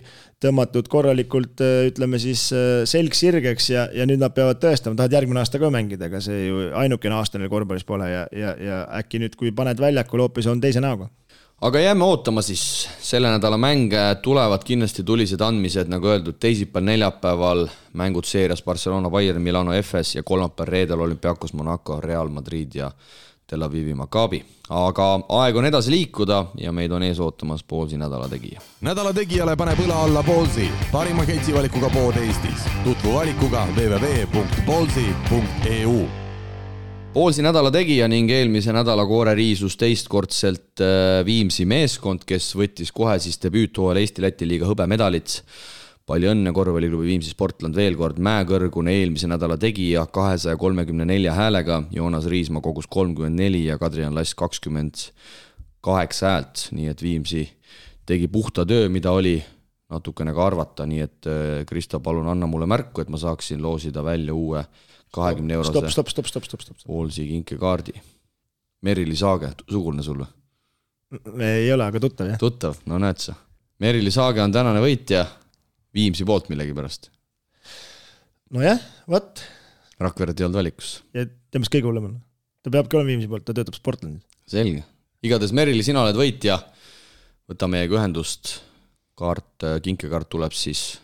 tõmmatud 0.42 0.88
korralikult 0.90 1.62
ütleme 1.62 2.18
siis 2.18 2.48
selg 2.90 3.14
sirgeks 3.14 3.70
ja, 3.70 3.86
ja 3.94 4.06
nüüd 4.10 4.18
nad 4.22 4.34
peavad 4.34 4.58
tõestama, 4.62 4.98
tahavad 4.98 5.14
järgmine 5.20 5.42
aasta 5.42 5.60
ka 5.62 5.70
mängida, 5.70 6.08
ega 6.10 6.20
see 6.24 6.48
ju 6.48 6.64
ainukene 6.82 7.14
aasta 7.14 7.38
neil 7.38 7.52
korvpallis 7.52 7.86
pole 7.86 8.10
ja, 8.10 8.24
ja, 8.34 8.56
ja 8.58 8.80
äkki 8.98 9.22
nüüd, 9.22 9.38
kui 9.38 9.54
paned 9.54 9.80
väljakule 9.82 10.26
hoopis 10.26 10.50
on 10.50 10.62
teise 10.62 10.82
näoga 10.82 11.08
aga 11.60 11.80
jääme 11.80 12.04
ootama 12.04 12.42
siis 12.42 12.88
selle 13.00 13.30
nädala 13.30 13.58
mänge, 13.58 14.14
tulevad 14.22 14.64
kindlasti 14.64 15.04
tulised 15.04 15.40
andmised, 15.40 15.88
nagu 15.88 16.06
öeldud, 16.06 16.34
teisipäeval, 16.40 16.86
neljapäeval 16.86 17.68
mängud 17.92 18.24
seerias 18.24 18.62
Barcelona, 18.62 19.10
Bayern, 19.10 19.42
Milano, 19.42 19.72
FS 19.82 20.14
ja 20.14 20.22
kolmapäeval, 20.22 20.72
reedel 20.72 21.00
olümpiakos 21.00 21.52
Monaco, 21.52 22.00
Real 22.00 22.28
Madrid 22.28 22.70
ja 22.74 22.90
Tel 23.46 23.62
Avivi 23.62 23.94
Maccabi. 23.94 24.44
aga 24.68 25.20
aeg 25.28 25.56
on 25.56 25.64
edasi 25.64 25.90
liikuda 25.90 26.46
ja 26.58 26.72
meid 26.74 26.90
on 26.90 27.02
ees 27.06 27.20
ootamas 27.22 27.62
Poolsi 27.62 27.96
nädala 27.96 28.28
tegija. 28.28 28.60
nädala 28.80 29.12
tegijale 29.14 29.56
paneb 29.56 29.78
õla 29.78 30.04
alla 30.04 30.22
Poolsi, 30.22 30.70
parima 30.92 31.24
ketsivalikuga 31.24 31.90
pood 31.90 32.16
Eestis. 32.16 32.64
tutvu 32.84 33.14
valikuga 33.14 33.66
www.poolsi.eu 33.76 36.25
Poolsi 37.16 37.40
nädala 37.40 37.70
tegija 37.72 38.05
ning 38.12 38.28
eelmise 38.28 38.74
nädala 38.76 39.06
koore 39.09 39.32
riisus 39.38 39.78
teistkordselt 39.80 40.82
äh, 40.84 41.22
Viimsi 41.24 41.64
meeskond, 41.64 42.26
kes 42.28 42.51
võttis 42.52 42.90
kohe 42.93 43.14
siis 43.24 43.38
debüüthooajal 43.40 44.02
Eesti-Läti 44.02 44.44
liiga 44.44 44.66
hõbemedalit. 44.68 45.38
palju 46.05 46.28
õnne 46.34 46.51
korvpalliklubi 46.52 47.06
Viimsi 47.06 47.30
Sportland 47.32 47.72
veel 47.74 47.97
kord, 47.97 48.20
mäekõrgune 48.20 48.93
eelmise 48.93 49.30
nädala 49.32 49.56
tegija 49.56 50.05
kahesaja 50.12 50.60
kolmekümne 50.60 51.06
nelja 51.09 51.32
häälega, 51.32 51.78
Joonas 51.90 52.26
Riismaa 52.28 52.60
kogus 52.60 52.84
kolmkümmend 52.86 53.40
neli 53.40 53.64
ja 53.64 53.78
Kadrian 53.78 54.14
Lass 54.14 54.36
kakskümmend 54.36 55.06
kaheksa 55.80 56.34
häält, 56.34 56.66
nii 56.76 56.90
et 56.93 57.02
Viimsi 57.02 57.47
tegi 58.05 58.28
puhta 58.28 58.66
töö, 58.68 58.90
mida 58.93 59.14
oli 59.16 59.38
natukene 59.88 60.36
ka 60.36 60.44
arvata, 60.51 60.84
nii 60.84 61.01
et 61.01 61.30
äh, 61.32 61.64
Kristo, 61.64 62.02
palun 62.05 62.28
anna 62.28 62.44
mulle 62.44 62.68
märku, 62.68 63.01
et 63.01 63.09
ma 63.09 63.16
saaksin 63.16 63.64
loosida 63.64 64.05
välja 64.05 64.36
uue 64.36 64.66
kahekümne 65.14 65.54
eurose. 65.54 65.72
stopp, 65.72 65.90
stopp, 65.90 66.08
stopp, 66.08 66.26
stopp, 66.26 66.44
stopp, 66.46 66.62
stopp. 66.62 66.88
Woolsi 66.88 67.26
kinkekaardi. 67.28 67.94
Merili 68.86 69.16
Saage, 69.16 69.52
sugulane 69.70 70.02
sulle? 70.02 70.26
ei 71.40 71.72
ole, 71.72 71.86
aga 71.86 72.00
tuttav 72.02 72.32
jah. 72.32 72.38
tuttav, 72.40 72.80
no 72.90 72.98
näed 73.02 73.20
sa. 73.22 73.34
Merili 73.82 74.10
Saage 74.10 74.42
on 74.42 74.52
tänane 74.54 74.80
võitja 74.82 75.24
Viimsi 75.96 76.26
poolt 76.28 76.50
millegipärast. 76.52 77.10
nojah, 78.52 78.82
vot. 79.08 79.42
Rakvered 80.02 80.38
ei 80.38 80.44
olnud 80.44 80.60
valikus. 80.60 81.00
ja 81.14 81.24
tead, 81.24 81.62
mis 81.62 81.72
kõige 81.72 81.88
hullem 81.88 82.10
on? 82.10 82.16
ta 82.62 82.72
peabki 82.74 82.98
olema 82.98 83.14
Viimsi 83.14 83.30
poolt, 83.30 83.46
ta 83.46 83.54
töötab 83.56 83.78
Sportlandis. 83.78 84.26
selge, 84.50 84.84
igatahes 85.22 85.54
Merili, 85.56 85.86
sina 85.86 86.02
oled 86.02 86.18
võitja. 86.18 86.58
võta 87.48 87.70
meiega 87.70 88.00
ühendust. 88.00 88.60
kaart, 89.16 89.64
kinkekaart 89.82 90.28
tuleb 90.28 90.52
siis, 90.52 90.98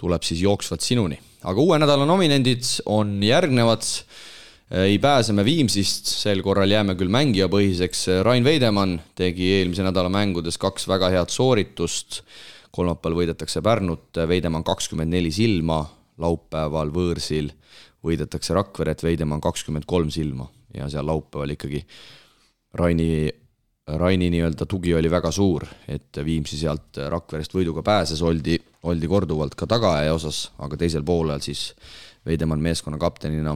tuleb 0.00 0.24
siis 0.26 0.40
jooksvalt 0.42 0.82
sinuni, 0.82 1.20
aga 1.46 1.62
uue 1.62 1.78
nädala 1.78 2.06
nominendid 2.08 2.64
on 2.90 3.20
järgnevad. 3.22 3.84
ei 4.70 4.98
pääse 4.98 5.32
me 5.32 5.44
Viimsist, 5.44 6.08
sel 6.10 6.42
korral 6.42 6.70
jääme 6.70 6.96
küll 6.98 7.10
mängijapõhiseks. 7.12 8.22
Rain 8.26 8.44
Veidemann 8.44 8.98
tegi 9.14 9.52
eelmise 9.60 9.84
nädala 9.86 10.10
mängudes 10.10 10.58
kaks 10.58 10.88
väga 10.88 11.10
head 11.14 11.30
sooritust. 11.30 12.22
kolmapäeval 12.70 13.16
võidetakse 13.16 13.62
Pärnut, 13.62 14.10
Veidemann 14.28 14.64
kakskümmend 14.64 15.08
neli 15.08 15.30
silma, 15.30 15.84
laupäeval 16.18 16.90
võõrsil 16.90 17.52
võidetakse 18.04 18.54
Rakveret, 18.54 19.02
Veidemann 19.02 19.40
kakskümmend 19.40 19.86
kolm 19.86 20.10
silma 20.10 20.48
ja 20.74 20.90
seal 20.90 21.06
laupäeval 21.06 21.54
ikkagi 21.54 21.86
Raini, 22.74 23.30
Raini 23.86 24.26
nii-öelda 24.34 24.66
tugi 24.66 24.94
oli 24.98 25.10
väga 25.10 25.30
suur, 25.30 25.62
et 25.86 26.18
Viimsi 26.26 26.56
sealt 26.58 26.98
Rakverest 26.98 27.52
võiduga 27.54 27.84
pääses, 27.86 28.18
oldi, 28.18 28.56
oldi 28.90 29.06
korduvalt 29.06 29.54
ka 29.54 29.68
tagaaja 29.70 30.14
osas, 30.16 30.48
aga 30.58 30.78
teisel 30.80 31.04
poolel 31.06 31.38
siis 31.44 31.68
Veidemann 32.26 32.64
meeskonna 32.64 32.98
kaptenina 32.98 33.54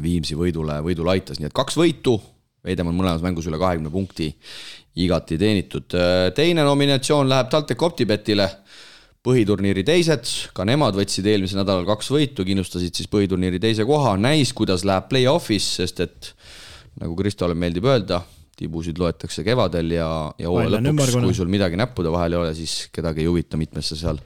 Viimsi 0.00 0.32
võidule, 0.32 0.78
võidule 0.80 1.12
aitas, 1.12 1.42
nii 1.42 1.50
et 1.50 1.58
kaks 1.60 1.76
võitu, 1.76 2.16
Veidemann 2.64 2.96
mõlemas 2.96 3.20
mängus 3.20 3.50
üle 3.52 3.60
kahekümne 3.60 3.92
punkti, 3.92 4.32
igati 5.04 5.36
teenitud. 5.36 5.92
teine 6.32 6.64
nominatsioon 6.64 7.28
läheb 7.28 7.52
TalTech 7.52 7.84
Optibetile, 7.84 8.48
põhiturniiri 9.22 9.84
teised, 9.84 10.24
ka 10.56 10.64
nemad 10.64 10.96
võtsid 10.96 11.28
eelmisel 11.28 11.60
nädalal 11.60 11.84
kaks 11.84 12.08
võitu, 12.16 12.48
kindlustasid 12.48 12.96
siis 12.96 13.12
põhiturniiri 13.12 13.60
teise 13.60 13.84
koha, 13.84 14.16
näis, 14.16 14.56
kuidas 14.56 14.88
läheb 14.88 15.12
play-off'is, 15.12 15.74
sest 15.82 16.00
et 16.00 16.36
nagu 16.96 17.12
Kristole 17.18 17.52
meeldib 17.52 17.84
öelda, 17.84 18.24
tibusid 18.62 18.98
loetakse 19.02 19.44
kevadel 19.46 19.94
ja, 19.96 20.08
ja 20.38 20.50
hooaja 20.50 20.78
lõpuks, 20.78 21.18
kui 21.26 21.36
sul 21.36 21.50
midagi 21.52 21.78
näppude 21.80 22.12
vahel 22.14 22.36
ei 22.36 22.40
ole, 22.44 22.54
siis 22.56 22.86
kedagi 22.94 23.24
ei 23.24 23.30
huvita, 23.30 23.60
mitmes 23.60 23.92
sa 23.92 23.98
seal 23.98 24.20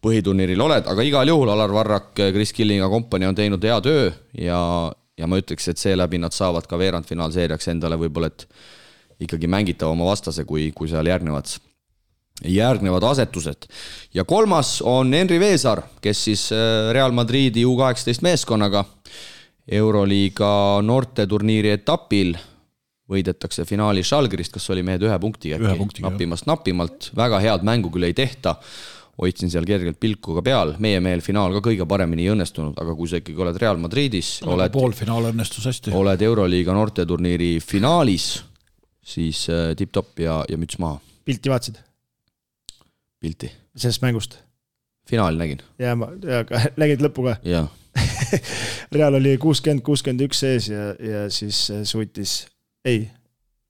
põhiturniiril 0.00 0.60
oled, 0.64 0.86
aga 0.88 1.04
igal 1.04 1.28
juhul 1.28 1.52
Alar 1.52 1.72
Varrak, 1.74 2.12
Kris 2.16 2.54
Killing 2.56 2.80
ja 2.80 2.88
kompanii 2.90 3.28
on 3.28 3.36
teinud 3.36 3.64
hea 3.64 3.78
töö 3.84 4.06
ja, 4.40 4.60
ja 5.20 5.28
ma 5.28 5.40
ütleks, 5.40 5.68
et 5.70 5.80
seeläbi 5.80 6.20
nad 6.22 6.34
saavad 6.36 6.68
ka 6.68 6.78
veerandfinaalseeriaks 6.80 7.68
endale 7.74 7.98
võib-olla, 8.00 8.30
et 8.32 8.46
ikkagi 9.20 9.50
mängitavama 9.52 10.08
vastase, 10.08 10.46
kui, 10.48 10.70
kui 10.76 10.88
seal 10.88 11.10
järgnevad, 11.10 11.52
järgnevad 12.48 13.04
asetused. 13.10 13.68
ja 14.16 14.24
kolmas 14.24 14.78
on 14.80 15.12
Henri 15.12 15.40
Veesaar, 15.40 15.84
kes 16.00 16.24
siis 16.30 16.46
äh, 16.56 16.92
Real 16.96 17.12
Madridi 17.12 17.66
U 17.68 17.76
kaheksateist 17.76 18.24
meeskonnaga 18.24 18.86
Euroliiga 19.70 20.80
noorteturniiri 20.82 21.76
etapil 21.76 22.32
võidetakse 23.10 23.66
finaalis 23.68 24.12
Žalgirist, 24.12 24.54
kas 24.54 24.70
oli 24.70 24.84
mehed 24.86 25.02
ühe 25.02 25.18
punktiga 25.22 25.58
äkki, 25.58 25.76
punktiga, 25.78 26.06
jah. 26.06 26.14
napimast 26.14 26.46
napimalt, 26.50 27.10
väga 27.18 27.42
head 27.42 27.66
mängu 27.66 27.90
küll 27.92 28.06
ei 28.08 28.16
tehta 28.16 28.56
hoidsin 29.20 29.50
seal 29.52 29.66
kergelt 29.68 29.98
pilku 30.00 30.34
ka 30.38 30.42
peal, 30.44 30.74
meie 30.82 31.00
mehel 31.04 31.20
finaal 31.24 31.52
ka 31.58 31.62
kõige 31.68 31.86
paremini 31.88 32.24
ei 32.24 32.32
õnnestunud, 32.32 32.78
aga 32.80 32.94
kui 32.96 33.10
sa 33.10 33.20
ikkagi 33.20 33.42
oled 33.44 33.58
Real 33.60 33.80
Madridis, 33.82 34.30
oled, 34.48 34.72
poolfinaal 34.72 35.30
õnnestus 35.32 35.66
hästi. 35.68 35.92
oled 35.96 36.24
Euroliiga 36.24 36.74
noorteturniiri 36.76 37.50
finaalis, 37.64 38.30
siis 39.04 39.44
äh, 39.52 39.72
tipp-topp 39.76 40.22
ja, 40.24 40.40
ja 40.48 40.60
müts 40.60 40.80
maha, 40.80 41.00
pilti 41.28 41.52
vaatasid 41.52 41.82
pilti. 43.20 43.50
sellest 43.76 44.06
mängust? 44.06 44.38
finaali 45.10 45.36
nägin, 45.40 45.60
ja 45.78 45.92
ma, 45.98 46.08
ja 46.24 46.44
ka- 46.48 46.62
nägid 46.80 47.04
lõppu 47.04 47.26
ka? 47.28 47.36
jaa. 47.44 47.66
Real 48.94 49.16
oli 49.18 49.34
kuuskümmend, 49.42 49.82
kuuskümmend 49.84 50.22
üks 50.28 50.44
ees 50.46 50.70
ja, 50.70 50.92
ja 50.96 51.24
siis 51.34 51.64
äh, 51.74 51.82
suutis, 51.84 52.44
ei, 52.88 53.08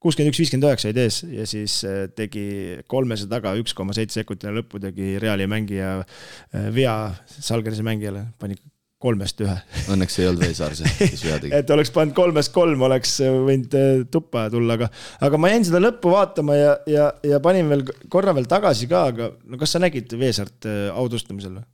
kuuskümmend 0.01 0.33
üks, 0.33 0.41
viiskümmend 0.43 0.69
üheksa 0.69 0.91
olid 0.91 1.01
ees 1.03 1.23
ja 1.29 1.47
siis 1.49 1.81
äh, 1.89 2.03
tegi 2.17 2.45
kolmese 2.91 3.29
taga 3.31 3.55
üks 3.61 3.75
koma 3.77 3.97
seitse 3.97 4.21
sekundit 4.21 4.47
enne 4.47 4.61
lõppu 4.61 4.81
tegi 4.83 5.17
Reali 5.23 5.49
mängija 5.51 5.97
äh, 6.03 6.69
vea 6.75 6.95
Salgerise 7.41 7.85
mängijale, 7.87 8.29
pani 8.41 8.59
kolmest 9.01 9.41
ühe. 9.41 9.55
Õnneks 9.95 10.19
ei 10.21 10.29
olnud 10.29 10.45
Veesaar 10.45 10.75
see, 10.77 10.91
kes 11.01 11.23
vea 11.25 11.39
tegi. 11.41 11.53
et 11.63 11.71
oleks 11.73 11.93
pannud 11.95 12.13
kolmest 12.17 12.53
kolm, 12.53 12.83
oleks 12.85 13.17
võinud 13.25 13.77
äh, 13.79 13.91
tuppa 14.13 14.47
tulla, 14.53 14.77
aga, 14.77 14.91
aga 15.27 15.41
ma 15.41 15.53
jäin 15.55 15.67
seda 15.69 15.81
lõppu 15.83 16.13
vaatama 16.13 16.59
ja, 16.59 16.75
ja, 16.91 17.11
ja 17.27 17.41
panin 17.45 17.71
veel 17.73 17.87
korra 18.13 18.37
veel 18.37 18.49
tagasi 18.51 18.89
ka, 18.91 19.07
aga 19.15 19.33
no 19.49 19.61
kas 19.61 19.77
sa 19.77 19.83
nägid 19.83 20.13
Veesaart 20.21 20.69
äh, 20.69 20.83
audustamisel 20.93 21.59
või? 21.59 21.69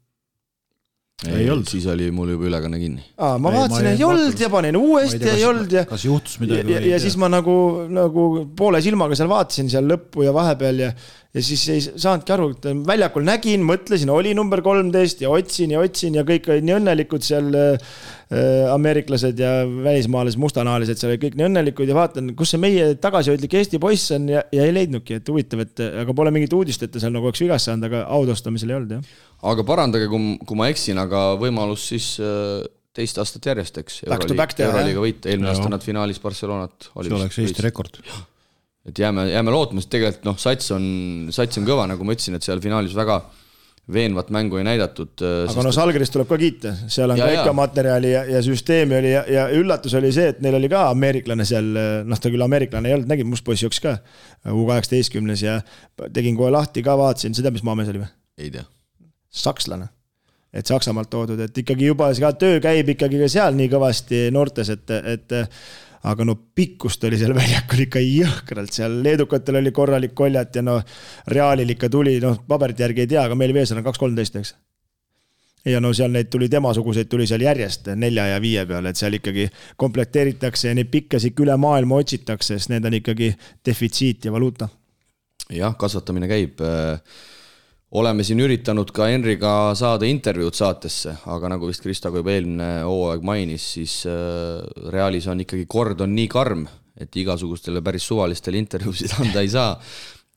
Ei 1.25 1.47
olnud. 1.49 1.65
siis 1.65 1.87
oli 1.89 2.11
mul 2.13 2.35
juba 2.35 2.45
ülekanne 2.45 2.77
kinni. 2.77 3.01
aa, 3.17 3.39
ma 3.41 3.49
Ei, 3.49 3.57
vaatasin, 3.57 3.87
ei 3.89 3.97
ei 3.97 4.05
olnud 4.05 4.41
ja 4.41 4.51
panin 4.53 4.77
uuesti 4.77 5.25
ja 5.25 5.33
ei 5.33 5.45
olnud 5.49 5.73
ja 5.73 5.87
kas 5.89 6.05
juhtus 6.05 6.35
ja, 6.37 6.43
midagi 6.43 6.75
ja, 6.75 6.83
ja 6.91 6.99
siis 7.01 7.17
ma 7.17 7.31
nagu, 7.33 7.55
nagu 7.89 8.25
poole 8.57 8.83
silmaga 8.85 9.17
seal 9.17 9.31
vaatasin 9.33 9.73
seal 9.73 9.89
lõppu 9.89 10.27
ja 10.27 10.35
vahepeal 10.37 10.83
ja, 10.85 10.91
ja 11.37 11.43
siis 11.45 11.63
ei 11.69 11.83
saanudki 11.85 12.33
aru, 12.33 12.49
et 12.55 12.67
väljakul 12.89 13.25
nägin, 13.27 13.65
mõtlesin, 13.67 14.11
oli 14.13 14.33
number 14.37 14.63
kolmteist 14.65 15.21
ja 15.21 15.31
otsin 15.33 15.75
ja 15.75 15.83
otsin 15.85 16.17
ja 16.17 16.25
kõik 16.27 16.49
olid 16.49 16.65
nii 16.65 16.77
õnnelikud 16.79 17.25
seal 17.27 17.51
äh, 17.61 17.97
ameeriklased 18.73 19.41
ja 19.41 19.51
välismaalased, 19.67 20.41
mustanahalised 20.41 21.01
seal 21.01 21.13
olid 21.13 21.25
kõik 21.27 21.37
nii 21.39 21.49
õnnelikud 21.51 21.93
ja 21.93 21.99
vaatan, 21.99 22.33
kus 22.39 22.55
see 22.55 22.63
meie 22.63 22.89
tagasihoidlik 23.03 23.59
Eesti 23.61 23.81
poiss 23.83 24.15
on 24.17 24.31
ja, 24.33 24.45
ja 24.55 24.65
ei 24.65 24.73
leidnudki, 24.75 25.21
et 25.21 25.29
huvitav, 25.33 25.67
et 25.67 25.83
aga 26.05 26.17
pole 26.17 26.33
mingit 26.35 26.57
uudist, 26.57 26.87
et 26.87 26.95
ta 26.95 27.03
seal 27.03 27.13
nagu 27.15 27.29
oleks 27.29 27.45
vigas 27.45 27.69
saanud, 27.69 27.85
aga 27.91 28.07
autastamisel 28.17 28.73
ei 28.73 28.79
olnud 28.79 28.97
jah. 28.97 29.19
aga 29.53 29.67
parandage, 29.69 30.09
kui, 30.13 30.33
kui 30.49 30.59
ma 30.59 30.71
eksin, 30.73 31.03
aga 31.05 31.27
võimalus 31.43 31.85
siis 31.93 32.15
äh, 32.23 32.65
teist 32.97 33.21
aastat 33.21 33.51
järjest, 33.53 33.83
eks. 33.83 34.01
Euroliiga 34.09 35.05
võita, 35.05 35.29
eelmine 35.29 35.53
aasta 35.53 35.69
nad 35.69 35.85
finaalis 35.85 36.23
Barcelonat. 36.23 36.89
see 36.97 37.19
oleks 37.19 37.45
Eesti 37.45 37.69
rekord. 37.69 38.01
Et 38.87 38.99
jääme, 39.03 39.27
jääme 39.33 39.55
lootma, 39.55 39.83
sest 39.83 39.91
tegelikult 39.95 40.29
noh, 40.29 40.39
sats 40.41 40.71
on, 40.75 40.87
sats 41.35 41.59
on 41.59 41.67
kõva, 41.67 41.89
nagu 41.91 42.07
ma 42.07 42.15
ütlesin, 42.15 42.39
et 42.39 42.47
seal 42.47 42.63
finaalis 42.65 42.95
väga 42.97 43.21
veenvat 43.93 44.31
mängu 44.35 44.59
ei 44.59 44.65
näidatud. 44.67 45.23
aga 45.23 45.63
no 45.63 45.71
Salgerist 45.75 46.15
tuleb 46.15 46.29
ka 46.31 46.39
kiita, 46.41 46.73
seal 46.91 47.13
on 47.15 47.21
Ja, 47.21 47.27
ka 47.27 47.33
ja. 47.33 47.43
ikka 47.43 47.53
materjali 47.55 48.11
ja, 48.11 48.25
ja 48.35 48.41
süsteemi 48.43 48.97
oli 48.99 49.13
ja, 49.13 49.23
ja 49.31 49.45
üllatus 49.55 49.95
oli 49.95 50.11
see, 50.15 50.33
et 50.35 50.41
neil 50.43 50.59
oli 50.59 50.71
ka 50.73 50.89
ameeriklane 50.91 51.47
seal, 51.47 51.69
noh, 52.07 52.19
ta 52.23 52.33
küll 52.33 52.43
ameeriklane 52.43 52.91
ei 52.91 52.97
olnud, 52.97 53.11
nägin, 53.11 53.31
must 53.31 53.47
poiss 53.47 53.63
jooksis 53.63 53.85
ka 53.85 53.99
U 54.51 54.67
kaheksateistkümnes 54.67 55.43
ja 55.43 55.61
tegin 56.15 56.39
kohe 56.39 56.51
lahti 56.55 56.83
ka, 56.87 56.97
vaatasin 56.99 57.35
seda, 57.39 57.55
mis 57.55 57.63
maamees 57.67 57.93
oli 57.95 58.03
või? 58.03 58.11
ei 58.43 58.51
tea. 58.59 58.67
sakslane. 59.31 59.89
et 60.53 60.67
Saksamaalt 60.67 61.11
toodud, 61.11 61.41
et 61.47 61.59
ikkagi 61.63 61.87
juba 61.87 62.11
ka 62.19 62.33
töö 62.43 62.59
käib 62.65 62.91
ikkagi 62.97 63.23
ka 63.23 63.31
seal 63.31 63.55
nii 63.55 63.71
kõvasti 63.71 64.27
noortes, 64.35 64.75
et, 64.75 64.99
et 65.15 65.39
aga 66.07 66.27
no 66.27 66.37
pikkust 66.55 67.05
oli 67.09 67.19
seal 67.21 67.35
väljakul 67.41 67.83
ikka 67.87 68.03
jõhkralt, 68.03 68.75
seal 68.75 69.01
leedukatel 69.05 69.61
oli 69.63 69.73
korralik 69.75 70.15
koljat 70.17 70.61
ja 70.61 70.65
no 70.65 70.79
Realil 71.33 71.75
ikka 71.75 71.91
tuli, 71.93 72.19
noh, 72.23 72.41
paberite 72.49 72.87
järgi 72.87 73.07
ei 73.07 73.13
tea, 73.15 73.27
aga 73.27 73.39
meil 73.39 73.55
Veesaar 73.57 73.83
on 73.83 73.87
kaks 73.89 74.03
kolmteist, 74.03 74.39
eks. 74.41 74.55
ja 75.67 75.83
no 75.83 75.93
seal 75.97 76.13
neid 76.15 76.31
tuli 76.33 76.49
temasuguseid 76.53 77.11
tuli 77.11 77.27
seal 77.27 77.43
järjest 77.43 77.91
nelja 77.99 78.29
ja 78.35 78.41
viie 78.43 78.67
peale, 78.67 78.93
et 78.93 79.01
seal 79.01 79.19
ikkagi 79.19 79.49
komplekteeritakse 79.77 80.71
ja 80.71 80.79
neid 80.79 80.93
pikkasid 80.93 81.35
ikka 81.35 81.47
üle 81.47 81.57
maailma 81.61 82.03
otsitakse, 82.03 82.55
sest 82.55 82.75
need 82.75 82.87
on 82.87 83.01
ikkagi 83.01 83.33
defitsiit 83.67 84.29
ja 84.29 84.35
valuuta. 84.35 84.69
jah, 85.51 85.75
kasvatamine 85.79 86.31
käib. 86.31 86.63
Oleme 87.95 88.25
siin 88.27 88.41
üritanud 88.43 88.91
ka 88.95 89.07
Henriga 89.11 89.53
saada 89.79 90.09
intervjuud 90.09 90.57
saatesse, 90.57 91.15
aga 91.31 91.53
nagu 91.53 91.69
vist 91.71 91.85
Krista 91.85 92.11
ka 92.11 92.21
juba 92.23 92.35
eelmine 92.35 92.71
hooaeg 92.83 93.23
mainis, 93.27 93.69
siis 93.77 94.01
äh, 94.11 94.91
Realis 94.93 95.29
on 95.31 95.45
ikkagi 95.45 95.69
kord 95.71 96.03
on 96.03 96.15
nii 96.17 96.27
karm, 96.33 96.67
et 96.99 97.15
igasugustele 97.21 97.83
päris 97.87 98.09
suvalistele 98.09 98.59
intervjuusid 98.59 99.17
anda 99.23 99.45
ei 99.45 99.53
saa. 99.53 99.75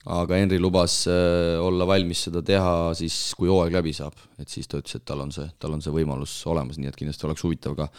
aga 0.09 0.37
Henri 0.39 0.59
lubas 0.59 1.01
äh, 1.09 1.57
olla 1.61 1.87
valmis 1.87 2.23
seda 2.29 2.43
teha 2.45 2.93
siis, 2.95 3.33
kui 3.37 3.49
hooaeg 3.49 3.73
läbi 3.79 3.93
saab, 3.93 4.13
et 4.39 4.49
siis 4.49 4.69
ta 4.69 4.79
ütles, 4.79 4.95
et 4.95 5.05
tal 5.05 5.25
on 5.25 5.33
see, 5.33 5.49
tal 5.59 5.73
on 5.73 5.81
see 5.81 5.93
võimalus 5.93 6.37
olemas, 6.47 6.77
nii 6.77 6.93
et 6.93 7.01
kindlasti 7.01 7.27
oleks 7.27 7.43
huvitav 7.43 7.75
ka 7.75 7.89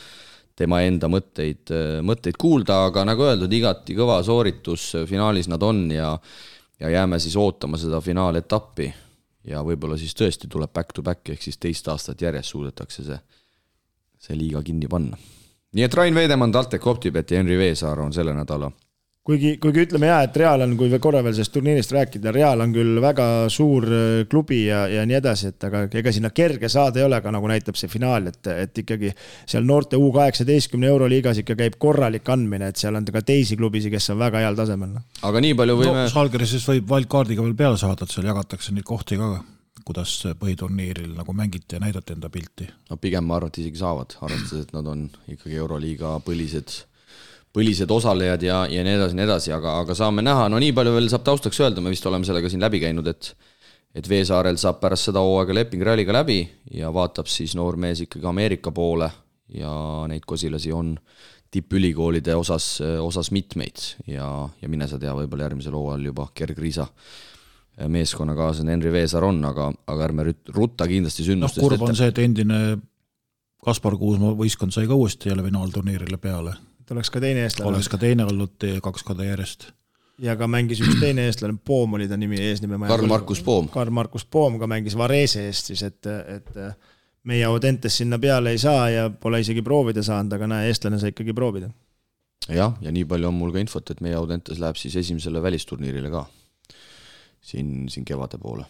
tema 0.60 0.82
enda 0.84 1.08
mõtteid, 1.08 1.70
mõtteid 2.04 2.36
kuulda, 2.36 2.84
aga 2.90 3.04
nagu 3.08 3.24
öeldud, 3.24 3.52
igati 3.56 3.94
kõva 3.96 4.18
sooritus, 4.24 4.90
finaalis 5.08 5.48
nad 5.48 5.62
on 5.64 5.86
ja 5.94 6.14
ja 6.80 6.88
jääme 6.88 7.18
siis 7.20 7.36
ootama 7.36 7.76
seda 7.80 8.00
finaaletappi 8.00 8.88
ja 9.44 9.62
võib-olla 9.64 9.96
siis 9.98 10.14
tõesti 10.16 10.48
tuleb 10.48 10.72
back 10.72 10.92
to 10.92 11.02
back 11.02 11.28
ehk 11.28 11.42
siis 11.42 11.58
teist 11.58 11.88
aastat 11.88 12.22
järjest 12.22 12.52
suudetakse 12.54 13.04
see, 13.04 13.18
see 14.18 14.36
liiga 14.36 14.62
kinni 14.62 14.88
panna. 14.88 15.16
nii 15.72 15.84
et 15.84 15.94
Rain 15.94 16.14
Veidemann, 16.14 16.52
TalTech 16.52 16.86
Optibet 16.86 17.30
ja 17.30 17.38
Henri 17.38 17.58
Veesaar 17.58 18.00
on 18.00 18.12
selle 18.12 18.34
nädala 18.34 18.70
kuigi, 19.26 19.52
kuigi 19.62 19.84
ütleme 19.84 20.08
jaa, 20.08 20.22
et 20.26 20.36
Real 20.40 20.64
on, 20.64 20.74
kui 20.78 20.90
korra 21.02 21.22
veel 21.24 21.34
sellest 21.36 21.52
turniirist 21.54 21.92
rääkida, 21.94 22.32
Real 22.34 22.64
on 22.64 22.72
küll 22.74 23.00
väga 23.02 23.26
suur 23.52 23.86
äh, 23.86 24.06
klubi 24.30 24.62
ja, 24.66 24.84
ja 24.90 25.04
nii 25.08 25.18
edasi, 25.20 25.52
et 25.52 25.68
aga 25.68 25.84
ega 26.00 26.14
sinna 26.14 26.32
kerge 26.34 26.70
saada 26.72 27.02
ei 27.02 27.06
ole, 27.06 27.20
aga 27.20 27.34
nagu 27.36 27.50
näitab 27.50 27.78
see 27.78 27.90
finaal, 27.92 28.30
et, 28.32 28.40
et 28.66 28.82
ikkagi 28.84 29.12
seal 29.44 29.66
noorte 29.68 30.00
U 30.00 30.10
kaheksateistkümne 30.16 30.90
euroliigas 30.90 31.42
ikka 31.44 31.58
käib 31.60 31.78
korralik 31.82 32.28
andmine, 32.32 32.72
et 32.72 32.80
seal 32.80 32.96
on 32.96 33.06
ka 33.10 33.24
teisi 33.26 33.58
klubisid, 33.60 33.92
kes 33.94 34.12
on 34.14 34.20
väga 34.22 34.44
heal 34.44 34.58
tasemel. 34.58 34.96
noh. 34.96 35.06
aga 35.28 35.44
nii 35.44 35.56
palju 35.58 35.78
võime 35.82 36.04
no 36.04 36.10
Žalgirisest 36.10 36.74
võib 36.74 36.92
wildcardiga 36.96 37.44
veel 37.46 37.56
peale 37.58 37.80
saada, 37.80 38.06
et 38.06 38.14
seal 38.14 38.28
jagatakse 38.30 38.74
neid 38.74 38.88
kohti 38.88 39.20
ka, 39.20 39.32
kuidas 39.86 40.12
põhiturniiril 40.38 41.12
nagu 41.16 41.32
mängiti 41.36 41.76
ja 41.76 41.80
näidati 41.82 42.14
enda 42.16 42.30
pilti. 42.32 42.68
no 42.90 42.96
pigem 43.00 43.26
ma 43.26 43.38
arvan, 43.38 43.52
et 43.52 43.60
isegi 43.62 43.80
saavad, 43.80 44.16
arvestades, 44.20 44.68
et 44.68 44.76
nad 44.76 44.88
on 44.88 45.08
ikkagi 45.28 45.60
Euroliiga 45.60 46.16
põlised, 46.24 46.84
põhilised 47.54 47.90
osalejad 47.90 48.42
ja, 48.46 48.58
ja 48.70 48.82
nii 48.86 48.96
edasi, 48.98 49.16
nii 49.18 49.26
edasi, 49.26 49.54
aga, 49.54 49.80
aga 49.84 49.96
saame 49.98 50.22
näha, 50.22 50.48
no 50.52 50.60
nii 50.62 50.74
palju 50.76 50.92
veel 50.94 51.08
saab 51.10 51.24
taustaks 51.26 51.58
öelda, 51.62 51.82
me 51.82 51.92
vist 51.92 52.06
oleme 52.06 52.28
sellega 52.28 52.50
siin 52.52 52.62
läbi 52.62 52.82
käinud, 52.82 53.10
et 53.10 53.32
et 53.90 54.06
Veesaarel 54.06 54.54
saab 54.60 54.78
pärast 54.78 55.08
seda 55.08 55.18
hooaega 55.24 55.54
leping 55.56 55.82
ralliga 55.82 56.14
läbi 56.14 56.44
ja 56.78 56.92
vaatab 56.94 57.26
siis 57.26 57.56
noor 57.58 57.74
mees 57.80 58.04
ikkagi 58.04 58.28
Ameerika 58.30 58.70
poole 58.70 59.08
ja 59.50 59.72
neid 60.06 60.22
kosilasi 60.26 60.70
on 60.70 60.92
tippülikoolide 61.50 62.36
osas, 62.38 62.76
osas 63.02 63.32
mitmeid. 63.34 63.82
Ja, 64.06 64.28
ja 64.62 64.70
mine 64.70 64.86
sa 64.86 65.00
tea, 65.02 65.10
võib-olla 65.18 65.48
järgmisel 65.48 65.74
hooajal 65.74 66.06
juba 66.12 66.28
kergriisa 66.34 66.86
meeskonnakaaslane 67.90 68.76
Henri 68.76 68.92
Veesaar 68.92 69.26
on, 69.26 69.42
aga, 69.48 69.70
aga 69.90 70.06
ärme 70.06 70.28
rutta 70.54 70.86
kindlasti 70.86 71.24
noh, 71.24 71.32
sündmustest 71.32 71.64
kurb 71.64 71.82
on 71.86 71.98
see, 71.98 72.10
et 72.12 72.22
endine 72.22 72.60
Kaspar 73.64 73.96
Kuusmaa 73.98 74.36
võistkond 74.38 74.74
sai 74.74 74.86
ka 74.88 74.96
uuesti 74.96 75.32
jälle 75.32 75.42
finaalturniirile 75.44 76.20
peale. 76.20 76.54
Et 76.90 76.96
oleks 76.96 77.10
ka 77.10 77.20
teine 77.22 77.44
eestlane. 77.46 77.70
oleks 77.70 77.88
ka 77.88 77.98
teine 78.02 78.26
olnud 78.26 78.66
kaks 78.82 79.04
korda 79.06 79.24
järjest. 79.24 79.70
ja 80.18 80.34
ka 80.36 80.48
mängis 80.50 80.82
üks 80.82 80.98
teine 81.00 81.28
eestlane, 81.28 81.56
Poom 81.64 81.94
oli 81.94 82.08
ta 82.08 82.16
nimi, 82.18 82.40
eesnime. 82.50 82.80
Karl-Markus 82.88 83.42
Poom. 83.46 83.68
Karl-Markus 83.72 84.26
Poom 84.26 84.58
ka 84.58 84.66
mängis 84.66 84.96
Varese 84.98 85.46
eest 85.46 85.70
siis, 85.70 85.84
et, 85.86 86.06
et 86.06 86.50
meie 87.30 87.44
Audentes 87.46 88.00
sinna 88.00 88.18
peale 88.18 88.50
ei 88.50 88.58
saa 88.58 88.88
ja 88.90 89.06
pole 89.10 89.40
isegi 89.40 89.62
proovida 89.62 90.02
saanud, 90.02 90.34
aga 90.34 90.50
näe, 90.50 90.66
eestlane 90.72 90.98
sai 90.98 91.14
ikkagi 91.14 91.36
proovida. 91.36 91.70
jah, 92.48 92.74
ja 92.80 92.92
nii 92.92 93.06
palju 93.06 93.30
on 93.30 93.38
mul 93.38 93.54
ka 93.54 93.62
infot, 93.62 93.94
et 93.94 94.02
meie 94.04 94.18
Audentes 94.18 94.58
läheb 94.58 94.80
siis 94.80 94.96
esimesele 94.96 95.42
välisturniirile 95.42 96.10
ka 96.10 96.26
siin, 97.40 97.88
siin 97.88 98.04
kevade 98.04 98.38
poole 98.38 98.66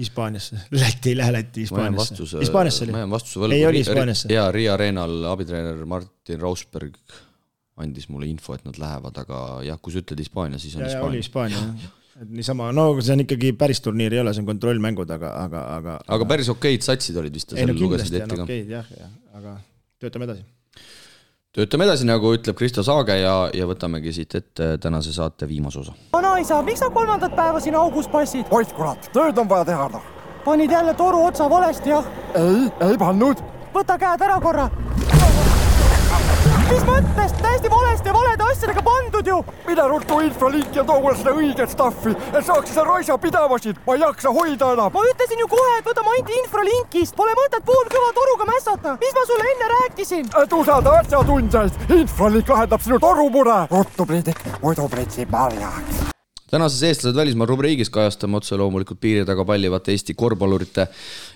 Hispaaniasse, 0.00 0.60
Läti 0.74 1.12
ei 1.12 1.16
lähe 1.18 1.32
Lätti, 1.32 1.64
Hispaaniasse. 1.66 2.40
Hispaaniasse 2.40 2.84
oli? 2.86 2.94
ma 2.96 3.04
jään 3.04 3.14
vastuse 3.14 3.42
võlgu. 3.42 3.56
ei, 3.56 3.66
oli 3.68 3.82
Hispaaniasse. 3.84 4.32
jaa, 4.32 4.50
Riia 4.54 4.76
Reenal 4.80 5.24
abitreener 5.30 5.84
Martin 5.88 6.40
Rausberg 6.40 6.96
andis 7.80 8.10
mulle 8.12 8.28
info, 8.28 8.54
et 8.56 8.66
nad 8.68 8.76
lähevad, 8.80 9.16
aga 9.22 9.40
jah, 9.64 9.80
kui 9.80 9.94
sa 9.94 10.02
ütled 10.02 10.20
Hispaania, 10.20 10.60
siis 10.60 10.76
on 10.76 10.84
Hispaania. 10.84 11.08
oli 11.08 11.22
Hispaania, 11.22 11.64
jah. 11.64 11.96
et 12.20 12.30
niisama, 12.40 12.70
no 12.76 12.86
see 13.00 13.16
on 13.16 13.24
ikkagi 13.24 13.52
päris 13.60 13.80
turniir 13.84 14.16
ei 14.16 14.22
ole, 14.22 14.34
see 14.36 14.44
on 14.44 14.50
kontrollmängud, 14.52 15.16
aga, 15.16 15.34
aga, 15.46 15.66
aga 15.78 15.98
aga 16.18 16.30
päris 16.34 16.52
okeid 16.52 16.84
satsid 16.86 17.16
olid 17.20 17.36
vist, 17.40 17.56
ei 17.56 17.68
no 17.68 17.76
kindlasti 17.78 18.24
on 18.26 18.40
okeid 18.44 18.72
jah, 18.76 18.96
jah, 18.98 19.12
aga 19.40 19.58
töötame 20.00 20.28
edasi 20.28 20.44
töötame 21.56 21.86
edasi, 21.88 22.06
nagu 22.06 22.30
ütleb 22.36 22.56
Kristo 22.58 22.84
Saage 22.86 23.16
ja, 23.18 23.34
ja 23.54 23.66
võtamegi 23.66 24.12
siit 24.14 24.36
ette 24.38 24.76
tänase 24.82 25.14
saate 25.14 25.48
viimase 25.50 25.82
osa. 25.82 25.94
vanaisa, 26.12 26.60
miks 26.66 26.82
sa 26.84 26.90
kolmandat 26.94 27.34
päeva 27.36 27.60
siin 27.60 27.78
augus 27.78 28.08
passid? 28.08 28.46
oih 28.54 28.74
kurat, 28.76 29.10
tööd 29.14 29.38
on 29.38 29.50
vaja 29.50 29.66
teha 29.72 29.88
noh. 29.96 30.06
panid 30.44 30.70
jälle 30.70 30.94
toru 30.94 31.24
otsa 31.26 31.50
valesti, 31.50 31.90
jah? 31.90 32.06
ei, 32.38 32.68
ei 32.90 32.98
pannud. 32.98 33.42
võta 33.74 33.98
käed 33.98 34.28
ära 34.28 34.38
korra 34.40 34.70
mis 36.70 36.84
mõttes, 36.86 37.32
täiesti 37.42 37.70
valesti 37.70 38.08
ja 38.08 38.14
valede 38.14 38.46
asjadega 38.46 38.82
pandud 38.86 39.26
ju. 39.26 39.38
mine 39.66 39.86
ruttu 39.88 40.20
infolinki 40.26 40.78
ja 40.78 40.84
too 40.84 41.00
mulle 41.00 41.16
seda 41.18 41.34
õiget 41.34 41.72
stuff'i, 41.74 42.14
et 42.32 42.46
saaks 42.46 42.70
seda 42.70 42.84
raisa 42.86 43.18
pidama 43.18 43.58
siin, 43.58 43.80
ma 43.86 43.96
ei 43.96 44.04
jaksa 44.04 44.32
hoida 44.36 44.72
enam. 44.76 44.92
ma 44.94 45.02
ütlesin 45.12 45.42
ju 45.42 45.48
kohe, 45.56 45.72
et 45.78 45.90
võta 45.90 46.06
Manti 46.06 46.38
infralinkist, 46.42 47.16
pole 47.16 47.34
mõtet 47.38 47.66
poolkõva 47.66 48.12
toruga 48.20 48.46
mässata, 48.52 48.96
mis 49.02 49.18
ma 49.18 49.26
sulle 49.32 49.50
enne 49.54 49.72
rääkisin? 49.74 50.30
et 50.42 50.56
usalda 50.60 50.94
asjatundjaid, 51.02 51.82
infralink 51.98 52.54
lahendab 52.54 52.86
sinu 52.86 53.02
torumure. 53.02 53.60
ruttu, 53.70 54.06
Priidik, 54.06 54.46
muidu 54.62 54.88
pritsib 54.88 55.30
marjaks 55.30 56.10
tänases 56.50 56.82
Eestlased 56.82 57.16
välismaal 57.16 57.48
rubriigis 57.48 57.90
kajastame 57.94 58.38
otse 58.40 58.56
loomulikult 58.58 59.00
piiri 59.00 59.24
taga 59.26 59.44
pallivate 59.46 59.94
Eesti 59.94 60.14
korvpallurite 60.18 60.86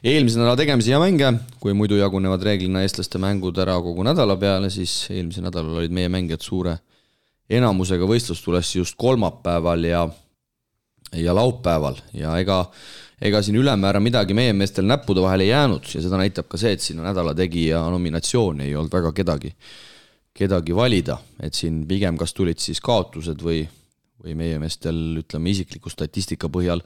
eelmise 0.04 0.40
nädala 0.40 0.56
tegemisi 0.58 0.90
ja 0.90 0.98
mänge. 1.00 1.32
kui 1.60 1.72
muidu 1.72 1.96
jagunevad 1.96 2.42
reeglina 2.42 2.82
eestlaste 2.82 3.18
mängud 3.18 3.58
ära 3.58 3.76
kogu 3.82 4.02
nädala 4.02 4.36
peale, 4.36 4.70
siis 4.70 5.06
eelmisel 5.10 5.46
nädalal 5.46 5.78
olid 5.78 5.94
meie 5.94 6.08
mängijad 6.08 6.42
suure 6.42 6.78
enamusega 7.50 8.06
võistlustules 8.08 8.74
just 8.76 8.98
kolmapäeval 8.98 9.84
ja, 9.84 10.02
ja 11.12 11.34
laupäeval 11.36 12.00
ja 12.16 12.34
ega, 12.40 12.64
ega 13.22 13.42
siin 13.42 13.60
ülemäära 13.60 14.00
midagi 14.00 14.34
meie 14.34 14.52
meestel 14.52 14.88
näppude 14.88 15.22
vahele 15.22 15.46
ei 15.46 15.52
jäänud 15.52 15.94
ja 15.94 16.02
seda 16.02 16.18
näitab 16.18 16.48
ka 16.48 16.58
see, 16.58 16.74
et 16.74 16.82
sinna 16.82 17.06
nädala 17.06 17.36
tegija 17.38 17.84
nominatsiooni 17.94 18.66
ei 18.66 18.76
olnud 18.76 18.92
väga 18.92 19.12
kedagi, 19.12 19.54
kedagi 20.34 20.74
valida, 20.76 21.18
et 21.38 21.54
siin 21.54 21.84
pigem 21.86 22.18
kas 22.18 22.34
tulid 22.34 22.58
siis 22.58 22.80
kaotused 22.82 23.44
või 23.44 23.62
või 24.22 24.36
meie 24.38 24.58
meestel, 24.62 24.96
ütleme 25.24 25.50
isikliku 25.50 25.90
statistika 25.92 26.50
põhjal 26.52 26.82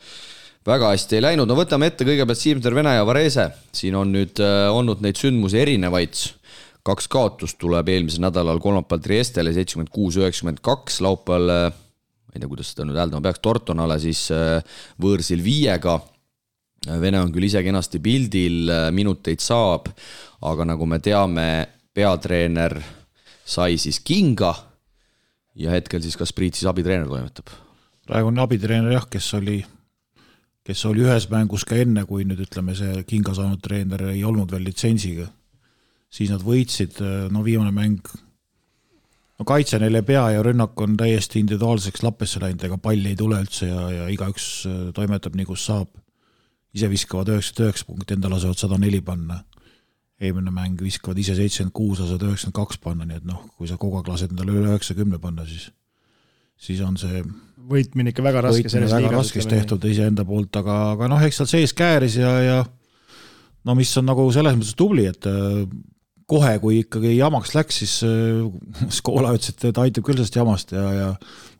väga 0.68 0.90
hästi 0.92 1.18
ei 1.18 1.24
läinud, 1.24 1.48
no 1.48 1.56
võtame 1.56 1.88
ette 1.88 2.06
kõigepealt 2.06 2.40
Siimter, 2.40 2.74
Vene 2.76 2.96
ja 2.96 3.06
Varese, 3.09 3.48
siin 3.74 3.96
on 3.98 4.10
nüüd 4.12 4.40
äh, 4.42 4.66
olnud 4.74 5.02
neid 5.05 5.18
sündmusi 5.20 5.60
erinevaid, 5.62 6.18
kaks 6.86 7.09
kaotust 7.12 7.59
tuleb 7.60 7.88
eelmisel 7.92 8.24
nädalal 8.26 8.60
kolmapäeval 8.62 9.02
Triestele 9.05 9.52
seitsekümmend 9.56 9.92
kuus, 9.94 10.18
üheksakümmend 10.20 10.60
kaks, 10.64 11.00
laupäeval 11.05 11.55
äh, 11.55 11.64
ma 12.28 12.36
ei 12.36 12.42
tea, 12.42 12.50
kuidas 12.50 12.72
seda 12.74 12.88
nüüd 12.88 13.00
hääldama 13.00 13.24
peaks, 13.28 13.42
Tortonale 13.44 13.98
siis 14.02 14.26
äh, 14.34 14.60
võõrsil 15.00 15.44
viiega. 15.44 15.98
Vene 17.00 17.18
on 17.18 17.32
küll 17.34 17.48
ise 17.48 17.59
kenasti 17.66 17.98
pildil, 17.98 18.70
minuteid 18.94 19.42
saab, 19.42 19.88
aga 20.46 20.66
nagu 20.68 20.86
me 20.86 21.00
teame, 21.02 21.48
peatreener 21.90 22.76
sai 23.42 23.74
siis 23.82 23.98
kinga 24.06 24.52
ja 25.59 25.74
hetkel 25.74 26.02
siis 26.05 26.16
kas 26.18 26.32
Priit 26.35 26.59
siis 26.59 26.68
abitreener 26.70 27.09
toimetab? 27.10 27.51
praegune 28.09 28.40
abitreener 28.40 28.94
jah, 28.94 29.05
kes 29.10 29.26
oli, 29.36 29.59
kes 30.64 30.85
oli 30.89 31.05
ühes 31.05 31.26
mängus 31.28 31.66
ka 31.68 31.76
enne, 31.76 32.06
kui 32.09 32.24
nüüd 32.24 32.40
ütleme, 32.47 32.76
see 32.78 33.02
kinga 33.09 33.35
saanud 33.36 33.60
treener 33.64 34.06
ei 34.14 34.22
olnud 34.24 34.48
veel 34.55 34.64
litsentsiga. 34.64 35.28
siis 36.09 36.30
nad 36.32 36.40
võitsid, 36.40 37.02
no 37.35 37.43
viimane 37.44 37.74
mäng, 37.76 38.09
no 39.39 39.44
kaitse 39.44 39.78
neil 39.82 40.01
ei 40.01 40.06
pea 40.09 40.24
ja 40.39 40.43
rünnak 40.47 40.80
on 40.80 40.97
täiesti 40.97 41.43
individuaalseks 41.43 42.02
lappesse 42.02 42.40
läinud, 42.40 42.64
ega 42.64 42.78
palli 42.80 43.12
ei 43.12 43.18
tule 43.18 43.43
üldse 43.43 43.68
ja, 43.68 43.82
ja 43.93 44.09
igaüks 44.09 44.47
toimetab 44.97 45.36
nii, 45.36 45.48
kus 45.51 45.66
saab. 45.68 45.90
ise 46.72 46.89
viskavad 46.89 47.28
üheksakümmend 47.32 47.68
üheksa 47.68 47.85
punkti, 47.89 48.14
enda 48.14 48.30
lasevad 48.30 48.56
sada 48.56 48.78
neli 48.78 49.01
panna 49.05 49.43
eelmine 50.19 50.51
mäng 50.55 50.81
viskavad 50.82 51.19
ise 51.23 51.36
seitsekümmend 51.39 51.74
kuus, 51.74 52.01
lased 52.03 52.23
üheksakümmend 52.23 52.57
kaks 52.57 52.81
panna, 52.82 53.07
nii 53.07 53.20
et 53.20 53.27
noh, 53.28 53.45
kui 53.59 53.69
sa 53.70 53.78
kogu 53.78 54.01
aeg 54.01 54.09
lased 54.11 54.32
endale 54.35 54.57
üle 54.57 54.73
üheksakümne 54.73 55.20
panna, 55.23 55.47
siis 55.47 55.69
siis 56.59 56.81
on 56.82 56.97
see 56.99 57.23
võitmine 57.69 58.11
ikka 58.11 58.24
väga 58.27 58.43
raske 58.49 58.66
võitmine 58.66 58.90
väga 58.90 59.12
raskeks 59.15 59.47
tehtud 59.51 59.85
iseenda 59.86 60.24
poolt, 60.27 60.57
aga, 60.59 60.78
aga 60.97 61.11
noh, 61.12 61.23
eks 61.23 61.43
seal 61.43 61.51
sees 61.53 61.74
kääris 61.77 62.19
ja, 62.19 62.32
ja 62.43 62.59
no 63.69 63.77
mis 63.78 63.93
on 64.01 64.09
nagu 64.09 64.27
selles 64.35 64.59
mõttes 64.59 64.74
tubli, 64.78 65.07
et 65.11 65.28
kohe, 66.28 66.55
kui 66.60 66.82
ikkagi 66.82 67.14
jamaks 67.16 67.55
läks, 67.56 67.80
siis 67.82 67.94
äh, 68.06 68.44
Skola 68.98 69.32
ütles, 69.36 69.55
et 69.55 69.64
ta 69.72 69.84
aitab 69.84 70.05
küll 70.06 70.18
sellest 70.18 70.36
jamast 70.36 70.74
ja, 70.76 70.84
ja 70.92 71.09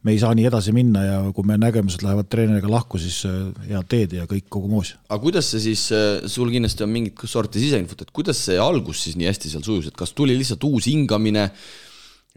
me 0.05 0.15
ei 0.15 0.21
saa 0.21 0.35
nii 0.37 0.47
edasi 0.51 0.75
minna 0.77 1.03
ja 1.05 1.17
kui 1.35 1.47
me 1.49 1.57
nägemused 1.61 2.05
lähevad 2.05 2.29
treeneriga 2.31 2.71
lahku, 2.71 3.01
siis 3.01 3.23
äh, 3.29 3.49
head 3.71 3.89
teed 3.91 4.17
ja 4.19 4.29
kõik 4.31 4.49
kogu 4.53 4.71
moos. 4.71 4.95
aga 5.09 5.21
kuidas 5.23 5.49
see 5.55 5.65
siis, 5.71 5.89
äh, 5.97 6.29
sul 6.31 6.53
kindlasti 6.53 6.85
on 6.85 6.93
mingit 6.93 7.25
sorti 7.29 7.63
siseinfot, 7.65 8.05
et 8.05 8.15
kuidas 8.15 8.41
see 8.51 8.59
algus 8.61 9.07
siis 9.07 9.19
nii 9.19 9.31
hästi 9.31 9.53
seal 9.55 9.65
sujus, 9.67 9.89
et 9.91 9.99
kas 9.99 10.13
tuli 10.17 10.37
lihtsalt 10.37 10.69
uus 10.69 10.91
hingamine, 10.91 11.49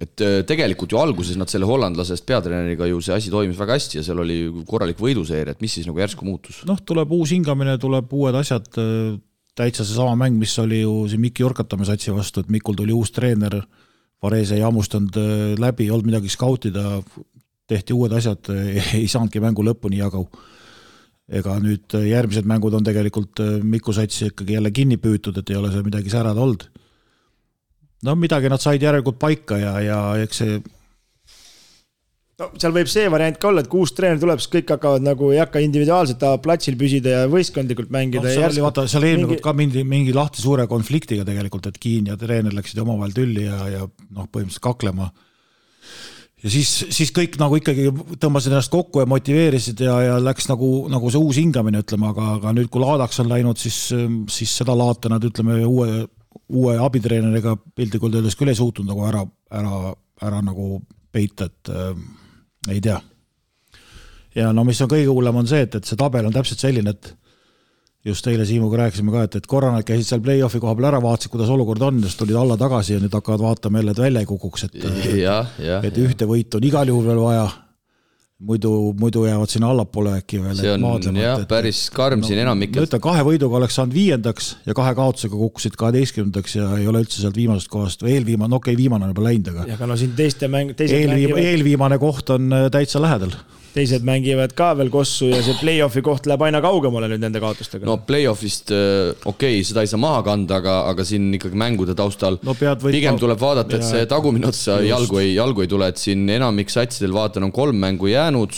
et 0.01 0.23
tegelikult 0.47 0.95
ju 0.95 0.97
alguses 0.97 1.35
nad 1.37 1.51
selle 1.51 1.67
hollandlasest 1.69 2.23
peatreeneriga 2.25 2.87
ju 2.89 3.03
see 3.03 3.13
asi 3.13 3.29
toimis 3.29 3.59
väga 3.59 3.75
hästi 3.75 3.99
ja 3.99 4.05
seal 4.07 4.23
oli 4.23 4.39
korralik 4.65 4.97
võiduseeria, 5.03 5.51
et 5.53 5.61
mis 5.61 5.75
siis 5.77 5.89
nagu 5.89 5.99
järsku 5.99 6.25
muutus? 6.25 6.63
noh, 6.69 6.79
tuleb 6.79 7.11
uus 7.11 7.35
hingamine, 7.35 7.75
tuleb 7.81 8.15
uued 8.15 8.39
asjad, 8.39 8.71
täitsa 9.57 9.85
seesama 9.85 10.15
mäng, 10.15 10.39
mis 10.39 10.53
oli 10.59 10.81
ju 10.81 11.05
siin 11.11 11.21
Mikki 11.21 11.43
Urkatamäe 11.43 11.87
satsi 11.89 12.13
vastu, 12.15 12.41
et 12.41 12.49
Mikul 12.49 12.77
tuli 12.77 12.93
uus 12.95 13.11
treener, 13.11 13.61
Varese 14.21 14.55
ei 14.55 14.61
hammustanud 14.61 15.15
läbi, 15.59 15.87
ei 15.87 15.91
olnud 15.91 16.11
midagi 16.11 16.29
skautida, 16.29 16.99
tehti 17.67 17.95
uued 17.97 18.13
asjad, 18.13 18.51
ei 18.99 19.07
saanudki 19.09 19.41
mängu 19.43 19.65
lõpuni 19.65 20.01
jagu. 20.01 20.27
ega 21.31 21.53
nüüd 21.63 21.93
järgmised 21.95 22.43
mängud 22.49 22.73
on 22.75 22.83
tegelikult 22.83 23.39
Miku 23.63 23.93
satsi 23.95 24.25
ikkagi 24.27 24.57
jälle 24.57 24.71
kinni 24.71 24.97
püütud, 24.97 25.37
et 25.39 25.49
ei 25.49 25.55
ole 25.55 25.71
seal 25.71 25.83
midagi 25.83 26.09
särada 26.09 26.41
olnud. 26.41 26.67
no 28.03 28.15
midagi 28.15 28.49
nad 28.49 28.59
said 28.59 28.81
järelikult 28.81 29.19
paika 29.19 29.57
ja, 29.57 29.79
ja 29.79 29.99
eks 30.23 30.37
see 30.37 30.61
no 32.41 32.49
seal 32.61 32.75
võib 32.75 32.89
see 32.91 33.07
variant 33.13 33.39
ka 33.39 33.49
olla, 33.51 33.63
et 33.63 33.69
kui 33.71 33.83
uus 33.83 33.93
treener 33.95 34.19
tuleb, 34.21 34.41
siis 34.41 34.51
kõik 34.55 34.75
hakkavad 34.75 35.05
nagu 35.05 35.31
ei 35.33 35.41
hakka 35.41 35.63
individuaalselt 35.63 36.23
platsil 36.43 36.77
püsida 36.79 37.15
ja 37.15 37.31
võistkondlikult 37.31 37.91
mängida 37.93 38.25
no,. 38.25 38.35
seal 38.35 38.49
oli 38.49 38.63
vaata, 38.65 38.87
seal 38.91 39.07
eelmine 39.07 39.27
kord 39.27 39.37
mingi... 39.37 39.47
ka 39.47 39.57
mingi, 39.57 39.83
mingi 39.87 40.15
lahti 40.15 40.43
suure 40.43 40.67
konfliktiga 40.71 41.25
tegelikult, 41.27 41.69
et 41.69 41.81
Kiin 41.81 42.11
ja 42.11 42.17
treener 42.19 42.55
läksid 42.55 42.81
omavahel 42.83 43.13
tülli 43.15 43.45
ja, 43.47 43.59
ja 43.71 43.83
noh, 43.85 44.29
põhimõtteliselt 44.31 44.65
kaklema 44.65 45.11
ja 46.41 46.53
siis, 46.53 46.71
siis 46.93 47.11
kõik 47.15 47.37
nagu 47.41 47.57
ikkagi 47.59 47.89
tõmbasid 48.21 48.53
ennast 48.53 48.73
kokku 48.73 49.03
ja 49.03 49.09
motiveerisid 49.09 49.83
ja, 49.85 49.97
ja 50.07 50.15
läks 50.21 50.49
nagu, 50.49 50.71
nagu 50.91 51.11
see 51.13 51.21
uus 51.21 51.37
hingamine, 51.41 51.83
ütleme, 51.85 52.09
aga, 52.09 52.37
aga 52.39 52.55
nüüd, 52.57 52.71
kui 52.73 52.81
laadaks 52.83 53.21
on 53.23 53.29
läinud, 53.31 53.61
siis, 53.61 53.83
siis 54.33 54.55
seda 54.61 54.75
laata 54.77 55.11
nad 55.13 55.25
ütleme 55.27 55.59
uue, 55.67 56.05
uue 56.51 56.79
abitreeneriga 56.81 57.55
piltlikult 57.77 58.17
öeldes 58.17 58.37
küll 58.39 58.51
ei 58.51 58.57
suutnud 58.57 58.89
nagu 58.89 59.05
ära, 59.09 59.21
ära, 59.61 59.93
ära 60.25 60.41
nagu 60.45 60.79
peita, 61.11 61.49
et 61.51 61.71
ei 62.69 62.81
tea. 62.81 62.99
ja 64.35 64.51
no 64.53 64.63
mis 64.67 64.81
on 64.81 64.91
kõige 64.91 65.09
hullem, 65.09 65.41
on 65.41 65.49
see, 65.49 65.65
et, 65.65 65.75
et 65.75 65.87
see 65.87 65.97
tabel 65.99 66.27
on 66.27 66.35
täpselt 66.35 66.61
selline, 66.61 66.93
et 66.93 67.13
just 68.05 68.27
eile 68.27 68.45
Siimuga 68.45 68.83
rääkisime 68.83 69.13
ka, 69.13 69.25
et, 69.27 69.35
et 69.41 69.47
korra 69.49 69.71
nad 69.73 69.85
käisid 69.85 70.09
seal 70.09 70.21
play-off'i 70.25 70.61
koha 70.61 70.75
peal 70.77 70.89
ära, 70.91 71.01
vaatasid, 71.03 71.31
kuidas 71.33 71.51
olukord 71.53 71.83
on, 71.85 71.99
siis 72.05 72.17
tulid 72.19 72.37
alla 72.37 72.57
tagasi 72.57 72.95
ja 72.95 73.01
nüüd 73.01 73.13
hakkavad 73.13 73.43
vaatama 73.45 73.81
jälle, 73.81 73.95
et 73.95 74.05
välja 74.05 74.23
ei 74.23 74.29
kukuks, 74.29 74.67
et 74.69 74.79
jah, 75.17 75.51
jah. 75.61 75.85
et 75.85 75.99
ühte 76.01 76.29
võitu 76.29 76.57
on 76.57 76.69
igal 76.69 76.93
juhul 76.93 77.05
veel 77.11 77.21
vaja 77.21 77.45
muidu, 78.41 78.71
muidu 78.99 79.25
jäävad 79.25 79.51
sinna 79.53 79.69
allapoole 79.71 80.15
äkki 80.17 80.41
veel. 80.41 80.57
see 80.57 80.73
on 80.73 81.19
jah, 81.19 81.43
päris 81.49 81.83
karm 81.93 82.23
no, 82.23 82.27
siin 82.27 82.41
enamikelt. 82.43 82.81
ma 82.81 82.89
ütlen, 82.89 83.03
kahe 83.03 83.25
võiduga 83.27 83.59
oleks 83.61 83.77
saanud 83.79 83.95
viiendaks 83.95 84.51
ja 84.65 84.75
kahe 84.77 84.93
kaotusega 84.97 85.37
kukkusid 85.43 85.77
kaheteistkümnendaks 85.79 86.57
ja 86.57 86.69
ei 86.79 86.89
ole 86.89 87.03
üldse 87.05 87.21
sealt 87.21 87.37
viimasest 87.37 87.71
kohast 87.71 88.05
või 88.05 88.17
eelviimane, 88.17 88.51
no 88.51 88.61
okei 88.61 88.73
okay,, 88.73 88.81
viimane 88.81 89.07
on 89.07 89.13
juba 89.13 89.27
läinud, 89.27 89.51
aga. 89.53 89.67
aga 89.77 89.89
no 89.91 89.97
siin 89.99 90.15
teiste 90.17 90.49
mäng, 90.51 90.73
teised 90.75 90.97
eelviim, 90.97 91.35
mängivad. 91.35 91.49
eelviimane 91.53 92.01
koht 92.01 92.33
on 92.37 92.49
äh, 92.57 92.69
täitsa 92.73 93.03
lähedal 93.03 93.35
teised 93.75 94.05
mängivad 94.07 94.53
ka 94.57 94.71
veel 94.79 94.91
kossu 94.93 95.31
ja 95.31 95.41
see 95.45 95.57
play-off'i 95.61 96.03
koht 96.05 96.27
läheb 96.29 96.45
aina 96.47 96.61
kaugemale 96.63 97.09
nüüd 97.11 97.23
nende 97.23 97.41
kaotustega. 97.43 97.87
no 97.87 97.97
play-off'ist 98.07 98.73
äh, 98.75 99.11
okei 99.25 99.57
okay,, 99.59 99.65
seda 99.67 99.85
ei 99.85 99.91
saa 99.91 100.01
maha 100.01 100.23
kanda, 100.27 100.61
aga, 100.61 100.77
aga 100.91 101.05
siin 101.07 101.29
ikkagi 101.37 101.59
mängude 101.59 101.95
taustal 101.97 102.39
no, 102.45 102.55
pigem 102.83 103.19
tuleb 103.21 103.41
vaadata, 103.41 103.79
et 103.79 103.87
see 103.87 104.07
tagumine 104.11 104.49
otsa 104.51 104.81
jalgu 104.85 105.21
ei, 105.23 105.35
jalgu 105.37 105.65
ei 105.65 105.71
tule, 105.71 105.91
et 105.91 106.01
siin 106.01 106.27
enamik 106.29 106.73
satsidel 106.73 107.15
vaatan, 107.15 107.47
on 107.47 107.55
kolm 107.55 107.79
mängu 107.81 108.11
jäänud 108.11 108.57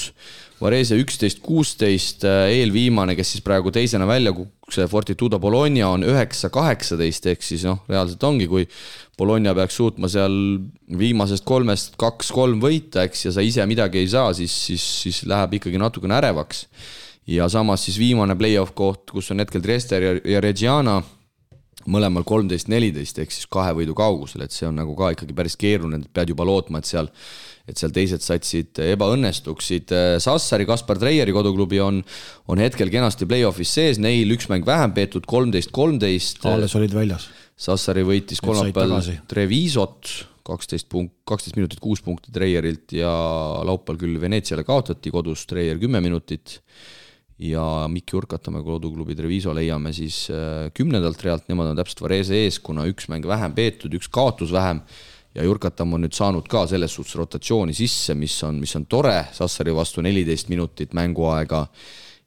Varese 0.64 0.96
üksteist, 0.96 1.42
kuusteist, 1.44 2.24
äh, 2.24 2.48
eelviimane, 2.62 3.18
kes 3.20 3.34
siis 3.34 3.44
praegu 3.44 3.72
teisena 3.74 4.06
välja 4.08 4.32
kukkus, 4.36 4.78
Fortitudo 4.88 5.40
Bologna 5.42 5.90
on 5.92 6.06
üheksa, 6.08 6.48
kaheksateist, 6.54 7.28
ehk 7.34 7.44
siis 7.44 7.66
noh, 7.68 7.82
reaalselt 7.90 8.24
ongi, 8.24 8.48
kui 8.48 8.64
Bologna 9.18 9.54
peaks 9.54 9.76
suutma 9.78 10.10
seal 10.10 10.34
viimasest 10.98 11.46
kolmest 11.46 11.98
kaks-kolm 12.02 12.62
võita, 12.64 13.06
eks, 13.06 13.28
ja 13.28 13.34
sa 13.36 13.44
ise 13.46 13.66
midagi 13.70 14.02
ei 14.02 14.10
saa, 14.10 14.32
siis, 14.34 14.54
siis, 14.68 14.86
siis 15.04 15.24
läheb 15.30 15.60
ikkagi 15.60 15.82
natukene 15.82 16.18
ärevaks. 16.18 16.66
ja 17.30 17.46
samas 17.50 17.86
siis 17.86 18.00
viimane 18.02 18.36
play-off 18.36 18.74
koht, 18.76 19.12
kus 19.12 19.32
on 19.32 19.40
hetkel 19.40 19.62
Dresder 19.64 20.04
ja, 20.04 20.16
ja 20.34 20.42
Reggiana, 20.44 20.98
mõlemal 21.86 22.26
kolmteist, 22.28 22.68
neliteist 22.72 23.20
ehk 23.20 23.32
siis 23.32 23.48
kahe 23.52 23.74
võidu 23.78 23.96
kaugusel, 23.96 24.44
et 24.46 24.56
see 24.56 24.68
on 24.68 24.76
nagu 24.80 24.96
ka 24.98 25.14
ikkagi 25.14 25.36
päris 25.36 25.56
keeruline, 25.60 26.02
et 26.02 26.14
pead 26.14 26.34
juba 26.34 26.48
lootma, 26.48 26.82
et 26.82 26.90
seal 26.90 27.12
et 27.64 27.80
seal 27.80 27.94
teised 27.96 28.24
satsid 28.24 28.80
ebaõnnestuksid. 28.84 29.94
Sassari, 30.24 30.66
Kaspar 30.68 31.00
Treieri 31.00 31.32
koduklubi 31.36 31.80
on, 31.80 32.02
on 32.52 32.60
hetkel 32.60 32.92
kenasti 32.92 33.28
play-off'is 33.30 33.72
sees, 33.78 34.02
neil 34.04 34.36
üks 34.36 34.50
mäng 34.52 34.68
vähem 34.68 34.92
peetud, 34.96 35.24
kolmteist, 35.30 35.72
kolmteist. 35.76 36.44
alles 36.50 36.76
olid 36.76 36.96
väljas. 36.96 37.30
Sassari 37.54 38.02
võitis 38.06 38.42
kolmapäeval 38.44 39.06
Trevisot, 39.30 40.10
kaksteist 40.44 40.90
punkt, 40.92 41.14
kaksteist 41.28 41.58
minutit, 41.60 41.80
kuus 41.84 42.02
punkti 42.04 42.34
Treierilt 42.34 42.96
ja 42.98 43.12
laupäeval 43.64 44.02
küll 44.02 44.20
Venetsiale 44.22 44.66
kaotati 44.68 45.14
kodus, 45.14 45.46
Treier 45.50 45.80
kümme 45.82 46.02
minutit. 46.04 46.60
Ja 47.44 47.88
Mikki 47.90 48.16
Urkatamäe 48.16 48.62
koduklubi 48.64 49.16
Treviso 49.18 49.52
leiame 49.56 49.92
siis 49.96 50.28
äh, 50.32 50.70
kümnendalt 50.74 51.24
realt, 51.26 51.48
nemad 51.50 51.72
on 51.72 51.80
täpselt 51.80 52.04
Varese 52.06 52.38
ees, 52.44 52.60
kuna 52.64 52.86
üks 52.88 53.10
mäng 53.12 53.26
vähem 53.28 53.56
peetud, 53.58 53.94
üks 53.98 54.10
kaotus 54.14 54.54
vähem. 54.54 54.84
Ja 55.34 55.44
Jurkatam 55.48 55.96
on 55.98 56.04
nüüd 56.06 56.14
saanud 56.14 56.46
ka 56.50 56.68
selles 56.70 56.94
suhtes 56.94 57.18
rotatsiooni 57.18 57.74
sisse, 57.74 58.14
mis 58.14 58.36
on, 58.46 58.60
mis 58.62 58.76
on 58.78 58.86
tore, 58.86 59.16
Sassari 59.34 59.74
vastu 59.74 60.04
neliteist 60.06 60.52
minutit 60.54 60.94
mänguaega. 60.94 61.66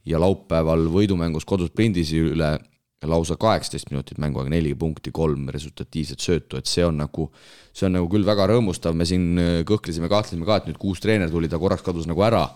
Ja 0.06 0.18
laupäeval 0.22 0.88
võidumängus 0.90 1.46
kodus 1.46 1.70
Prindisi 1.74 2.18
üle 2.22 2.56
lausa 3.04 3.36
kaheksateist 3.36 3.90
minutit 3.92 4.18
mänguaega, 4.22 4.50
neli 4.50 4.72
punkti, 4.78 5.12
kolm 5.14 5.50
resultatiivset 5.52 6.22
söötu, 6.22 6.60
et 6.60 6.70
see 6.70 6.84
on 6.86 6.96
nagu, 7.02 7.28
see 7.76 7.88
on 7.88 7.96
nagu 7.98 8.08
küll 8.12 8.24
väga 8.26 8.48
rõõmustav, 8.52 8.96
me 8.96 9.04
siin 9.08 9.36
kõhklesime, 9.68 10.08
kahtlesime 10.12 10.48
ka, 10.48 10.62
et 10.62 10.70
nüüd 10.70 10.80
kui 10.80 10.94
uus 10.94 11.02
treener 11.04 11.30
tuli, 11.32 11.50
ta 11.52 11.60
korraks 11.60 11.84
kadus 11.84 12.08
nagu 12.08 12.24
ära, 12.24 12.46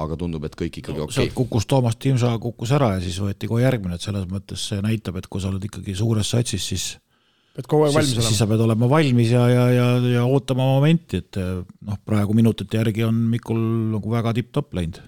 aga 0.00 0.16
tundub, 0.18 0.44
et 0.46 0.56
kõik 0.58 0.82
ikkagi 0.82 1.00
no, 1.00 1.08
okei. 1.08 1.30
okay.. 1.30 1.34
kukkus 1.34 1.66
Toomas 1.70 1.96
Timsa, 1.98 2.32
kukkus 2.42 2.74
ära 2.76 2.92
ja 2.96 3.00
siis 3.02 3.18
võeti 3.22 3.48
kohe 3.50 3.64
järgmine, 3.64 3.96
et 3.96 4.04
selles 4.04 4.26
mõttes 4.30 4.68
see 4.70 4.82
näitab, 4.84 5.18
et 5.18 5.30
kui 5.30 5.42
sa 5.42 5.50
oled 5.50 5.64
ikkagi 5.66 5.96
suures 5.98 6.30
satsis, 6.36 6.66
siis 6.72 6.90
pead 7.56 7.66
kogu 7.66 7.88
aeg 7.88 7.96
valmis 7.96 8.14
olema. 8.14 8.28
siis 8.28 8.42
sa 8.42 8.48
pead 8.50 8.64
olema 8.66 8.90
valmis 8.90 9.32
ja, 9.32 9.46
ja, 9.50 9.64
ja, 9.74 9.88
ja 10.14 10.26
ootama 10.28 10.68
momenti, 10.76 11.24
et 11.24 11.40
noh, 11.40 11.98
praegu 12.06 12.36
minutite 12.38 12.78
järgi 12.78 13.08
on 13.08 13.24
Mikul 13.32 13.58
nagu 13.96 14.12
väga 14.12 14.36
tipp-topp 14.38 14.78
läinud. 14.78 15.00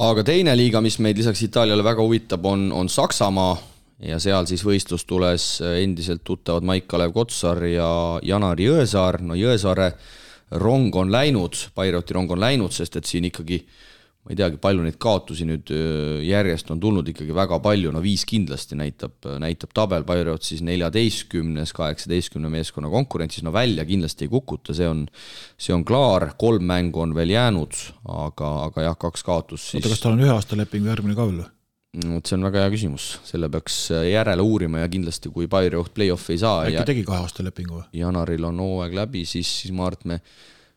Aga 0.00 0.24
teine 0.24 0.54
liiga, 0.56 0.80
mis 0.80 0.98
meid 1.02 1.18
lisaks 1.20 1.42
Itaaliale 1.44 1.84
väga 1.84 2.04
huvitab, 2.04 2.46
on, 2.46 2.70
on 2.72 2.88
Saksamaa. 2.88 3.58
Ja 4.00 4.16
seal 4.16 4.46
siis 4.48 4.62
võistlustules 4.64 5.44
endiselt 5.76 6.22
tuttavad 6.24 6.64
Maik-Kalev 6.64 7.10
Kotsar 7.12 7.58
ja 7.68 7.90
Janar 8.24 8.56
Jõesaar, 8.56 9.18
no 9.20 9.36
Jõesaare 9.36 9.90
rong 10.56 10.96
on 10.96 11.12
läinud, 11.12 11.58
Bayreuthi 11.76 12.16
rong 12.16 12.32
on 12.32 12.40
läinud, 12.40 12.72
sest 12.72 12.96
et 12.96 13.04
siin 13.04 13.28
ikkagi 13.28 13.58
äh, 13.60 13.89
ma 14.30 14.34
ei 14.36 14.38
teagi, 14.38 14.60
palju 14.62 14.84
neid 14.84 14.94
kaotusi 15.02 15.42
nüüd 15.42 15.72
järjest 16.22 16.68
on 16.70 16.78
tulnud 16.78 17.08
ikkagi 17.10 17.34
väga 17.34 17.56
palju, 17.64 17.90
no 17.90 17.98
viis 18.04 18.22
kindlasti 18.28 18.76
näitab, 18.78 19.16
näitab 19.42 19.72
tabel, 19.74 20.04
Bayreuth 20.06 20.46
siis 20.46 20.62
neljateistkümnes, 20.62 21.72
kaheksateistkümne 21.74 22.52
meeskonna 22.52 22.92
konkurentsis, 22.92 23.42
no 23.42 23.50
välja 23.50 23.82
kindlasti 23.88 24.28
ei 24.28 24.30
kukuta, 24.30 24.76
see 24.76 24.86
on, 24.86 25.02
see 25.58 25.74
on 25.74 25.82
klaar, 25.88 26.28
kolm 26.38 26.62
mängu 26.70 27.02
on 27.02 27.16
veel 27.18 27.34
jäänud, 27.34 27.74
aga, 28.06 28.52
aga 28.68 28.86
jah, 28.86 28.98
kaks 29.02 29.26
kaotust 29.26 29.72
siis. 29.72 29.82
oota, 29.82 29.96
kas 29.96 30.06
tal 30.06 30.14
on 30.14 30.22
ühe 30.22 30.30
aasta 30.30 30.62
leping 30.62 30.86
järgmine 30.86 31.18
ka 31.18 31.26
veel 31.26 31.42
või? 31.42 31.50
vot 32.14 32.30
see 32.30 32.38
on 32.38 32.46
väga 32.46 32.62
hea 32.62 32.70
küsimus, 32.70 33.10
selle 33.26 33.50
peaks 33.50 33.82
järele 34.06 34.46
uurima 34.46 34.84
ja 34.84 34.90
kindlasti, 34.92 35.34
kui 35.34 35.50
Bayreuth 35.50 35.90
play-off'i 35.96 36.36
ei 36.36 36.44
saa. 36.46 36.64
äkki 36.68 36.78
ja... 36.78 36.86
tegi 36.86 37.02
kahe 37.08 37.24
aasta 37.24 37.42
lepingu 37.42 37.80
või? 37.80 37.88
jaanuaril 37.98 38.46
on 38.46 38.62
hooaeg 38.62 38.94
läbi, 38.94 39.26
siis, 39.26 39.50
siis 39.64 39.74
ma 39.74 39.90
arvan, 39.90 39.98
et 39.98 40.12
me, 40.12 40.20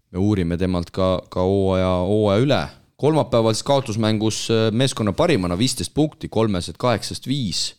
me 0.10 0.26
uurime 0.26 0.58
temalt 0.58 0.90
ka, 0.90 1.20
ka 1.30 1.46
hooaja, 1.46 2.00
hooaja 2.10 2.48
üle 2.48 2.64
kolmapäeval 3.04 3.54
siis 3.54 3.68
kaotusmängus 3.68 4.48
äh, 4.52 4.70
meeskonna 4.72 5.12
parimana 5.14 5.58
viisteist 5.60 5.92
punkti, 5.94 6.30
kolmesed 6.32 6.80
kaheksast 6.80 7.28
viis 7.28 7.74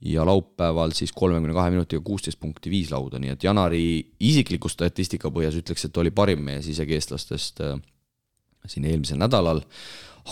ja 0.00 0.24
laupäeval 0.26 0.90
siis 0.96 1.12
kolmekümne 1.12 1.54
kahe 1.54 1.70
minutiga 1.70 2.02
kuusteist 2.02 2.40
punkti, 2.40 2.70
viis 2.72 2.90
lauda, 2.90 3.20
nii 3.22 3.34
et 3.36 3.44
Janari 3.46 3.84
isikliku 4.20 4.68
statistika 4.72 5.30
põhjas 5.30 5.60
ütleks, 5.60 5.86
et 5.86 6.02
oli 6.02 6.10
parim 6.10 6.42
mees 6.42 6.66
isegi 6.72 6.96
eestlastest 6.98 7.62
äh, 7.62 7.78
siin 8.66 8.90
eelmisel 8.90 9.20
nädalal. 9.22 9.62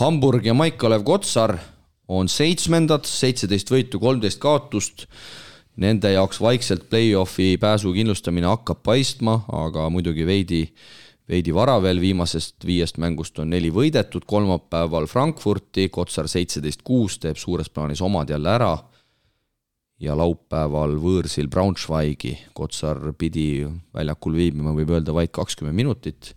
Hamburg 0.01 0.45
ja 0.45 0.57
Maik-Kalev 0.57 1.05
Kotsar 1.07 1.55
on 2.09 2.27
seitsmendad, 2.27 3.07
seitseteist 3.07 3.71
võitu, 3.71 4.01
kolmteist 4.03 4.41
kaotust. 4.43 5.05
Nende 5.79 6.11
jaoks 6.11 6.41
vaikselt 6.43 6.89
play-off'i 6.91 7.53
pääsu 7.61 7.93
kindlustamine 7.95 8.49
hakkab 8.51 8.81
paistma, 8.83 9.45
aga 9.47 9.87
muidugi 9.93 10.25
veidi 10.27 10.65
veidi 11.29 11.53
vara 11.53 11.77
veel, 11.81 12.01
viimasest 12.01 12.65
viiest 12.65 12.97
mängust 13.01 13.37
on 13.39 13.51
neli 13.53 13.69
võidetud, 13.73 14.25
kolmapäeval 14.29 15.07
Frankfurti, 15.09 15.89
Kotsar 15.93 16.29
seitseteist 16.31 16.81
kuus 16.85 17.19
teeb 17.21 17.37
suures 17.37 17.69
plaanis 17.69 18.01
omad 18.01 18.31
jälle 18.33 18.49
ära 18.49 18.73
ja 19.99 20.15
laupäeval 20.17 20.95
võõrsil 21.01 21.49
Braunschweigi, 21.51 22.33
Kotsar 22.55 23.01
pidi 23.19 23.67
väljakul 23.93 24.37
viibima, 24.39 24.73
võib 24.75 24.95
öelda, 24.95 25.13
vaid 25.15 25.31
kakskümmend 25.35 25.77
minutit 25.77 26.33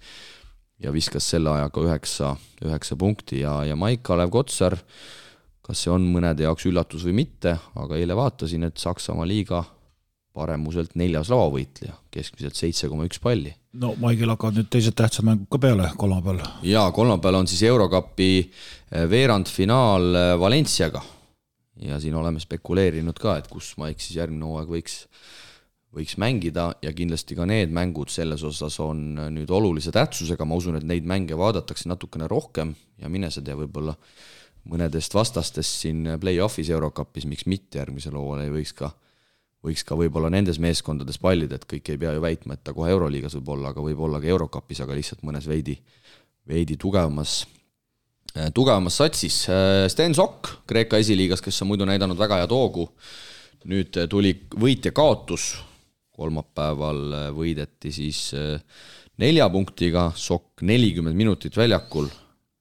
ja 0.82 0.92
viskas 0.92 1.28
selle 1.30 1.52
ajaga 1.54 1.84
üheksa, 1.86 2.34
üheksa 2.64 2.98
punkti 2.98 3.42
ja, 3.44 3.60
ja 3.64 3.78
Maik-Kalev 3.78 4.32
Kotsar, 4.34 4.76
kas 5.62 5.84
see 5.84 5.92
on 5.94 6.04
mõnede 6.10 6.44
jaoks 6.44 6.66
üllatus 6.68 7.06
või 7.06 7.22
mitte, 7.22 7.54
aga 7.78 7.96
eile 7.96 8.18
vaatasin, 8.18 8.66
et 8.66 8.82
Saksamaa 8.82 9.28
liiga 9.30 9.62
paremuselt 10.36 10.94
neljas 10.96 11.30
lauavõitleja, 11.32 11.94
keskmiselt 12.12 12.56
seitse 12.56 12.88
koma 12.88 13.06
üks 13.08 13.20
palli. 13.22 13.52
no 13.80 13.92
Maigil 14.00 14.30
hakkavad 14.32 14.58
nüüd 14.58 14.70
teised 14.72 14.96
tähtsad 14.96 15.26
mängud 15.28 15.48
ka 15.52 15.60
peale 15.60 15.90
kolmapäeval. 16.00 16.40
jaa, 16.68 16.88
kolmapäeval 16.92 17.42
on 17.42 17.50
siis 17.50 17.62
Eurokapi 17.68 18.30
eh, 18.40 19.04
veerandfinaal 19.10 20.08
eh, 20.14 20.32
Valenciaga. 20.40 21.02
ja 21.82 22.00
siin 22.00 22.14
oleme 22.14 22.40
spekuleerinud 22.40 23.18
ka, 23.20 23.36
et 23.38 23.48
kus 23.52 23.74
Maik 23.80 24.00
siis 24.00 24.16
järgmine 24.16 24.48
hooaeg 24.48 24.72
võiks, 24.72 24.96
võiks 25.92 26.16
mängida 26.20 26.70
ja 26.82 26.92
kindlasti 26.96 27.36
ka 27.36 27.46
need 27.48 27.72
mängud 27.74 28.12
selles 28.12 28.44
osas 28.48 28.80
on 28.80 29.04
eh, 29.18 29.30
nüüd 29.36 29.52
olulise 29.52 29.92
tähtsusega, 29.92 30.48
ma 30.48 30.56
usun, 30.56 30.80
et 30.80 30.88
neid 30.88 31.04
mänge 31.08 31.36
vaadatakse 31.36 31.92
natukene 31.92 32.30
rohkem 32.30 32.72
ja 33.02 33.12
mine 33.12 33.30
sa 33.30 33.44
tea, 33.44 33.58
võib-olla 33.58 33.98
mõnedest 34.72 35.12
vastastest 35.12 35.84
siin 35.84 36.06
play-off'is 36.22 36.70
Eurokapis, 36.70 37.26
miks 37.28 37.48
mitte 37.50 37.82
järgmisel 37.82 38.16
hooajal 38.16 38.46
ei 38.46 38.56
võiks 38.60 38.72
ka 38.78 38.94
võiks 39.62 39.84
ka 39.86 39.96
võib-olla 39.98 40.30
nendes 40.32 40.58
meeskondades 40.62 41.18
pallida, 41.22 41.56
et 41.56 41.66
kõik 41.70 41.92
ei 41.92 42.00
pea 42.00 42.14
ju 42.16 42.22
väitma, 42.22 42.56
et 42.56 42.64
ta 42.66 42.74
kohe 42.74 42.90
Euroliigas 42.90 43.36
võib 43.38 43.52
olla, 43.56 43.70
aga 43.70 43.84
võib 43.84 44.00
olla 44.02 44.20
ka 44.22 44.30
Eurokapis, 44.30 44.82
aga 44.82 44.96
lihtsalt 44.98 45.22
mõnes 45.26 45.46
veidi, 45.48 45.76
veidi 46.48 46.76
tugevamas, 46.80 47.42
äh, 48.34 48.50
tugevamas 48.54 48.98
satsis. 48.98 49.44
Äh, 49.48 49.86
Sten 49.92 50.16
Sokk 50.18 50.50
Kreeka 50.66 50.98
esiliigas, 51.02 51.42
kes 51.44 51.62
on 51.62 51.70
muidu 51.70 51.86
näidanud 51.88 52.18
väga 52.18 52.40
head 52.42 52.54
hoogu, 52.54 52.88
nüüd 53.70 53.94
tuli 54.10 54.34
võit 54.58 54.88
ja 54.88 54.94
kaotus, 54.94 55.52
kolmapäeval 56.12 57.30
võideti 57.36 57.94
siis 57.94 58.32
äh, 58.34 58.58
nelja 59.22 59.46
punktiga, 59.52 60.10
Sokk 60.18 60.66
nelikümmend 60.66 61.16
minutit 61.16 61.56
väljakul, 61.56 62.10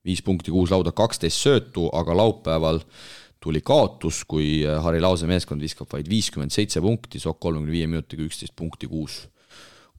viis 0.05 0.21
punkti, 0.25 0.53
kuus 0.53 0.69
lauda, 0.73 0.93
kaksteist 0.93 1.41
söötu, 1.41 1.87
aga 1.97 2.13
laupäeval 2.17 2.81
äh, 2.81 3.17
tuli 3.41 3.61
kaotus, 3.65 4.23
kui 4.29 4.61
äh, 4.65 4.77
Harri 4.83 5.01
Lause 5.01 5.29
meeskond 5.29 5.63
viskab 5.63 5.89
vaid 5.91 6.09
viiskümmend 6.09 6.53
seitse 6.53 6.81
punkti, 6.83 7.21
Sokk 7.21 7.41
kolmekümne 7.41 7.73
viie 7.73 7.89
minutiga 7.89 8.25
üksteist 8.25 8.55
punkti, 8.57 8.89
kuus, 8.91 9.23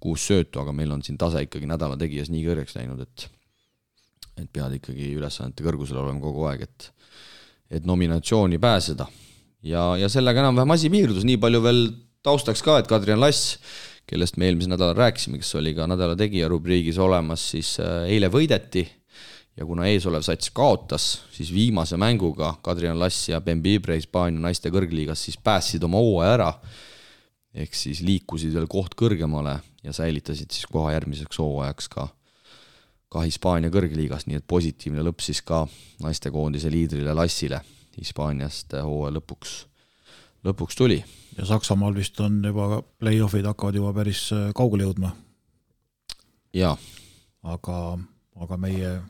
kuus 0.02 0.26
söötu, 0.30 0.62
aga 0.62 0.74
meil 0.76 0.92
on 0.94 1.02
siin 1.02 1.18
tase 1.18 1.42
ikkagi 1.46 1.68
nädala 1.70 1.98
tegijas 2.00 2.30
nii 2.32 2.44
kõrgeks 2.46 2.78
läinud, 2.78 3.02
et 3.06 3.28
et 4.40 4.48
pead 4.48 4.78
ikkagi 4.78 5.10
ülesannete 5.18 5.64
kõrgusel 5.64 5.98
olema 6.00 6.22
kogu 6.22 6.46
aeg, 6.48 6.64
et 6.64 6.88
et 7.72 7.86
nominatsiooni 7.88 8.58
pääseda. 8.60 9.06
ja, 9.64 9.82
ja 9.96 10.08
sellega 10.08 10.40
enam-vähem 10.40 10.74
asi 10.74 10.90
piirdus, 10.92 11.24
nii 11.24 11.40
palju 11.40 11.60
veel 11.64 11.82
taustaks 12.22 12.62
ka, 12.62 12.78
et 12.78 12.88
Kadri 12.88 13.16
Lass, 13.18 13.58
kellest 14.06 14.36
me 14.36 14.46
eelmisel 14.46 14.74
nädalal 14.74 14.96
rääkisime, 14.98 15.40
kes 15.42 15.54
oli 15.58 15.74
ka 15.74 15.86
nädala 15.90 16.16
tegija 16.18 16.48
rubriigis 16.50 16.98
olemas, 16.98 17.44
siis 17.54 17.74
äh, 17.82 18.04
eile 18.12 18.30
võideti 18.32 18.86
ja 19.56 19.66
kuna 19.68 19.86
eesolev 19.90 20.24
sats 20.24 20.50
kaotas, 20.54 21.06
siis 21.32 21.52
viimase 21.52 21.96
mänguga 22.00 22.54
Kadrian 22.64 22.98
Lass 23.00 23.28
ja 23.28 23.40
Bembibre 23.40 23.98
Hispaania 23.98 24.40
naiste 24.40 24.72
kõrgliigas 24.72 25.26
siis 25.26 25.36
päästsid 25.36 25.84
oma 25.84 26.00
hooaja 26.00 26.32
ära, 26.38 26.48
ehk 27.54 27.76
siis 27.76 28.00
liikusid 28.04 28.54
veel 28.56 28.68
koht 28.70 28.96
kõrgemale 28.98 29.58
ja 29.84 29.92
säilitasid 29.92 30.54
siis 30.54 30.66
koha 30.72 30.94
järgmiseks 30.96 31.38
hooajaks 31.42 31.90
ka, 31.92 32.08
ka 33.12 33.26
Hispaania 33.26 33.72
kõrgliigas, 33.72 34.26
nii 34.26 34.40
et 34.40 34.48
positiivne 34.48 35.04
lõpp 35.04 35.20
siis 35.24 35.42
ka 35.44 35.66
naistekoondise 36.02 36.72
liidrile 36.72 37.14
Lassile 37.14 37.60
Hispaaniast 37.98 38.72
hooaja 38.80 39.18
lõpuks, 39.18 39.56
lõpuks 40.48 40.78
tuli. 40.80 41.02
ja 41.36 41.44
Saksamaal 41.46 41.94
vist 41.94 42.20
on 42.24 42.40
juba 42.44 42.80
play-off'id 42.80 43.44
hakkavad 43.44 43.76
juba 43.76 43.92
päris 44.00 44.30
äh, 44.32 44.48
kaugele 44.56 44.88
jõudma. 44.88 45.12
jaa. 46.56 46.78
aga, 47.42 47.98
aga 48.40 48.56
meie 48.56 49.00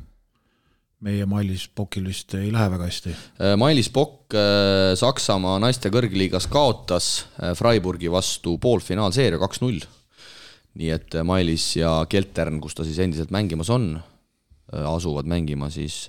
meie 1.03 1.27
Mailis 1.27 1.67
Pokil 1.75 2.07
vist 2.07 2.35
ei 2.39 2.53
lähe 2.55 2.71
väga 2.73 2.87
hästi. 2.87 3.15
Äh, 3.43 3.57
Mailis 3.59 3.91
Pokk 3.93 4.37
äh, 4.39 4.93
Saksamaa 4.99 5.59
naiste 5.63 5.91
kõrgliigas 5.93 6.47
kaotas 6.53 7.11
äh, 7.41 7.53
Freiburgi 7.59 8.11
vastu 8.13 8.57
poolfinaalseeria 8.63 9.41
kaks-null. 9.43 9.83
nii 10.79 10.89
et 10.89 11.19
Mailis 11.29 11.67
ja 11.77 11.99
Keltern, 12.09 12.57
kus 12.63 12.79
ta 12.79 12.87
siis 12.87 12.97
endiselt 13.05 13.33
mängimas 13.35 13.69
on, 13.69 13.91
asuvad 14.73 15.27
mängima 15.29 15.67
siis 15.69 16.07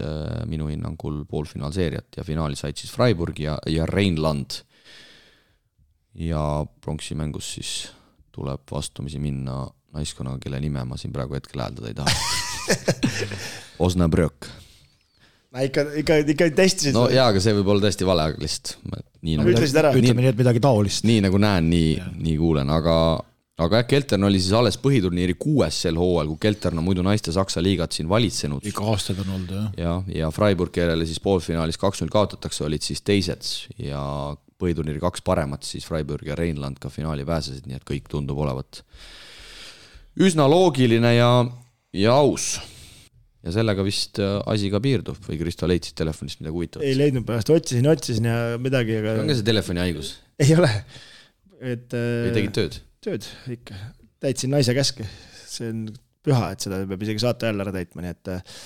minu 0.47 0.69
hinnangul 0.69 1.25
poolfinaalseeriat 1.27 2.15
ja 2.15 2.23
finaali 2.23 2.55
said 2.55 2.79
siis 2.79 2.93
Freiburg 2.95 3.41
ja, 3.43 3.57
ja 3.67 3.83
Rheinland. 3.89 4.61
ja 6.15 6.63
pronksi 6.79 7.19
mängus 7.19 7.51
siis 7.57 7.73
tuleb 8.31 8.63
vastumisi 8.71 9.19
minna 9.19 9.65
naiskonnaga, 9.91 10.39
kelle 10.39 10.63
nime 10.63 10.85
ma 10.87 10.95
siin 10.95 11.11
praegu 11.11 11.35
hetkel 11.35 11.59
hääldada 11.59 11.91
ei 11.91 11.99
taha 11.99 13.03
Osnabrück 13.89 14.62
ikka, 15.61 15.85
ikka, 16.01 16.17
ikka 16.34 16.47
testisid. 16.57 16.95
no 16.95 17.05
jaa, 17.13 17.27
aga 17.30 17.41
see 17.43 17.53
võib 17.59 17.69
olla 17.73 17.85
täiesti 17.85 18.07
vale, 18.07 18.30
aga 18.31 18.41
lihtsalt 18.41 18.73
nii 19.23 19.38
nagu 19.39 19.53
ütlesid 19.53 19.77
ära. 19.84 19.91
ütleme 19.95 20.25
nii, 20.25 20.31
et 20.34 20.39
midagi 20.39 20.63
taolist. 20.63 21.05
nii 21.07 21.21
nagu 21.27 21.39
näen, 21.41 21.69
nii, 21.69 21.93
nii 22.25 22.35
kuulen, 22.39 22.71
aga 22.73 22.95
aga 23.63 23.81
jah, 23.81 23.88
Keltern 23.88 24.25
oli 24.25 24.41
siis 24.41 24.55
alles 24.57 24.80
põhiturniiri 24.81 25.35
kuues 25.39 25.77
sel 25.85 25.99
hooajal, 25.99 26.31
kui 26.34 26.41
Keltern 26.47 26.81
on 26.81 26.88
muidu 26.88 27.05
naiste 27.05 27.34
Saksa 27.35 27.61
liigat 27.63 27.93
siin 27.93 28.09
valitsenud. 28.09 28.65
ikka 28.65 28.88
aastaid 28.89 29.21
on 29.23 29.35
olnud, 29.38 29.53
jah. 29.53 29.69
ja, 29.77 29.93
ja 30.23 30.31
Freiburg, 30.34 30.73
kellele 30.73 31.05
siis 31.09 31.21
poolfinaalis 31.23 31.77
kaks-null 31.81 32.13
kaotatakse, 32.13 32.65
olid 32.65 32.85
siis 32.85 33.05
teised 33.05 33.45
ja 33.77 34.01
põhiturniiri 34.63 35.01
kaks 35.03 35.21
paremat, 35.25 35.67
siis 35.67 35.85
Freiburg 35.85 36.25
ja 36.27 36.38
Rheinland 36.39 36.81
ka 36.81 36.89
finaali 36.93 37.25
pääsesid, 37.27 37.67
nii 37.69 37.77
et 37.77 37.88
kõik 37.88 38.09
tundub 38.09 38.41
olevat 38.41 38.81
üsna 40.23 40.45
loogiline 40.49 41.15
ja, 41.15 41.31
ja 41.93 42.17
aus 42.17 42.55
ja 43.43 43.53
sellega 43.55 43.85
vist 43.85 44.21
äh, 44.23 44.37
asi 44.49 44.69
ka 44.73 44.79
piirdub 44.83 45.19
või 45.27 45.39
Kristo, 45.41 45.67
leidsid 45.69 45.97
telefonist 45.99 46.41
midagi 46.41 46.55
huvitavat? 46.57 46.87
ei 46.87 46.95
leidnud 46.97 47.27
pärast, 47.27 47.51
otsisin, 47.53 47.89
otsisin 47.91 48.29
ja 48.29 48.37
midagi, 48.61 48.97
aga. 49.01 49.17
on 49.23 49.31
ka 49.31 49.37
see 49.39 49.49
telefoni 49.49 49.83
haigus? 49.83 50.15
ei 50.43 50.55
ole, 50.55 50.71
et. 51.59 51.89
või 51.91 52.31
äh, 52.31 52.37
tegid 52.39 52.55
tööd? 52.59 52.79
tööd 53.03 53.27
ikka, 53.57 53.79
täitsin 54.23 54.53
naise 54.55 54.75
käske, 54.77 55.07
see 55.49 55.73
on 55.73 55.83
püha, 56.23 56.53
et 56.55 56.63
seda 56.63 56.79
peab 56.87 57.03
isegi 57.03 57.23
saate 57.23 57.49
ajal 57.49 57.65
ära 57.65 57.75
täitma, 57.75 58.05
nii 58.05 58.15
et 58.15 58.31
äh, 58.31 58.59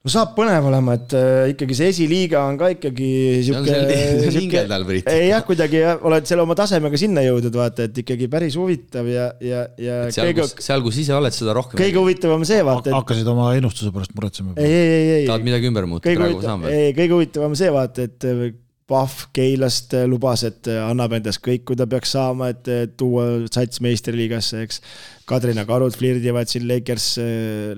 no 0.00 0.12
saab 0.12 0.30
põnev 0.36 0.64
olema, 0.70 0.94
et 0.96 1.12
äh, 1.16 1.50
ikkagi 1.52 1.76
see 1.76 1.90
esiliiga 1.92 2.40
on 2.48 2.56
ka 2.60 2.70
ikkagi 2.72 3.10
sihuke. 3.44 3.74
hingeldal, 4.38 4.86
Priit. 4.88 5.10
jah, 5.28 5.44
kuidagi 5.44 5.82
jah, 5.82 6.00
oled 6.08 6.28
selle 6.30 6.46
oma 6.46 6.56
tasemega 6.58 7.00
sinna 7.00 7.24
jõudnud, 7.26 7.58
vaata, 7.60 7.88
et 7.90 8.00
ikkagi 8.04 8.30
päris 8.32 8.56
huvitav 8.60 9.10
ja, 9.10 9.28
ja, 9.44 9.66
ja. 9.80 9.98
seal 10.14 10.30
kõige..., 10.30 10.46
kus, 10.48 10.66
seal, 10.70 10.84
kus 10.86 11.02
ise 11.04 11.16
oled, 11.18 11.36
seda 11.36 11.56
rohkem. 11.56 11.76
kõige 11.82 12.00
huvitavam 12.00 12.46
see, 12.48 12.64
vaata 12.64 12.88
et.... 12.88 12.96
hakkasid 12.96 13.28
oma 13.34 13.52
ennustuse 13.58 13.92
pärast 13.92 14.16
muretsema. 14.16 14.56
ei, 14.56 14.72
ei, 14.72 14.88
ei, 14.88 15.12
ei. 15.18 15.28
tahad 15.28 15.44
midagi 15.44 15.68
ümber 15.68 15.90
muuta 15.90 16.16
praegu 16.16 16.40
saame? 16.46 16.72
ei, 16.72 16.96
kõige 16.96 17.18
huvitavam 17.18 17.58
see, 17.60 17.72
vaata, 17.76 18.08
et 18.08 18.28
äh, 18.30 18.44
Pahv 18.90 19.28
Keilast 19.36 19.94
äh, 19.96 20.06
lubas, 20.10 20.44
et 20.48 20.70
annab 20.74 21.14
endast 21.20 21.42
kõik, 21.44 21.64
kui 21.70 21.78
ta 21.78 21.86
peaks 21.90 22.16
saama, 22.16 22.50
et 22.54 22.96
tuua 23.00 23.46
sats 23.48 23.82
meistriliigasse, 23.84 24.64
eks. 24.66 24.82
Kadrina 25.30 25.62
karud 25.66 25.94
flirdivad 25.94 26.50
siin 26.50 26.66
Lakers, 26.66 27.12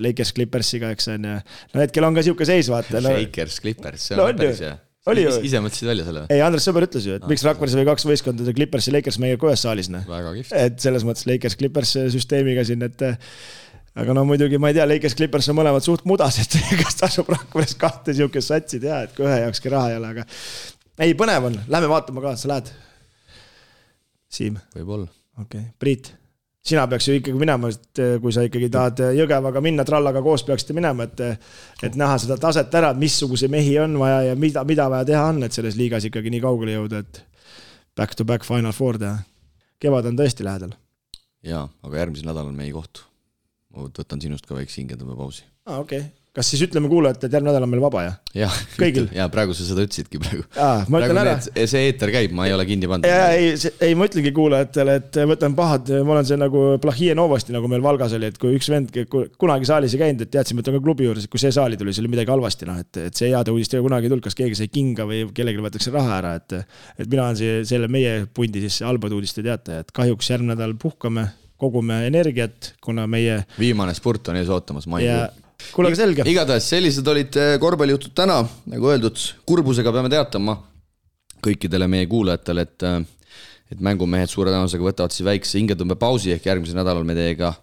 Lakers 0.01 0.33
Clippersiga, 0.33 0.89
eks 0.95 1.11
on 1.13 1.29
ju. 1.29 1.35
no 1.75 1.83
hetkel 1.83 2.07
on 2.07 2.17
ka 2.17 2.23
sihuke 2.25 2.47
seis, 2.49 2.71
vaata 2.73 2.97
no.. 2.97 3.13
Lakers 3.13 3.59
Clippers, 3.61 4.09
see 4.09 4.17
on 4.17 4.23
no, 4.23 4.31
päris 4.41 4.63
hea 4.65 4.73
oli 5.11 5.25
ju. 5.25 5.33
ise 5.47 5.59
mõtlesid 5.63 5.89
välja 5.89 6.05
selle? 6.07 6.23
ei, 6.31 6.41
Andres 6.45 6.67
Sõber 6.67 6.85
ütles 6.87 7.07
ju, 7.07 7.17
et 7.19 7.25
miks 7.27 7.43
Rakveres 7.47 7.75
oli 7.75 7.87
kaks 7.89 8.07
võistkonda, 8.07 8.55
Clippers 8.55 8.87
ja 8.87 8.95
Lakers 8.95 9.19
ka 9.19 9.49
ühes 9.49 9.65
saalis, 9.65 9.91
noh. 9.91 10.07
et 10.55 10.79
selles 10.83 11.03
mõttes 11.07 11.27
Lakers 11.29 11.59
Clippers 11.59 11.97
süsteemiga 12.13 12.63
siin, 12.67 12.85
et 12.87 13.03
aga 13.99 14.15
no 14.15 14.23
muidugi 14.25 14.57
ma 14.61 14.71
ei 14.71 14.77
tea, 14.77 14.87
Lakers 14.89 15.17
Clippers 15.19 15.49
on 15.51 15.59
mõlemad 15.59 15.83
suht 15.85 16.07
mudased 16.09 16.55
kas 16.81 16.97
tasub 17.01 17.29
Rakveres 17.33 17.75
kahte 17.79 18.15
sihukest 18.15 18.53
satsi 18.53 18.79
teha, 18.83 19.03
et 19.07 19.17
kui 19.17 19.27
ühe 19.27 19.41
jaokski 19.43 19.73
raha 19.73 19.91
ei 19.91 19.99
ole, 19.99 20.13
aga 20.15 20.27
ei, 20.99 21.13
põnev 21.17 21.49
on, 21.49 21.61
lähme 21.67 21.89
vaatama 21.91 22.25
ka, 22.25 22.35
sa 22.39 22.51
lähed? 22.53 22.73
Siim? 24.33 24.59
võib-olla. 24.75 25.09
okei 25.39 25.61
okay., 25.61 25.71
Priit 25.79 26.13
sina 26.63 26.85
peaks 26.87 27.07
ju 27.07 27.17
ikkagi 27.17 27.39
minema, 27.39 27.69
et 27.73 27.99
eh, 27.99 28.13
kui 28.23 28.31
sa 28.33 28.45
ikkagi 28.47 28.69
tahad 28.71 29.01
eh, 29.03 29.11
Jõgevaga 29.19 29.61
minna, 29.63 29.83
trallaga 29.87 30.21
koos 30.23 30.45
peaksite 30.47 30.75
minema, 30.77 31.07
et 31.09 31.23
eh, 31.25 31.51
et 31.83 31.97
näha 31.99 32.15
seda 32.21 32.37
taset 32.39 32.73
ära, 32.79 32.93
missuguseid 32.97 33.51
mehi 33.51 33.75
on 33.83 33.97
vaja 33.99 34.21
ja 34.29 34.37
mida, 34.39 34.63
mida 34.67 34.87
vaja 34.91 35.09
teha 35.11 35.25
on, 35.33 35.43
et 35.43 35.55
selles 35.55 35.77
liigas 35.79 36.07
ikkagi 36.07 36.31
nii 36.33 36.43
kaugele 36.43 36.77
jõuda, 36.77 37.03
et 37.03 37.23
back 37.99 38.15
to 38.15 38.25
back 38.25 38.47
final 38.47 38.75
four 38.75 38.99
teha. 39.01 39.19
kevad 39.83 40.07
on 40.07 40.19
tõesti 40.19 40.47
lähedal. 40.47 40.75
jaa, 41.43 41.67
aga 41.83 42.03
järgmisel 42.03 42.31
nädalal 42.31 42.55
me 42.55 42.67
ei 42.69 42.71
kohtu. 42.71 43.03
ma 43.73 43.87
võtan 43.89 44.21
sinust 44.21 44.47
ka 44.47 44.55
väikse 44.55 44.81
hingetõmbepausi. 44.81 45.43
aa, 45.65 45.79
okei 45.79 45.99
okay 45.99 46.22
kas 46.33 46.47
siis 46.49 46.63
ütleme 46.65 46.89
kuulajatele, 46.89 47.29
et 47.29 47.35
järgmine 47.35 47.51
nädal 47.51 47.65
on 47.67 47.69
meil 47.69 47.81
vaba, 47.83 48.03
jah? 48.07 48.13
jah, 48.33 48.53
kõigil. 48.73 49.05
ja 49.13 49.27
praegu 49.33 49.53
sa 49.53 49.65
seda 49.67 49.83
ütlesidki 49.85 50.17
praegu. 50.21 50.45
ütlen 50.49 51.19
ära. 51.21 51.35
see 51.45 51.83
eeter 51.91 52.09
käib, 52.13 52.33
ma 52.33 52.47
ei 52.47 52.55
ole 52.55 52.65
kinni 52.65 52.89
pannud. 52.89 53.05
ei, 53.05 53.51
ei, 53.85 53.93
ma 53.97 54.07
ütlengi 54.09 54.31
kuulajatele, 54.33 54.95
et 54.97 55.19
võtan 55.29 55.53
pahad, 55.57 55.91
ma 56.01 56.15
olen 56.15 56.29
see 56.29 56.39
nagu 56.41 56.63
Plahhie 56.81 57.13
Novosti, 57.17 57.53
nagu 57.53 57.69
meil 57.69 57.85
Valgas 57.85 58.15
oli, 58.17 58.31
et 58.33 58.39
kui 58.41 58.57
üks 58.57 58.71
vend 58.73 58.97
kunagi 59.37 59.69
saalis 59.69 59.93
ei 59.93 60.01
käinud, 60.01 60.25
et 60.25 60.33
teadsime, 60.33 60.65
et 60.65 60.71
on 60.71 60.79
ka 60.79 60.81
klubi 60.87 61.05
juures, 61.05 61.27
et 61.27 61.33
kui 61.33 61.43
see 61.43 61.53
saali 61.53 61.77
tuli, 61.77 61.93
siis 61.93 62.01
oli 62.01 62.15
midagi 62.15 62.33
halvasti, 62.33 62.69
noh, 62.71 62.81
et, 62.81 63.01
et 63.11 63.21
see 63.21 63.29
heade 63.29 63.53
uudistega 63.53 63.85
kunagi 63.85 64.09
ei 64.09 64.15
tulnud, 64.15 64.25
kas 64.25 64.39
keegi 64.41 64.57
sai 64.57 64.71
kinga 64.73 65.05
või 65.09 65.27
kellelgi 65.37 65.67
võetakse 65.67 65.93
raha 65.93 66.17
ära, 66.17 66.33
et. 66.41 66.57
et 66.97 67.05
mina 67.05 67.27
olen 67.27 67.37
see, 67.37 67.61
selle 67.69 67.91
meie 67.93 68.23
pundi 68.33 68.65
siis 68.65 68.81
halbade 68.87 69.13
uudiste 69.13 69.45
teataja, 69.45 69.85
et 69.85 69.93
kahjuks 69.93 70.33
järgmine 70.33 70.57
nädal 70.57 70.73
puhkame 70.81 71.29
kogume 71.61 72.01
energiat, 72.09 72.73
kuna 72.83 73.05
meie. 73.07 73.43
viimane 73.61 73.93
spurt 73.93 74.33
on 74.33 74.41
ees 74.41 74.49
ootamas 74.51 74.89
maikuu 74.89 75.42
kuule, 75.71 75.93
aga 75.93 76.01
selge. 76.03 76.27
igatahes 76.29 76.69
sellised 76.75 77.07
olid 77.07 77.39
äh, 77.39 77.55
korvpallijutud 77.63 78.15
täna, 78.17 78.41
nagu 78.73 78.93
öeldud, 78.93 79.19
kurbusega 79.47 79.93
peame 79.95 80.11
teatama 80.13 80.59
kõikidele 81.43 81.89
meie 81.91 82.07
kuulajatele, 82.11 82.67
et 82.67 82.87
äh, 82.87 83.01
et 83.73 83.81
mängumehed 83.81 84.29
suure 84.29 84.51
tõenäosusega 84.51 84.85
võtavad 84.85 85.13
siis 85.15 85.25
väikse 85.25 85.57
hingetõmbepausi 85.57 86.33
ehk 86.35 86.45
järgmisel 86.49 86.77
nädalal 86.77 87.05
me 87.07 87.15
teiega 87.17 87.53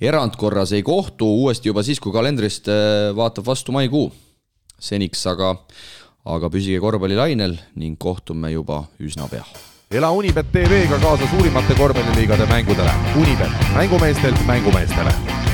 erandkorras 0.00 0.72
ei 0.76 0.84
kohtu, 0.86 1.28
uuesti 1.42 1.70
juba 1.70 1.84
siis, 1.86 2.00
kui 2.00 2.14
kalendrist 2.14 2.70
äh, 2.72 3.10
vaatab 3.16 3.46
vastu 3.48 3.74
maikuu. 3.76 4.10
seniks 4.78 5.24
aga, 5.26 5.56
aga 6.24 6.50
püsige 6.54 6.78
korvpallilainel 6.80 7.56
ning 7.82 7.98
kohtume 7.98 8.52
juba 8.52 8.84
üsna 9.02 9.28
pea. 9.28 9.44
ela 9.90 10.10
Unibet 10.10 10.52
tv-ga 10.52 11.00
kaasa 11.02 11.28
suurimate 11.30 11.74
korvpalliliigade 11.74 12.46
mängudele. 12.46 12.94
Unibet, 13.16 13.68
mängumeestelt 13.74 14.46
mängumeestele 14.46 15.47